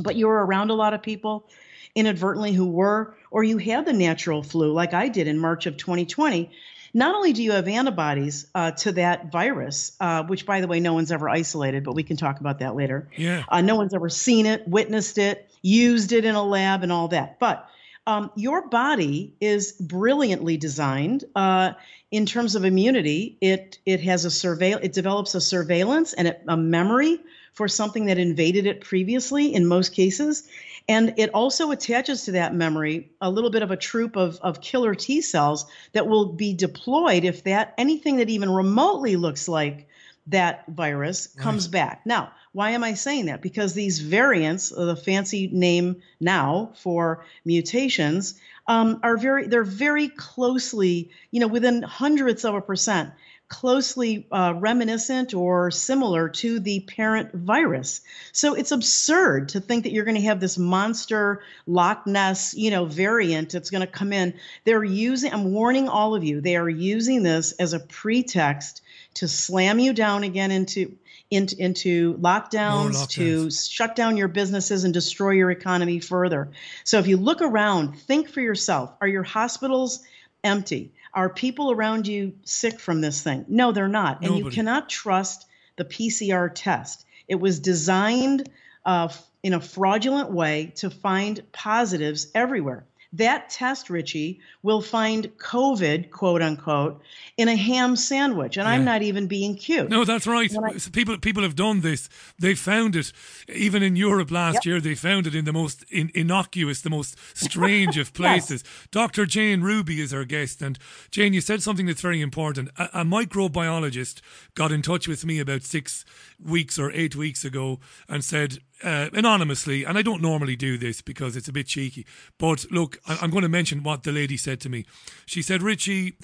but 0.00 0.16
you 0.16 0.26
were 0.26 0.44
around 0.44 0.70
a 0.70 0.74
lot 0.74 0.94
of 0.94 1.02
people 1.02 1.48
inadvertently 1.94 2.52
who 2.52 2.66
were, 2.66 3.14
or 3.30 3.44
you 3.44 3.58
had 3.58 3.86
the 3.86 3.92
natural 3.92 4.42
flu 4.42 4.72
like 4.72 4.92
I 4.92 5.08
did 5.08 5.28
in 5.28 5.38
March 5.38 5.66
of 5.66 5.76
2020, 5.76 6.50
not 6.94 7.14
only 7.14 7.32
do 7.32 7.42
you 7.42 7.52
have 7.52 7.68
antibodies 7.68 8.46
uh, 8.54 8.70
to 8.72 8.92
that 8.92 9.30
virus, 9.30 9.96
uh, 10.00 10.24
which, 10.24 10.46
by 10.46 10.60
the 10.60 10.66
way, 10.66 10.80
no 10.80 10.94
one's 10.94 11.12
ever 11.12 11.28
isolated, 11.28 11.84
but 11.84 11.94
we 11.94 12.02
can 12.02 12.16
talk 12.16 12.40
about 12.40 12.60
that 12.60 12.74
later. 12.74 13.08
Yeah. 13.16 13.44
Uh, 13.48 13.60
no 13.60 13.76
one's 13.76 13.94
ever 13.94 14.08
seen 14.08 14.46
it, 14.46 14.66
witnessed 14.66 15.18
it, 15.18 15.50
used 15.62 16.12
it 16.12 16.24
in 16.24 16.34
a 16.34 16.42
lab, 16.42 16.82
and 16.82 16.92
all 16.92 17.08
that. 17.08 17.38
But 17.38 17.68
um, 18.06 18.30
your 18.36 18.68
body 18.68 19.34
is 19.40 19.72
brilliantly 19.72 20.56
designed 20.56 21.24
uh, 21.36 21.72
in 22.10 22.24
terms 22.24 22.54
of 22.54 22.64
immunity. 22.64 23.36
It 23.40 23.78
it 23.84 24.00
has 24.00 24.24
a 24.24 24.28
surveil. 24.28 24.78
It 24.82 24.94
develops 24.94 25.34
a 25.34 25.40
surveillance 25.40 26.14
and 26.14 26.34
a 26.48 26.56
memory 26.56 27.20
for 27.52 27.68
something 27.68 28.06
that 28.06 28.18
invaded 28.18 28.66
it 28.66 28.80
previously. 28.80 29.54
In 29.54 29.66
most 29.66 29.92
cases, 29.92 30.48
and 30.88 31.14
it 31.18 31.30
also 31.34 31.70
attaches 31.70 32.24
to 32.24 32.32
that 32.32 32.54
memory 32.54 33.10
a 33.20 33.30
little 33.30 33.50
bit 33.50 33.62
of 33.62 33.70
a 33.70 33.76
troop 33.76 34.16
of, 34.16 34.38
of 34.40 34.60
killer 34.60 34.94
T 34.94 35.20
cells 35.20 35.66
that 35.92 36.06
will 36.06 36.32
be 36.32 36.54
deployed 36.54 37.24
if 37.24 37.44
that 37.44 37.74
anything 37.76 38.16
that 38.16 38.30
even 38.30 38.50
remotely 38.50 39.16
looks 39.16 39.48
like 39.48 39.86
that 40.28 40.64
virus 40.68 41.26
comes 41.26 41.68
back. 41.68 42.04
Now, 42.04 42.32
why 42.52 42.70
am 42.70 42.84
I 42.84 42.94
saying 42.94 43.26
that? 43.26 43.42
Because 43.42 43.72
these 43.72 43.98
variants, 44.00 44.68
the 44.70 44.96
fancy 44.96 45.48
name 45.52 46.02
now 46.20 46.72
for 46.76 47.24
mutations, 47.44 48.34
um, 48.66 49.00
are 49.02 49.16
very 49.16 49.46
they're 49.46 49.64
very 49.64 50.08
closely, 50.08 51.10
you 51.30 51.40
know, 51.40 51.46
within 51.46 51.82
hundredths 51.82 52.44
of 52.44 52.54
a 52.54 52.60
percent 52.60 53.10
closely 53.48 54.26
uh, 54.30 54.54
reminiscent 54.56 55.32
or 55.32 55.70
similar 55.70 56.28
to 56.28 56.60
the 56.60 56.80
parent 56.80 57.32
virus. 57.32 58.02
So 58.32 58.54
it's 58.54 58.72
absurd 58.72 59.50
to 59.50 59.60
think 59.60 59.84
that 59.84 59.92
you're 59.92 60.04
going 60.04 60.16
to 60.16 60.22
have 60.22 60.40
this 60.40 60.58
monster 60.58 61.42
Loch 61.66 62.06
Ness, 62.06 62.54
you 62.54 62.70
know, 62.70 62.84
variant 62.84 63.50
that's 63.50 63.70
going 63.70 63.80
to 63.80 63.86
come 63.86 64.12
in. 64.12 64.34
They're 64.64 64.84
using, 64.84 65.32
I'm 65.32 65.52
warning 65.52 65.88
all 65.88 66.14
of 66.14 66.24
you, 66.24 66.40
they 66.40 66.56
are 66.56 66.68
using 66.68 67.22
this 67.22 67.52
as 67.52 67.72
a 67.72 67.80
pretext 67.80 68.82
to 69.14 69.26
slam 69.26 69.78
you 69.78 69.92
down 69.92 70.24
again 70.24 70.50
into 70.50 70.96
into, 71.30 71.60
into 71.60 72.14
lockdowns, 72.14 72.94
lockdowns, 72.94 73.08
to 73.10 73.50
shut 73.50 73.94
down 73.94 74.16
your 74.16 74.28
businesses 74.28 74.84
and 74.84 74.94
destroy 74.94 75.32
your 75.32 75.50
economy 75.50 76.00
further. 76.00 76.50
So 76.84 76.98
if 76.98 77.06
you 77.06 77.18
look 77.18 77.42
around, 77.42 77.98
think 77.98 78.30
for 78.30 78.40
yourself. 78.40 78.94
Are 79.02 79.08
your 79.08 79.24
hospitals 79.24 80.02
empty? 80.42 80.92
Are 81.18 81.28
people 81.28 81.72
around 81.72 82.06
you 82.06 82.34
sick 82.44 82.78
from 82.78 83.00
this 83.00 83.24
thing? 83.24 83.44
No, 83.48 83.72
they're 83.72 83.88
not. 83.88 84.22
Nobody. 84.22 84.40
And 84.40 84.44
you 84.44 84.52
cannot 84.52 84.88
trust 84.88 85.48
the 85.74 85.84
PCR 85.84 86.48
test. 86.54 87.04
It 87.26 87.34
was 87.34 87.58
designed 87.58 88.48
uh, 88.84 89.08
in 89.42 89.52
a 89.52 89.60
fraudulent 89.60 90.30
way 90.30 90.72
to 90.76 90.90
find 90.90 91.42
positives 91.50 92.28
everywhere. 92.36 92.86
That 93.14 93.48
test, 93.48 93.88
Richie, 93.88 94.40
will 94.62 94.82
find 94.82 95.24
COVID, 95.38 96.10
quote 96.10 96.42
unquote, 96.42 97.00
in 97.38 97.48
a 97.48 97.56
ham 97.56 97.96
sandwich. 97.96 98.58
And 98.58 98.66
yeah. 98.66 98.72
I'm 98.74 98.84
not 98.84 99.00
even 99.00 99.26
being 99.26 99.56
cute. 99.56 99.88
No, 99.88 100.04
that's 100.04 100.26
right. 100.26 100.54
I, 100.54 100.74
people 100.92 101.16
people 101.18 101.42
have 101.42 101.56
done 101.56 101.80
this. 101.80 102.10
They 102.38 102.54
found 102.54 102.94
it. 102.96 103.12
Even 103.48 103.82
in 103.82 103.96
Europe 103.96 104.30
last 104.30 104.56
yep. 104.56 104.64
year, 104.66 104.80
they 104.80 104.94
found 104.94 105.26
it 105.26 105.34
in 105.34 105.46
the 105.46 105.54
most 105.54 105.84
in, 105.90 106.10
innocuous, 106.14 106.82
the 106.82 106.90
most 106.90 107.16
strange 107.34 107.96
of 107.96 108.12
places. 108.20 108.62
yes. 108.62 108.88
Dr. 108.90 109.24
Jane 109.24 109.62
Ruby 109.62 110.02
is 110.02 110.12
our 110.12 110.26
guest. 110.26 110.60
And 110.60 110.78
Jane, 111.10 111.32
you 111.32 111.40
said 111.40 111.62
something 111.62 111.86
that's 111.86 112.02
very 112.02 112.20
important. 112.20 112.68
A, 112.76 113.00
a 113.00 113.04
microbiologist 113.04 114.20
got 114.54 114.70
in 114.70 114.82
touch 114.82 115.08
with 115.08 115.24
me 115.24 115.38
about 115.38 115.62
six 115.62 116.04
weeks 116.38 116.78
or 116.78 116.92
eight 116.92 117.16
weeks 117.16 117.42
ago 117.42 117.80
and 118.06 118.22
said, 118.22 118.58
uh, 118.82 119.08
anonymously, 119.12 119.84
and 119.84 119.98
I 119.98 120.02
don't 120.02 120.22
normally 120.22 120.56
do 120.56 120.78
this 120.78 121.02
because 121.02 121.36
it's 121.36 121.48
a 121.48 121.52
bit 121.52 121.66
cheeky, 121.66 122.06
but 122.38 122.66
look, 122.70 122.98
I- 123.06 123.18
I'm 123.20 123.30
going 123.30 123.42
to 123.42 123.48
mention 123.48 123.82
what 123.82 124.02
the 124.02 124.12
lady 124.12 124.36
said 124.36 124.60
to 124.60 124.68
me. 124.68 124.84
She 125.26 125.42
said, 125.42 125.62
Richie, 125.62 126.14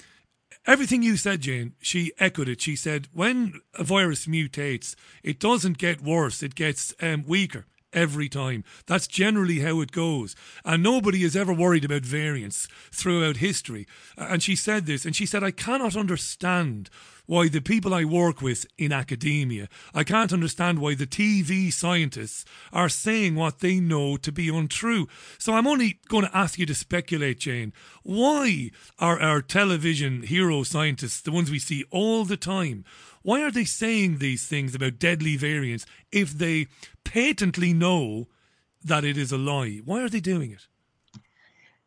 everything 0.65 1.03
you 1.03 1.17
said, 1.17 1.41
Jane, 1.41 1.73
she 1.79 2.11
echoed 2.19 2.49
it. 2.49 2.61
She 2.61 2.75
said, 2.75 3.07
when 3.13 3.61
a 3.73 3.83
virus 3.83 4.25
mutates, 4.25 4.95
it 5.23 5.39
doesn't 5.39 5.77
get 5.77 6.01
worse, 6.01 6.41
it 6.41 6.55
gets 6.55 6.93
um, 7.01 7.23
weaker 7.27 7.65
every 7.93 8.27
time. 8.27 8.63
That's 8.87 9.07
generally 9.07 9.59
how 9.59 9.79
it 9.81 9.91
goes. 9.91 10.35
And 10.65 10.83
nobody 10.83 11.23
is 11.23 11.35
ever 11.35 11.53
worried 11.53 11.85
about 11.85 12.01
variants 12.01 12.67
throughout 12.91 13.37
history. 13.37 13.87
And 14.17 14.43
she 14.43 14.55
said 14.55 14.85
this, 14.85 15.05
and 15.05 15.15
she 15.15 15.25
said, 15.25 15.43
I 15.43 15.51
cannot 15.51 15.95
understand 15.95 16.89
why 17.25 17.47
the 17.47 17.61
people 17.61 17.93
I 17.93 18.05
work 18.05 18.41
with 18.41 18.65
in 18.77 18.91
academia, 18.91 19.67
I 19.93 20.03
can't 20.03 20.33
understand 20.33 20.79
why 20.79 20.95
the 20.95 21.07
TV 21.07 21.71
scientists 21.71 22.45
are 22.71 22.89
saying 22.89 23.35
what 23.35 23.59
they 23.59 23.79
know 23.79 24.17
to 24.17 24.31
be 24.31 24.49
untrue. 24.49 25.07
So 25.37 25.53
I'm 25.53 25.67
only 25.67 25.99
going 26.07 26.25
to 26.25 26.37
ask 26.37 26.59
you 26.59 26.65
to 26.65 26.75
speculate, 26.75 27.39
Jane. 27.39 27.73
Why 28.03 28.71
are 28.99 29.19
our 29.19 29.41
television 29.41 30.23
hero 30.23 30.63
scientists, 30.63 31.21
the 31.21 31.31
ones 31.31 31.51
we 31.51 31.59
see 31.59 31.83
all 31.91 32.25
the 32.25 32.37
time, 32.37 32.85
why 33.25 33.41
are 33.41 33.51
they 33.51 33.65
saying 33.65 34.19
these 34.19 34.45
things 34.45 34.75
about 34.75 34.99
deadly 34.99 35.35
variants 35.35 35.85
if 36.11 36.31
they 36.31 36.67
patently 37.03 37.73
know 37.73 38.27
that 38.83 39.03
it 39.03 39.17
is 39.17 39.31
a 39.31 39.37
lie? 39.37 39.81
Why 39.83 40.03
are 40.03 40.09
they 40.09 40.19
doing 40.19 40.51
it? 40.51 40.67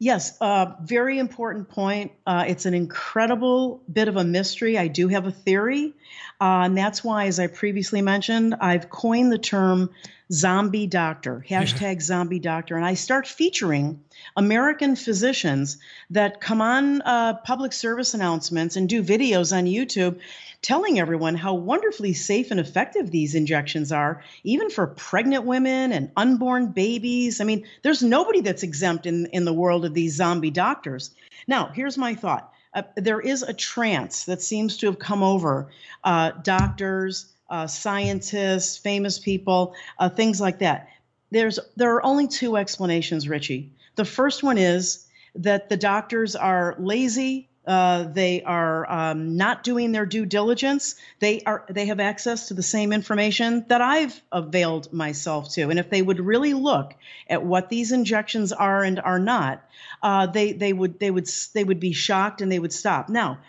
Yes, 0.01 0.37
uh, 0.41 0.75
very 0.83 1.19
important 1.19 1.69
point. 1.69 2.13
Uh, 2.25 2.45
it's 2.47 2.67
an 2.67 2.75
incredible 2.75 3.83
bit 3.93 4.07
of 4.07 4.17
a 4.17 4.23
mystery. 4.23 4.79
I 4.79 4.87
do 4.87 5.09
have 5.09 5.27
a 5.27 5.33
theory, 5.33 5.93
uh, 6.41 6.63
and 6.67 6.79
that's 6.79 7.03
why, 7.03 7.27
as 7.27 7.41
I 7.41 7.49
previously 7.49 8.01
mentioned, 8.01 8.55
I've 8.61 8.91
coined 8.91 9.33
the 9.33 9.39
term 9.39 9.91
zombie 10.33 10.87
doctor, 10.87 11.45
hashtag 11.51 12.03
zombie 12.03 12.39
doctor, 12.39 12.77
and 12.77 12.85
I 12.85 12.95
start 12.95 13.27
featuring 13.27 14.03
American 14.37 14.97
physicians 14.97 15.79
that 16.11 16.41
come 16.41 16.61
on 16.61 17.03
uh, 17.03 17.35
public 17.45 17.73
service 17.73 18.15
announcements 18.15 18.77
and 18.77 18.89
do 18.89 19.03
videos 19.03 19.57
on 19.57 19.65
YouTube 19.65 20.19
telling 20.61 20.99
everyone 20.99 21.35
how 21.35 21.55
wonderfully 21.55 22.13
safe 22.13 22.51
and 22.51 22.59
effective 22.59 23.11
these 23.11 23.35
injections 23.35 23.93
are, 23.93 24.23
even 24.43 24.71
for 24.71 24.89
pregnant 24.89 25.45
women 25.45 25.93
and 25.93 26.11
unborn 26.17 26.73
babies. 26.73 27.41
I 27.41 27.45
mean, 27.45 27.65
there's 27.83 28.03
nobody 28.03 28.41
that's 28.41 28.63
exempt 28.63 29.07
in, 29.07 29.27
in 29.27 29.45
the 29.45 29.53
world 29.53 29.85
of 29.85 29.95
these 29.95 30.17
zombie 30.17 30.51
doctors. 30.51 31.13
Now, 31.47 31.71
here's 31.73 31.97
my 31.97 32.15
thought 32.15 32.53
uh, 32.75 32.83
there 32.97 33.21
is 33.21 33.43
a 33.43 33.55
trance 33.55 34.25
that 34.25 34.43
seems 34.43 34.77
to 34.79 34.87
have 34.87 34.99
come 34.99 35.23
over 35.23 35.71
uh, 36.05 36.33
doctors, 36.43 37.33
uh, 37.51 37.67
scientists, 37.67 38.77
famous 38.77 39.19
people, 39.19 39.75
uh, 39.99 40.09
things 40.09 40.41
like 40.41 40.59
that. 40.61 40.89
There's 41.31 41.59
there 41.77 41.95
are 41.95 42.05
only 42.05 42.29
two 42.29 42.57
explanations, 42.57 43.29
Richie. 43.29 43.73
The 43.97 44.05
first 44.05 44.43
one 44.43 44.59
is 44.59 45.07
that 45.35 45.69
the 45.69 45.77
doctors 45.77 46.37
are 46.37 46.75
lazy 46.79 47.49
uh, 47.69 48.05
they 48.05 48.43
are 48.45 48.91
um, 48.91 49.37
not 49.37 49.63
doing 49.63 49.93
their 49.93 50.07
due 50.07 50.25
diligence. 50.25 50.95
They 51.21 51.43
are 51.45 51.67
they 51.69 51.85
have 51.87 52.01
access 52.01 52.49
to 52.49 52.55
the 52.55 52.63
same 52.63 52.95
information 52.95 53.67
that 53.69 53.83
I've 53.83 54.19
availed 54.33 54.91
myself 54.91 55.53
to. 55.53 55.69
And 55.69 55.79
if 55.79 55.91
they 55.91 56.01
would 56.01 56.19
really 56.19 56.55
look 56.55 56.95
at 57.29 57.45
what 57.45 57.69
these 57.69 57.93
injections 57.93 58.53
are 58.55 58.83
and 58.83 58.99
are 58.99 59.19
not, 59.19 59.63
uh, 60.03 60.27
they 60.27 60.53
they 60.53 60.73
would 60.73 60.99
they 60.99 61.11
would 61.11 61.29
they 61.53 61.63
would 61.63 61.79
be 61.79 61.93
shocked 61.93 62.41
and 62.41 62.51
they 62.51 62.59
would 62.59 62.73
stop. 62.73 63.11
Now, 63.11 63.41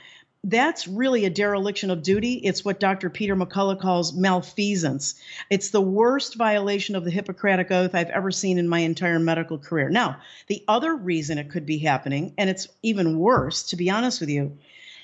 that's 0.46 0.88
really 0.88 1.26
a 1.26 1.30
dereliction 1.30 1.92
of 1.92 2.02
duty. 2.02 2.36
It's 2.36 2.64
what 2.64 2.80
Dr. 2.80 3.10
Peter 3.10 3.36
McCullough 3.36 3.80
calls 3.80 4.14
malfeasance. 4.14 5.16
It's 5.50 5.72
the 5.72 5.82
worst 5.82 6.36
violation 6.36 6.96
of 6.96 7.04
the 7.04 7.12
Hippocratic 7.12 7.72
Oath 7.72 7.94
I've 7.94 8.10
ever 8.10 8.32
seen 8.32 8.58
in 8.58 8.68
my 8.68 8.80
entire 8.80 9.20
medical 9.20 9.58
career. 9.58 9.90
Now, 9.90 10.18
the 10.48 10.64
other 10.68 10.96
reason 10.96 11.38
it 11.38 11.50
could 11.50 11.66
be 11.66 11.78
happening, 11.78 12.34
and 12.38 12.50
it's 12.50 12.68
even 12.84 13.20
worse, 13.20 13.64
to 13.64 13.76
be 13.76 13.90
honest 13.90 14.22
with 14.22 14.30
you, 14.30 14.58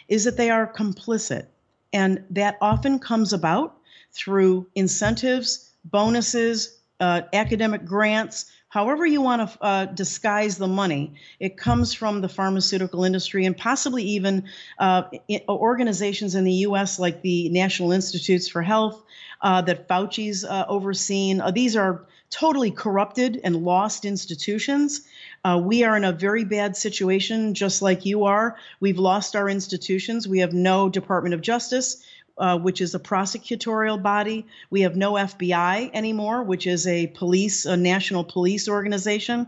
is 0.08 0.24
that 0.24 0.38
they 0.38 0.50
are 0.50 0.72
complicit. 0.72 1.48
And 1.92 2.24
that 2.30 2.58
often 2.62 3.00
comes 3.00 3.34
about 3.34 3.78
through 4.14 4.68
incentives, 4.74 5.70
bonuses, 5.84 6.80
uh, 7.02 7.24
academic 7.34 7.84
grants, 7.84 8.46
however 8.76 9.06
you 9.06 9.22
want 9.22 9.50
to 9.50 9.64
uh, 9.64 9.86
disguise 9.86 10.58
the 10.58 10.68
money, 10.68 11.14
it 11.40 11.56
comes 11.56 11.94
from 11.94 12.20
the 12.20 12.28
pharmaceutical 12.28 13.06
industry 13.06 13.46
and 13.46 13.56
possibly 13.56 14.04
even 14.04 14.44
uh, 14.80 15.04
organizations 15.48 16.36
in 16.36 16.44
the 16.44 16.52
U.S. 16.68 17.00
like 17.00 17.22
the 17.22 17.48
National 17.48 17.94
Institutes 17.94 18.50
for 18.50 18.62
Health 18.62 19.02
uh, 19.42 19.62
that 19.62 19.88
Fauci's 19.88 20.44
uh, 20.44 20.66
overseen. 20.68 21.40
Uh, 21.40 21.52
these 21.52 21.78
are 21.78 22.06
totally 22.30 22.70
corrupted 22.70 23.40
and 23.46 23.64
lost 23.64 24.04
institutions. 24.04 25.08
Uh, 25.46 25.62
we 25.64 25.86
are 25.86 25.96
in 25.96 26.04
a 26.04 26.12
very 26.12 26.44
bad 26.44 26.76
situation, 26.76 27.54
just 27.54 27.82
like 27.82 28.06
you 28.06 28.26
are. 28.26 28.58
We've 28.82 29.00
lost 29.00 29.38
our 29.38 29.48
institutions. 29.48 30.28
We 30.28 30.40
have 30.40 30.52
no 30.52 30.90
Department 30.90 31.34
of 31.34 31.40
Justice 31.40 32.04
uh, 32.38 32.58
which 32.58 32.82
is 32.82 32.96
a 32.96 33.00
prosecutorial 33.00 34.02
body. 34.02 34.46
We 34.70 34.82
have 34.82 34.96
no 34.96 35.14
FBI 35.14 35.92
anymore, 35.94 36.44
which 36.44 36.68
is 36.68 36.86
a 36.88 37.08
police, 37.08 37.66
a 37.66 37.78
national 37.78 38.24
police 38.24 38.68
organization. 38.68 39.48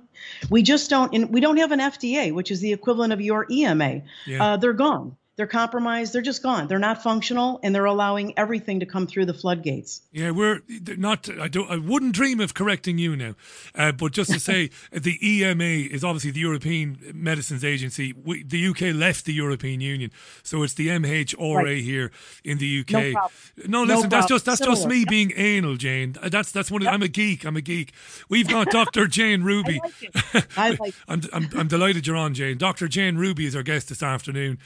We 0.50 0.64
just 0.64 0.90
don't, 0.90 1.14
and 1.14 1.32
we 1.32 1.42
don't 1.42 1.58
have 1.58 1.72
an 1.72 1.80
FDA, 1.80 2.34
which 2.34 2.52
is 2.52 2.62
the 2.62 2.74
equivalent 2.74 3.14
of 3.14 3.22
your 3.22 3.46
EMA. 3.50 4.02
Yeah. 4.26 4.44
Uh, 4.44 4.58
they're 4.58 4.74
gone. 4.74 5.18
They're 5.38 5.46
compromised. 5.46 6.14
They're 6.14 6.24
just 6.24 6.42
gone. 6.42 6.68
They're 6.68 6.80
not 6.80 7.04
functional, 7.04 7.60
and 7.62 7.74
they're 7.74 7.86
allowing 7.86 8.34
everything 8.40 8.80
to 8.80 8.88
come 8.88 9.06
through 9.06 9.28
the 9.28 9.36
floodgates. 9.36 10.02
Yeah, 10.12 10.32
we're 10.32 10.62
not. 10.98 11.30
I 11.40 11.48
don't. 11.48 11.70
I 11.70 11.78
wouldn't 11.78 12.14
dream 12.14 12.40
of 12.40 12.56
correcting 12.56 12.98
you 12.98 13.16
now, 13.16 13.36
uh, 13.76 13.92
but 13.92 14.14
just 14.14 14.32
to 14.32 14.40
say, 14.40 14.72
the 14.92 15.20
EMA 15.22 15.64
is 15.94 16.04
obviously 16.04 16.32
the 16.32 16.40
European 16.40 16.98
Medicines 17.14 17.64
Agency. 17.64 18.14
We, 18.14 18.42
the 18.42 18.68
UK 18.68 18.96
left 18.96 19.26
the 19.26 19.34
European 19.34 19.80
Union, 19.80 20.10
so 20.42 20.64
it's 20.64 20.74
the 20.74 20.88
MHRA 20.88 21.56
right. 21.56 21.84
here 21.84 22.12
in 22.44 22.58
the 22.58 22.80
UK. 22.80 23.14
No, 23.68 23.84
no 23.84 23.94
listen, 23.94 24.10
no 24.10 24.10
that's 24.10 24.26
just 24.26 24.46
that's 24.46 24.58
Similar. 24.58 24.76
just 24.76 24.88
me 24.88 25.06
being 25.08 25.34
anal, 25.36 25.76
Jane. 25.76 26.16
Uh, 26.20 26.30
that's 26.30 26.52
that's 26.52 26.72
one. 26.72 26.82
Of, 26.82 26.86
yep. 26.86 26.96
I'm 26.96 27.04
a 27.04 27.08
geek. 27.08 27.46
I'm 27.46 27.56
a 27.56 27.62
geek. 27.62 27.94
We've 28.28 28.48
got 28.48 28.72
Dr. 28.72 29.06
Jane 29.18 29.44
Ruby. 29.44 29.80
I 29.84 29.86
like 29.86 30.04
it. 30.34 30.48
I 30.58 30.70
like 30.72 30.96
I'm, 31.08 31.22
I'm 31.32 31.50
I'm 31.56 31.68
delighted 31.68 32.08
you're 32.08 32.16
on, 32.16 32.34
Jane. 32.34 32.58
Dr. 32.58 32.88
Jane 32.88 33.18
Ruby 33.18 33.46
is 33.46 33.56
our 33.56 33.62
guest 33.62 33.90
this 33.90 34.02
afternoon. 34.02 34.58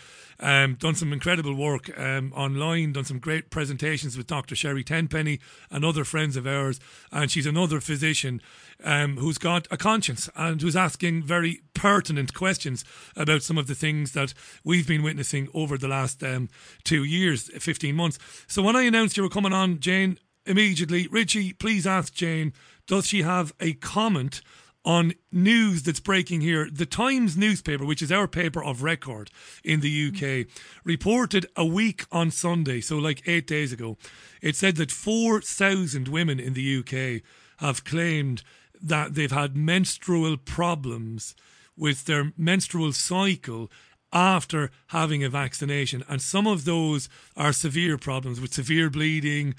Um, 0.41 0.75
done 0.75 0.95
some 0.95 1.13
incredible 1.13 1.53
work 1.53 1.95
um, 1.99 2.33
online, 2.35 2.93
done 2.93 3.05
some 3.05 3.19
great 3.19 3.51
presentations 3.51 4.17
with 4.17 4.25
Dr. 4.25 4.55
Sherry 4.55 4.83
Tenpenny 4.83 5.39
and 5.69 5.85
other 5.85 6.03
friends 6.03 6.35
of 6.35 6.47
ours. 6.47 6.79
And 7.11 7.29
she's 7.29 7.45
another 7.45 7.79
physician 7.79 8.41
um, 8.83 9.17
who's 9.17 9.37
got 9.37 9.67
a 9.69 9.77
conscience 9.77 10.29
and 10.35 10.59
who's 10.59 10.75
asking 10.75 11.23
very 11.23 11.61
pertinent 11.75 12.33
questions 12.33 12.83
about 13.15 13.43
some 13.43 13.57
of 13.57 13.67
the 13.67 13.75
things 13.75 14.13
that 14.13 14.33
we've 14.63 14.87
been 14.87 15.03
witnessing 15.03 15.47
over 15.53 15.77
the 15.77 15.87
last 15.87 16.23
um, 16.23 16.49
two 16.83 17.03
years, 17.03 17.49
15 17.59 17.95
months. 17.95 18.17
So 18.47 18.63
when 18.63 18.75
I 18.75 18.83
announced 18.83 19.17
you 19.17 19.23
were 19.23 19.29
coming 19.29 19.53
on, 19.53 19.79
Jane, 19.79 20.17
immediately, 20.45 21.07
Richie, 21.11 21.53
please 21.53 21.85
ask 21.85 22.13
Jane, 22.13 22.53
does 22.87 23.07
she 23.07 23.21
have 23.21 23.53
a 23.59 23.73
comment? 23.73 24.41
On 24.83 25.13
news 25.31 25.83
that's 25.83 25.99
breaking 25.99 26.41
here. 26.41 26.67
The 26.71 26.85
Times 26.85 27.37
newspaper, 27.37 27.85
which 27.85 28.01
is 28.01 28.11
our 28.11 28.27
paper 28.27 28.63
of 28.63 28.83
record 28.83 29.29
in 29.63 29.81
the 29.81 30.07
UK, 30.07 30.47
reported 30.83 31.45
a 31.55 31.65
week 31.65 32.05
on 32.11 32.31
Sunday, 32.31 32.81
so 32.81 32.97
like 32.97 33.27
eight 33.27 33.47
days 33.47 33.71
ago, 33.71 33.97
it 34.41 34.55
said 34.55 34.77
that 34.77 34.91
4,000 34.91 36.07
women 36.07 36.39
in 36.39 36.53
the 36.53 36.79
UK 36.79 37.21
have 37.59 37.83
claimed 37.83 38.43
that 38.81 39.13
they've 39.13 39.31
had 39.31 39.55
menstrual 39.55 40.37
problems 40.37 41.35
with 41.77 42.05
their 42.05 42.33
menstrual 42.37 42.91
cycle 42.91 43.71
after 44.13 44.71
having 44.87 45.23
a 45.23 45.29
vaccination. 45.29 46.03
And 46.09 46.21
some 46.21 46.47
of 46.47 46.65
those 46.65 47.07
are 47.37 47.53
severe 47.53 47.97
problems 47.97 48.41
with 48.41 48.53
severe 48.53 48.89
bleeding, 48.89 49.55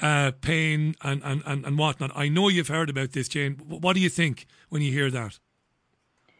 uh, 0.00 0.32
pain 0.40 0.94
and, 1.02 1.22
and, 1.24 1.42
and, 1.46 1.64
and 1.64 1.78
whatnot. 1.78 2.10
I 2.14 2.28
know 2.28 2.48
you've 2.48 2.68
heard 2.68 2.90
about 2.90 3.12
this, 3.12 3.28
Jane. 3.28 3.54
What 3.66 3.94
do 3.94 4.00
you 4.00 4.08
think 4.08 4.46
when 4.68 4.82
you 4.82 4.92
hear 4.92 5.10
that? 5.10 5.38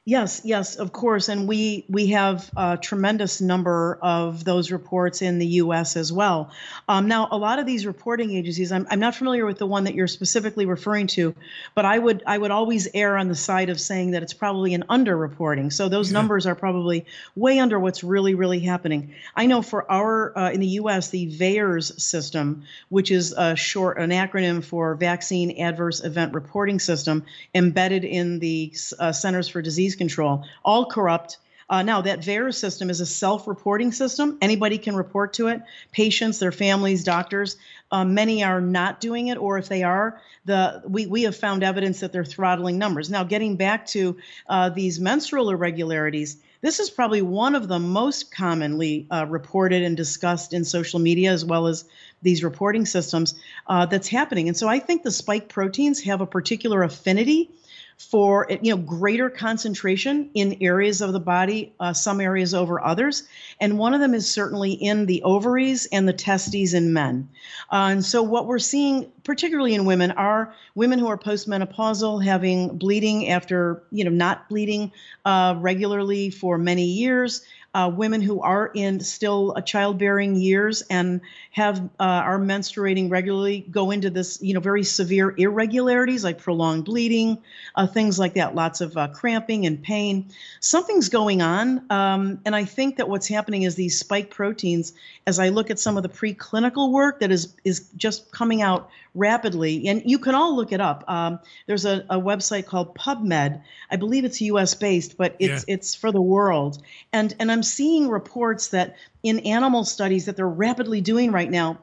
Yes, 0.06 0.42
yes, 0.44 0.76
of 0.76 0.92
course, 0.92 1.30
and 1.30 1.48
we 1.48 1.86
we 1.88 2.08
have 2.08 2.50
a 2.54 2.76
tremendous 2.76 3.40
number 3.40 3.98
of 4.02 4.44
those 4.44 4.70
reports 4.70 5.22
in 5.22 5.38
the 5.38 5.46
U.S. 5.46 5.96
as 5.96 6.12
well. 6.12 6.50
Um, 6.86 7.08
now, 7.08 7.28
a 7.30 7.38
lot 7.38 7.58
of 7.58 7.64
these 7.64 7.86
reporting 7.86 8.36
agencies, 8.36 8.70
I'm, 8.70 8.86
I'm 8.90 9.00
not 9.00 9.14
familiar 9.14 9.46
with 9.46 9.56
the 9.56 9.66
one 9.66 9.84
that 9.84 9.94
you're 9.94 10.06
specifically 10.06 10.66
referring 10.66 11.06
to, 11.06 11.34
but 11.74 11.86
I 11.86 11.98
would 11.98 12.22
I 12.26 12.36
would 12.36 12.50
always 12.50 12.86
err 12.92 13.16
on 13.16 13.28
the 13.28 13.34
side 13.34 13.70
of 13.70 13.80
saying 13.80 14.10
that 14.10 14.22
it's 14.22 14.34
probably 14.34 14.74
an 14.74 14.84
underreporting. 14.90 15.72
So 15.72 15.88
those 15.88 16.12
yeah. 16.12 16.18
numbers 16.18 16.44
are 16.44 16.54
probably 16.54 17.06
way 17.34 17.58
under 17.58 17.80
what's 17.80 18.04
really 18.04 18.34
really 18.34 18.60
happening. 18.60 19.14
I 19.34 19.46
know 19.46 19.62
for 19.62 19.90
our 19.90 20.36
uh, 20.36 20.50
in 20.50 20.60
the 20.60 20.74
U.S. 20.82 21.08
the 21.08 21.34
VAERS 21.34 21.98
system, 21.98 22.64
which 22.90 23.10
is 23.10 23.32
a 23.32 23.56
short 23.56 23.96
an 23.96 24.10
acronym 24.10 24.62
for 24.62 24.96
Vaccine 24.96 25.62
Adverse 25.62 26.04
Event 26.04 26.34
Reporting 26.34 26.78
System, 26.78 27.24
embedded 27.54 28.04
in 28.04 28.38
the 28.38 28.70
uh, 28.98 29.10
Centers 29.10 29.48
for 29.48 29.62
Disease 29.62 29.93
disease 29.94 30.14
control, 30.14 30.44
all 30.64 30.86
corrupt. 30.86 31.38
Uh, 31.70 31.82
now, 31.82 32.02
that 32.02 32.20
VAERS 32.20 32.56
system 32.56 32.90
is 32.90 33.00
a 33.00 33.06
self 33.06 33.48
reporting 33.48 33.90
system. 33.90 34.36
Anybody 34.42 34.76
can 34.76 34.94
report 34.94 35.32
to 35.34 35.48
it 35.48 35.62
patients, 35.92 36.38
their 36.38 36.52
families, 36.52 37.04
doctors. 37.04 37.56
Uh, 37.90 38.04
many 38.04 38.44
are 38.44 38.60
not 38.60 39.00
doing 39.00 39.28
it, 39.28 39.38
or 39.38 39.56
if 39.56 39.68
they 39.68 39.82
are, 39.82 40.20
the 40.44 40.82
we, 40.86 41.06
we 41.06 41.22
have 41.22 41.34
found 41.34 41.62
evidence 41.62 42.00
that 42.00 42.12
they're 42.12 42.24
throttling 42.24 42.76
numbers. 42.76 43.08
Now, 43.08 43.24
getting 43.24 43.56
back 43.56 43.86
to 43.88 44.16
uh, 44.46 44.68
these 44.68 45.00
menstrual 45.00 45.48
irregularities, 45.48 46.36
this 46.60 46.80
is 46.80 46.90
probably 46.90 47.22
one 47.22 47.54
of 47.54 47.66
the 47.66 47.78
most 47.78 48.30
commonly 48.30 49.06
uh, 49.10 49.24
reported 49.26 49.82
and 49.82 49.96
discussed 49.96 50.52
in 50.52 50.64
social 50.64 51.00
media 51.00 51.32
as 51.32 51.46
well 51.46 51.66
as 51.66 51.86
these 52.20 52.44
reporting 52.44 52.84
systems 52.84 53.34
uh, 53.68 53.86
that's 53.86 54.08
happening. 54.08 54.48
And 54.48 54.56
so 54.56 54.68
I 54.68 54.80
think 54.80 55.02
the 55.02 55.10
spike 55.10 55.48
proteins 55.48 56.02
have 56.02 56.20
a 56.20 56.26
particular 56.26 56.82
affinity 56.82 57.50
for 57.98 58.46
you 58.62 58.74
know 58.74 58.82
greater 58.82 59.30
concentration 59.30 60.30
in 60.34 60.56
areas 60.60 61.00
of 61.00 61.12
the 61.12 61.20
body, 61.20 61.72
uh, 61.80 61.92
some 61.92 62.20
areas 62.20 62.54
over 62.54 62.82
others, 62.82 63.24
and 63.60 63.78
one 63.78 63.94
of 63.94 64.00
them 64.00 64.14
is 64.14 64.28
certainly 64.28 64.72
in 64.72 65.06
the 65.06 65.22
ovaries 65.22 65.86
and 65.86 66.08
the 66.08 66.12
testes 66.12 66.74
in 66.74 66.92
men. 66.92 67.28
Uh, 67.72 67.88
and 67.92 68.04
so 68.04 68.22
what 68.22 68.46
we're 68.46 68.58
seeing, 68.58 69.10
particularly 69.22 69.74
in 69.74 69.84
women, 69.84 70.10
are 70.12 70.54
women 70.74 70.98
who 70.98 71.06
are 71.06 71.18
postmenopausal, 71.18 72.24
having 72.24 72.76
bleeding 72.76 73.28
after 73.28 73.82
you 73.90 74.04
know 74.04 74.10
not 74.10 74.48
bleeding 74.48 74.92
uh, 75.24 75.54
regularly 75.58 76.30
for 76.30 76.58
many 76.58 76.84
years. 76.84 77.42
Uh, 77.74 77.90
women 77.94 78.22
who 78.22 78.40
are 78.40 78.70
in 78.72 79.00
still 79.00 79.52
a 79.56 79.62
childbearing 79.62 80.36
years 80.36 80.82
and 80.88 81.20
have 81.50 81.80
uh, 81.98 82.04
are 82.04 82.38
menstruating 82.38 83.10
regularly 83.10 83.66
go 83.70 83.90
into 83.90 84.10
this, 84.10 84.40
you 84.40 84.54
know, 84.54 84.60
very 84.60 84.84
severe 84.84 85.34
irregularities 85.36 86.22
like 86.22 86.38
prolonged 86.38 86.84
bleeding, 86.84 87.36
uh, 87.74 87.86
things 87.86 88.18
like 88.18 88.34
that, 88.34 88.54
lots 88.54 88.80
of 88.80 88.96
uh, 88.96 89.08
cramping 89.08 89.66
and 89.66 89.82
pain. 89.82 90.26
Something's 90.60 91.08
going 91.08 91.42
on, 91.42 91.84
um, 91.90 92.40
and 92.44 92.54
I 92.54 92.64
think 92.64 92.96
that 92.98 93.08
what's 93.08 93.26
happening 93.26 93.64
is 93.64 93.74
these 93.74 93.98
spike 93.98 94.30
proteins. 94.30 94.92
As 95.26 95.38
I 95.38 95.48
look 95.48 95.70
at 95.70 95.78
some 95.80 95.96
of 95.96 96.02
the 96.04 96.08
preclinical 96.08 96.92
work 96.92 97.20
that 97.20 97.32
is 97.32 97.54
is 97.64 97.88
just 97.96 98.30
coming 98.30 98.62
out 98.62 98.88
rapidly, 99.16 99.88
and 99.88 100.02
you 100.04 100.18
can 100.18 100.34
all 100.34 100.54
look 100.54 100.72
it 100.72 100.80
up. 100.80 101.04
Um, 101.08 101.38
there's 101.66 101.84
a, 101.84 102.04
a 102.10 102.20
website 102.20 102.66
called 102.66 102.94
PubMed. 102.94 103.62
I 103.90 103.96
believe 103.96 104.24
it's 104.24 104.40
U.S. 104.40 104.74
based, 104.74 105.16
but 105.16 105.34
it's 105.38 105.64
Yeah. 105.66 105.74
it's 105.74 105.94
for 105.94 106.12
the 106.12 106.20
world. 106.20 106.82
And 107.12 107.34
and 107.40 107.50
I'm 107.50 107.62
seeing 107.64 108.08
reports 108.08 108.68
that 108.68 108.96
in 109.22 109.40
animal 109.40 109.84
studies 109.84 110.26
that 110.26 110.36
they're 110.36 110.48
rapidly 110.48 111.00
doing 111.00 111.32
right 111.32 111.50
now, 111.50 111.78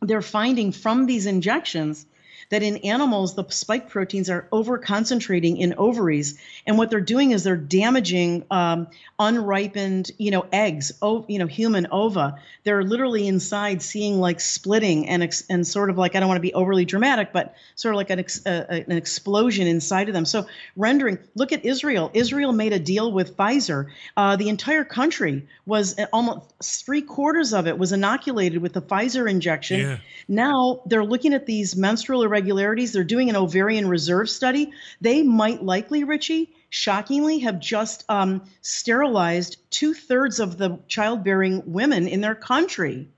they're 0.00 0.22
finding 0.22 0.72
from 0.72 1.06
these 1.06 1.26
injections 1.26 2.06
that 2.54 2.62
in 2.62 2.76
animals 2.78 3.34
the 3.34 3.44
spike 3.50 3.88
proteins 3.88 4.30
are 4.30 4.46
over 4.52 4.78
concentrating 4.78 5.56
in 5.56 5.74
ovaries. 5.76 6.38
And 6.66 6.78
what 6.78 6.88
they're 6.88 7.00
doing 7.00 7.32
is 7.32 7.42
they're 7.42 7.56
damaging 7.56 8.44
um, 8.50 8.86
unripened 9.18 10.10
you 10.18 10.30
know 10.30 10.46
eggs 10.52 10.92
o- 11.02 11.24
you 11.28 11.38
know 11.38 11.46
human 11.46 11.86
ova. 11.90 12.38
They're 12.62 12.84
literally 12.84 13.26
inside 13.26 13.82
seeing 13.82 14.20
like 14.20 14.40
splitting 14.40 15.08
and 15.08 15.22
ex- 15.22 15.44
and 15.50 15.66
sort 15.66 15.90
of 15.90 15.98
like 15.98 16.14
i 16.14 16.20
don't 16.20 16.28
want 16.28 16.38
to 16.38 16.42
be 16.42 16.54
overly 16.54 16.84
dramatic 16.84 17.32
but 17.32 17.54
sort 17.74 17.94
of 17.94 17.96
like 17.96 18.10
an, 18.10 18.18
ex- 18.20 18.44
uh, 18.46 18.64
an 18.68 18.92
explosion 18.96 19.66
inside 19.66 20.08
of 20.08 20.14
them. 20.14 20.24
So 20.24 20.46
rendering 20.76 21.18
look 21.34 21.52
at 21.52 21.64
israel. 21.64 22.10
Israel 22.14 22.52
made 22.52 22.72
a 22.72 22.78
deal 22.78 23.10
with 23.12 23.36
pfizer. 23.36 23.86
Uh, 24.16 24.36
the 24.36 24.48
entire 24.48 24.84
country 24.84 25.46
was 25.66 25.98
uh, 25.98 26.06
almost 26.12 26.84
three 26.86 27.02
quarters 27.02 27.52
of 27.52 27.66
it 27.66 27.76
was 27.78 27.92
inoculated 27.92 28.62
with 28.62 28.72
the 28.74 28.82
pfizer 28.82 29.28
injection. 29.28 29.80
Yeah. 29.80 29.98
now 30.28 30.80
they're 30.86 31.04
looking 31.04 31.34
at 31.34 31.46
these 31.46 31.74
menstrual 31.76 32.22
irregularities. 32.22 32.43
They're 32.44 33.04
doing 33.04 33.30
an 33.30 33.36
ovarian 33.36 33.88
reserve 33.88 34.28
study. 34.30 34.72
They 35.00 35.22
might 35.22 35.62
likely, 35.62 36.04
Richie, 36.04 36.52
shockingly, 36.70 37.40
have 37.40 37.58
just 37.60 38.04
um, 38.08 38.42
sterilized 38.60 39.56
two 39.70 39.94
thirds 39.94 40.40
of 40.40 40.58
the 40.58 40.78
childbearing 40.88 41.62
women 41.66 42.06
in 42.08 42.20
their 42.20 42.34
country. 42.34 43.08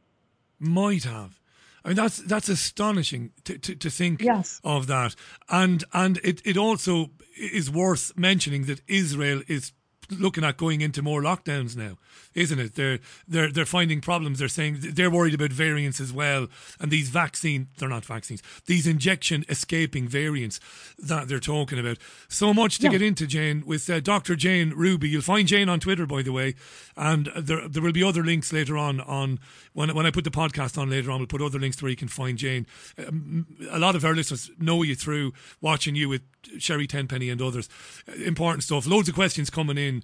Might 0.58 1.04
have. 1.04 1.38
I 1.84 1.88
mean, 1.88 1.96
that's 1.96 2.18
that's 2.18 2.48
astonishing 2.48 3.32
to, 3.44 3.58
to, 3.58 3.74
to 3.76 3.90
think 3.90 4.20
Yes. 4.20 4.60
of 4.64 4.88
that, 4.88 5.14
and 5.48 5.84
and 5.92 6.18
it, 6.24 6.42
it 6.44 6.56
also 6.56 7.10
is 7.36 7.70
worth 7.70 8.12
mentioning 8.16 8.64
that 8.64 8.80
Israel 8.88 9.42
is 9.46 9.72
looking 10.10 10.44
at 10.44 10.56
going 10.56 10.80
into 10.80 11.02
more 11.02 11.22
lockdowns 11.22 11.76
now, 11.76 11.98
isn't 12.34 12.58
it? 12.58 12.74
They're 12.74 12.98
they're 13.26 13.50
they're 13.50 13.64
finding 13.66 14.00
problems. 14.00 14.38
They're 14.38 14.48
saying 14.48 14.78
they're 14.80 15.10
worried 15.10 15.34
about 15.34 15.52
variants 15.52 16.00
as 16.00 16.12
well, 16.12 16.48
and 16.80 16.90
these 16.90 17.08
vaccine 17.08 17.68
they're 17.78 17.88
not 17.88 18.04
vaccines. 18.04 18.42
These 18.66 18.86
injection 18.86 19.44
escaping 19.48 20.08
variants 20.08 20.60
that 20.98 21.28
they're 21.28 21.40
talking 21.40 21.78
about. 21.78 21.98
So 22.28 22.52
much 22.54 22.78
to 22.78 22.84
Yeah. 22.84 22.90
get 22.92 23.02
into, 23.02 23.26
Jane, 23.26 23.62
with 23.66 23.88
uh, 23.90 24.00
Dr. 24.00 24.36
Jane 24.36 24.70
Ruby. 24.70 25.08
You'll 25.08 25.22
find 25.22 25.46
Jane 25.48 25.68
on 25.68 25.80
Twitter, 25.80 26.06
by 26.06 26.22
the 26.22 26.32
way, 26.32 26.54
and 26.96 27.30
there 27.36 27.68
there 27.68 27.82
will 27.82 27.92
be 27.92 28.02
other 28.04 28.22
links 28.24 28.52
later 28.52 28.76
on. 28.76 29.00
On 29.00 29.38
when 29.72 29.94
when 29.94 30.06
I 30.06 30.10
put 30.10 30.24
the 30.24 30.30
podcast 30.30 30.78
on 30.78 30.90
later 30.90 31.10
on, 31.10 31.18
we'll 31.20 31.26
put 31.26 31.42
other 31.42 31.58
links 31.58 31.76
to 31.78 31.84
where 31.84 31.90
you 31.90 31.96
can 31.96 32.08
find 32.08 32.38
Jane. 32.38 32.66
Um, 32.98 33.46
a 33.70 33.78
lot 33.78 33.94
of 33.96 34.04
our 34.04 34.14
listeners 34.14 34.50
know 34.58 34.82
you 34.82 34.94
through 34.94 35.32
watching 35.60 35.94
you 35.96 36.08
with 36.08 36.22
Sherry 36.58 36.86
Tenpenny 36.86 37.30
and 37.30 37.40
others. 37.42 37.68
Uh, 38.08 38.12
Important 38.24 38.62
stuff. 38.64 38.86
Loads 38.86 39.08
of 39.08 39.14
questions 39.14 39.50
coming 39.50 39.78
in. 39.78 40.02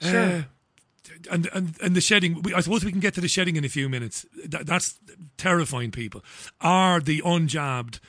Sure. 0.00 0.20
Uh, 0.20 0.42
and, 1.30 1.48
and 1.54 1.74
and 1.80 1.94
the 1.94 2.00
shedding. 2.00 2.42
we- 2.42 2.52
I 2.54 2.60
suppose 2.60 2.84
we 2.84 2.90
can 2.90 3.00
get 3.00 3.14
to 3.14 3.20
the 3.20 3.28
shedding 3.28 3.56
in 3.56 3.64
a 3.64 3.68
few 3.68 3.88
minutes. 3.88 4.26
That, 4.44 4.66
that's 4.66 4.98
terrifying. 5.36 5.90
People 5.92 6.24
are 6.60 7.00
the 7.00 7.22
unjabbed 7.24 8.00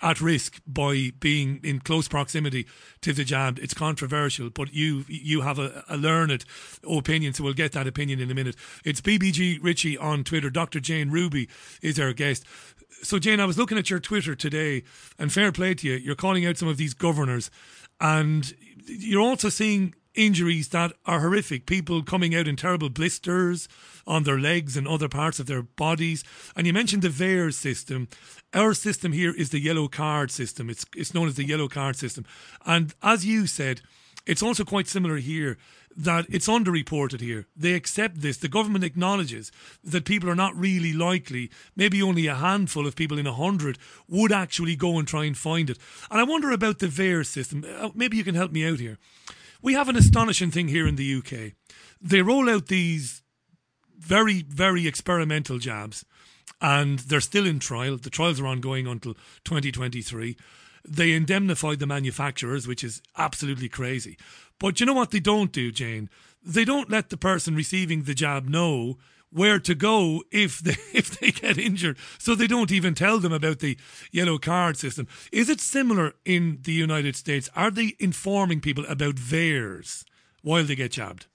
at 0.00 0.20
risk 0.20 0.60
by 0.64 1.10
being 1.18 1.58
in 1.64 1.80
close 1.80 2.06
proximity 2.06 2.64
to 3.00 3.12
the 3.12 3.24
jabbed. 3.24 3.58
It's 3.58 3.74
controversial, 3.74 4.48
but 4.50 4.72
you 4.72 5.04
you 5.08 5.40
have 5.40 5.58
a, 5.58 5.82
a 5.88 5.96
learned 5.96 6.44
opinion, 6.88 7.32
so 7.34 7.42
we'll 7.42 7.52
get 7.54 7.72
that 7.72 7.88
opinion 7.88 8.20
in 8.20 8.30
a 8.30 8.34
minute. 8.34 8.54
It's 8.84 9.00
BBG 9.00 9.58
Richie 9.60 9.98
on 9.98 10.22
Twitter. 10.22 10.50
Dr. 10.50 10.78
Jane 10.78 11.10
Ruby 11.10 11.48
is 11.82 11.98
our 11.98 12.12
guest. 12.12 12.44
So 13.02 13.18
Jane, 13.18 13.40
I 13.40 13.44
was 13.44 13.58
looking 13.58 13.78
at 13.78 13.90
your 13.90 14.00
Twitter 14.00 14.34
today, 14.34 14.82
and 15.18 15.32
fair 15.32 15.52
play 15.52 15.74
to 15.74 15.88
you. 15.88 15.94
You're 15.94 16.14
calling 16.14 16.44
out 16.44 16.56
some 16.56 16.68
of 16.68 16.76
these 16.76 16.94
governors, 16.94 17.50
and 18.00 18.52
you're 18.86 19.22
also 19.22 19.48
seeing 19.48 19.94
injuries 20.14 20.68
that 20.70 20.92
are 21.06 21.20
horrific. 21.20 21.64
People 21.64 22.02
coming 22.02 22.34
out 22.34 22.48
in 22.48 22.56
terrible 22.56 22.90
blisters 22.90 23.68
on 24.06 24.24
their 24.24 24.38
legs 24.38 24.76
and 24.76 24.88
other 24.88 25.08
parts 25.08 25.38
of 25.38 25.46
their 25.46 25.62
bodies. 25.62 26.24
And 26.56 26.66
you 26.66 26.72
mentioned 26.72 27.02
the 27.02 27.08
VAERS 27.08 27.54
system. 27.54 28.08
Our 28.52 28.74
system 28.74 29.12
here 29.12 29.32
is 29.32 29.50
the 29.50 29.60
yellow 29.60 29.86
card 29.86 30.30
system. 30.30 30.68
It's 30.68 30.84
it's 30.96 31.14
known 31.14 31.28
as 31.28 31.36
the 31.36 31.46
yellow 31.46 31.68
card 31.68 31.96
system. 31.96 32.24
And 32.66 32.94
as 33.02 33.24
you 33.24 33.46
said, 33.46 33.80
it's 34.26 34.42
also 34.42 34.64
quite 34.64 34.88
similar 34.88 35.16
here 35.16 35.56
that 35.98 36.26
it's 36.28 36.46
underreported 36.46 37.20
here. 37.20 37.46
They 37.56 37.74
accept 37.74 38.20
this. 38.20 38.36
The 38.36 38.48
government 38.48 38.84
acknowledges 38.84 39.50
that 39.82 40.04
people 40.04 40.30
are 40.30 40.36
not 40.36 40.56
really 40.56 40.92
likely, 40.92 41.50
maybe 41.74 42.00
only 42.00 42.28
a 42.28 42.36
handful 42.36 42.86
of 42.86 42.94
people 42.94 43.18
in 43.18 43.26
a 43.26 43.32
hundred 43.32 43.78
would 44.08 44.30
actually 44.30 44.76
go 44.76 44.98
and 44.98 45.08
try 45.08 45.24
and 45.24 45.36
find 45.36 45.68
it. 45.68 45.78
And 46.08 46.20
I 46.20 46.22
wonder 46.22 46.52
about 46.52 46.78
the 46.78 46.86
VAERS 46.86 47.26
system. 47.26 47.66
Uh, 47.78 47.90
Maybe 47.96 48.16
you 48.16 48.22
can 48.22 48.36
help 48.36 48.52
me 48.52 48.64
out 48.64 48.78
here. 48.78 48.96
We 49.60 49.74
have 49.74 49.88
an 49.88 49.96
astonishing 49.96 50.52
thing 50.52 50.68
here 50.68 50.86
in 50.86 50.94
the 50.94 51.14
UK. 51.16 51.54
They 52.00 52.22
roll 52.22 52.48
out 52.48 52.66
these 52.68 53.22
very, 53.98 54.42
very 54.42 54.86
experimental 54.86 55.58
jabs, 55.58 56.04
and 56.60 57.00
they're 57.00 57.20
still 57.20 57.44
in 57.44 57.58
trial. 57.58 57.96
The 57.96 58.08
trials 58.08 58.40
are 58.40 58.46
ongoing 58.46 58.86
until 58.86 59.14
2023. 59.44 60.36
They 60.88 61.12
indemnify 61.12 61.74
the 61.74 61.86
manufacturers, 61.86 62.68
which 62.68 62.84
is 62.84 63.02
absolutely 63.16 63.68
crazy. 63.68 64.16
But 64.58 64.80
you 64.80 64.86
know 64.86 64.94
what 64.94 65.10
they 65.10 65.20
don't 65.20 65.52
do, 65.52 65.70
Jane? 65.70 66.10
They 66.42 66.64
don't 66.64 66.90
let 66.90 67.10
the 67.10 67.16
person 67.16 67.54
receiving 67.54 68.02
the 68.02 68.14
jab 68.14 68.48
know 68.48 68.98
where 69.30 69.58
to 69.60 69.74
go 69.74 70.22
if 70.30 70.60
they 70.60 70.76
if 70.92 71.18
they 71.18 71.30
get 71.30 71.58
injured. 71.58 71.98
So 72.18 72.34
they 72.34 72.46
don't 72.46 72.72
even 72.72 72.94
tell 72.94 73.18
them 73.18 73.32
about 73.32 73.60
the 73.60 73.78
yellow 74.10 74.38
card 74.38 74.76
system. 74.76 75.06
Is 75.32 75.48
it 75.48 75.60
similar 75.60 76.14
in 76.24 76.58
the 76.62 76.72
United 76.72 77.16
States? 77.16 77.48
Are 77.54 77.70
they 77.70 77.94
informing 77.98 78.60
people 78.60 78.86
about 78.86 79.16
theirs 79.16 80.04
while 80.42 80.64
they 80.64 80.74
get 80.74 80.92
jabbed? 80.92 81.26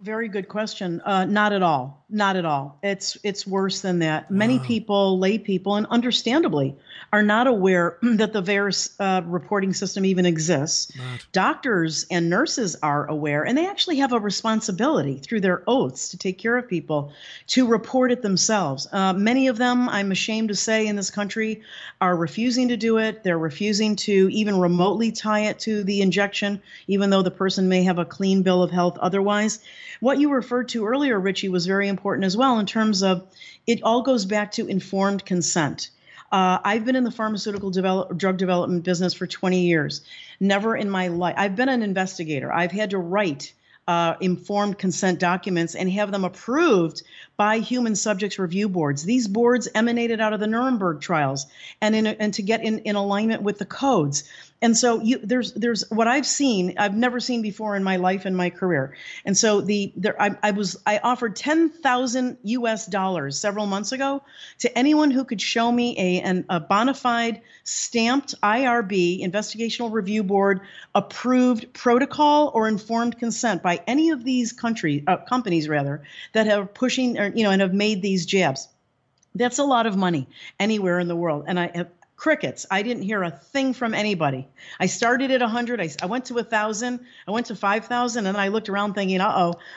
Very 0.00 0.28
good 0.28 0.46
question. 0.46 1.00
Uh, 1.00 1.24
not 1.24 1.52
at 1.52 1.60
all. 1.60 2.04
Not 2.08 2.36
at 2.36 2.44
all. 2.44 2.78
It's 2.84 3.18
it's 3.24 3.44
worse 3.44 3.80
than 3.80 3.98
that. 3.98 4.30
Many 4.30 4.60
people, 4.60 5.18
lay 5.18 5.38
people, 5.38 5.74
and 5.74 5.86
understandably, 5.90 6.76
are 7.12 7.24
not 7.24 7.48
aware 7.48 7.98
that 8.02 8.32
the 8.32 8.40
VAERS 8.40 8.94
uh, 9.00 9.22
reporting 9.26 9.74
system 9.74 10.04
even 10.04 10.24
exists. 10.24 10.92
Doctors 11.32 12.06
and 12.12 12.30
nurses 12.30 12.76
are 12.80 13.06
aware, 13.06 13.44
and 13.44 13.58
they 13.58 13.66
actually 13.66 13.96
have 13.96 14.12
a 14.12 14.20
responsibility 14.20 15.18
through 15.18 15.40
their 15.40 15.64
oaths 15.66 16.10
to 16.10 16.16
take 16.16 16.38
care 16.38 16.56
of 16.56 16.68
people 16.68 17.12
to 17.48 17.66
report 17.66 18.12
it 18.12 18.22
themselves. 18.22 18.86
Uh, 18.92 19.12
many 19.12 19.48
of 19.48 19.58
them, 19.58 19.88
I'm 19.88 20.12
ashamed 20.12 20.48
to 20.48 20.54
say, 20.54 20.86
in 20.86 20.94
this 20.94 21.10
country, 21.10 21.62
are 22.00 22.16
refusing 22.16 22.68
to 22.68 22.76
do 22.76 22.98
it. 22.98 23.24
They're 23.24 23.36
refusing 23.36 23.96
to 23.96 24.28
even 24.30 24.60
remotely 24.60 25.10
tie 25.10 25.46
it 25.46 25.58
to 25.60 25.82
the 25.82 26.02
injection, 26.02 26.62
even 26.86 27.10
though 27.10 27.22
the 27.22 27.32
person 27.32 27.68
may 27.68 27.82
have 27.82 27.98
a 27.98 28.04
clean 28.04 28.42
bill 28.42 28.62
of 28.62 28.70
health 28.70 28.96
otherwise. 28.98 29.58
What 30.00 30.18
you 30.18 30.32
referred 30.32 30.68
to 30.70 30.86
earlier, 30.86 31.18
Richie, 31.18 31.48
was 31.48 31.66
very 31.66 31.88
important 31.88 32.24
as 32.24 32.36
well 32.36 32.58
in 32.58 32.66
terms 32.66 33.02
of 33.02 33.26
it 33.66 33.82
all 33.82 34.02
goes 34.02 34.24
back 34.24 34.52
to 34.52 34.66
informed 34.66 35.24
consent. 35.24 35.90
Uh, 36.30 36.58
I've 36.62 36.84
been 36.84 36.96
in 36.96 37.04
the 37.04 37.10
pharmaceutical 37.10 37.70
develop, 37.70 38.16
drug 38.16 38.36
development 38.36 38.84
business 38.84 39.14
for 39.14 39.26
20 39.26 39.60
years. 39.60 40.02
Never 40.40 40.76
in 40.76 40.90
my 40.90 41.08
life, 41.08 41.34
I've 41.38 41.56
been 41.56 41.68
an 41.68 41.82
investigator. 41.82 42.52
I've 42.52 42.72
had 42.72 42.90
to 42.90 42.98
write 42.98 43.54
uh, 43.88 44.14
informed 44.20 44.76
consent 44.76 45.18
documents 45.18 45.74
and 45.74 45.90
have 45.90 46.12
them 46.12 46.22
approved 46.22 47.02
by 47.38 47.58
human 47.58 47.96
subjects 47.96 48.38
review 48.38 48.68
boards. 48.68 49.02
These 49.02 49.26
boards 49.26 49.66
emanated 49.74 50.20
out 50.20 50.34
of 50.34 50.40
the 50.40 50.46
Nuremberg 50.46 51.00
trials 51.00 51.46
and 51.80 51.96
in 51.96 52.06
and 52.06 52.34
to 52.34 52.42
get 52.42 52.62
in, 52.62 52.80
in 52.80 52.96
alignment 52.96 53.42
with 53.42 53.58
the 53.58 53.64
codes. 53.64 54.24
And 54.60 54.76
so 54.76 55.00
you, 55.00 55.18
there's 55.22 55.52
there's 55.52 55.88
what 55.88 56.08
I've 56.08 56.26
seen 56.26 56.74
I've 56.78 56.96
never 56.96 57.20
seen 57.20 57.42
before 57.42 57.76
in 57.76 57.84
my 57.84 57.96
life 57.96 58.24
and 58.24 58.36
my 58.36 58.50
career. 58.50 58.96
And 59.24 59.36
so 59.36 59.60
the 59.60 59.92
there 59.96 60.20
I, 60.20 60.36
I 60.42 60.50
was 60.50 60.76
I 60.84 60.98
offered 60.98 61.36
ten 61.36 61.70
thousand 61.70 62.38
U.S. 62.42 62.86
dollars 62.86 63.38
several 63.38 63.66
months 63.66 63.92
ago 63.92 64.22
to 64.58 64.76
anyone 64.76 65.12
who 65.12 65.24
could 65.24 65.40
show 65.40 65.70
me 65.70 65.96
a 65.96 66.20
an, 66.22 66.44
a 66.48 66.58
bona 66.58 66.94
fide 66.94 67.40
stamped 67.62 68.34
IRB 68.42 69.22
investigational 69.22 69.92
review 69.92 70.24
board 70.24 70.60
approved 70.92 71.72
protocol 71.72 72.50
or 72.52 72.66
informed 72.66 73.16
consent 73.16 73.62
by 73.62 73.80
any 73.86 74.10
of 74.10 74.24
these 74.24 74.52
country 74.52 75.04
uh, 75.06 75.18
companies 75.18 75.68
rather 75.68 76.02
that 76.32 76.48
are 76.48 76.66
pushing 76.66 77.16
or 77.16 77.28
you 77.28 77.44
know 77.44 77.50
and 77.52 77.62
have 77.62 77.74
made 77.74 78.02
these 78.02 78.26
jabs. 78.26 78.68
That's 79.36 79.58
a 79.58 79.64
lot 79.64 79.86
of 79.86 79.96
money 79.96 80.26
anywhere 80.58 80.98
in 80.98 81.06
the 81.06 81.14
world, 81.14 81.44
and 81.46 81.60
I 81.60 81.70
have 81.72 81.88
crickets. 82.18 82.66
I 82.68 82.82
didn't 82.82 83.04
hear 83.04 83.22
a 83.22 83.30
thing 83.30 83.72
from 83.72 83.94
anybody. 83.94 84.48
I 84.80 84.86
started 84.86 85.30
at 85.30 85.40
100. 85.40 85.80
I, 85.80 85.88
I 86.02 86.06
went 86.06 86.26
to 86.26 86.34
1,000. 86.34 87.00
I 87.26 87.30
went 87.30 87.46
to 87.46 87.54
5,000. 87.54 88.26
And 88.26 88.36
I 88.36 88.48
looked 88.48 88.68
around 88.68 88.94
thinking, 88.94 89.20
uh 89.20 89.32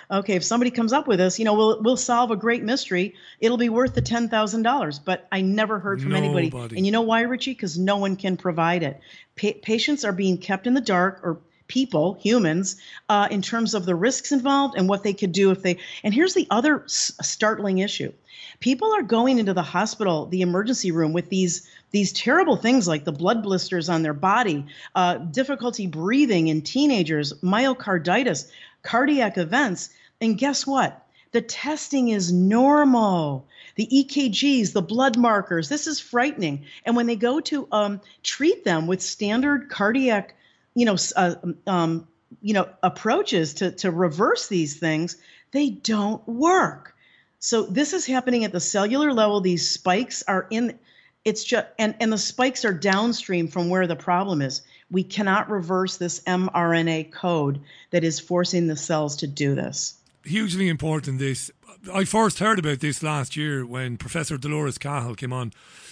oh, 0.10 0.18
okay, 0.20 0.34
if 0.34 0.44
somebody 0.44 0.72
comes 0.72 0.92
up 0.92 1.08
with 1.08 1.20
this, 1.20 1.38
you 1.38 1.46
know, 1.46 1.54
we'll, 1.54 1.82
we'll 1.82 1.98
solve 1.98 2.32
a 2.32 2.36
great 2.36 2.64
mystery. 2.64 3.14
It'll 3.40 3.58
be 3.58 3.70
worth 3.70 3.94
the 3.94 4.02
$10,000. 4.02 5.00
But 5.06 5.28
I 5.32 5.42
never 5.42 5.80
heard 5.80 6.02
from 6.02 6.14
anybody. 6.18 6.50
And 6.78 6.86
you 6.86 6.92
know 6.92 7.02
why, 7.02 7.22
Richie? 7.22 7.52
Because 7.54 7.78
no 7.78 7.98
one 7.98 8.16
can 8.16 8.36
provide 8.38 8.82
it. 8.82 9.00
Pa- 9.40 9.60
patients 9.62 10.04
are 10.04 10.12
being 10.12 10.40
kept 10.40 10.66
in 10.66 10.74
the 10.74 10.82
dark 10.82 11.20
or 11.24 11.40
people, 11.68 12.16
humans, 12.16 12.76
uh, 13.08 13.30
in 13.32 13.42
terms 13.42 13.74
of 13.74 13.86
the 13.86 13.96
risks 13.96 14.34
involved 14.34 14.76
and 14.78 14.90
what 14.90 15.04
they 15.04 15.14
could 15.14 15.32
do 15.32 15.52
if 15.52 15.62
they. 15.62 15.78
And 16.04 16.14
here's 16.14 16.34
the 16.34 16.46
other 16.50 16.84
s- 16.84 17.14
startling 17.22 17.78
issue: 17.78 18.12
people 18.60 18.94
are 18.94 19.04
going 19.04 19.40
into 19.40 19.54
the 19.54 19.62
hospital, 19.62 20.26
the 20.26 20.42
emergency 20.42 20.92
room, 20.92 21.14
with 21.14 21.30
these 21.30 21.70
these 21.92 22.14
terrible 22.14 22.56
things 22.56 22.88
like 22.88 23.04
the 23.04 23.12
blood 23.12 23.44
blisters 23.44 23.90
on 23.90 24.02
their 24.02 24.14
body, 24.14 24.66
uh, 24.96 25.16
difficulty 25.16 25.88
breathing 25.88 26.48
in 26.48 26.62
teenagers, 26.62 27.34
myocarditis, 27.42 28.50
cardiac 28.82 29.38
events, 29.38 29.90
and 30.20 30.38
guess 30.38 30.66
what? 30.66 31.06
The 31.32 31.42
testing 31.42 32.10
is 32.10 32.32
normal. 32.32 33.48
The 33.76 33.88
EKGs, 33.88 34.74
the 34.74 34.82
blood 34.82 35.18
markers, 35.18 35.70
this 35.70 35.88
is 35.88 36.00
frightening. 36.00 36.66
And 36.86 36.96
when 36.96 37.08
they 37.08 37.16
go 37.16 37.40
to 37.42 37.68
um, 37.72 38.02
treat 38.22 38.66
them 38.66 38.88
with 38.88 39.02
standard 39.02 39.70
cardiac 39.70 40.36
you 40.74 40.86
know, 40.86 40.98
uh, 41.16 41.36
um, 41.68 42.08
you 42.42 42.54
know, 42.54 42.70
approaches 42.82 43.56
to 43.56 43.72
to 43.72 43.92
reverse 43.92 44.48
these 44.48 44.78
things, 44.78 45.18
they 45.52 45.70
don't 45.70 46.26
work. 46.28 46.96
So 47.40 47.64
this 47.64 47.94
is 47.94 48.06
happening 48.06 48.46
at 48.46 48.52
the 48.52 48.60
cellular 48.60 49.14
level. 49.14 49.42
These 49.42 49.70
spikes 49.70 50.24
are 50.28 50.48
in. 50.50 50.80
It's 51.24 51.44
just 51.44 51.68
and 51.78 51.96
and 52.00 52.12
the 52.12 52.18
spikes 52.18 52.66
are 52.66 52.74
downstream 52.74 53.48
from 53.48 53.70
where 53.70 53.86
the 53.88 53.96
problem 53.96 54.42
is. 54.42 54.62
We 54.90 55.04
cannot 55.04 55.50
reverse 55.50 55.98
this 55.98 56.20
mRNA 56.22 57.12
code 57.12 57.62
that 57.92 58.04
is 58.04 58.20
forcing 58.20 58.68
the 58.68 58.76
cells 58.76 59.16
to 59.18 59.28
do 59.28 59.56
this. 59.56 59.96
hugely 60.24 60.68
important 60.70 61.20
this 61.20 61.52
I 61.94 62.06
first 62.06 62.40
heard 62.40 62.60
about 62.60 62.80
this 62.80 63.02
last 63.02 63.36
year 63.36 63.66
when 63.66 63.98
Professor 63.98 64.38
Dolores 64.38 64.78
Cahill 64.78 65.16
came 65.16 65.34
on 65.34 65.52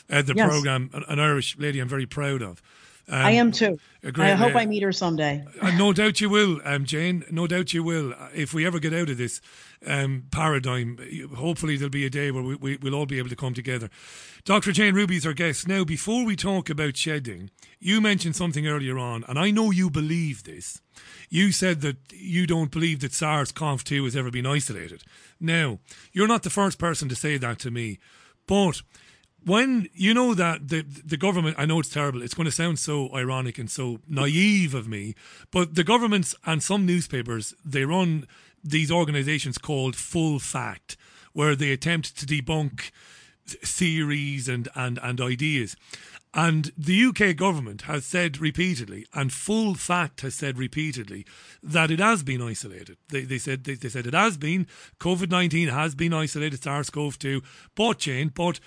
uh, 0.09 0.21
the 0.21 0.33
Yes. 0.35 0.49
program, 0.49 0.89
an, 0.93 1.03
an 1.07 1.19
Irish 1.19 1.57
lady 1.57 1.79
I'm 1.79 1.87
very 1.89 2.05
proud 2.05 2.41
of. 2.43 2.61
Um, 3.09 3.25
I 3.25 3.31
am 3.31 3.51
too. 3.51 3.79
a 4.03 4.11
great 4.11 4.31
I 4.31 4.35
hope 4.35 4.53
la- 4.53 4.61
I 4.61 4.65
meet 4.67 4.83
her 4.83 4.91
someday. 4.91 5.43
Uh, 5.61 5.71
no 5.71 5.93
doubt 5.93 6.21
you 6.21 6.29
will, 6.29 6.59
um, 6.63 6.85
Jane. 6.85 7.23
No 7.31 7.47
doubt 7.47 7.73
you 7.73 7.83
will. 7.83 8.13
Uh, 8.13 8.29
If 8.35 8.53
we 8.53 8.65
ever 8.67 8.79
get 8.79 8.93
out 8.93 9.09
of 9.09 9.17
this 9.17 9.41
um, 9.85 10.25
paradigm, 10.31 10.99
hopefully 11.35 11.75
there'll 11.75 11.89
be 11.89 12.05
a 12.05 12.09
day 12.09 12.29
where 12.29 12.43
we, 12.43 12.55
we, 12.55 12.77
we'll 12.77 12.93
all 12.93 13.07
be 13.07 13.17
able 13.17 13.29
to 13.29 13.35
come 13.35 13.53
together. 13.55 13.89
Dr. 14.45 14.71
Jane 14.71 14.93
Ruby 14.93 15.17
is 15.17 15.25
our 15.25 15.33
guest. 15.33 15.67
Now, 15.67 15.83
before 15.83 16.23
we 16.23 16.35
talk 16.35 16.69
about 16.69 16.97
shedding, 16.97 17.49
you 17.79 17.99
mentioned 17.99 18.35
something 18.35 18.67
earlier 18.67 18.97
on, 18.99 19.23
and 19.27 19.39
I 19.39 19.51
know 19.51 19.71
you 19.71 19.89
believe 19.89 20.43
this. 20.43 20.81
You 21.29 21.51
said 21.51 21.81
that 21.81 21.97
you 22.11 22.45
don't 22.45 22.71
believe 22.71 22.99
that 22.99 23.13
SARS 23.13 23.51
CoV 23.51 23.83
2 23.83 24.03
has 24.03 24.15
ever 24.15 24.29
been 24.31 24.45
isolated. 24.45 25.03
Now, 25.39 25.79
you're 26.11 26.27
not 26.27 26.43
the 26.43 26.49
first 26.49 26.77
person 26.77 27.09
to 27.09 27.15
say 27.15 27.37
that 27.37 27.59
to 27.59 27.71
me, 27.71 27.99
but 28.47 28.81
when 29.45 29.87
you 29.93 30.13
know 30.13 30.33
that 30.33 30.69
the 30.69 30.81
the 30.81 31.17
government 31.17 31.55
I 31.57 31.65
know 31.65 31.79
it's 31.79 31.89
terrible 31.89 32.21
it's 32.21 32.33
going 32.33 32.45
to 32.45 32.51
sound 32.51 32.79
so 32.79 33.13
ironic 33.13 33.57
and 33.57 33.69
so 33.69 33.99
naive 34.07 34.73
of 34.73 34.87
me 34.87 35.15
but 35.51 35.75
the 35.75 35.83
governments 35.83 36.35
and 36.45 36.61
some 36.61 36.85
newspapers 36.85 37.53
they 37.63 37.85
run 37.85 38.27
these 38.63 38.91
organizations 38.91 39.57
called 39.57 39.95
full 39.95 40.39
fact 40.39 40.97
where 41.33 41.55
they 41.55 41.71
attempt 41.71 42.17
to 42.17 42.25
debunk 42.25 42.91
theories 43.45 44.47
and 44.49 44.67
and 44.75 44.99
and 45.01 45.21
ideas 45.21 45.75
and 46.33 46.71
the 46.77 47.05
UK 47.05 47.35
government 47.35 47.83
has 47.83 48.05
said 48.05 48.39
repeatedly, 48.39 49.07
and 49.15 49.33
Full 49.33 49.73
Fact 49.73 50.21
has 50.21 50.35
said 50.35 50.59
repeatedly, 50.59 51.25
that 51.63 51.89
it 51.89 51.99
has 51.99 52.21
been 52.21 52.41
isolated. 52.41 52.97
They, 53.09 53.21
they 53.21 53.39
said 53.39 53.63
they, 53.63 53.73
they 53.73 53.89
said 53.89 54.05
it 54.05 54.13
has 54.13 54.37
been. 54.37 54.67
COVID 54.99 55.31
nineteen 55.31 55.69
has 55.69 55.95
been 55.95 56.13
isolated, 56.13 56.61
SARS 56.61 56.91
CoV 56.91 57.17
two, 57.17 57.41
Jane, 57.97 58.31
but 58.33 58.59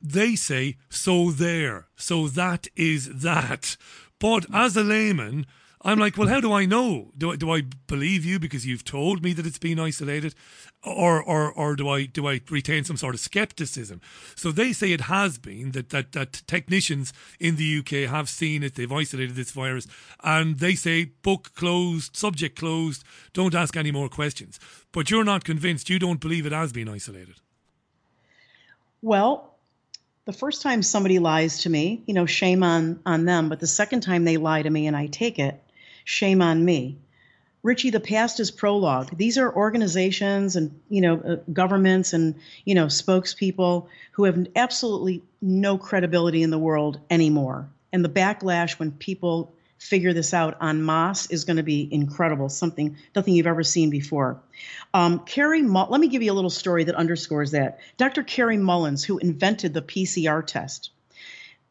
they 0.00 0.36
say 0.36 0.76
so 0.88 1.30
there. 1.30 1.86
So 1.96 2.28
that 2.28 2.68
is 2.76 3.20
that. 3.22 3.76
But 4.18 4.46
as 4.52 4.76
a 4.76 4.82
layman, 4.82 5.46
I'm 5.82 5.98
like, 5.98 6.16
well, 6.16 6.28
how 6.28 6.40
do 6.40 6.52
I 6.52 6.64
know? 6.64 7.12
Do 7.16 7.32
I, 7.32 7.36
do 7.36 7.50
I 7.50 7.62
believe 7.86 8.24
you 8.24 8.38
because 8.38 8.66
you've 8.66 8.84
told 8.84 9.22
me 9.22 9.32
that 9.32 9.46
it's 9.46 9.58
been 9.58 9.78
isolated, 9.78 10.34
or 10.82 11.22
or 11.22 11.52
or 11.52 11.76
do 11.76 11.88
I 11.88 12.06
do 12.06 12.26
I 12.26 12.40
retain 12.50 12.84
some 12.84 12.96
sort 12.96 13.14
of 13.14 13.20
skepticism? 13.20 14.00
So 14.34 14.50
they 14.50 14.72
say 14.72 14.92
it 14.92 15.02
has 15.02 15.38
been 15.38 15.72
that 15.72 15.90
that 15.90 16.12
that 16.12 16.42
technicians 16.46 17.12
in 17.38 17.56
the 17.56 17.78
UK 17.78 18.10
have 18.10 18.28
seen 18.28 18.64
it. 18.64 18.74
They've 18.74 18.90
isolated 18.90 19.36
this 19.36 19.52
virus, 19.52 19.86
and 20.24 20.58
they 20.58 20.74
say 20.74 21.04
book 21.22 21.52
closed, 21.54 22.16
subject 22.16 22.58
closed. 22.58 23.04
Don't 23.32 23.54
ask 23.54 23.76
any 23.76 23.92
more 23.92 24.08
questions. 24.08 24.58
But 24.90 25.10
you're 25.10 25.24
not 25.24 25.44
convinced. 25.44 25.90
You 25.90 26.00
don't 26.00 26.20
believe 26.20 26.44
it 26.44 26.52
has 26.52 26.72
been 26.72 26.88
isolated. 26.88 27.36
Well, 29.00 29.57
the 30.28 30.34
first 30.34 30.60
time 30.60 30.82
somebody 30.82 31.18
lies 31.18 31.62
to 31.62 31.70
me, 31.70 32.02
you 32.04 32.12
know, 32.12 32.26
shame 32.26 32.62
on 32.62 33.00
on 33.06 33.24
them. 33.24 33.48
But 33.48 33.60
the 33.60 33.66
second 33.66 34.02
time 34.02 34.26
they 34.26 34.36
lie 34.36 34.60
to 34.60 34.68
me 34.68 34.86
and 34.86 34.94
I 34.94 35.06
take 35.06 35.38
it, 35.38 35.58
shame 36.04 36.42
on 36.42 36.62
me. 36.62 36.98
Richie, 37.62 37.88
the 37.88 37.98
past 37.98 38.38
is 38.38 38.50
prologue. 38.50 39.16
These 39.16 39.38
are 39.38 39.50
organizations 39.50 40.54
and 40.54 40.78
you 40.90 41.00
know 41.00 41.18
uh, 41.20 41.36
governments 41.50 42.12
and 42.12 42.34
you 42.66 42.74
know 42.74 42.86
spokespeople 42.88 43.86
who 44.12 44.24
have 44.24 44.46
absolutely 44.54 45.22
no 45.40 45.78
credibility 45.78 46.42
in 46.42 46.50
the 46.50 46.58
world 46.58 47.00
anymore. 47.08 47.70
And 47.94 48.04
the 48.04 48.10
backlash 48.10 48.78
when 48.78 48.92
people 48.92 49.54
figure 49.78 50.12
this 50.12 50.34
out 50.34 50.56
en 50.62 50.84
masse 50.84 51.30
is 51.30 51.44
going 51.44 51.56
to 51.56 51.62
be 51.62 51.88
incredible. 51.92 52.48
Something 52.48 52.96
nothing 53.14 53.34
you've 53.34 53.46
ever 53.46 53.62
seen 53.62 53.90
before. 53.90 54.40
Um, 54.94 55.20
Kary, 55.20 55.62
let 55.62 56.00
me 56.00 56.08
give 56.08 56.22
you 56.22 56.32
a 56.32 56.34
little 56.34 56.50
story 56.50 56.84
that 56.84 56.94
underscores 56.94 57.52
that. 57.52 57.78
Dr. 57.96 58.22
Kary 58.22 58.56
Mullins, 58.56 59.04
who 59.04 59.18
invented 59.18 59.74
the 59.74 59.82
PCR 59.82 60.44
test, 60.44 60.90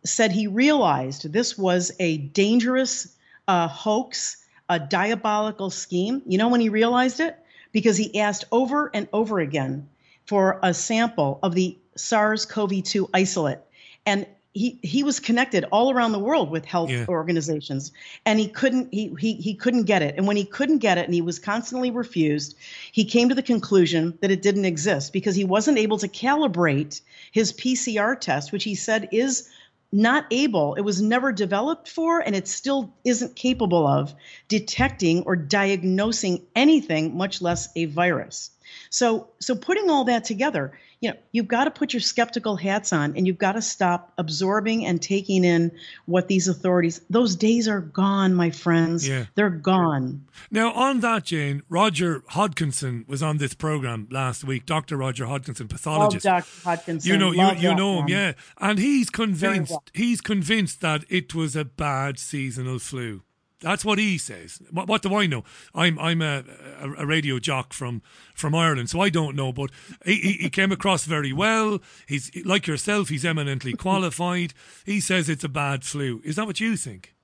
said 0.05 0.31
he 0.31 0.47
realized 0.47 1.31
this 1.31 1.57
was 1.57 1.91
a 1.99 2.17
dangerous 2.17 3.15
uh, 3.47 3.67
hoax, 3.67 4.37
a 4.69 4.79
diabolical 4.79 5.69
scheme. 5.69 6.21
You 6.25 6.37
know 6.37 6.47
when 6.47 6.61
he 6.61 6.69
realized 6.69 7.19
it? 7.19 7.37
Because 7.71 7.97
he 7.97 8.19
asked 8.19 8.45
over 8.51 8.89
and 8.93 9.07
over 9.11 9.39
again 9.39 9.87
for 10.25 10.59
a 10.63 10.73
sample 10.73 11.39
of 11.43 11.55
the 11.55 11.77
SARS 11.95 12.45
CoV 12.45 12.83
2 12.83 13.09
isolate. 13.13 13.59
And 14.05 14.25
he, 14.57 14.79
he 14.81 15.03
was 15.03 15.19
connected 15.19 15.65
all 15.71 15.91
around 15.91 16.11
the 16.11 16.19
world 16.19 16.49
with 16.49 16.65
health 16.65 16.89
Yeah. 16.89 17.05
organizations 17.07 17.91
and 18.25 18.39
he 18.39 18.47
couldn't 18.47 18.93
he, 18.93 19.13
he 19.19 19.33
he 19.33 19.53
couldn't 19.53 19.83
get 19.83 20.01
it 20.01 20.15
and 20.17 20.25
when 20.27 20.35
he 20.37 20.45
couldn't 20.45 20.79
get 20.79 20.97
it 20.97 21.05
and 21.05 21.13
he 21.13 21.21
was 21.21 21.39
constantly 21.39 21.91
refused 21.91 22.55
he 22.91 23.05
came 23.05 23.29
to 23.29 23.35
the 23.35 23.43
conclusion 23.43 24.17
that 24.21 24.31
it 24.31 24.41
didn't 24.41 24.65
exist 24.65 25.13
because 25.13 25.35
he 25.35 25.43
wasn't 25.43 25.77
able 25.77 25.97
to 25.99 26.07
calibrate 26.07 27.01
his 27.31 27.53
PCR 27.53 28.19
test 28.19 28.51
which 28.51 28.63
he 28.63 28.75
said 28.75 29.09
is 29.11 29.47
not 29.91 30.25
able 30.31 30.73
it 30.73 30.81
was 30.81 31.01
never 31.01 31.31
developed 31.31 31.87
for 31.87 32.19
and 32.19 32.35
it 32.35 32.47
still 32.47 32.93
isn't 33.05 33.35
capable 33.35 33.87
of 33.87 34.13
detecting 34.47 35.23
or 35.23 35.35
diagnosing 35.35 36.45
anything 36.55 37.15
much 37.15 37.41
less 37.41 37.69
a 37.75 37.85
virus 37.85 38.49
so 38.89 39.27
so 39.39 39.55
putting 39.55 39.89
all 39.89 40.03
that 40.05 40.23
together 40.23 40.77
you 41.01 41.09
know 41.11 41.15
you've 41.31 41.47
got 41.47 41.65
to 41.65 41.71
put 41.71 41.93
your 41.93 41.99
skeptical 41.99 42.55
hats 42.55 42.91
on 42.93 43.15
and 43.15 43.27
you've 43.27 43.37
got 43.37 43.53
to 43.53 43.61
stop 43.61 44.11
absorbing 44.17 44.85
and 44.85 45.01
taking 45.01 45.43
in 45.43 45.71
what 46.05 46.27
these 46.27 46.47
authorities 46.47 47.01
those 47.09 47.35
days 47.35 47.67
are 47.67 47.81
gone 47.81 48.33
my 48.33 48.49
friends 48.49 49.07
Yeah. 49.07 49.25
they're 49.35 49.49
gone 49.49 50.25
Now, 50.51 50.71
on 50.73 50.99
that, 51.01 51.25
Jane, 51.25 51.63
Roger 51.69 52.21
Hodkinson 52.31 53.07
was 53.07 53.21
on 53.23 53.37
this 53.37 53.53
program 53.55 54.07
last 54.11 54.43
week. 54.43 54.65
Dr. 54.65 54.95
Roger 54.97 55.25
Hodkinson, 55.25 55.67
pathologist. 55.67 56.25
Oh, 56.25 56.29
Dr. 56.29 56.45
Hodkinson. 56.63 57.05
You 57.05 57.17
know, 57.17 57.31
you, 57.31 57.37
Love 57.37 57.57
you 57.63 57.75
know 57.75 57.99
him, 58.01 58.07
yeah. 58.07 58.33
And 58.59 58.77
he's 58.79 59.09
convinced. 59.09 59.73
He's 59.93 60.21
convinced 60.21 60.79
that 60.81 61.03
it 61.09 61.33
was 61.33 61.55
a 61.55 61.65
bad 61.65 62.19
seasonal 62.19 62.79
flu. 62.79 63.23
That's 63.59 63.83
what 63.83 63.97
he 63.97 64.17
says. 64.17 64.61
What, 64.69 64.87
what 64.87 65.01
do 65.01 65.15
I 65.15 65.25
know? 65.25 65.43
I'm 65.73 65.97
I'm 65.97 66.21
a, 66.21 66.43
a, 66.79 66.91
a 66.99 67.05
radio 67.05 67.39
jock 67.39 67.73
from 67.73 68.01
from 68.35 68.53
Ireland, 68.53 68.89
so 68.89 69.01
I 69.01 69.09
don't 69.09 69.35
know. 69.35 69.51
But 69.51 69.71
he, 70.05 70.15
he, 70.15 70.31
he 70.33 70.49
came 70.49 70.71
across 70.71 71.05
very 71.05 71.33
well. 71.33 71.79
He's 72.07 72.31
like 72.45 72.67
yourself. 72.67 73.09
He's 73.09 73.25
eminently 73.25 73.73
qualified. 73.73 74.53
He 74.85 74.99
says 74.99 75.27
it's 75.27 75.43
a 75.43 75.49
bad 75.49 75.83
flu. 75.83 76.21
Is 76.23 76.35
that 76.35 76.45
what 76.45 76.59
you 76.59 76.77
think? 76.77 77.15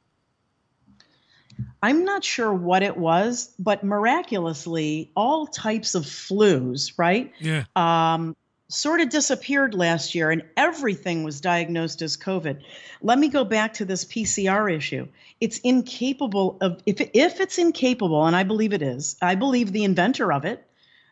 I'm 1.84 2.04
not 2.04 2.24
sure 2.24 2.52
what 2.52 2.82
it 2.82 2.98
was, 2.98 3.54
but 3.60 3.84
miraculously, 3.84 5.12
all 5.16 5.46
types 5.46 5.94
of 5.94 6.04
flus, 6.04 6.94
right? 6.98 7.32
Yeah. 7.40 7.66
Um, 7.76 8.36
sort 8.70 9.02
of 9.02 9.10
disappeared 9.10 9.76
last 9.76 10.16
year, 10.16 10.32
and 10.32 10.44
everything 10.58 11.24
was 11.24 11.42
diagnosed 11.42 12.02
as 12.02 12.18
COVID. 12.18 12.62
Let 13.02 13.20
me 13.20 13.30
go 13.30 13.44
back 13.44 13.74
to 13.76 13.86
this 13.86 14.06
PCR 14.06 14.74
issue. 14.74 15.08
It's 15.40 15.60
incapable 15.60 16.58
of 16.62 16.82
if 16.86 17.02
if 17.14 17.40
it's 17.40 17.58
incapable, 17.58 18.26
and 18.26 18.36
I 18.36 18.44
believe 18.44 18.74
it 18.74 18.82
is. 18.82 19.16
I 19.22 19.36
believe 19.36 19.72
the 19.72 19.84
inventor 19.84 20.32
of 20.32 20.46
it, 20.46 20.66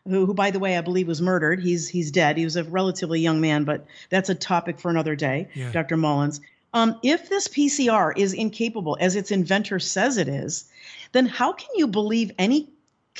who, 0.06 0.26
who 0.26 0.34
by 0.34 0.50
the 0.50 0.58
way 0.58 0.76
I 0.76 0.80
believe 0.80 1.06
was 1.06 1.22
murdered. 1.22 1.60
He's 1.60 1.88
he's 1.88 2.10
dead. 2.10 2.36
He 2.36 2.44
was 2.44 2.56
a 2.56 2.64
relatively 2.64 3.20
young 3.20 3.40
man, 3.40 3.64
but 3.64 3.86
that's 4.10 4.30
a 4.30 4.34
topic 4.34 4.78
for 4.80 4.90
another 4.90 5.14
day. 5.14 5.48
Yeah. 5.54 5.70
Dr. 5.72 5.96
Mullins. 5.96 6.40
Um, 6.74 6.98
if 7.02 7.28
this 7.28 7.48
PCR 7.48 8.16
is 8.16 8.32
incapable, 8.32 8.96
as 8.98 9.14
its 9.14 9.30
inventor 9.30 9.78
says 9.78 10.16
it 10.16 10.28
is, 10.28 10.64
then 11.12 11.26
how 11.26 11.52
can 11.52 11.68
you 11.76 11.86
believe 11.86 12.32
any 12.38 12.70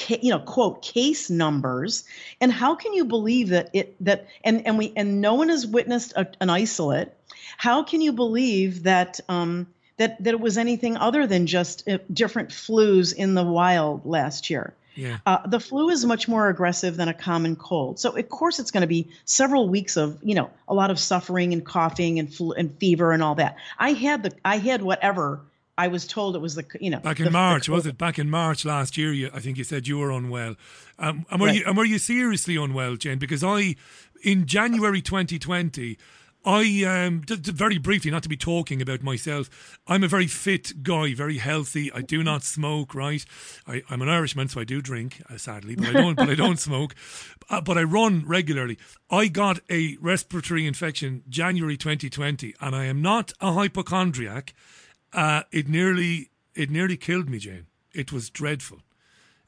you 0.09 0.31
know 0.31 0.39
quote 0.39 0.83
case 0.83 1.29
numbers 1.31 2.05
and 2.41 2.51
how 2.51 2.75
can 2.75 2.95
you 2.95 3.05
believe 3.05 3.51
that 3.51 3.71
it 3.73 3.95
that 4.05 4.27
and 4.43 4.67
and 4.67 4.79
we 4.79 4.93
and 4.97 5.21
no 5.21 5.35
one 5.35 5.49
has 5.49 5.67
witnessed 5.67 6.13
a, 6.17 6.27
an 6.41 6.49
isolate 6.49 7.13
how 7.59 7.83
can 7.83 8.01
you 8.01 8.13
believe 8.13 8.85
that 8.85 9.21
um 9.29 9.67
that 9.99 10.23
that 10.25 10.33
it 10.33 10.41
was 10.41 10.57
anything 10.57 10.97
other 10.97 11.27
than 11.27 11.47
just 11.47 11.87
uh, 11.89 11.99
different 12.13 12.49
flus 12.49 13.15
in 13.15 13.35
the 13.35 13.45
wild 13.45 14.07
last 14.07 14.49
year 14.49 14.75
Yeah. 14.95 15.19
uh, 15.27 15.47
the 15.47 15.61
flu 15.61 15.91
is 15.91 16.05
much 16.07 16.27
more 16.27 16.49
aggressive 16.49 16.97
than 16.97 17.09
a 17.09 17.15
common 17.15 17.57
cold. 17.57 17.99
So 17.99 18.17
of 18.17 18.29
course 18.29 18.59
it's 18.59 18.71
going 18.71 18.83
to 18.83 18.87
be 18.87 19.09
several 19.25 19.69
weeks 19.69 19.97
of 19.99 20.19
you 20.23 20.35
know 20.35 20.51
a 20.69 20.75
lot 20.75 20.91
of 20.91 20.99
suffering 20.99 21.53
and 21.53 21.65
coughing 21.65 22.19
and 22.19 22.33
flu 22.33 22.53
and 22.53 22.75
fever 22.79 23.13
and 23.13 23.23
all 23.23 23.35
that. 23.35 23.57
I 23.79 23.93
had 23.93 24.23
the 24.23 24.33
I 24.45 24.57
had 24.57 24.81
whatever 24.83 25.41
I 25.79 25.89
was 25.89 26.07
told 26.07 26.37
it 26.37 26.41
was 26.41 26.55
the 26.55 26.65
you 26.81 26.91
know 26.91 27.01
Back 27.01 27.19
in 27.19 27.25
the 27.25 27.31
March, 27.31 27.69
was 27.69 27.87
it? 27.87 27.97
Back 27.97 28.19
in 28.19 28.29
March 28.29 28.65
last 28.65 28.97
year, 28.99 29.13
you, 29.13 29.31
I 29.33 29.41
think 29.41 29.57
you 29.57 29.65
said 29.65 29.89
you 29.89 29.99
were 29.99 30.11
unwell. 30.11 30.57
Um, 30.99 31.25
and 31.31 31.41
were 31.41 31.47
Right. 31.49 31.57
you 31.57 31.65
and 31.67 31.77
were 31.77 31.85
you 31.87 31.99
seriously 31.99 32.57
unwell, 32.57 32.97
Jane? 32.97 33.19
Because 33.19 33.43
I, 33.43 33.77
in 34.23 34.47
January 34.47 35.01
2020, 35.01 35.97
I 36.45 36.83
um 36.85 37.23
very 37.27 37.79
briefly, 37.79 38.11
not 38.11 38.23
to 38.25 38.29
be 38.29 38.37
talking 38.37 38.83
about 38.83 39.03
myself, 39.03 39.79
I'm 39.87 40.03
a 40.05 40.09
very 40.09 40.27
fit 40.27 40.83
guy, 40.83 41.15
very 41.15 41.39
healthy. 41.39 41.91
I 41.93 42.03
do 42.03 42.23
not 42.23 42.43
smoke. 42.43 42.95
Right, 42.95 43.25
I, 43.67 43.83
I'm 43.89 44.03
an 44.03 44.09
Irishman, 44.11 44.49
so 44.49 44.61
I 44.61 44.65
do 44.65 44.83
drink, 44.83 45.23
uh, 45.31 45.39
sadly, 45.39 45.75
but 45.77 45.87
I 45.89 45.93
don't. 45.93 46.17
but 46.17 46.29
I 46.29 46.35
don't 46.35 46.59
smoke. 46.69 46.95
Uh, 47.49 47.61
but 47.63 47.79
I 47.79 47.83
run 47.85 48.25
regularly. 48.27 48.77
I 49.11 49.29
got 49.29 49.61
a 49.71 49.97
respiratory 50.01 50.67
infection 50.67 51.23
January 51.29 51.77
2020, 51.79 52.55
and 52.61 52.75
I 52.77 52.85
am 52.85 53.01
not 53.01 53.33
a 53.41 53.53
hypochondriac. 53.53 54.53
Uh, 55.13 55.43
it 55.53 55.69
nearly 55.69 56.31
it 56.55 56.71
nearly 56.71 56.97
killed 56.97 57.29
me, 57.29 57.39
Jane. 57.39 57.67
It 57.95 58.13
was 58.13 58.31
dreadful. 58.31 58.81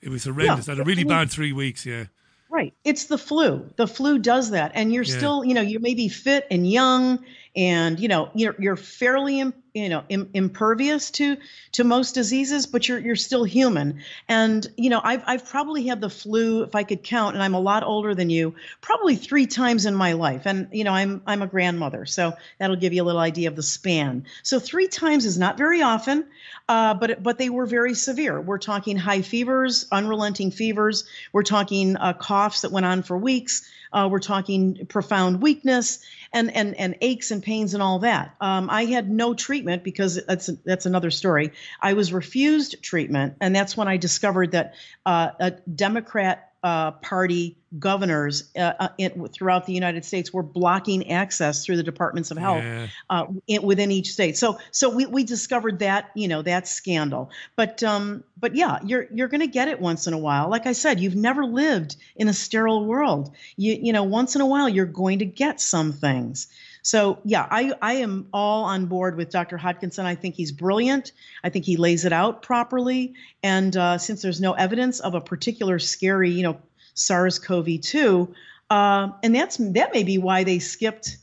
It 0.00 0.10
was 0.10 0.24
horrendous. 0.24 0.68
I 0.68 0.72
had 0.72 0.80
a 0.80 0.84
really 0.84 1.04
bad 1.04 1.30
three 1.30 1.52
weeks. 1.52 1.86
Yeah. 1.86 2.04
Right. 2.50 2.74
It's 2.84 3.06
the 3.06 3.18
flu. 3.18 3.68
The 3.76 3.86
flu 3.88 4.18
does 4.18 4.50
that. 4.50 4.72
And 4.74 4.92
you're 4.92 5.02
Yeah. 5.02 5.16
still, 5.16 5.44
you 5.44 5.54
know, 5.54 5.60
you 5.62 5.80
may 5.80 5.94
be 5.94 6.08
fit 6.08 6.46
and 6.50 6.70
young 6.70 7.24
and, 7.56 8.00
you 8.00 8.08
know, 8.08 8.30
you're 8.34 8.56
you're 8.58 8.76
fairly 8.76 9.40
you 9.74 9.88
know, 9.88 10.04
Im- 10.08 10.30
impervious 10.34 11.10
to 11.10 11.36
to 11.72 11.82
most 11.82 12.12
diseases, 12.14 12.66
but 12.66 12.88
you're 12.88 13.00
you're 13.00 13.16
still 13.16 13.42
human. 13.42 14.00
And, 14.28 14.64
you 14.76 14.88
know, 14.88 15.00
I've 15.02 15.24
I've 15.26 15.44
probably 15.44 15.84
had 15.88 16.00
the 16.00 16.08
flu 16.08 16.62
if 16.62 16.76
I 16.76 16.84
could 16.84 17.02
count 17.02 17.34
and 17.34 17.42
I'm 17.42 17.54
a 17.54 17.60
lot 17.60 17.82
older 17.82 18.14
than 18.14 18.30
you, 18.30 18.54
probably 18.80 19.16
3 19.16 19.46
times 19.46 19.84
in 19.84 19.96
my 19.96 20.12
life. 20.12 20.42
And, 20.46 20.68
you 20.70 20.84
know, 20.84 20.92
I'm 20.92 21.22
I'm 21.26 21.42
a 21.42 21.48
grandmother, 21.48 22.06
so 22.06 22.34
that'll 22.58 22.76
give 22.76 22.92
you 22.92 23.02
a 23.02 23.04
little 23.04 23.20
idea 23.20 23.48
of 23.48 23.56
the 23.56 23.64
span. 23.64 24.26
So 24.44 24.60
3 24.60 24.86
times 24.86 25.26
is 25.26 25.38
not 25.38 25.58
very 25.58 25.82
often, 25.82 26.24
uh, 26.68 26.94
but 26.94 27.20
but 27.20 27.38
they 27.38 27.50
were 27.50 27.66
very 27.66 27.94
severe. 27.94 28.40
We're 28.40 28.58
talking 28.58 28.96
high 28.96 29.22
fevers, 29.22 29.86
unrelenting 29.90 30.52
fevers. 30.52 31.04
We're 31.32 31.42
talking 31.42 31.96
uh, 31.96 32.12
coughs 32.12 32.60
that 32.60 32.70
went 32.70 32.86
on 32.86 33.02
for 33.02 33.18
weeks. 33.18 33.68
Uh, 33.92 34.08
we're 34.10 34.18
talking 34.18 34.86
profound 34.86 35.40
weakness 35.40 36.00
and 36.34 36.54
and 36.54 36.74
and 36.74 36.96
aches 37.00 37.30
and 37.30 37.42
pains 37.42 37.72
and 37.72 37.82
all 37.82 38.00
that. 38.00 38.34
Um, 38.40 38.68
I 38.68 38.84
had 38.84 39.08
no 39.08 39.32
treatment 39.32 39.84
because 39.84 40.20
that's 40.26 40.50
that's 40.64 40.84
another 40.84 41.10
story. 41.10 41.52
I 41.80 41.94
was 41.94 42.12
refused 42.12 42.82
treatment, 42.82 43.36
and 43.40 43.56
that's 43.56 43.76
when 43.76 43.88
I 43.88 43.96
discovered 43.96 44.52
that 44.52 44.74
uh, 45.06 45.30
a 45.40 45.50
Democrat 45.52 46.50
uh, 46.64 46.92
Party 46.92 47.58
governors 47.78 48.50
uh, 48.56 48.72
uh, 48.80 48.88
in, 48.96 49.28
throughout 49.28 49.66
the 49.66 49.74
United 49.74 50.04
States 50.04 50.32
were 50.32 50.42
blocking 50.42 51.10
access 51.10 51.64
through 51.64 51.76
the 51.76 51.82
departments 51.82 52.30
of 52.30 52.38
health 52.38 52.64
Yeah. 52.64 52.86
uh, 53.10 53.26
in, 53.46 53.62
within 53.62 53.90
each 53.90 54.12
state. 54.12 54.36
So 54.38 54.58
so 54.70 54.88
we, 54.88 55.04
we 55.04 55.24
discovered 55.24 55.80
that 55.80 56.10
you 56.14 56.26
know 56.26 56.40
that 56.42 56.66
scandal. 56.66 57.30
But 57.54 57.82
um 57.82 58.24
but 58.38 58.54
yeah, 58.54 58.78
you're 58.84 59.06
you're 59.12 59.28
going 59.28 59.42
to 59.42 59.46
get 59.46 59.68
it 59.68 59.78
once 59.80 60.06
in 60.06 60.14
a 60.14 60.18
while. 60.18 60.48
Like 60.48 60.66
I 60.66 60.72
said, 60.72 61.00
you've 61.00 61.14
never 61.16 61.44
lived 61.44 61.96
in 62.16 62.28
a 62.28 62.32
sterile 62.32 62.86
world. 62.86 63.34
You 63.56 63.74
you 63.80 63.92
know 63.92 64.04
once 64.04 64.34
in 64.34 64.40
a 64.40 64.46
while 64.46 64.68
you're 64.68 64.86
going 64.86 65.18
to 65.18 65.26
get 65.26 65.60
some 65.60 65.92
things. 65.92 66.48
So 66.84 67.18
yeah, 67.24 67.48
I 67.50 67.72
I 67.80 67.94
am 67.94 68.28
all 68.30 68.64
on 68.64 68.86
board 68.86 69.16
with 69.16 69.30
Dr. 69.30 69.56
Hodkinson. 69.56 70.04
I 70.04 70.14
think 70.14 70.34
he's 70.34 70.52
brilliant. 70.52 71.12
I 71.42 71.48
think 71.48 71.64
he 71.64 71.78
lays 71.78 72.04
it 72.04 72.12
out 72.12 72.42
properly. 72.42 73.14
And 73.42 73.74
uh, 73.74 73.96
since 73.96 74.20
there's 74.20 74.40
no 74.40 74.52
evidence 74.52 75.00
of 75.00 75.14
a 75.14 75.20
particular 75.20 75.78
scary 75.78 76.30
you 76.30 76.42
know 76.42 76.60
SARS-CoV-2, 76.92 78.32
uh, 78.68 79.08
and 79.22 79.34
that's 79.34 79.56
that 79.56 79.94
may 79.94 80.02
be 80.04 80.18
why 80.18 80.44
they 80.44 80.58
skipped 80.58 81.16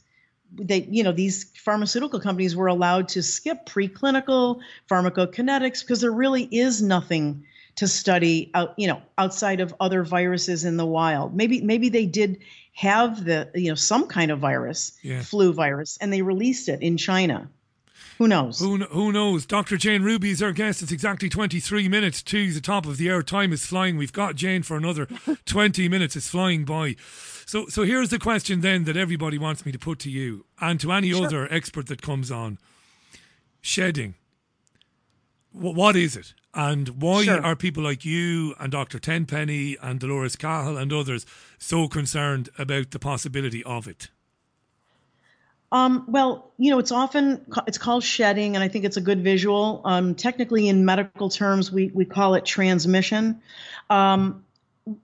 they 0.51 0.81
you 0.89 1.03
know 1.03 1.11
these 1.11 1.51
pharmaceutical 1.55 2.19
companies 2.19 2.55
were 2.55 2.67
allowed 2.67 3.07
to 3.09 3.21
skip 3.21 3.67
preclinical 3.67 4.61
pharmacokinetics 4.89 5.81
because 5.81 6.01
there 6.01 6.11
really 6.11 6.43
is 6.43 6.81
nothing 6.81 7.45
to 7.76 7.88
study 7.88 8.52
out 8.53 8.73
you 8.77 8.88
know 8.88 9.02
outside 9.18 9.60
of 9.61 9.73
other 9.80 10.03
viruses 10.03 10.65
in 10.65 10.77
the 10.77 10.85
wild 10.85 11.35
maybe 11.35 11.61
maybe 11.61 11.89
they 11.89 12.06
did 12.06 12.39
have 12.73 13.23
the 13.23 13.49
you 13.56 13.69
know 13.69 13.76
some 13.76 14.07
kind 14.07 14.31
of 14.31 14.39
virus 14.39 14.91
Yeah. 15.02 15.22
flu 15.22 15.53
virus 15.53 15.98
and 16.02 16.11
they 16.11 16.22
released 16.22 16.69
it 16.69 16.81
in 16.81 16.98
china 16.98 17.49
who 18.18 18.27
knows 18.27 18.60
Who, 18.60 18.77
who 18.77 19.11
knows? 19.11 19.48
Dr. 19.48 19.77
Jane 19.77 20.03
Ruby 20.03 20.30
is 20.30 20.43
our 20.43 20.52
guest. 20.52 20.84
It's 20.84 20.91
exactly 20.91 21.27
23 21.27 21.89
minutes 21.89 22.22
to 22.22 22.53
the 22.53 22.61
top 22.61 22.85
of 22.85 22.98
the 22.98 23.10
hour. 23.10 23.23
Time 23.23 23.52
is 23.52 23.65
flying. 23.65 23.98
We've 23.98 24.14
got 24.14 24.35
Jane 24.35 24.61
for 24.61 24.77
another 24.77 25.07
20 25.45 25.89
minutes. 25.89 26.15
It's 26.15 26.30
flying 26.30 26.64
by. 26.64 26.98
So, 27.48 27.65
so 27.65 27.81
here's 27.81 28.10
the 28.10 28.19
question 28.19 28.61
then 28.61 28.84
that 28.84 28.95
everybody 28.95 29.39
wants 29.39 29.65
me 29.65 29.72
to 29.72 29.80
put 29.80 29.98
to 29.99 30.11
you 30.11 30.45
and 30.60 30.80
to 30.81 30.91
any 30.91 31.10
Sure. 31.10 31.26
other 31.26 31.52
expert 31.52 31.88
that 31.88 32.03
comes 32.03 32.30
on. 32.30 32.60
Shedding. 33.60 34.14
Wh- 35.52 35.73
what 35.76 35.95
is 35.95 36.15
it? 36.15 36.35
And 36.53 37.02
why 37.02 37.23
Sure. 37.23 37.41
are 37.41 37.56
people 37.56 37.84
like 37.84 38.03
you 38.03 38.56
and 38.60 38.72
Dr. 38.72 38.99
Tenpenny 38.99 39.78
and 39.82 39.99
Dolores 39.99 40.36
Cahill 40.36 40.78
and 40.78 40.91
others 40.91 41.26
so 41.57 41.88
concerned 41.88 42.49
about 42.57 42.91
the 42.91 42.99
possibility 42.99 43.64
of 43.64 43.88
it? 43.88 44.10
Um, 45.72 46.03
well, 46.07 46.52
you 46.57 46.69
know, 46.72 46.80
it's 46.80 46.91
often 46.91 47.45
it's 47.65 47.78
called 47.78 48.03
shedding, 48.03 48.56
and 48.56 48.64
I 48.64 48.68
think 48.68 48.84
it's 48.84 48.98
a 48.98 49.02
good 49.02 49.23
visual. 49.23 49.82
Um, 49.86 50.15
technically, 50.15 50.68
in 50.68 50.84
medical 50.84 51.30
terms, 51.30 51.72
we 51.72 51.90
we 51.94 52.03
call 52.03 52.36
it 52.36 52.44
transmission. 52.45 53.41
Um, 53.90 54.44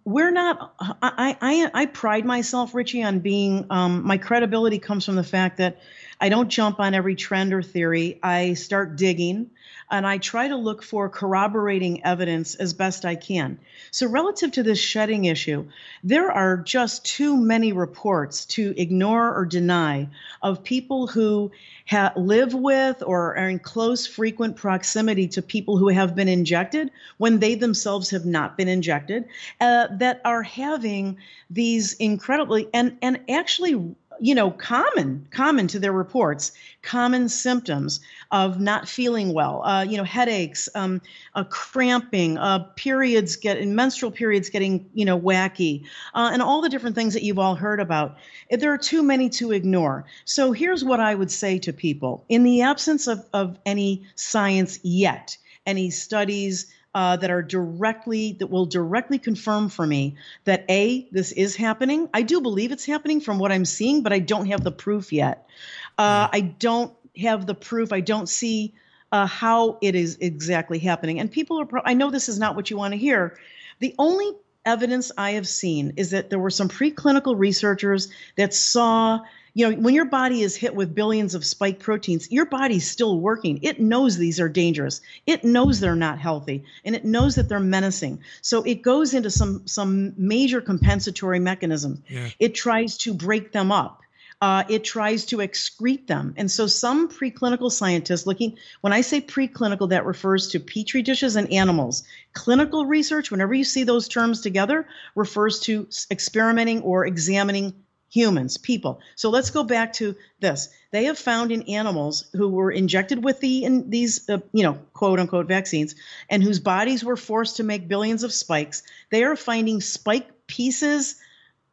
we're 0.03 0.31
not. 0.31 0.73
I, 1.01 1.37
I 1.39 1.71
I 1.73 1.85
pride 1.85 2.25
myself, 2.25 2.75
Richie, 2.75 3.03
on 3.03 3.19
being. 3.19 3.65
Um, 3.69 4.05
my 4.05 4.17
credibility 4.17 4.79
comes 4.79 5.05
from 5.05 5.15
the 5.15 5.23
fact 5.23 5.57
that 5.59 5.79
I 6.19 6.27
don't 6.27 6.49
jump 6.49 6.81
on 6.81 6.93
every 6.93 7.15
trend 7.15 7.53
or 7.53 7.63
theory. 7.63 8.19
I 8.21 8.55
start 8.55 8.97
digging, 8.97 9.51
and 9.89 10.05
I 10.05 10.17
try 10.17 10.47
to 10.47 10.55
look 10.55 10.83
for 10.83 11.09
corroborating 11.09 12.03
evidence 12.03 12.55
as 12.55 12.73
best 12.73 13.05
I 13.05 13.15
can. 13.15 13.57
So, 13.91 14.07
relative 14.07 14.51
to 14.53 14.63
this 14.63 14.79
shedding 14.79 15.25
issue, 15.25 15.65
there 16.03 16.31
are 16.31 16.57
just 16.57 17.05
too 17.05 17.37
many 17.37 17.71
reports 17.71 18.45
to 18.45 18.73
ignore 18.77 19.33
or 19.33 19.45
deny 19.45 20.09
of 20.41 20.63
people 20.63 21.07
who 21.07 21.51
ha- 21.89 22.13
live 22.15 22.53
with 22.53 23.01
or 23.05 23.37
are 23.37 23.47
in 23.47 23.59
close, 23.59 24.05
frequent 24.05 24.55
proximity 24.57 25.27
to 25.29 25.41
people 25.41 25.77
who 25.77 25.87
have 25.89 26.15
been 26.15 26.27
injected 26.27 26.91
when 27.17 27.39
they 27.39 27.55
themselves 27.55 28.09
have 28.09 28.25
not 28.25 28.57
been 28.57 28.67
injected, 28.67 29.25
uh, 29.61 29.87
that 29.91 30.21
are 30.25 30.43
having 30.43 31.17
these 31.49 31.93
incredibly 31.93 32.67
and 32.73 32.97
and 33.01 33.19
actually 33.29 33.95
you 34.19 34.35
know 34.35 34.51
common 34.51 35.27
common 35.31 35.67
to 35.67 35.79
their 35.79 35.91
reports 35.91 36.51
common 36.81 37.29
symptoms 37.29 37.99
of 38.31 38.59
not 38.59 38.87
feeling 38.87 39.33
well 39.33 39.63
uh, 39.63 39.83
you 39.83 39.97
know 39.97 40.03
headaches 40.03 40.69
um, 40.75 41.01
cramping 41.49 42.37
uh, 42.37 42.59
periods 42.75 43.35
get 43.35 43.65
menstrual 43.67 44.11
periods 44.11 44.49
getting 44.49 44.89
you 44.93 45.05
know 45.05 45.19
wacky 45.19 45.83
uh, 46.13 46.29
and 46.31 46.41
all 46.41 46.61
the 46.61 46.69
different 46.69 46.95
things 46.95 47.13
that 47.13 47.23
you've 47.23 47.39
all 47.39 47.55
heard 47.55 47.79
about. 47.79 48.17
There 48.49 48.73
are 48.73 48.77
too 48.77 49.03
many 49.03 49.29
to 49.29 49.51
ignore. 49.51 50.05
So 50.25 50.51
here's 50.51 50.83
what 50.83 50.99
i 50.99 51.13
would 51.13 51.31
say 51.31 51.59
to 51.59 51.73
people. 51.73 52.25
In 52.29 52.43
the 52.43 52.61
absence 52.61 53.07
of, 53.07 53.25
of 53.33 53.57
any 53.65 54.03
science 54.15 54.79
yet 54.83 55.37
any 55.65 55.89
studies 55.89 56.73
uh, 56.97 57.15
that 57.15 57.29
are 57.29 57.43
directly 57.43 58.33
that 58.39 58.47
will 58.47 58.65
directly 58.65 59.19
confirm 59.19 59.69
for 59.69 59.85
me 59.85 60.15
that 60.45 60.65
a 60.67 61.07
this 61.11 61.31
is 61.31 61.55
happening. 61.55 62.09
I 62.11 62.23
do 62.23 62.41
believe 62.41 62.71
it's 62.71 62.85
happening 62.85 63.21
from 63.21 63.37
what 63.37 63.51
I'm 63.51 63.65
seeing, 63.65 64.01
but 64.01 64.13
I 64.13 64.17
don't 64.17 64.47
have 64.47 64.63
the 64.63 64.71
proof 64.71 65.13
yet. 65.13 65.47
Uh, 65.95 66.27
I 66.33 66.41
don't 66.41 66.91
have 67.21 67.45
the 67.45 67.53
proof. 67.53 67.93
I 67.93 67.99
don't 67.99 68.27
see 68.27 68.73
uh, 69.11 69.27
how 69.27 69.77
it 69.79 69.93
is 69.93 70.17
exactly 70.21 70.79
happening. 70.79 71.19
And 71.19 71.31
people 71.31 71.61
are. 71.61 71.67
Pro- 71.67 71.83
I 71.85 71.93
know 71.93 72.09
this 72.09 72.29
is 72.29 72.39
not 72.39 72.55
what 72.55 72.71
you 72.71 72.77
want 72.77 72.93
to 72.93 72.97
hear. 72.97 73.37
The 73.77 73.93
only 73.99 74.31
evidence 74.65 75.11
I 75.15 75.31
have 75.33 75.47
seen 75.47 75.93
is 75.97 76.09
that 76.09 76.31
there 76.31 76.39
were 76.39 76.49
some 76.49 76.67
preclinical 76.67 77.37
researchers 77.37 78.07
that 78.37 78.55
saw 78.55 79.19
you 79.57 79.67
know, 79.67 79.75
when 79.81 79.95
your 79.95 80.05
body 80.05 80.43
is 80.43 80.55
hit 80.55 80.75
with 80.75 80.93
billions 80.93 81.33
of 81.33 81.43
spike 81.43 81.79
proteins, 81.79 82.31
your 82.31 82.45
body's 82.45 82.87
still 82.87 83.19
working. 83.19 83.59
It 83.63 83.79
knows 83.79 84.15
these 84.15 84.39
are 84.39 84.49
dangerous. 84.49 85.01
It 85.25 85.43
knows 85.43 85.79
they're 85.79 85.95
not 85.95 86.19
healthy, 86.19 86.63
and 86.85 86.95
it 86.95 87.03
knows 87.03 87.33
that 87.35 87.49
they're 87.49 87.59
menacing. 87.59 88.19
So 88.41 88.61
it 88.63 88.83
goes 88.83 89.15
into 89.15 89.31
some 89.31 89.65
some 89.65 90.13
major 90.15 90.61
compensatory 90.61 91.39
mechanisms. 91.39 92.01
Yeah. 92.07 92.29
It 92.37 92.53
tries 92.53 92.97
to 92.99 93.15
break 93.15 93.51
them 93.51 93.71
up. 93.71 94.03
uh, 94.41 94.63
it 94.69 94.83
tries 94.83 95.25
to 95.25 95.37
excrete 95.37 96.07
them. 96.07 96.33
And 96.37 96.49
so 96.51 96.67
some 96.67 97.09
preclinical 97.09 97.71
scientists 97.71 98.27
looking, 98.27 98.57
when 98.81 98.93
I 98.93 99.01
say 99.01 99.19
preclinical, 99.19 99.89
that 99.89 100.05
refers 100.05 100.49
to 100.49 100.59
petri 100.59 101.01
dishes 101.01 101.35
and 101.35 101.51
animals. 101.51 102.03
Clinical 102.33 102.85
research, 102.85 103.31
whenever 103.31 103.53
you 103.55 103.63
see 103.63 103.83
those 103.83 104.07
terms 104.07 104.41
together, 104.41 104.87
refers 105.15 105.59
to 105.61 105.87
experimenting 106.11 106.81
or 106.81 107.05
examining 107.05 107.73
humans, 108.09 108.57
people. 108.57 108.99
So 109.15 109.29
let's 109.29 109.49
go 109.49 109.63
back 109.63 109.93
to 109.93 110.15
this. 110.39 110.69
They 110.91 111.05
have 111.05 111.17
found 111.17 111.51
in 111.51 111.63
animals 111.63 112.25
who 112.33 112.49
were 112.49 112.71
injected 112.71 113.23
with 113.23 113.39
the 113.39 113.63
in 113.63 113.89
these 113.89 114.29
uh, 114.29 114.39
you 114.53 114.63
know 114.63 114.79
quote 114.93 115.19
unquote 115.19 115.47
vaccines 115.47 115.95
and 116.29 116.43
whose 116.43 116.59
bodies 116.59 117.03
were 117.03 117.17
forced 117.17 117.57
to 117.57 117.63
make 117.63 117.87
billions 117.87 118.23
of 118.23 118.33
spikes. 118.33 118.83
They 119.09 119.23
are 119.23 119.35
finding 119.35 119.81
spike 119.81 120.47
pieces, 120.47 121.15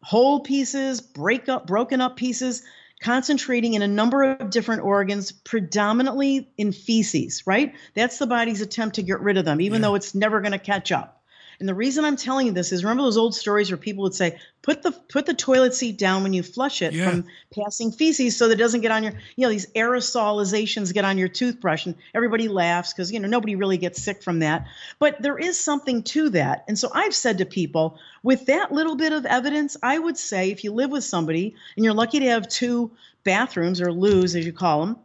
whole 0.02 0.40
pieces, 0.40 1.00
break 1.00 1.48
up 1.48 1.66
broken 1.66 2.00
up 2.00 2.16
pieces 2.16 2.62
concentrating 3.04 3.74
in 3.74 3.82
a 3.82 3.88
number 3.88 4.22
of 4.24 4.48
different 4.48 4.82
organs, 4.82 5.30
predominantly 5.30 6.48
in 6.56 6.72
feces, 6.72 7.46
right? 7.46 7.74
That's 7.94 8.18
the 8.18 8.26
body's 8.26 8.62
attempt 8.62 8.96
to 8.96 9.02
get 9.02 9.20
rid 9.20 9.36
of 9.36 9.44
them, 9.44 9.60
even 9.60 9.82
yeah. 9.82 9.88
though 9.88 9.94
it's 9.94 10.14
never 10.14 10.40
going 10.40 10.52
to 10.52 10.58
catch 10.58 10.90
up. 10.90 11.13
And 11.60 11.68
the 11.68 11.74
reason 11.74 12.04
I'm 12.04 12.16
telling 12.16 12.46
you 12.46 12.52
this 12.52 12.72
is 12.72 12.84
remember 12.84 13.02
those 13.02 13.16
old 13.16 13.34
stories 13.34 13.70
where 13.70 13.78
people 13.78 14.02
would 14.02 14.14
say, 14.14 14.38
put 14.62 14.82
the 14.82 14.92
put 14.92 15.26
the 15.26 15.34
toilet 15.34 15.74
seat 15.74 15.98
down 15.98 16.22
when 16.22 16.32
you 16.32 16.42
flush 16.42 16.82
it 16.82 16.92
yeah. 16.94 17.08
from 17.08 17.24
passing 17.54 17.92
feces 17.92 18.36
so 18.36 18.48
that 18.48 18.54
it 18.54 18.62
doesn't 18.62 18.80
get 18.80 18.90
on 18.90 19.02
your, 19.02 19.12
you 19.36 19.46
know, 19.46 19.50
these 19.50 19.70
aerosolizations 19.72 20.92
get 20.92 21.04
on 21.04 21.18
your 21.18 21.28
toothbrush 21.28 21.86
and 21.86 21.94
everybody 22.14 22.48
laughs 22.48 22.92
because 22.92 23.12
you 23.12 23.20
know 23.20 23.28
nobody 23.28 23.56
really 23.56 23.78
gets 23.78 24.02
sick 24.02 24.22
from 24.22 24.38
that. 24.40 24.66
But 24.98 25.20
there 25.20 25.38
is 25.38 25.58
something 25.58 26.02
to 26.04 26.30
that. 26.30 26.64
And 26.68 26.78
so 26.78 26.90
I've 26.92 27.14
said 27.14 27.38
to 27.38 27.46
people, 27.46 27.98
with 28.22 28.46
that 28.46 28.72
little 28.72 28.96
bit 28.96 29.12
of 29.12 29.26
evidence, 29.26 29.76
I 29.82 29.98
would 29.98 30.16
say 30.16 30.50
if 30.50 30.64
you 30.64 30.72
live 30.72 30.90
with 30.90 31.04
somebody 31.04 31.54
and 31.76 31.84
you're 31.84 31.94
lucky 31.94 32.20
to 32.20 32.26
have 32.26 32.48
two 32.48 32.90
bathrooms 33.22 33.80
or 33.80 33.92
loos 33.92 34.34
as 34.34 34.46
you 34.46 34.52
call 34.52 34.86
them, 34.86 34.96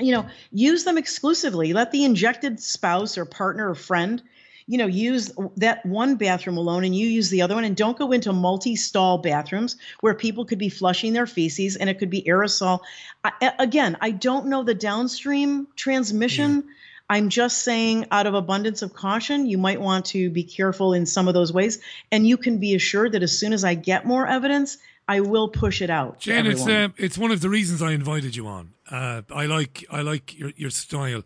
you 0.00 0.12
know, 0.12 0.26
use 0.52 0.84
them 0.84 0.96
exclusively. 0.96 1.72
Let 1.72 1.90
the 1.90 2.04
injected 2.04 2.60
spouse 2.60 3.18
or 3.18 3.24
partner 3.24 3.70
or 3.70 3.74
friend 3.74 4.22
you 4.68 4.76
know, 4.76 4.86
use 4.86 5.32
that 5.56 5.84
one 5.84 6.16
bathroom 6.16 6.58
alone 6.58 6.84
and 6.84 6.94
you 6.94 7.08
use 7.08 7.30
the 7.30 7.40
other 7.40 7.54
one 7.54 7.64
and 7.64 7.74
don't 7.74 7.98
go 7.98 8.12
into 8.12 8.32
multi-stall 8.34 9.18
bathrooms 9.18 9.76
where 10.00 10.14
people 10.14 10.44
could 10.44 10.58
be 10.58 10.68
flushing 10.68 11.14
their 11.14 11.26
feces 11.26 11.76
and 11.76 11.88
it 11.88 11.98
could 11.98 12.10
be 12.10 12.22
aerosol. 12.22 12.80
I, 13.24 13.32
again, 13.58 13.96
I 14.00 14.10
don't 14.10 14.46
know 14.46 14.62
the 14.62 14.74
downstream 14.74 15.68
transmission. 15.74 16.64
Yeah. 16.66 16.74
I'm 17.10 17.30
just 17.30 17.62
saying, 17.62 18.08
out 18.10 18.26
of 18.26 18.34
abundance 18.34 18.82
of 18.82 18.92
caution, 18.92 19.46
you 19.46 19.56
might 19.56 19.80
want 19.80 20.04
to 20.06 20.28
be 20.28 20.44
careful 20.44 20.92
in 20.92 21.06
some 21.06 21.26
of 21.26 21.32
those 21.32 21.50
ways. 21.50 21.78
And 22.12 22.28
you 22.28 22.36
can 22.36 22.58
be 22.58 22.74
assured 22.74 23.12
that 23.12 23.22
as 23.22 23.36
soon 23.36 23.54
as 23.54 23.64
I 23.64 23.72
get 23.72 24.04
more 24.04 24.26
evidence, 24.26 24.76
I 25.08 25.20
will 25.20 25.48
push 25.48 25.80
it 25.80 25.88
out. 25.88 26.20
Jen, 26.20 26.46
it's 26.46 26.66
uh, 26.66 26.88
it's 26.98 27.16
one 27.16 27.30
of 27.30 27.40
the 27.40 27.48
reasons 27.48 27.80
I 27.80 27.92
invited 27.92 28.36
you 28.36 28.46
on. 28.46 28.74
Uh, 28.90 29.22
I 29.34 29.46
like 29.46 29.86
I 29.90 30.02
like 30.02 30.38
your 30.38 30.52
your 30.56 30.68
style 30.68 31.22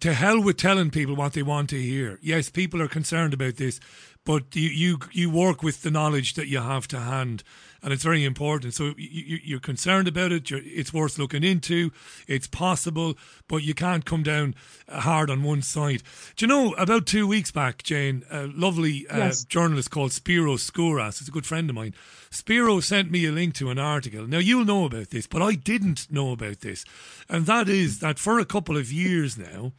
to 0.00 0.14
hell 0.14 0.42
with 0.42 0.56
telling 0.56 0.90
people 0.90 1.16
what 1.16 1.32
they 1.32 1.42
want 1.42 1.70
to 1.70 1.80
hear. 1.80 2.18
Yes, 2.22 2.50
people 2.50 2.80
are 2.80 2.88
concerned 2.88 3.34
about 3.34 3.56
this, 3.56 3.80
but 4.24 4.54
you 4.54 4.68
you, 4.68 4.98
you 5.12 5.30
work 5.30 5.62
with 5.62 5.82
the 5.82 5.90
knowledge 5.90 6.34
that 6.34 6.48
you 6.48 6.60
have 6.60 6.88
to 6.88 7.00
hand, 7.00 7.42
and 7.84 7.92
it's 7.92 8.02
very 8.02 8.24
important. 8.24 8.72
So 8.72 8.94
you, 8.96 9.58
are 9.58 9.60
concerned 9.60 10.08
about 10.08 10.32
it. 10.32 10.50
it's 10.50 10.94
worth 10.94 11.18
looking 11.18 11.44
into. 11.44 11.92
It's 12.26 12.46
possible, 12.46 13.14
but 13.46 13.58
you 13.58 13.74
can't 13.74 14.06
come 14.06 14.22
down 14.22 14.54
hard 14.88 15.30
on 15.30 15.42
one 15.42 15.60
side. 15.60 16.02
Do 16.34 16.44
you 16.44 16.48
know? 16.48 16.72
About 16.74 17.06
two 17.06 17.26
weeks 17.26 17.50
back, 17.50 17.82
Jane, 17.82 18.24
a 18.30 18.46
lovely 18.46 19.06
uh, 19.08 19.18
yes. 19.18 19.44
journalist 19.44 19.90
called 19.90 20.12
Spiro 20.12 20.54
Skouras, 20.54 21.20
is 21.20 21.28
a 21.28 21.30
good 21.30 21.44
friend 21.44 21.68
of 21.68 21.76
mine. 21.76 21.94
Spiro 22.30 22.80
sent 22.80 23.10
me 23.10 23.26
a 23.26 23.32
link 23.32 23.54
to 23.56 23.68
an 23.68 23.78
article. 23.78 24.26
Now 24.26 24.38
you'll 24.38 24.64
know 24.64 24.86
about 24.86 25.10
this, 25.10 25.26
but 25.26 25.42
I 25.42 25.54
didn't 25.54 26.10
know 26.10 26.32
about 26.32 26.60
this, 26.60 26.86
and 27.28 27.44
that 27.44 27.68
is 27.68 27.98
that 27.98 28.18
for 28.18 28.38
a 28.38 28.46
couple 28.46 28.78
of 28.78 28.90
years 28.90 29.36
now. 29.36 29.72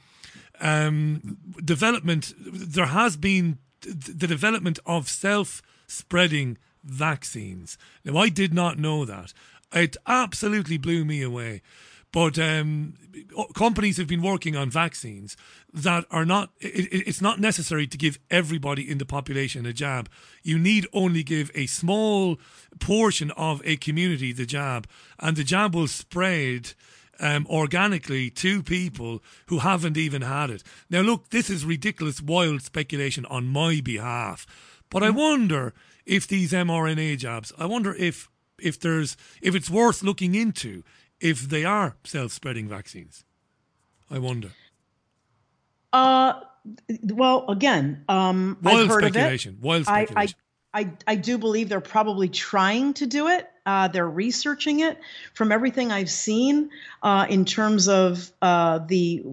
Um, 0.61 1.38
development 1.65 2.34
there 2.38 2.86
has 2.86 3.18
been 3.18 3.57
the 3.82 4.27
development 4.27 4.80
of 4.86 5.10
self 5.10 5.61
spreading 5.88 6.57
vaccines. 6.86 7.78
Now, 8.03 8.18
I 8.18 8.30
did 8.30 8.53
not 8.53 8.80
know 8.80 9.06
that. 9.06 9.34
It 9.74 9.98
absolutely 10.07 10.78
blew 10.78 11.03
me 11.03 11.22
away. 11.22 11.62
But 12.16 12.40
um, 12.40 12.94
companies 13.56 13.98
have 13.98 14.07
been 14.07 14.22
working 14.22 14.56
on 14.56 14.70
vaccines 14.70 15.36
that 15.74 16.06
are 16.10 16.24
not, 16.24 16.49
it, 16.62 16.88
it's 17.07 17.22
not 17.22 17.41
necessary 17.41 17.88
to 17.88 17.98
give 17.98 18.20
everybody 18.32 18.90
in 18.90 18.99
the 18.99 19.06
population 19.06 19.66
a 19.66 19.74
jab. 19.74 20.07
You 20.41 20.57
need 20.57 20.88
only 20.94 21.24
give 21.24 21.52
a 21.53 21.66
small 21.66 22.38
portion 22.80 23.32
of 23.32 23.62
a 23.66 23.76
community 23.76 24.32
the 24.32 24.45
jab, 24.45 24.88
and 25.20 25.36
the 25.36 25.44
jab 25.44 25.76
will 25.76 25.88
spread. 25.88 26.74
Um, 27.18 27.48
organically 27.49 28.30
to 28.32 28.62
people 28.62 29.24
who 29.45 29.60
haven't 29.60 29.95
even 29.95 30.22
had 30.22 30.49
it. 30.49 30.64
Now, 30.90 30.99
look, 30.99 31.30
this 31.30 31.49
is 31.49 31.64
ridiculous, 31.64 32.22
wild 32.22 32.62
speculation 32.62 33.26
on 33.28 33.48
my 33.48 33.80
behalf, 33.80 34.45
but 34.90 35.02
I 35.02 35.12
wonder 35.12 35.74
if 36.06 36.27
these 36.27 36.52
mRNA 36.52 37.18
jabs, 37.18 37.52
I 37.57 37.65
wonder 37.65 37.94
if 37.94 38.30
if 38.60 38.80
there's 38.80 39.18
if 39.41 39.56
it's 39.56 39.69
worth 39.69 40.03
looking 40.03 40.36
into 40.36 40.84
if 41.19 41.49
they 41.49 41.65
are 41.65 41.95
self-spreading 42.03 42.68
vaccines. 42.68 43.23
I 44.10 44.19
wonder. 44.19 44.52
Uh, 45.91 46.41
well, 47.03 47.45
again, 47.49 48.03
um, 48.10 48.57
wild 48.61 48.82
I've 48.82 48.88
heard 48.88 49.03
speculation. 49.03 49.53
Of 49.53 49.60
it. 49.60 49.65
Wild 49.65 49.86
speculation. 49.86 50.36
I, 50.73 50.80
I, 50.80 50.82
I, 50.82 50.91
I 51.07 51.15
do 51.15 51.38
believe 51.38 51.69
they're 51.69 51.80
probably 51.82 52.30
trying 52.30 52.94
to 52.95 53.06
do 53.06 53.27
it. 53.27 53.49
Uh, 53.66 53.88
they're 53.88 54.08
researching 54.08 54.82
it. 54.82 55.00
From 55.34 55.52
everything 55.52 55.92
I've 55.92 56.10
seen, 56.10 56.70
uh, 57.02 57.26
in 57.30 57.46
terms 57.46 57.88
of 57.88 58.32
uh, 58.42 58.80
the, 58.80 59.24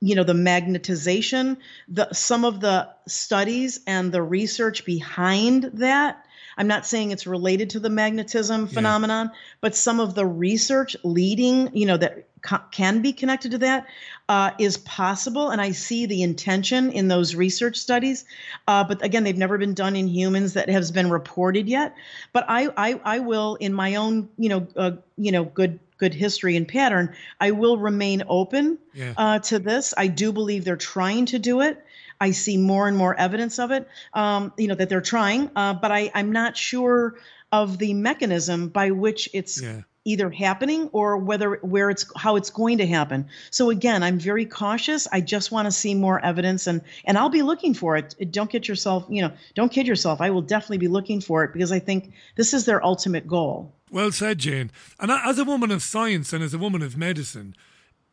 you 0.00 0.14
know, 0.14 0.24
the 0.24 0.32
magnetization, 0.32 1.56
the 1.88 2.12
some 2.12 2.44
of 2.44 2.60
the 2.60 2.88
studies 3.06 3.80
and 3.86 4.12
the 4.12 4.22
research 4.22 4.84
behind 4.84 5.64
that. 5.74 6.24
I'm 6.56 6.66
not 6.66 6.84
saying 6.84 7.12
it's 7.12 7.26
related 7.26 7.70
to 7.70 7.80
the 7.80 7.88
magnetism 7.88 8.66
phenomenon, 8.66 9.30
yeah. 9.32 9.38
but 9.60 9.74
some 9.74 10.00
of 10.00 10.14
the 10.14 10.26
research 10.26 10.96
leading, 11.04 11.74
you 11.74 11.86
know, 11.86 11.96
that 11.96 12.26
can 12.70 13.02
be 13.02 13.12
connected 13.12 13.52
to 13.52 13.58
that 13.58 13.86
uh, 14.28 14.52
is 14.58 14.76
possible, 14.78 15.50
and 15.50 15.60
I 15.60 15.72
see 15.72 16.06
the 16.06 16.22
intention 16.22 16.92
in 16.92 17.08
those 17.08 17.34
research 17.34 17.76
studies. 17.76 18.24
Uh, 18.66 18.84
but 18.84 19.04
again, 19.04 19.24
they've 19.24 19.36
never 19.36 19.58
been 19.58 19.74
done 19.74 19.96
in 19.96 20.06
humans 20.06 20.54
that 20.54 20.68
has 20.68 20.90
been 20.92 21.10
reported 21.10 21.68
yet. 21.68 21.94
But 22.32 22.44
I, 22.48 22.68
I, 22.76 23.00
I 23.04 23.18
will, 23.18 23.56
in 23.56 23.72
my 23.72 23.96
own, 23.96 24.28
you 24.38 24.48
know, 24.48 24.66
uh, 24.76 24.92
you 25.16 25.32
know, 25.32 25.44
good 25.44 25.80
good 25.98 26.14
history 26.14 26.56
and 26.56 26.66
pattern, 26.66 27.14
I 27.38 27.50
will 27.50 27.76
remain 27.76 28.22
open 28.26 28.78
yeah. 28.94 29.12
Uh, 29.16 29.38
to 29.40 29.58
this. 29.58 29.92
I 29.96 30.06
do 30.06 30.32
believe 30.32 30.64
they're 30.64 30.76
trying 30.76 31.26
to 31.26 31.38
do 31.38 31.60
it. 31.60 31.84
I 32.18 32.30
see 32.30 32.56
more 32.56 32.88
and 32.88 32.96
more 32.96 33.14
evidence 33.14 33.58
of 33.58 33.70
it. 33.70 33.86
Um, 34.14 34.52
you 34.56 34.68
know 34.68 34.74
that 34.74 34.88
they're 34.88 35.00
trying, 35.00 35.50
uh, 35.54 35.74
but 35.74 35.92
I, 35.92 36.10
I'm 36.14 36.32
not 36.32 36.56
sure 36.56 37.16
of 37.52 37.78
the 37.78 37.94
mechanism 37.94 38.68
by 38.68 38.92
which 38.92 39.28
it's 39.32 39.60
yeah 39.60 39.82
either 40.04 40.30
happening 40.30 40.88
or 40.92 41.18
whether 41.18 41.56
where 41.56 41.90
it's 41.90 42.06
how 42.16 42.36
it's 42.36 42.50
going 42.50 42.78
to 42.78 42.86
happen. 42.86 43.28
So 43.50 43.70
again, 43.70 44.02
I'm 44.02 44.18
very 44.18 44.46
cautious. 44.46 45.06
I 45.12 45.20
just 45.20 45.52
want 45.52 45.66
to 45.66 45.72
see 45.72 45.94
more 45.94 46.24
evidence 46.24 46.66
and 46.66 46.80
and 47.04 47.18
I'll 47.18 47.28
be 47.28 47.42
looking 47.42 47.74
for 47.74 47.96
it. 47.96 48.14
Don't 48.30 48.50
get 48.50 48.66
yourself, 48.66 49.06
you 49.08 49.22
know, 49.22 49.32
don't 49.54 49.70
kid 49.70 49.86
yourself. 49.86 50.20
I 50.20 50.30
will 50.30 50.42
definitely 50.42 50.78
be 50.78 50.88
looking 50.88 51.20
for 51.20 51.44
it 51.44 51.52
because 51.52 51.72
I 51.72 51.80
think 51.80 52.12
this 52.36 52.54
is 52.54 52.64
their 52.64 52.84
ultimate 52.84 53.26
goal. 53.26 53.74
Well 53.90 54.12
said, 54.12 54.38
Jane. 54.38 54.70
And 54.98 55.10
as 55.10 55.38
a 55.38 55.44
woman 55.44 55.70
of 55.70 55.82
science 55.82 56.32
and 56.32 56.42
as 56.42 56.54
a 56.54 56.58
woman 56.58 56.80
of 56.82 56.96
medicine, 56.96 57.54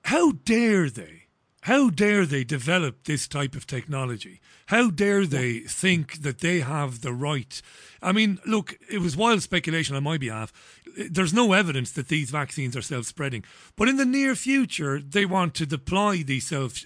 how 0.05 0.31
dare 0.31 0.89
they 0.89 1.26
how 1.61 1.89
dare 1.89 2.25
they 2.25 2.43
develop 2.43 3.03
this 3.03 3.27
type 3.27 3.55
of 3.55 3.67
technology? 3.67 4.39
How 4.67 4.89
dare 4.89 5.25
they 5.25 5.59
think 5.59 6.21
that 6.21 6.39
they 6.39 6.59
have 6.59 7.01
the 7.01 7.13
right? 7.13 7.61
I 8.01 8.11
mean, 8.11 8.39
look, 8.45 8.77
it 8.89 8.99
was 8.99 9.17
wild 9.17 9.41
speculation 9.41 9.95
on 9.95 10.03
my 10.03 10.17
behalf. 10.17 10.53
There's 11.09 11.33
no 11.33 11.53
evidence 11.53 11.91
that 11.91 12.07
these 12.07 12.29
vaccines 12.31 12.75
are 12.75 12.81
self 12.81 13.05
spreading. 13.05 13.43
But 13.75 13.87
in 13.87 13.97
the 13.97 14.05
near 14.05 14.35
future, 14.35 14.99
they 14.99 15.25
want 15.25 15.55
to 15.55 15.65
deploy 15.65 16.23
these 16.23 16.47
self. 16.47 16.83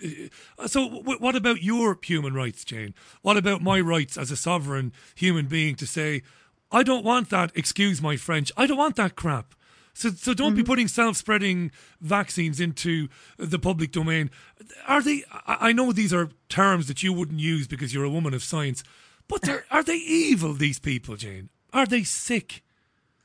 Uh, 0.57 0.67
so, 0.67 0.87
what 0.87 1.35
about 1.35 1.63
your 1.63 1.97
human 2.01 2.33
rights, 2.33 2.65
Jane? 2.65 2.93
What 3.21 3.37
about 3.37 3.61
my 3.61 3.79
rights 3.79 4.17
as 4.17 4.31
a 4.31 4.35
sovereign 4.35 4.93
human 5.15 5.47
being 5.47 5.75
to 5.75 5.85
say, 5.85 6.23
I 6.71 6.83
don't 6.83 7.05
want 7.05 7.29
that, 7.29 7.51
excuse 7.55 8.01
my 8.01 8.15
French, 8.15 8.51
I 8.55 8.65
don't 8.65 8.77
want 8.77 8.95
that 8.95 9.15
crap. 9.15 9.53
So, 9.93 10.09
so 10.09 10.33
don't 10.33 10.49
mm-hmm. 10.49 10.57
be 10.57 10.63
putting 10.63 10.87
self-spreading 10.87 11.71
vaccines 11.99 12.59
into 12.59 13.07
the 13.37 13.59
public 13.59 13.91
domain. 13.91 14.29
Are 14.87 15.01
they? 15.01 15.23
I 15.45 15.73
know 15.73 15.91
these 15.91 16.13
are 16.13 16.29
terms 16.49 16.87
that 16.87 17.03
you 17.03 17.13
wouldn't 17.13 17.39
use 17.39 17.67
because 17.67 17.93
you're 17.93 18.03
a 18.03 18.09
woman 18.09 18.33
of 18.33 18.43
science, 18.43 18.83
but 19.27 19.47
are 19.69 19.83
they 19.83 19.95
evil? 19.95 20.53
These 20.53 20.79
people, 20.79 21.15
Jane, 21.15 21.49
are 21.73 21.85
they 21.85 22.03
sick? 22.03 22.63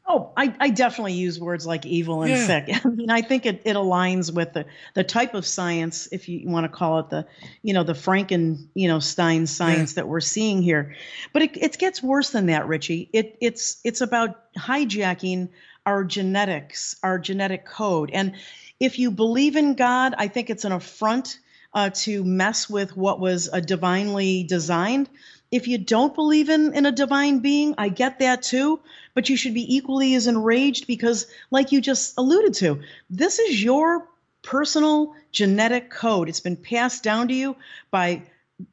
Oh, 0.08 0.30
I, 0.36 0.54
I 0.60 0.70
definitely 0.70 1.14
use 1.14 1.40
words 1.40 1.66
like 1.66 1.84
evil 1.84 2.22
and 2.22 2.30
yeah. 2.30 2.46
sick. 2.46 2.68
I 2.84 2.88
mean, 2.88 3.10
I 3.10 3.22
think 3.22 3.44
it, 3.44 3.62
it 3.64 3.74
aligns 3.74 4.32
with 4.32 4.52
the, 4.52 4.64
the 4.94 5.02
type 5.02 5.34
of 5.34 5.44
science, 5.44 6.08
if 6.12 6.28
you 6.28 6.48
want 6.48 6.62
to 6.64 6.68
call 6.68 7.00
it 7.00 7.10
the, 7.10 7.26
you 7.62 7.74
know, 7.74 7.82
the 7.82 7.92
Franken, 7.92 8.68
you 8.74 8.86
know, 8.86 9.00
Stein 9.00 9.46
science 9.48 9.92
yeah. 9.92 10.02
that 10.02 10.08
we're 10.08 10.20
seeing 10.20 10.62
here. 10.62 10.94
But 11.32 11.42
it, 11.42 11.56
it 11.56 11.78
gets 11.78 12.04
worse 12.04 12.30
than 12.30 12.46
that, 12.46 12.68
Richie. 12.68 13.10
It 13.12 13.36
it's 13.40 13.80
it's 13.82 14.00
about 14.00 14.54
hijacking 14.56 15.48
our 15.86 16.04
genetics, 16.04 16.96
our 17.02 17.18
genetic 17.18 17.64
code. 17.64 18.10
And 18.12 18.34
if 18.78 18.98
you 18.98 19.10
believe 19.10 19.56
in 19.56 19.74
God, 19.74 20.14
I 20.18 20.28
think 20.28 20.50
it's 20.50 20.64
an 20.64 20.72
affront 20.72 21.38
uh, 21.72 21.90
to 21.90 22.24
mess 22.24 22.68
with 22.68 22.96
what 22.96 23.20
was 23.20 23.48
a 23.52 23.60
divinely 23.60 24.42
designed. 24.42 25.08
If 25.50 25.68
you 25.68 25.78
don't 25.78 26.14
believe 26.14 26.50
in, 26.50 26.74
in 26.74 26.86
a 26.86 26.92
divine 26.92 27.38
being, 27.38 27.74
I 27.78 27.88
get 27.88 28.18
that 28.18 28.42
too, 28.42 28.80
but 29.14 29.28
you 29.28 29.36
should 29.36 29.54
be 29.54 29.76
equally 29.76 30.14
as 30.14 30.26
enraged 30.26 30.86
because, 30.86 31.26
like 31.50 31.70
you 31.72 31.80
just 31.80 32.14
alluded 32.18 32.54
to, 32.54 32.80
this 33.08 33.38
is 33.38 33.62
your 33.62 34.08
personal 34.42 35.14
genetic 35.32 35.90
code. 35.90 36.28
It's 36.28 36.40
been 36.40 36.56
passed 36.56 37.02
down 37.02 37.28
to 37.28 37.34
you 37.34 37.56
by 37.90 38.22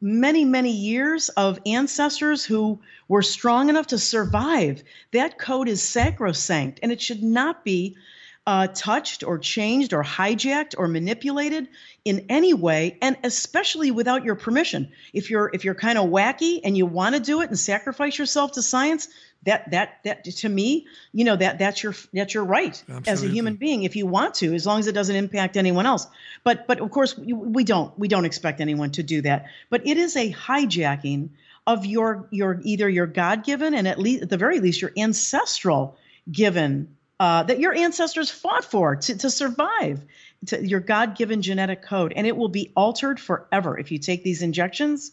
many, 0.01 0.45
many 0.45 0.71
years 0.71 1.29
of 1.29 1.59
ancestors 1.65 2.45
who 2.45 2.79
were 3.07 3.21
strong 3.21 3.69
enough 3.69 3.87
to 3.87 3.97
survive. 3.97 4.83
That 5.11 5.37
code 5.37 5.67
is 5.67 5.83
sacrosanct 5.83 6.79
and 6.81 6.91
it 6.91 7.01
should 7.01 7.23
not 7.23 7.65
be 7.65 7.97
uh, 8.45 8.67
touched 8.67 9.23
or 9.23 9.37
changed 9.37 9.93
or 9.93 10.03
hijacked 10.03 10.75
or 10.77 10.87
manipulated 10.87 11.67
in 12.03 12.25
any 12.27 12.53
way 12.53 12.97
and 13.01 13.15
especially 13.23 13.89
without 13.89 14.25
your 14.25 14.35
permission 14.35 14.91
if 15.13 15.29
you're 15.29 15.49
if 15.53 15.63
you're 15.63 15.73
kind 15.73 15.97
of 15.97 16.09
wacky 16.09 16.59
and 16.65 16.75
you 16.75 16.85
want 16.85 17.15
to 17.15 17.21
do 17.21 17.39
it 17.39 17.49
and 17.49 17.57
sacrifice 17.57 18.19
yourself 18.19 18.51
to 18.51 18.61
science 18.61 19.07
that 19.45 19.71
that 19.71 19.99
that 20.03 20.23
to 20.23 20.49
me 20.49 20.87
you 21.11 21.23
know 21.23 21.35
that 21.35 21.59
that's 21.59 21.83
your 21.83 21.93
that's 22.13 22.33
your 22.33 22.43
right 22.43 22.81
Absolutely. 22.87 23.11
as 23.11 23.23
a 23.23 23.27
human 23.27 23.55
being 23.55 23.83
if 23.83 23.95
you 23.95 24.05
want 24.05 24.35
to 24.35 24.53
as 24.53 24.65
long 24.65 24.79
as 24.79 24.87
it 24.87 24.93
doesn't 24.93 25.15
impact 25.15 25.57
anyone 25.57 25.85
else. 25.85 26.07
But 26.43 26.67
but 26.67 26.79
of 26.79 26.91
course 26.91 27.17
we 27.17 27.63
don't 27.63 27.97
we 27.97 28.07
don't 28.07 28.25
expect 28.25 28.61
anyone 28.61 28.91
to 28.91 29.03
do 29.03 29.21
that. 29.21 29.45
But 29.69 29.85
it 29.87 29.97
is 29.97 30.15
a 30.15 30.31
hijacking 30.31 31.29
of 31.65 31.85
your 31.85 32.27
your 32.31 32.59
either 32.63 32.89
your 32.89 33.07
god-given 33.07 33.73
and 33.73 33.87
at 33.87 33.99
least 33.99 34.23
at 34.23 34.29
the 34.29 34.37
very 34.37 34.59
least 34.59 34.81
your 34.81 34.91
ancestral 34.97 35.97
given 36.31 36.95
uh, 37.19 37.43
that 37.43 37.59
your 37.59 37.73
ancestors 37.73 38.29
fought 38.29 38.65
for 38.65 38.95
to, 38.97 39.17
to 39.17 39.29
survive 39.29 40.01
to 40.47 40.65
your 40.65 40.79
god-given 40.79 41.41
genetic 41.41 41.81
code. 41.81 42.11
And 42.15 42.27
it 42.27 42.35
will 42.35 42.49
be 42.49 42.71
altered 42.75 43.19
forever 43.19 43.77
if 43.77 43.91
you 43.91 43.99
take 43.99 44.23
these 44.23 44.41
injections 44.41 45.11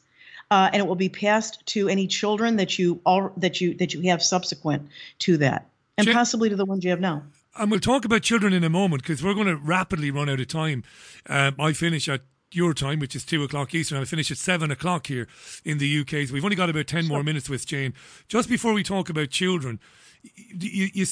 uh, 0.51 0.71
and 0.73 0.81
it 0.83 0.87
will 0.87 0.97
be 0.97 1.09
passed 1.09 1.65
to 1.67 1.89
any 1.89 2.07
children 2.07 2.57
that 2.57 2.79
you 2.79 3.01
all 3.05 3.33
that 3.37 3.61
you 3.61 3.75
that 3.75 3.95
you 3.95 4.03
have 4.11 4.23
subsequent 4.23 4.89
to 5.21 5.37
that, 5.39 5.69
and 5.97 6.09
Ch- 6.09 6.13
possibly 6.13 6.49
to 6.49 6.57
the 6.57 6.65
ones 6.65 6.85
you 6.85 6.91
have 6.91 7.01
now. 7.01 7.23
And 7.57 7.71
we'll 7.71 7.81
talk 7.81 8.05
about 8.05 8.23
children 8.23 8.53
in 8.53 8.65
a 8.65 8.71
moment 8.71 9.03
because 9.03 9.23
we're 9.23 9.35
going 9.35 9.47
to 9.47 9.57
rapidly 9.57 10.11
run 10.11 10.29
out 10.29 10.41
of 10.41 10.49
time. 10.49 10.85
Um, 11.29 11.57
I 11.59 11.73
finish 11.73 12.09
at 12.09 12.23
your 12.53 12.75
time, 12.75 12.99
which 12.99 13.15
is 13.15 13.25
two 13.25 13.43
o'clock 13.43 13.75
Eastern. 13.75 14.01
I 14.01 14.05
finish 14.05 14.31
at 14.31 14.39
seven 14.39 14.71
o'clock 14.71 15.07
here 15.07 15.29
in 15.65 15.79
the 15.79 16.01
UK. 16.01 16.29
So 16.29 16.35
we've 16.35 16.45
only 16.45 16.57
got 16.57 16.71
about 16.71 16.87
ten 16.87 17.05
sure. 17.05 17.11
more 17.11 17.23
minutes 17.23 17.49
with 17.49 17.67
Jane. 17.67 17.95
Just 18.29 18.49
before 18.49 18.73
we 18.73 18.83
talk 18.83 19.09
about 19.09 19.31
children, 19.31 19.81
you, 20.23 20.89
you, 20.93 21.07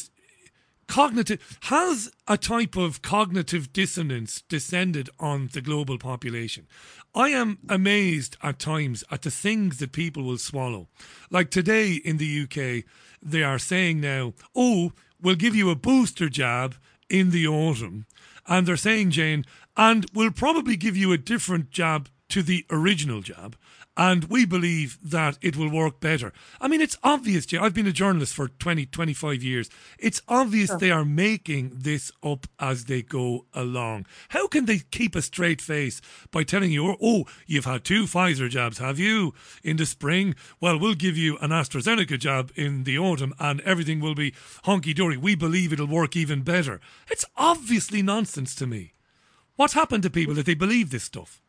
cognitive 0.88 1.58
has 1.64 2.10
a 2.26 2.36
type 2.36 2.76
of 2.76 3.02
cognitive 3.02 3.72
dissonance 3.72 4.42
descended 4.42 5.08
on 5.20 5.50
the 5.52 5.60
global 5.60 5.98
population. 5.98 6.66
I 7.14 7.30
am 7.30 7.58
amazed 7.68 8.36
at 8.42 8.58
times 8.58 9.02
at 9.10 9.22
the 9.22 9.30
things 9.30 9.78
that 9.78 9.92
people 9.92 10.22
will 10.22 10.38
swallow. 10.38 10.88
Like 11.30 11.50
today 11.50 11.94
in 11.94 12.18
the 12.18 12.42
UK, 12.42 12.84
they 13.22 13.42
are 13.42 13.58
saying 13.58 14.00
now, 14.00 14.34
"Oh, 14.54 14.92
we'll 15.20 15.34
give 15.34 15.56
you 15.56 15.70
a 15.70 15.74
booster 15.74 16.28
jab 16.28 16.76
in 17.08 17.30
the 17.30 17.46
autumn," 17.46 18.06
and 18.46 18.66
they're 18.66 18.76
saying, 18.76 19.10
Jane, 19.10 19.44
and 19.76 20.06
we'll 20.12 20.30
probably 20.30 20.76
give 20.76 20.96
you 20.96 21.12
a 21.12 21.18
different 21.18 21.70
jab 21.70 22.08
to 22.28 22.42
the 22.42 22.66
original 22.70 23.22
jab 23.22 23.56
and 23.98 24.24
we 24.24 24.46
believe 24.46 24.96
that 25.02 25.36
it 25.42 25.56
will 25.56 25.68
work 25.68 25.98
better. 25.98 26.32
I 26.60 26.68
mean, 26.68 26.80
it's 26.80 26.96
obvious, 27.02 27.44
Jay. 27.44 27.58
I've 27.58 27.74
been 27.74 27.88
a 27.88 27.92
journalist 27.92 28.32
for 28.32 28.46
20, 28.46 28.86
25 28.86 29.42
years. 29.42 29.68
It's 29.98 30.22
obvious 30.28 30.68
sure. 30.68 30.78
they 30.78 30.92
are 30.92 31.04
making 31.04 31.72
this 31.74 32.12
up 32.22 32.46
as 32.60 32.84
they 32.84 33.02
go 33.02 33.46
along. 33.52 34.06
How 34.28 34.46
can 34.46 34.66
they 34.66 34.78
keep 34.78 35.16
a 35.16 35.20
straight 35.20 35.60
face 35.60 36.00
by 36.30 36.44
telling 36.44 36.70
you, 36.70 36.96
oh, 37.02 37.24
you've 37.44 37.64
had 37.64 37.82
two 37.82 38.04
Pfizer 38.04 38.48
jabs, 38.48 38.78
have 38.78 39.00
you, 39.00 39.34
in 39.64 39.78
the 39.78 39.86
spring? 39.86 40.36
Well, 40.60 40.78
we'll 40.78 40.94
give 40.94 41.16
you 41.16 41.36
an 41.38 41.50
AstraZeneca 41.50 42.20
jab 42.20 42.52
in 42.54 42.84
the 42.84 42.98
autumn 42.98 43.34
and 43.40 43.60
everything 43.62 43.98
will 43.98 44.14
be 44.14 44.30
honky 44.64 44.94
dory. 44.94 45.16
We 45.16 45.34
believe 45.34 45.72
it'll 45.72 45.88
work 45.88 46.14
even 46.14 46.42
better. 46.42 46.80
It's 47.10 47.24
obviously 47.36 48.02
nonsense 48.02 48.54
to 48.56 48.66
me. 48.66 48.92
What's 49.56 49.74
happened 49.74 50.04
to 50.04 50.10
people 50.10 50.34
that 50.34 50.46
they 50.46 50.54
believe 50.54 50.90
this 50.90 51.02
stuff? 51.02 51.42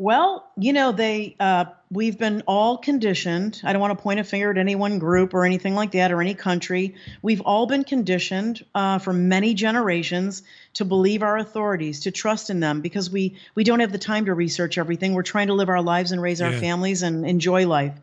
Well, 0.00 0.48
you 0.56 0.72
know, 0.72 0.92
they 0.92 1.34
uh, 1.40 1.64
we've 1.90 2.16
been 2.16 2.44
all 2.46 2.78
conditioned. 2.78 3.60
I 3.64 3.72
don't 3.72 3.80
want 3.80 3.98
to 3.98 4.00
point 4.00 4.20
a 4.20 4.24
finger 4.24 4.52
at 4.52 4.56
any 4.56 4.76
one 4.76 5.00
group 5.00 5.34
or 5.34 5.44
anything 5.44 5.74
like 5.74 5.90
that 5.90 6.12
or 6.12 6.20
any 6.20 6.34
country. 6.34 6.94
We've 7.20 7.40
all 7.40 7.66
been 7.66 7.82
conditioned 7.82 8.64
uh, 8.76 9.00
for 9.00 9.12
many 9.12 9.54
generations 9.54 10.44
to 10.74 10.84
believe 10.84 11.24
our 11.24 11.36
authorities, 11.36 11.98
to 12.02 12.12
trust 12.12 12.48
in 12.48 12.60
them, 12.60 12.80
because 12.80 13.10
we 13.10 13.38
we 13.56 13.64
don't 13.64 13.80
have 13.80 13.90
the 13.90 13.98
time 13.98 14.26
to 14.26 14.34
research 14.34 14.78
everything. 14.78 15.14
We're 15.14 15.22
trying 15.24 15.48
to 15.48 15.54
live 15.54 15.68
our 15.68 15.82
lives 15.82 16.12
and 16.12 16.22
raise 16.22 16.38
yeah. 16.38 16.46
our 16.46 16.52
families 16.52 17.02
and 17.02 17.26
enjoy 17.26 17.66
life. 17.66 17.94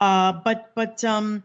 Uh, 0.00 0.32
but 0.32 0.72
but 0.74 1.04
um, 1.04 1.44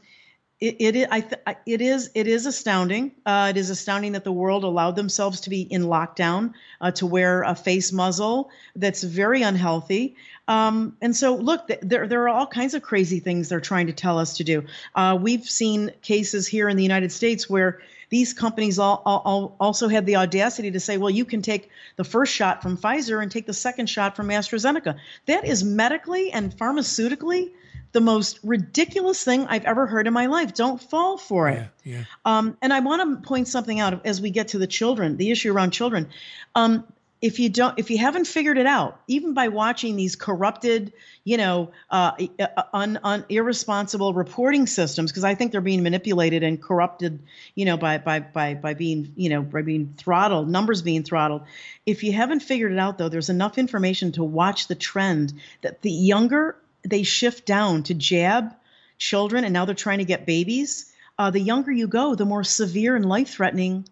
it, 0.61 0.95
it, 0.95 1.07
I 1.09 1.21
th- 1.21 1.57
it 1.65 1.79
is 1.81 2.11
it 2.15 2.27
is 2.27 2.45
astounding. 2.45 3.13
Uh, 3.25 3.47
it 3.49 3.57
is 3.57 3.69
astounding 3.69 4.11
that 4.11 4.25
the 4.25 4.31
world 4.31 4.65
allowed 4.65 4.97
themselves 4.97 5.39
to 5.41 5.49
be 5.49 5.61
in 5.61 5.83
lockdown, 5.83 6.53
uh, 6.81 6.91
to 6.91 7.05
wear 7.05 7.43
a 7.43 7.55
face 7.55 7.93
muzzle 7.93 8.49
that's 8.75 9.01
very 9.03 9.41
unhealthy. 9.41 10.17
Um, 10.49 10.97
and 11.01 11.15
so, 11.15 11.35
look, 11.35 11.67
th- 11.67 11.79
there 11.81 12.07
there 12.07 12.23
are 12.23 12.29
all 12.29 12.47
kinds 12.47 12.73
of 12.73 12.81
crazy 12.81 13.19
things 13.19 13.47
they're 13.47 13.61
trying 13.61 13.87
to 13.87 13.93
tell 13.93 14.19
us 14.19 14.35
to 14.37 14.43
do. 14.43 14.65
Uh, 14.95 15.17
we've 15.19 15.45
seen 15.45 15.91
cases 16.01 16.45
here 16.45 16.67
in 16.67 16.75
the 16.75 16.83
United 16.83 17.13
States 17.13 17.49
where 17.49 17.79
these 18.09 18.33
companies 18.33 18.79
all, 18.79 19.01
all, 19.05 19.55
also 19.59 19.87
had 19.87 20.05
the 20.07 20.15
audacity 20.15 20.71
to 20.71 20.79
say, 20.79 20.97
well, 20.97 21.11
you 21.11 21.25
can 21.25 21.43
take 21.43 21.69
the 21.95 22.03
first 22.03 22.33
shot 22.33 22.61
from 22.61 22.75
Pfizer 22.75 23.21
and 23.21 23.31
take 23.31 23.45
the 23.45 23.53
second 23.53 23.87
shot 23.87 24.15
from 24.15 24.29
AstraZeneca. 24.29 24.97
That 25.27 25.45
is 25.45 25.63
medically 25.63 26.31
and 26.31 26.51
pharmaceutically 26.51 27.51
the 27.91 28.01
most 28.01 28.39
ridiculous 28.43 29.23
thing 29.23 29.47
I've 29.47 29.65
ever 29.65 29.87
heard 29.87 30.07
in 30.07 30.13
my 30.13 30.27
life. 30.27 30.53
Don't 30.53 30.81
fall 30.81 31.17
for 31.17 31.49
it. 31.49 31.67
Yeah, 31.83 31.97
yeah. 31.97 32.03
Um, 32.25 32.57
and 32.61 32.71
I 32.71 32.79
want 32.81 33.21
to 33.21 33.27
point 33.27 33.47
something 33.47 33.79
out 33.79 34.05
as 34.05 34.21
we 34.21 34.29
get 34.29 34.49
to 34.49 34.57
the 34.57 34.67
children, 34.67 35.17
the 35.17 35.31
issue 35.31 35.51
around 35.51 35.71
children. 35.71 36.09
Um, 36.55 36.85
if 37.21 37.37
you 37.37 37.49
don't, 37.49 37.77
if 37.77 37.89
you 37.89 37.97
haven't 37.97 38.25
figured 38.25 38.57
it 38.57 38.65
out, 38.65 39.01
even 39.07 39.33
by 39.33 39.49
watching 39.49 39.97
these 39.97 40.15
corrupted, 40.15 40.93
you 41.25 41.35
know, 41.35 41.71
uh, 41.89 42.11
uh 42.39 42.63
un, 42.73 42.97
un, 43.03 43.25
irresponsible 43.27 44.13
reporting 44.13 44.67
systems, 44.67 45.11
because 45.11 45.25
I 45.25 45.35
think 45.35 45.51
they're 45.51 45.59
being 45.59 45.83
manipulated 45.83 46.43
and 46.43 46.61
corrupted, 46.61 47.19
you 47.55 47.65
know, 47.65 47.75
by 47.75 47.97
by 47.97 48.21
by 48.21 48.53
by 48.53 48.73
being, 48.73 49.11
you 49.17 49.29
know, 49.29 49.41
by 49.41 49.63
being 49.63 49.93
throttled, 49.97 50.47
numbers 50.47 50.81
being 50.81 51.03
throttled. 51.03 51.41
If 51.85 52.03
you 52.03 52.13
haven't 52.13 52.39
figured 52.39 52.71
it 52.71 52.79
out, 52.79 52.97
though, 52.97 53.09
there's 53.09 53.29
enough 53.29 53.57
information 53.57 54.13
to 54.13 54.23
watch 54.23 54.67
the 54.67 54.75
trend 54.75 55.33
that 55.61 55.81
the 55.81 55.91
younger 55.91 56.55
they 56.83 57.03
shift 57.03 57.45
down 57.45 57.83
to 57.83 57.93
jab 57.93 58.53
children, 58.97 59.43
and 59.43 59.53
now 59.53 59.65
they're 59.65 59.75
trying 59.75 59.99
to 59.99 60.05
get 60.05 60.25
babies. 60.25 60.91
Uh, 61.17 61.31
the 61.31 61.39
younger 61.39 61.71
you 61.71 61.87
go, 61.87 62.15
the 62.15 62.25
more 62.25 62.43
severe 62.43 62.95
and 62.95 63.05
life 63.05 63.29
threatening 63.29 63.87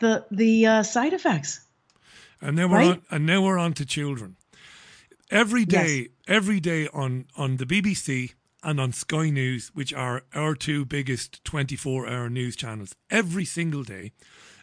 the 0.00 0.24
the 0.30 0.66
uh, 0.66 0.82
side 0.82 1.12
effects. 1.12 1.60
And 2.40 2.56
now 2.56 2.68
we're 2.68 2.76
right? 2.76 2.90
on, 2.90 3.02
and 3.10 3.26
now 3.26 3.42
we're 3.42 3.58
on 3.58 3.72
to 3.74 3.86
children. 3.86 4.36
Every 5.30 5.64
day, 5.64 5.96
yes. 5.96 6.08
every 6.28 6.60
day 6.60 6.88
on 6.92 7.26
on 7.36 7.56
the 7.56 7.66
BBC 7.66 8.34
and 8.62 8.80
on 8.80 8.92
Sky 8.92 9.30
News, 9.30 9.70
which 9.74 9.92
are 9.92 10.22
our 10.34 10.54
two 10.54 10.84
biggest 10.84 11.44
24 11.44 12.08
hour 12.08 12.30
news 12.30 12.56
channels, 12.56 12.94
every 13.10 13.44
single 13.44 13.82
day, 13.82 14.12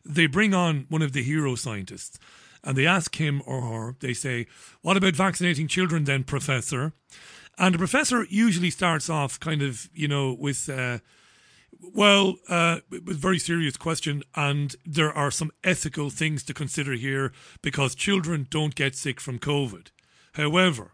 they 0.04 0.28
bring 0.28 0.54
on 0.54 0.86
one 0.90 1.02
of 1.02 1.14
the 1.14 1.24
hero 1.24 1.56
scientists 1.56 2.18
and 2.64 2.78
they 2.78 2.86
ask 2.86 3.16
him 3.16 3.42
or 3.46 3.62
her, 3.62 3.96
they 4.00 4.14
say, 4.14 4.48
What 4.82 4.98
about 4.98 5.16
vaccinating 5.16 5.68
children 5.68 6.04
then, 6.04 6.24
Professor? 6.24 6.94
And 7.58 7.76
the 7.76 7.80
professor 7.80 8.26
usually 8.30 8.70
starts 8.70 9.10
off 9.10 9.40
kind 9.40 9.62
of, 9.62 9.90
you 9.94 10.08
know, 10.08 10.34
with, 10.34 10.70
uh, 10.70 11.00
well, 11.94 12.36
uh, 12.50 12.80
with 12.90 13.18
very 13.18 13.40
serious 13.40 13.78
question, 13.78 14.24
and 14.36 14.76
there 14.86 15.12
are 15.12 15.32
some 15.32 15.52
ethical 15.64 16.10
things 16.10 16.44
to 16.44 16.54
consider 16.54 16.94
here 16.94 17.32
because 17.62 17.96
children 17.96 18.48
don't 18.50 18.76
get 18.76 18.96
sick 18.96 19.20
from 19.20 19.40
COVID. 19.40 19.88
However, 20.34 20.94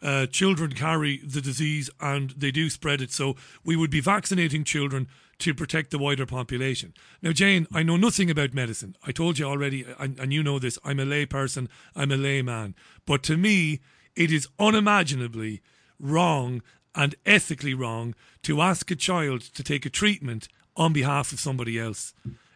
uh, 0.00 0.26
children 0.26 0.72
carry 0.72 1.18
the 1.18 1.40
disease 1.40 1.90
and 2.00 2.30
they 2.30 2.50
do 2.50 2.70
spread 2.70 3.00
it, 3.00 3.10
so 3.10 3.36
we 3.64 3.76
would 3.76 3.90
be 3.90 4.00
vaccinating 4.00 4.64
children 4.64 5.08
to 5.38 5.54
protect 5.54 5.90
the 5.90 5.98
wider 5.98 6.26
population. 6.26 6.92
Now, 7.22 7.32
Jane, 7.32 7.66
I 7.72 7.82
know 7.82 7.96
nothing 7.96 8.30
about 8.30 8.54
medicine. 8.54 8.96
I 9.06 9.12
told 9.12 9.38
you 9.38 9.46
already, 9.46 9.84
and, 9.98 10.18
and 10.18 10.32
you 10.32 10.42
know 10.42 10.58
this. 10.58 10.78
I'm 10.84 10.98
a 10.98 11.04
lay 11.04 11.26
person. 11.26 11.68
I'm 11.94 12.10
a 12.10 12.16
layman. 12.16 12.74
But 13.06 13.22
to 13.24 13.36
me, 13.36 13.80
it 14.18 14.32
is 14.32 14.48
unimaginably 14.58 15.62
wrong 16.00 16.60
and 16.92 17.14
ethically 17.24 17.72
wrong 17.72 18.16
to 18.42 18.60
ask 18.60 18.90
a 18.90 18.96
child 18.96 19.40
to 19.40 19.62
take 19.62 19.86
a 19.86 19.90
treatment 19.90 20.48
on 20.76 20.92
behalf 20.92 21.30
of 21.30 21.38
somebody 21.38 21.78
else. 21.78 22.12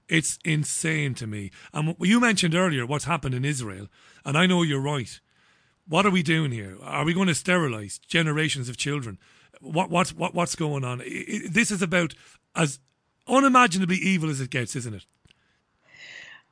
It's 0.08 0.40
insane 0.44 1.14
to 1.14 1.26
me. 1.28 1.52
And 1.72 1.94
you 2.00 2.18
mentioned 2.18 2.56
earlier 2.56 2.84
what's 2.84 3.04
happened 3.04 3.36
in 3.36 3.44
Israel, 3.44 3.86
and 4.24 4.36
I 4.36 4.46
know 4.46 4.64
you're 4.64 4.80
right. 4.80 5.20
What 5.86 6.04
are 6.04 6.10
we 6.10 6.24
doing 6.24 6.50
here? 6.50 6.76
Are 6.82 7.04
we 7.04 7.14
going 7.14 7.28
to 7.28 7.34
sterilize 7.34 7.98
generations 7.98 8.68
of 8.68 8.76
children? 8.76 9.18
What 9.60 9.88
what's 9.88 10.12
what, 10.12 10.34
what's 10.34 10.56
going 10.56 10.84
on? 10.84 10.98
This 10.98 11.70
is 11.70 11.80
about 11.80 12.14
as 12.56 12.80
unimaginably 13.28 13.96
evil 13.96 14.30
as 14.30 14.40
it 14.40 14.50
gets, 14.50 14.74
isn't 14.74 14.94
it? 14.94 15.06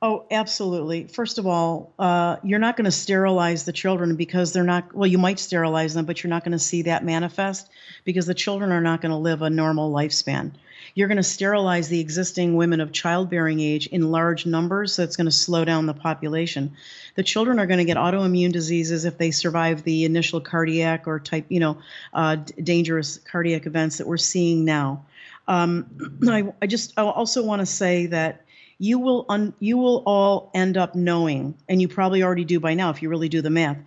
Oh, 0.03 0.25
absolutely. 0.31 1.05
First 1.05 1.37
of 1.37 1.45
all, 1.45 1.93
uh, 1.99 2.37
you're 2.43 2.57
not 2.57 2.75
going 2.75 2.85
to 2.85 2.91
sterilize 2.91 3.65
the 3.65 3.71
children 3.71 4.15
because 4.15 4.51
they're 4.51 4.63
not, 4.63 4.95
well, 4.95 5.05
you 5.05 5.19
might 5.19 5.37
sterilize 5.37 5.93
them, 5.93 6.05
but 6.05 6.23
you're 6.23 6.29
not 6.29 6.43
going 6.43 6.53
to 6.53 6.59
see 6.59 6.81
that 6.83 7.05
manifest 7.05 7.69
because 8.03 8.25
the 8.25 8.33
children 8.33 8.71
are 8.71 8.81
not 8.81 9.01
going 9.01 9.11
to 9.11 9.17
live 9.17 9.43
a 9.43 9.49
normal 9.51 9.93
lifespan. 9.93 10.53
You're 10.95 11.07
going 11.07 11.17
to 11.17 11.23
sterilize 11.23 11.87
the 11.87 11.99
existing 11.99 12.55
women 12.55 12.81
of 12.81 12.91
childbearing 12.91 13.59
age 13.59 13.85
in 13.87 14.09
large 14.09 14.47
numbers, 14.47 14.93
so 14.95 15.03
it's 15.03 15.15
going 15.15 15.25
to 15.25 15.31
slow 15.31 15.65
down 15.65 15.85
the 15.85 15.93
population. 15.93 16.71
The 17.13 17.23
children 17.23 17.59
are 17.59 17.67
going 17.67 17.77
to 17.77 17.85
get 17.85 17.97
autoimmune 17.97 18.51
diseases 18.51 19.05
if 19.05 19.19
they 19.19 19.29
survive 19.29 19.83
the 19.83 20.05
initial 20.05 20.41
cardiac 20.41 21.07
or 21.07 21.19
type, 21.19 21.45
you 21.49 21.59
know, 21.59 21.77
uh, 22.11 22.37
dangerous 22.63 23.19
cardiac 23.19 23.67
events 23.67 23.99
that 23.99 24.07
we're 24.07 24.17
seeing 24.17 24.65
now. 24.65 25.05
Um, 25.47 25.85
I, 26.27 26.51
I 26.59 26.65
just 26.65 26.93
I 26.97 27.03
also 27.03 27.43
want 27.43 27.59
to 27.59 27.67
say 27.67 28.07
that 28.07 28.45
you 28.81 28.97
will 28.97 29.27
un, 29.29 29.53
you 29.59 29.77
will 29.77 30.01
all 30.07 30.49
end 30.55 30.75
up 30.75 30.95
knowing, 30.95 31.53
and 31.69 31.79
you 31.79 31.87
probably 31.87 32.23
already 32.23 32.43
do 32.43 32.59
by 32.59 32.73
now 32.73 32.89
if 32.89 33.03
you 33.03 33.09
really 33.09 33.29
do 33.29 33.39
the 33.39 33.51
math, 33.51 33.77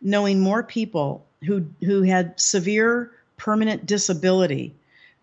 knowing 0.00 0.38
more 0.38 0.62
people 0.62 1.26
who 1.44 1.66
who 1.84 2.02
had 2.02 2.38
severe 2.38 3.10
permanent 3.36 3.84
disability, 3.84 4.72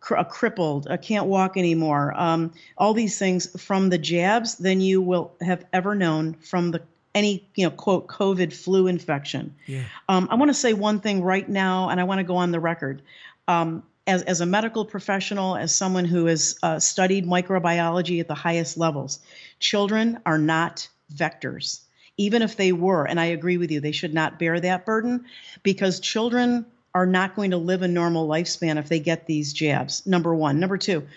cr- 0.02 0.22
crippled, 0.30 0.86
uh, 0.90 0.98
can't 0.98 1.28
walk 1.28 1.56
anymore, 1.56 2.14
um, 2.20 2.52
all 2.78 2.94
these 2.94 3.18
things 3.18 3.48
from 3.64 3.90
the 3.90 3.98
jabs 3.98 4.56
than 4.56 4.82
you 4.82 5.02
will 5.02 5.32
have 5.40 5.64
ever 5.72 5.96
known 5.96 6.34
from 6.34 6.72
the 6.72 6.82
any 7.16 7.48
you 7.56 7.66
know 7.66 7.72
quote 7.72 8.08
COVID 8.08 8.52
flu 8.52 8.88
infection. 8.88 9.56
Yeah. 9.66 9.84
Um, 10.10 10.28
I 10.30 10.36
want 10.36 10.50
to 10.50 10.54
say 10.54 10.74
one 10.74 11.00
thing 11.00 11.24
right 11.24 11.48
now, 11.48 11.88
and 11.88 12.02
I 12.02 12.04
want 12.04 12.20
to 12.20 12.26
go 12.26 12.36
on 12.36 12.52
the 12.52 12.60
record. 12.60 13.02
Um, 13.48 13.84
as, 14.12 14.24
as 14.24 14.42
a 14.42 14.46
medical 14.46 14.84
professional, 14.84 15.56
as 15.56 15.74
someone 15.74 16.06
who 16.06 16.26
has 16.26 16.60
uh, 16.62 16.80
studied 16.80 17.26
microbiology 17.26 18.20
at 18.20 18.28
the 18.28 18.36
highest 18.36 18.78
levels, 18.78 19.20
children 19.60 20.20
are 20.26 20.38
not 20.38 20.88
vectors. 21.16 21.80
Even 22.18 22.42
if 22.42 22.58
they 22.58 22.74
were, 22.74 23.06
and 23.06 23.20
I 23.20 23.28
agree 23.28 23.58
with 23.58 23.72
you, 23.72 23.80
they 23.80 23.94
should 23.94 24.14
not 24.14 24.38
bear 24.38 24.60
that 24.60 24.86
burden 24.86 25.26
because 25.64 26.02
children 26.02 26.66
are 26.94 27.06
not 27.06 27.36
going 27.36 27.52
to 27.52 27.58
live 27.58 27.84
a 27.84 27.88
normal 27.88 28.28
lifespan 28.28 28.78
if 28.78 28.90
they 28.90 29.00
get 29.00 29.26
these 29.26 29.54
jabs. 29.54 30.06
Number 30.06 30.36
one. 30.36 30.60
Number 30.60 30.78
two, 30.78 31.08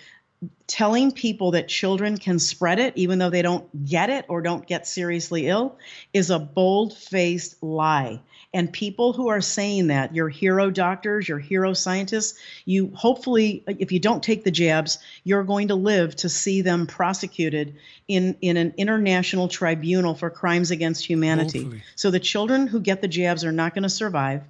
telling 0.68 1.10
people 1.10 1.50
that 1.50 1.66
children 1.66 2.16
can 2.16 2.38
spread 2.38 2.78
it 2.78 2.96
even 2.96 3.18
though 3.18 3.30
they 3.30 3.42
don't 3.42 3.84
get 3.84 4.08
it 4.08 4.24
or 4.28 4.40
don't 4.40 4.66
get 4.66 4.86
seriously 4.86 5.48
ill 5.48 5.76
is 6.12 6.30
a 6.30 6.38
bold 6.38 6.96
faced 6.96 7.60
lie. 7.60 8.20
And 8.54 8.72
people 8.72 9.12
who 9.12 9.28
are 9.28 9.40
saying 9.40 9.88
that, 9.88 10.14
your 10.14 10.28
hero 10.28 10.70
doctors, 10.70 11.28
your 11.28 11.40
hero 11.40 11.74
scientists, 11.74 12.38
you 12.64 12.92
hopefully, 12.94 13.64
if 13.66 13.90
you 13.90 13.98
don't 13.98 14.22
take 14.22 14.44
the 14.44 14.52
jabs, 14.52 15.00
you're 15.24 15.42
going 15.42 15.68
to 15.68 15.74
live 15.74 16.14
to 16.16 16.28
see 16.28 16.62
them 16.62 16.86
prosecuted 16.86 17.74
in, 18.06 18.36
in 18.40 18.56
an 18.56 18.72
international 18.76 19.48
tribunal 19.48 20.14
for 20.14 20.30
crimes 20.30 20.70
against 20.70 21.04
humanity. 21.04 21.62
Hopefully. 21.64 21.82
So 21.96 22.12
the 22.12 22.20
children 22.20 22.68
who 22.68 22.80
get 22.80 23.00
the 23.00 23.08
jabs 23.08 23.44
are 23.44 23.52
not 23.52 23.74
going 23.74 23.82
to 23.82 23.90
survive. 23.90 24.44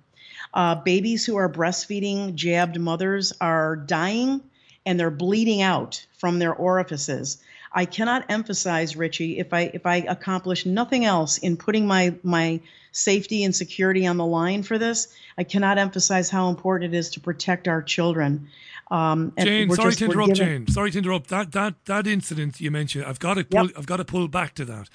Uh, 0.52 0.74
babies 0.74 1.24
who 1.24 1.36
are 1.36 1.48
breastfeeding 1.48 2.35
jabbed 2.35 2.78
mothers 2.78 3.32
are 3.40 3.74
dying 3.74 4.43
and 4.85 5.01
they're 5.01 5.10
bleeding 5.10 5.62
out 5.62 6.06
from 6.18 6.39
their 6.39 6.55
orifices. 6.55 7.39
I 7.76 7.84
cannot 7.86 8.24
emphasize, 8.28 8.94
Richie, 8.96 9.38
if 9.38 9.52
I 9.52 9.62
if 9.74 9.84
I 9.84 9.96
accomplish 9.96 10.64
nothing 10.64 11.05
else 11.05 11.38
in 11.38 11.56
putting 11.56 11.86
my 11.86 12.14
my 12.22 12.60
safety 12.92 13.42
and 13.42 13.55
security 13.55 14.06
on 14.06 14.16
the 14.16 14.24
line 14.26 14.62
for 14.62 14.78
this, 14.78 15.09
I 15.36 15.42
cannot 15.42 15.76
emphasize 15.78 16.30
how 16.30 16.48
important 16.48 16.94
it 16.94 16.96
is 16.96 17.10
to 17.10 17.20
protect 17.20 17.66
our 17.66 17.82
children. 17.82 18.48
Um, 18.90 19.32
and 19.36 19.46
Jane, 19.48 19.70
sorry 19.70 19.88
just- 19.90 19.98
to 19.98 20.05
interrupt, 20.05 20.34
given- 20.34 20.46
Jane. 20.46 20.66
Sorry 20.68 20.90
to 20.92 20.98
interrupt. 20.98 21.28
That 21.28 21.51
that 21.52 21.74
that 21.86 22.06
incident 22.06 22.60
you 22.60 22.70
mentioned, 22.70 23.05
I've 23.06 23.18
got 23.18 23.34
to 23.34 23.44
pull, 23.44 23.68
I've 23.76 23.86
got 23.86 23.96
to 23.96 24.05
pull 24.05 24.28
back 24.28 24.55
to 24.55 24.64
that. 24.66 24.88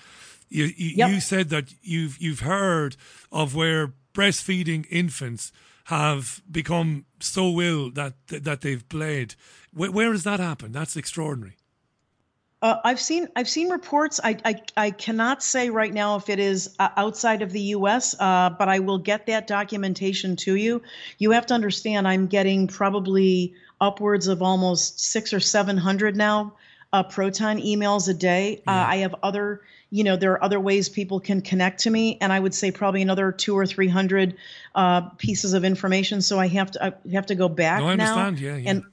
You 0.47 0.65
you, 0.65 0.91
Yep. 0.95 1.10
you 1.11 1.19
said 1.19 1.49
that 1.49 1.73
you've 1.84 2.18
you've 2.19 2.39
heard 2.39 2.95
of 3.31 3.56
where 3.56 3.93
breastfeeding 4.14 4.85
infants 4.89 5.51
have 5.85 6.41
become 6.49 7.06
so 7.19 7.60
ill 7.60 7.91
that 7.91 8.14
that 8.27 8.61
they've 8.61 8.88
bled. 8.88 9.35
Where, 9.73 9.91
where 9.91 10.11
has 10.11 10.23
that 10.23 10.39
happened? 10.39 10.73
That's 10.73 10.95
extraordinary. 10.95 11.57
Uh, 12.61 12.76
I've 12.84 12.99
seen 12.99 13.30
I've 13.36 13.48
seen 13.48 13.69
reports. 13.69 14.19
I, 14.22 14.38
I 14.44 14.61
I 14.76 14.91
cannot 14.91 15.41
say 15.41 15.69
right 15.69 15.94
now 15.94 16.18
if 16.18 16.27
it 16.27 16.40
is 16.40 16.76
uh, 16.77 16.90
outside 16.98 17.41
of 17.41 17.52
the 17.53 17.61
U.S., 17.61 18.15
uh, 18.19 18.49
but 18.49 18.68
I 18.68 18.80
will 18.80 18.98
get 18.98 19.27
that 19.27 19.48
documentation 19.48 20.36
to 20.38 20.56
you. 20.56 20.81
You 21.19 21.31
have 21.31 21.45
to 21.48 21.53
understand. 21.53 22.06
I'm 22.06 22.27
getting 22.27 22.68
probably 22.68 23.53
upwards 23.80 24.27
of 24.27 24.41
almost 24.41 24.99
six 24.99 25.31
or 25.31 25.40
seven 25.40 25.77
hundred 25.77 26.18
now 26.18 26.53
uh, 26.91 27.03
proton 27.03 27.60
emails 27.60 28.10
a 28.10 28.14
day. 28.14 28.61
Uh, 28.68 28.72
I 28.72 28.98
have 28.98 29.15
other. 29.23 29.61
You 29.91 30.03
know, 30.03 30.18
there 30.18 30.34
are 30.34 30.44
other 30.44 30.60
ways 30.60 30.88
people 30.88 31.19
can 31.19 31.41
connect 31.41 31.80
to 31.81 31.90
me, 31.90 32.18
and 32.22 32.31
I 32.31 32.40
would 32.40 32.53
say 32.53 32.72
probably 32.72 33.02
another 33.02 33.31
two 33.31 33.57
or 33.57 33.65
three 33.65 33.88
hundred 33.88 34.36
uh, 34.76 35.02
pieces 35.18 35.53
of 35.53 35.64
information. 35.64 36.22
So 36.22 36.38
I 36.40 36.48
have 36.48 36.72
to 36.72 36.86
I 36.88 36.94
have 37.14 37.27
to 37.27 37.36
go 37.36 37.48
back 37.48 37.80
No, 37.80 37.88
I 37.88 37.95
now 37.95 38.18
understand. 38.18 38.40
Yeah, 38.40 38.57
yeah. 38.57 38.69
and 38.69 38.84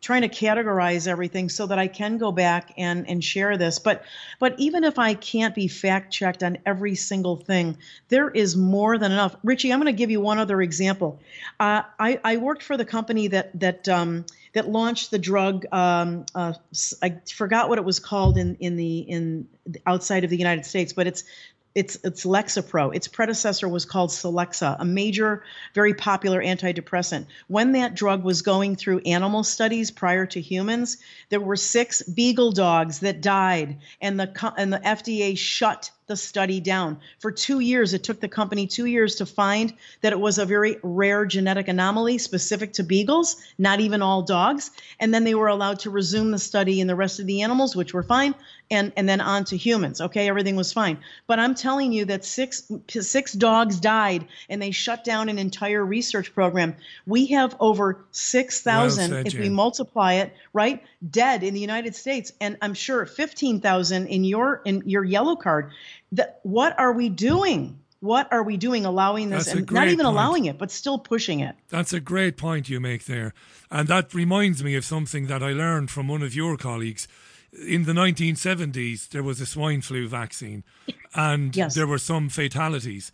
trying 0.00 0.22
to 0.22 0.28
categorize 0.28 1.08
everything 1.08 1.48
so 1.48 1.66
that 1.66 1.78
I 1.78 1.88
can 1.88 2.18
go 2.18 2.32
back 2.32 2.72
and 2.76 3.08
and 3.08 3.22
share 3.22 3.56
this. 3.56 3.78
But 3.78 4.04
but 4.38 4.54
even 4.58 4.84
if 4.84 4.98
I 4.98 5.14
can't 5.14 5.54
be 5.54 5.68
fact 5.68 6.12
checked 6.12 6.42
on 6.42 6.58
every 6.64 6.94
single 6.94 7.36
thing, 7.36 7.76
there 8.08 8.30
is 8.30 8.56
more 8.56 8.98
than 8.98 9.12
enough. 9.12 9.36
Richie, 9.42 9.72
I'm 9.72 9.80
going 9.80 9.92
to 9.92 9.98
give 9.98 10.10
you 10.10 10.20
one 10.20 10.38
other 10.38 10.62
example. 10.62 11.20
Uh, 11.58 11.82
I 11.98 12.20
I 12.24 12.36
worked 12.36 12.62
for 12.62 12.76
the 12.76 12.84
company 12.84 13.28
that 13.28 13.58
that 13.58 13.88
um, 13.88 14.24
that 14.52 14.68
launched 14.68 15.10
the 15.10 15.18
drug. 15.18 15.66
Um, 15.72 16.26
uh, 16.34 16.54
I 17.02 17.20
forgot 17.32 17.68
what 17.68 17.78
it 17.78 17.84
was 17.84 17.98
called 17.98 18.38
in 18.38 18.56
in 18.56 18.76
the 18.76 18.98
in 18.98 19.48
outside 19.86 20.24
of 20.24 20.30
the 20.30 20.36
United 20.36 20.66
States, 20.66 20.92
but 20.92 21.06
it's 21.06 21.24
it's 21.74 21.96
it's 22.04 22.24
Lexapro. 22.24 22.94
Its 22.94 23.08
predecessor 23.08 23.68
was 23.68 23.84
called 23.84 24.10
Celexa, 24.10 24.76
a 24.78 24.84
major, 24.84 25.42
very 25.74 25.94
popular 25.94 26.42
antidepressant. 26.42 27.26
When 27.48 27.72
that 27.72 27.94
drug 27.94 28.24
was 28.24 28.42
going 28.42 28.76
through 28.76 29.00
animal 29.00 29.44
studies 29.44 29.90
prior 29.90 30.26
to 30.26 30.40
humans, 30.40 30.98
there 31.30 31.40
were 31.40 31.56
six 31.56 32.02
beagle 32.02 32.52
dogs 32.52 33.00
that 33.00 33.20
died, 33.20 33.78
and 34.00 34.20
the 34.20 34.52
and 34.56 34.72
the 34.72 34.80
FDA 34.80 35.36
shut 35.36 35.90
the 36.06 36.16
study 36.16 36.60
down 36.60 36.98
for 37.18 37.30
two 37.30 37.60
years. 37.60 37.94
It 37.94 38.02
took 38.02 38.20
the 38.20 38.28
company 38.28 38.66
two 38.66 38.86
years 38.86 39.16
to 39.16 39.26
find 39.26 39.72
that 40.00 40.12
it 40.12 40.20
was 40.20 40.38
a 40.38 40.44
very 40.44 40.76
rare 40.82 41.24
genetic 41.24 41.68
anomaly 41.68 42.18
specific 42.18 42.72
to 42.74 42.82
beagles, 42.82 43.36
not 43.58 43.80
even 43.80 44.02
all 44.02 44.22
dogs. 44.22 44.70
And 45.00 45.14
then 45.14 45.24
they 45.24 45.34
were 45.34 45.48
allowed 45.48 45.80
to 45.80 45.90
resume 45.90 46.30
the 46.30 46.38
study 46.38 46.80
in 46.80 46.86
the 46.86 46.96
rest 46.96 47.20
of 47.20 47.26
the 47.26 47.42
animals, 47.42 47.76
which 47.76 47.94
were 47.94 48.02
fine, 48.02 48.34
and, 48.70 48.92
and 48.96 49.08
then 49.08 49.20
on 49.20 49.44
to 49.44 49.56
humans. 49.56 50.00
Okay, 50.00 50.28
everything 50.28 50.56
was 50.56 50.72
fine. 50.72 50.98
But 51.26 51.38
I'm 51.38 51.54
telling 51.54 51.92
you 51.92 52.04
that 52.06 52.24
six 52.24 52.70
six 52.88 53.32
dogs 53.32 53.78
died 53.78 54.26
and 54.48 54.60
they 54.60 54.70
shut 54.70 55.04
down 55.04 55.28
an 55.28 55.38
entire 55.38 55.84
research 55.84 56.34
program. 56.34 56.76
We 57.06 57.26
have 57.26 57.56
over 57.60 58.04
six 58.10 58.62
thousand 58.62 59.10
Well 59.10 59.26
if 59.26 59.38
we 59.38 59.48
multiply 59.48 60.14
it, 60.14 60.34
right? 60.52 60.82
Dead 61.10 61.42
in 61.42 61.54
the 61.54 61.60
United 61.60 61.94
States, 61.94 62.32
and 62.40 62.56
I'm 62.62 62.74
sure 62.74 63.06
fifteen 63.06 63.60
thousand 63.60 64.06
in 64.08 64.24
your 64.24 64.62
in 64.64 64.82
your 64.86 65.04
yellow 65.04 65.36
card. 65.36 65.70
That 66.12 66.40
what 66.42 66.78
are 66.78 66.92
we 66.92 67.08
doing? 67.08 67.78
What 68.00 68.32
are 68.32 68.42
we 68.42 68.56
doing? 68.56 68.84
Allowing 68.84 69.30
this, 69.30 69.44
That's 69.46 69.58
and 69.58 69.70
not 69.70 69.86
even 69.86 70.04
point. 70.04 70.14
allowing 70.16 70.44
it, 70.46 70.58
but 70.58 70.70
still 70.72 70.98
pushing 70.98 71.38
it. 71.40 71.54
That's 71.68 71.92
a 71.92 72.00
great 72.00 72.36
point 72.36 72.68
you 72.68 72.80
make 72.80 73.04
there. 73.04 73.32
And 73.70 73.86
that 73.88 74.12
reminds 74.12 74.62
me 74.64 74.74
of 74.74 74.84
something 74.84 75.28
that 75.28 75.42
I 75.42 75.52
learned 75.52 75.90
from 75.90 76.08
one 76.08 76.22
of 76.22 76.34
your 76.34 76.56
colleagues. 76.56 77.06
In 77.52 77.84
the 77.84 77.92
1970s, 77.92 79.08
there 79.10 79.22
was 79.22 79.40
a 79.40 79.46
swine 79.46 79.82
flu 79.82 80.08
vaccine, 80.08 80.64
and 81.14 81.54
Yes. 81.56 81.74
there 81.74 81.86
were 81.86 81.98
some 81.98 82.28
fatalities. 82.28 83.12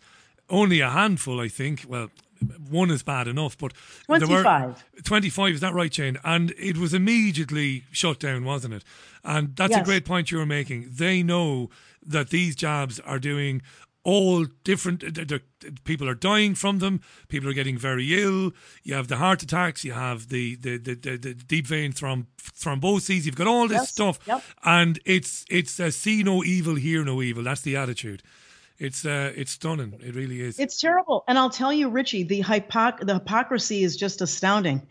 Only 0.49 0.79
a 0.79 0.89
handful, 0.89 1.39
I 1.39 1.49
think. 1.49 1.85
Well, 1.87 2.09
one 2.69 2.89
is 2.91 3.03
bad 3.03 3.27
enough, 3.27 3.57
but 3.57 3.73
there 4.07 4.19
were 4.27 4.43
25. 4.43 4.83
25, 5.03 5.53
is 5.55 5.61
that 5.61 5.73
right, 5.73 5.91
Jane? 5.91 6.17
And 6.23 6.51
it 6.57 6.77
was 6.77 6.93
immediately 6.93 7.83
shut 7.91 8.19
down, 8.19 8.43
wasn't 8.45 8.73
it? 8.73 8.83
And 9.23 9.55
that's 9.55 9.73
a 9.81 9.83
great 9.83 10.05
point 10.05 10.31
you're 10.31 10.45
making. 10.45 10.87
They 10.91 11.23
know 11.23 11.69
that 12.05 12.29
these 12.29 12.55
jabs 12.55 12.99
are 13.01 13.19
doing 13.19 13.61
all 14.03 14.45
different 14.63 15.03
people 15.83 16.07
are 16.07 16.15
dying 16.15 16.55
from 16.55 16.79
them 16.79 17.01
people 17.27 17.49
are 17.49 17.53
getting 17.53 17.77
very 17.77 18.23
ill 18.23 18.53
you 18.81 18.93
have 18.93 19.09
the 19.09 19.17
heart 19.17 19.43
attacks 19.43 19.83
you 19.83 19.91
have 19.91 20.29
the 20.29 20.55
the, 20.55 20.77
the, 20.77 20.95
the, 20.95 21.17
the 21.17 21.33
deep 21.33 21.67
vein 21.67 21.91
throm- 21.91 22.25
thromboses 22.41 23.25
you've 23.25 23.35
got 23.35 23.45
all 23.45 23.67
this 23.67 23.81
Yes, 23.81 23.91
stuff 23.91 24.19
yep. 24.25 24.41
and 24.63 24.99
it's 25.05 25.45
it's 25.49 25.73
see 25.93 26.23
no 26.23 26.43
evil 26.45 26.75
hear 26.75 27.03
no 27.03 27.21
evil 27.21 27.43
that's 27.43 27.61
the 27.61 27.75
attitude 27.75 28.23
it's 28.79 29.05
uh 29.05 29.31
it's 29.35 29.51
stunning 29.51 29.93
it 29.99 30.15
really 30.15 30.41
is 30.41 30.57
It's 30.57 30.79
terrible. 30.79 31.25
And 31.27 31.37
I'll 31.37 31.49
tell 31.49 31.73
you, 31.73 31.89
Richie, 31.89 32.23
the 32.23 32.41
hypoc- 32.41 33.05
the 33.05 33.15
hypocrisy 33.15 33.83
is 33.83 33.97
just 33.97 34.21
astounding. 34.21 34.81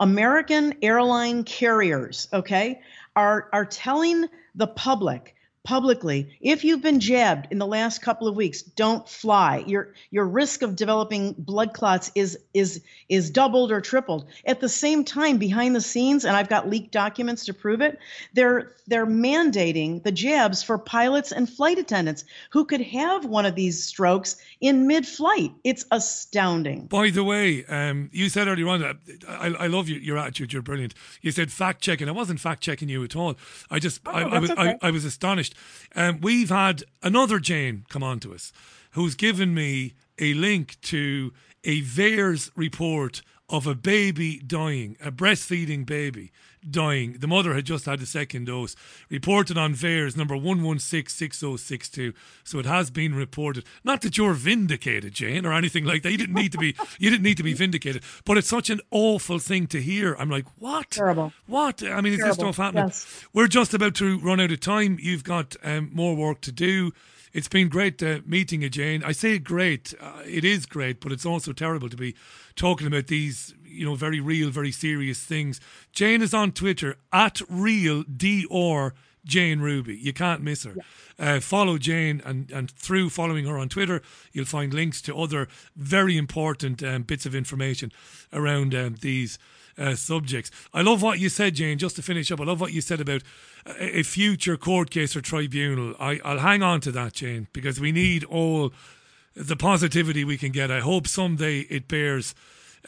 American 0.00 0.74
airline 0.82 1.44
carriers, 1.44 2.28
okay, 2.32 2.80
are 3.14 3.48
are 3.52 3.64
telling 3.64 4.26
the 4.56 4.66
public 4.66 5.35
publicly. 5.66 6.38
If 6.40 6.64
you've 6.64 6.80
been 6.80 7.00
jabbed 7.00 7.48
in 7.50 7.58
the 7.58 7.66
last 7.66 8.00
couple 8.00 8.28
of 8.28 8.36
weeks, 8.36 8.62
don't 8.62 9.06
fly. 9.06 9.64
Your 9.66 9.92
your 10.10 10.24
risk 10.24 10.62
of 10.62 10.76
developing 10.76 11.34
blood 11.36 11.74
clots 11.74 12.12
is 12.14 12.38
is 12.54 12.82
is 13.08 13.30
doubled 13.30 13.72
or 13.72 13.80
tripled. 13.80 14.26
At 14.46 14.60
the 14.60 14.68
same 14.68 15.04
time, 15.04 15.38
behind 15.38 15.74
the 15.74 15.80
scenes, 15.80 16.24
and 16.24 16.36
I've 16.36 16.48
got 16.48 16.70
leaked 16.70 16.92
documents 16.92 17.44
to 17.46 17.52
prove 17.52 17.80
it, 17.80 17.98
they're 18.32 18.76
they're 18.86 19.06
mandating 19.06 20.04
the 20.04 20.12
jabs 20.12 20.62
for 20.62 20.78
pilots 20.78 21.32
and 21.32 21.50
flight 21.50 21.78
attendants 21.78 22.24
who 22.50 22.64
could 22.64 22.80
have 22.80 23.24
one 23.24 23.44
of 23.44 23.56
these 23.56 23.82
strokes 23.82 24.36
in 24.60 24.86
mid-flight. 24.86 25.52
It's 25.64 25.84
astounding. 25.90 26.86
By 26.86 27.10
the 27.10 27.24
way, 27.24 27.64
um, 27.64 28.08
you 28.12 28.28
said 28.28 28.46
earlier 28.46 28.68
on 28.68 28.80
that 28.80 28.96
I, 29.28 29.46
I 29.46 29.66
love 29.66 29.88
you, 29.88 29.96
your 29.96 30.16
attitude. 30.16 30.52
You're 30.52 30.62
brilliant. 30.62 30.94
You 31.22 31.32
said 31.32 31.50
fact 31.50 31.80
checking. 31.80 32.08
I 32.08 32.12
wasn't 32.12 32.38
fact 32.38 32.62
checking 32.62 32.88
you 32.88 33.02
at 33.02 33.16
all. 33.16 33.34
I 33.68 33.80
just 33.80 34.06
I, 34.06 34.22
I 34.22 34.38
was 34.38 34.52
okay. 34.52 34.76
I, 34.80 34.88
I 34.88 34.90
was 34.92 35.04
astonished. 35.04 35.55
Um, 35.94 36.20
we've 36.20 36.50
had 36.50 36.84
another 37.02 37.38
Jane 37.38 37.84
come 37.88 38.02
on 38.02 38.20
to 38.20 38.34
us, 38.34 38.52
who's 38.92 39.14
given 39.14 39.54
me 39.54 39.94
a 40.18 40.34
link 40.34 40.80
to 40.82 41.32
a 41.64 41.82
VAERS 41.82 42.50
report 42.54 43.22
of 43.48 43.66
a 43.66 43.74
baby 43.74 44.38
dying, 44.38 44.96
a 45.00 45.12
breastfeeding 45.12 45.86
baby 45.86 46.32
dying. 46.68 47.16
The 47.18 47.26
mother 47.26 47.54
had 47.54 47.64
just 47.64 47.86
had 47.86 48.00
the 48.00 48.06
second 48.06 48.46
dose. 48.46 48.74
Reported 49.08 49.56
on 49.56 49.74
VAERS 49.74 50.16
number 50.16 50.34
1166062. 50.34 52.14
So 52.44 52.58
it 52.58 52.66
has 52.66 52.90
been 52.90 53.14
reported. 53.14 53.64
Not 53.84 54.02
that 54.02 54.18
you're 54.18 54.34
vindicated, 54.34 55.14
Jane, 55.14 55.46
or 55.46 55.52
anything 55.52 55.84
like 55.84 56.02
that. 56.02 56.10
You 56.10 56.18
didn't 56.18 56.34
need 56.34 56.52
to 56.52 56.58
be 56.58 56.74
you 56.98 57.10
didn't 57.10 57.22
need 57.22 57.36
to 57.36 57.42
be 57.42 57.54
vindicated. 57.54 58.02
But 58.24 58.38
it's 58.38 58.48
such 58.48 58.70
an 58.70 58.80
awful 58.90 59.38
thing 59.38 59.66
to 59.68 59.80
hear. 59.80 60.14
I'm 60.18 60.30
like, 60.30 60.46
what? 60.58 60.90
Terrible. 60.90 61.32
What? 61.46 61.82
I 61.82 62.00
mean, 62.00 62.14
is 62.14 62.20
this 62.20 62.34
stuff 62.34 62.56
happening? 62.56 62.86
Yes. 62.86 63.24
We're 63.32 63.48
just 63.48 63.74
about 63.74 63.94
to 63.96 64.18
run 64.18 64.40
out 64.40 64.50
of 64.50 64.60
time. 64.60 64.98
You've 65.00 65.24
got 65.24 65.56
um, 65.62 65.90
more 65.92 66.16
work 66.16 66.40
to 66.42 66.52
do. 66.52 66.92
It's 67.36 67.48
been 67.48 67.68
great 67.68 68.02
uh, 68.02 68.20
meeting 68.24 68.62
you, 68.62 68.70
Jane. 68.70 69.04
I 69.04 69.12
say 69.12 69.38
great. 69.38 69.92
Uh, 70.00 70.22
it 70.24 70.42
is 70.42 70.64
great, 70.64 71.02
but 71.02 71.12
it's 71.12 71.26
also 71.26 71.52
terrible 71.52 71.90
to 71.90 71.96
be 71.96 72.14
talking 72.54 72.86
about 72.86 73.08
these, 73.08 73.54
you 73.62 73.84
know, 73.84 73.94
very 73.94 74.20
real, 74.20 74.48
very 74.48 74.72
serious 74.72 75.22
things. 75.22 75.60
Jane 75.92 76.22
is 76.22 76.32
on 76.32 76.52
Twitter 76.52 76.96
at 77.12 77.42
real 77.50 78.04
dr 78.04 78.94
Jane 79.26 79.60
Ruby. 79.60 79.96
You 79.96 80.14
can't 80.14 80.40
miss 80.40 80.64
her. 80.64 80.76
Uh, 81.18 81.40
follow 81.40 81.76
Jane, 81.76 82.22
and, 82.24 82.50
and 82.50 82.70
through 82.70 83.10
following 83.10 83.44
her 83.44 83.58
on 83.58 83.68
Twitter, 83.68 84.00
you'll 84.32 84.46
find 84.46 84.72
links 84.72 85.02
to 85.02 85.14
other 85.14 85.46
very 85.76 86.16
important 86.16 86.82
um, 86.82 87.02
bits 87.02 87.26
of 87.26 87.34
information 87.34 87.92
around 88.32 88.74
um, 88.74 88.94
these 89.02 89.38
uh, 89.78 89.94
subjects. 89.94 90.50
I 90.72 90.82
love 90.82 91.02
what 91.02 91.18
you 91.18 91.28
said, 91.28 91.54
Jane. 91.54 91.78
Just 91.78 91.96
to 91.96 92.02
finish 92.02 92.30
up, 92.32 92.40
I 92.40 92.44
love 92.44 92.60
what 92.60 92.72
you 92.72 92.80
said 92.80 93.00
about 93.00 93.22
a, 93.66 93.98
a 93.98 94.02
future 94.02 94.56
court 94.56 94.90
case 94.90 95.16
or 95.16 95.20
tribunal. 95.20 95.94
I, 95.98 96.20
I'll 96.24 96.38
hang 96.38 96.62
on 96.62 96.80
to 96.82 96.92
that, 96.92 97.14
Jane, 97.14 97.48
because 97.52 97.80
we 97.80 97.92
need 97.92 98.24
all 98.24 98.72
the 99.34 99.56
positivity 99.56 100.24
we 100.24 100.38
can 100.38 100.52
get. 100.52 100.70
I 100.70 100.80
hope 100.80 101.06
someday 101.06 101.60
it 101.60 101.88
bears 101.88 102.34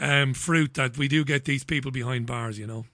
um, 0.00 0.34
fruit 0.34 0.74
that 0.74 0.96
we 0.96 1.08
do 1.08 1.24
get 1.24 1.44
these 1.44 1.64
people 1.64 1.90
behind 1.90 2.26
bars. 2.26 2.58
You 2.58 2.66
know. 2.66 2.86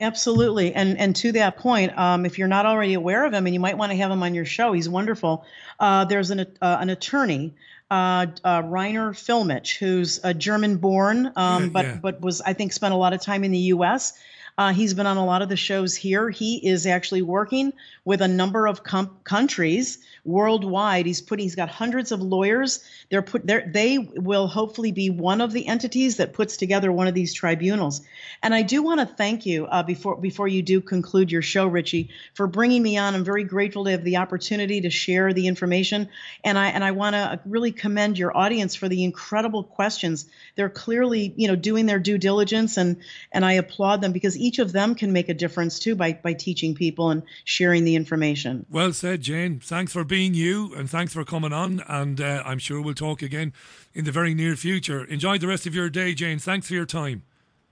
Absolutely, 0.00 0.72
and 0.74 0.96
and 0.96 1.16
to 1.16 1.32
that 1.32 1.56
point, 1.56 1.96
um, 1.98 2.24
if 2.24 2.38
you're 2.38 2.46
not 2.46 2.66
already 2.66 2.94
aware 2.94 3.24
of 3.24 3.32
him, 3.32 3.46
and 3.46 3.54
you 3.54 3.58
might 3.58 3.76
want 3.76 3.90
to 3.90 3.98
have 3.98 4.12
him 4.12 4.22
on 4.22 4.32
your 4.32 4.44
show, 4.44 4.72
he's 4.72 4.88
wonderful. 4.88 5.44
Uh, 5.80 6.04
there's 6.04 6.30
an 6.30 6.40
uh, 6.40 6.78
an 6.80 6.88
attorney, 6.88 7.52
uh, 7.90 8.26
uh, 8.44 8.62
Reiner 8.62 9.10
Fuellmich, 9.12 9.78
who's 9.78 10.20
a 10.22 10.34
German-born, 10.34 11.32
um, 11.36 11.64
Yeah, 11.64 11.68
but 11.70 11.84
yeah. 11.84 11.98
but 12.02 12.20
was 12.20 12.40
I 12.40 12.52
think 12.52 12.72
spent 12.72 12.92
a 12.92 12.96
lot 12.96 13.12
of 13.12 13.20
time 13.20 13.44
in 13.44 13.50
the 13.50 13.58
U.S. 13.58 14.12
Uh, 14.58 14.72
he's 14.72 14.92
been 14.92 15.06
on 15.06 15.16
a 15.16 15.24
lot 15.24 15.40
of 15.40 15.48
the 15.48 15.56
shows 15.56 15.94
here. 15.94 16.28
He 16.30 16.56
is 16.66 16.86
actually 16.86 17.22
working 17.22 17.72
with 18.08 18.22
a 18.22 18.26
number 18.26 18.66
of 18.66 18.82
com- 18.82 19.18
countries 19.22 19.98
worldwide. 20.24 21.04
He's 21.04 21.20
putting. 21.20 21.44
He's 21.44 21.54
got 21.54 21.68
hundreds 21.68 22.10
of 22.10 22.22
lawyers. 22.22 22.82
They're 23.10 23.20
put. 23.20 23.46
They 23.46 23.98
will 23.98 24.46
hopefully 24.46 24.92
be 24.92 25.10
one 25.10 25.42
of 25.42 25.52
the 25.52 25.66
entities 25.66 26.16
that 26.16 26.32
puts 26.32 26.56
together 26.56 26.90
one 26.90 27.06
of 27.06 27.12
these 27.12 27.34
tribunals. 27.34 28.00
And 28.42 28.54
I 28.54 28.62
do 28.62 28.82
want 28.82 29.00
to 29.00 29.06
thank 29.06 29.44
you 29.44 29.66
uh, 29.66 29.82
before 29.82 30.16
before 30.16 30.48
you 30.48 30.62
do 30.62 30.80
conclude 30.80 31.30
your 31.30 31.42
show, 31.42 31.66
Richie, 31.66 32.08
for 32.32 32.46
bringing 32.46 32.82
me 32.82 32.96
on. 32.96 33.14
I'm 33.14 33.24
very 33.24 33.44
grateful 33.44 33.84
to 33.84 33.90
have 33.90 34.04
the 34.04 34.16
opportunity 34.16 34.80
to 34.80 34.90
share 34.90 35.34
the 35.34 35.46
information. 35.46 36.08
And 36.42 36.56
I 36.56 36.68
and 36.68 36.82
I 36.82 36.92
want 36.92 37.12
to 37.12 37.40
really 37.44 37.72
commend 37.72 38.18
your 38.18 38.34
audience 38.34 38.74
for 38.74 38.88
the 38.88 39.04
incredible 39.04 39.64
questions. 39.64 40.24
They're 40.56 40.70
clearly, 40.70 41.34
you 41.36 41.46
know, 41.46 41.56
doing 41.56 41.84
their 41.84 41.98
due 41.98 42.16
diligence, 42.16 42.78
and 42.78 42.96
and 43.32 43.44
I 43.44 43.52
applaud 43.52 44.00
them 44.00 44.12
because 44.12 44.38
each 44.38 44.60
of 44.60 44.72
them 44.72 44.94
can 44.94 45.12
make 45.12 45.28
a 45.28 45.34
difference 45.34 45.78
too 45.78 45.94
by 45.94 46.14
by 46.14 46.32
teaching 46.32 46.74
people 46.74 47.10
and 47.10 47.22
sharing 47.44 47.84
the 47.84 47.97
information. 47.98 48.64
Well 48.70 48.94
said, 48.94 49.20
Jane. 49.20 49.60
Thanks 49.60 49.92
for 49.92 50.04
being 50.04 50.32
you, 50.32 50.74
and 50.74 50.88
thanks 50.88 51.12
for 51.12 51.24
coming 51.24 51.52
on. 51.52 51.82
And 51.86 52.18
uh, 52.18 52.42
I'm 52.46 52.58
sure 52.58 52.80
we'll 52.80 52.94
talk 52.94 53.20
again 53.20 53.52
in 53.92 54.06
the 54.06 54.12
very 54.12 54.32
near 54.32 54.56
future. 54.56 55.04
Enjoy 55.04 55.36
the 55.36 55.46
rest 55.46 55.66
of 55.66 55.74
your 55.74 55.90
day, 55.90 56.14
Jane. 56.14 56.38
Thanks 56.38 56.68
for 56.68 56.74
your 56.74 56.86
time. 56.86 57.24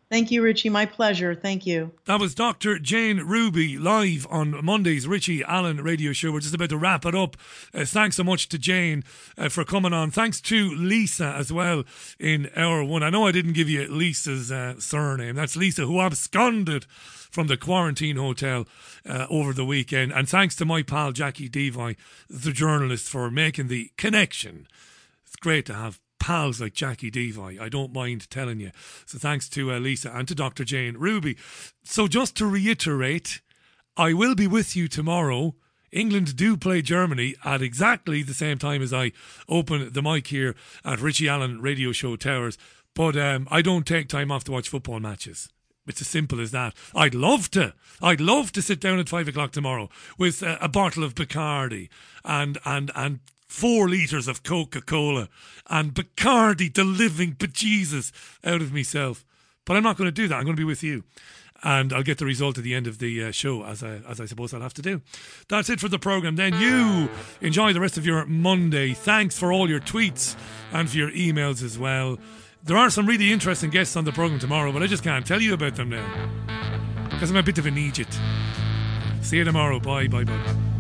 Thank 0.08 0.30
you, 0.30 0.40
Richie. 0.40 0.68
My 0.68 0.86
pleasure. 0.86 1.34
Thank 1.34 1.66
you. 1.66 1.90
That 2.04 2.20
was 2.20 2.32
Dr. 2.32 2.78
Jane 2.78 3.18
Ruby 3.18 3.76
live 3.76 4.24
on 4.30 4.64
Monday's 4.64 5.08
Richie 5.08 5.42
Allen 5.42 5.82
radio 5.82 6.12
show. 6.12 6.30
We're 6.30 6.40
just 6.40 6.54
about 6.54 6.68
to 6.68 6.76
wrap 6.76 7.04
it 7.04 7.14
up. 7.14 7.36
Uh, 7.74 7.84
thanks 7.84 8.14
so 8.14 8.22
much 8.22 8.48
to 8.50 8.58
Jane 8.58 9.02
uh, 9.36 9.48
for 9.48 9.64
coming 9.64 9.92
on. 9.92 10.12
Thanks 10.12 10.40
to 10.42 10.70
Lisa 10.76 11.34
as 11.36 11.52
well 11.52 11.82
in 12.20 12.50
hour 12.54 12.84
one. 12.84 13.02
I 13.02 13.10
know 13.10 13.26
I 13.26 13.32
didn't 13.32 13.54
give 13.54 13.68
you 13.68 13.88
Lisa's 13.88 14.52
uh, 14.52 14.78
surname. 14.78 15.34
That's 15.34 15.56
Lisa 15.56 15.86
who 15.86 16.00
absconded 16.00 16.86
from 17.36 17.48
the 17.48 17.56
quarantine 17.58 18.16
hotel 18.16 18.66
uh, 19.06 19.26
over 19.28 19.52
the 19.52 19.66
weekend. 19.66 20.10
And 20.10 20.26
thanks 20.26 20.56
to 20.56 20.64
my 20.64 20.82
pal 20.82 21.12
Jackie 21.12 21.50
Deevoy, 21.50 21.94
the 22.30 22.50
journalist, 22.50 23.10
for 23.10 23.30
making 23.30 23.68
the 23.68 23.90
connection. 23.98 24.66
It's 25.26 25.36
great 25.36 25.66
to 25.66 25.74
have 25.74 26.00
pals 26.18 26.62
like 26.62 26.72
Jackie 26.72 27.10
Deevoy. 27.10 27.60
I 27.60 27.68
don't 27.68 27.92
mind 27.92 28.30
telling 28.30 28.58
you. 28.58 28.70
So 29.04 29.18
thanks 29.18 29.50
to 29.50 29.70
uh, 29.70 29.78
Lisa 29.78 30.10
and 30.14 30.26
to 30.28 30.34
Dr. 30.34 30.64
Jane 30.64 30.96
Ruby. 30.96 31.36
So 31.84 32.08
just 32.08 32.38
to 32.38 32.46
reiterate, 32.46 33.42
I 33.98 34.14
will 34.14 34.34
be 34.34 34.46
with 34.46 34.74
you 34.74 34.88
tomorrow. 34.88 35.56
England 35.92 36.36
do 36.36 36.56
play 36.56 36.80
Germany 36.80 37.34
at 37.44 37.60
exactly 37.60 38.22
the 38.22 38.32
same 38.32 38.56
time 38.56 38.80
as 38.80 38.94
I 38.94 39.12
open 39.46 39.92
the 39.92 40.02
mic 40.02 40.28
here 40.28 40.56
at 40.86 41.02
Richie 41.02 41.28
Allen 41.28 41.60
Radio 41.60 41.92
Show 41.92 42.16
Towers. 42.16 42.56
But 42.94 43.14
um, 43.14 43.46
I 43.50 43.60
don't 43.60 43.86
take 43.86 44.08
time 44.08 44.32
off 44.32 44.44
to 44.44 44.52
watch 44.52 44.70
football 44.70 45.00
matches. 45.00 45.50
It's 45.86 46.00
as 46.00 46.08
simple 46.08 46.40
as 46.40 46.50
that. 46.50 46.74
I'd 46.94 47.14
love 47.14 47.50
to. 47.52 47.74
I'd 48.02 48.20
love 48.20 48.52
to 48.52 48.62
sit 48.62 48.80
down 48.80 48.98
at 48.98 49.08
five 49.08 49.28
o'clock 49.28 49.52
tomorrow 49.52 49.88
with 50.18 50.42
uh, 50.42 50.58
a 50.60 50.68
bottle 50.68 51.04
of 51.04 51.14
Bacardi 51.14 51.88
and 52.24 52.58
and 52.64 52.90
and 52.94 53.20
four 53.46 53.88
litres 53.88 54.28
of 54.28 54.42
Coca 54.42 54.80
Cola 54.80 55.28
and 55.70 55.94
Bacardi 55.94 56.72
the 56.72 56.84
living 56.84 57.34
bejesus 57.34 58.12
out 58.44 58.60
of 58.60 58.72
myself. 58.72 59.24
But 59.64 59.76
I'm 59.76 59.82
not 59.82 59.96
going 59.96 60.08
to 60.08 60.12
do 60.12 60.28
that. 60.28 60.36
I'm 60.36 60.44
going 60.44 60.56
to 60.56 60.60
be 60.60 60.64
with 60.64 60.82
you. 60.82 61.04
And 61.62 61.92
I'll 61.92 62.02
get 62.02 62.18
the 62.18 62.26
result 62.26 62.58
at 62.58 62.64
the 62.64 62.74
end 62.74 62.86
of 62.86 62.98
the 62.98 63.24
uh, 63.24 63.30
show, 63.32 63.64
as 63.64 63.82
I, 63.82 64.00
as 64.06 64.20
I 64.20 64.26
suppose 64.26 64.52
I'll 64.52 64.60
have 64.60 64.74
to 64.74 64.82
do. 64.82 65.00
That's 65.48 65.70
it 65.70 65.80
for 65.80 65.88
the 65.88 65.98
program. 65.98 66.36
Then 66.36 66.60
you 66.60 67.08
enjoy 67.40 67.72
the 67.72 67.80
rest 67.80 67.96
of 67.96 68.04
your 68.04 68.26
Monday. 68.26 68.92
Thanks 68.92 69.38
for 69.38 69.52
all 69.52 69.68
your 69.68 69.80
tweets 69.80 70.36
and 70.70 70.88
for 70.88 70.98
your 70.98 71.10
emails 71.10 71.62
as 71.64 71.78
well. 71.78 72.18
There 72.66 72.76
are 72.76 72.90
some 72.90 73.06
really 73.06 73.32
interesting 73.32 73.70
guests 73.70 73.94
on 73.94 74.04
the 74.04 74.10
program 74.10 74.40
tomorrow, 74.40 74.72
but 74.72 74.82
I 74.82 74.88
just 74.88 75.04
can't 75.04 75.24
tell 75.24 75.40
you 75.40 75.54
about 75.54 75.76
them 75.76 75.90
now 75.90 76.28
because 77.08 77.30
I'm 77.30 77.36
a 77.36 77.42
bit 77.42 77.58
of 77.58 77.66
an 77.66 77.78
idiot. 77.78 78.08
See 79.22 79.36
you 79.36 79.44
tomorrow. 79.44 79.78
Bye, 79.78 80.08
bye, 80.08 80.24
bye. 80.24 80.75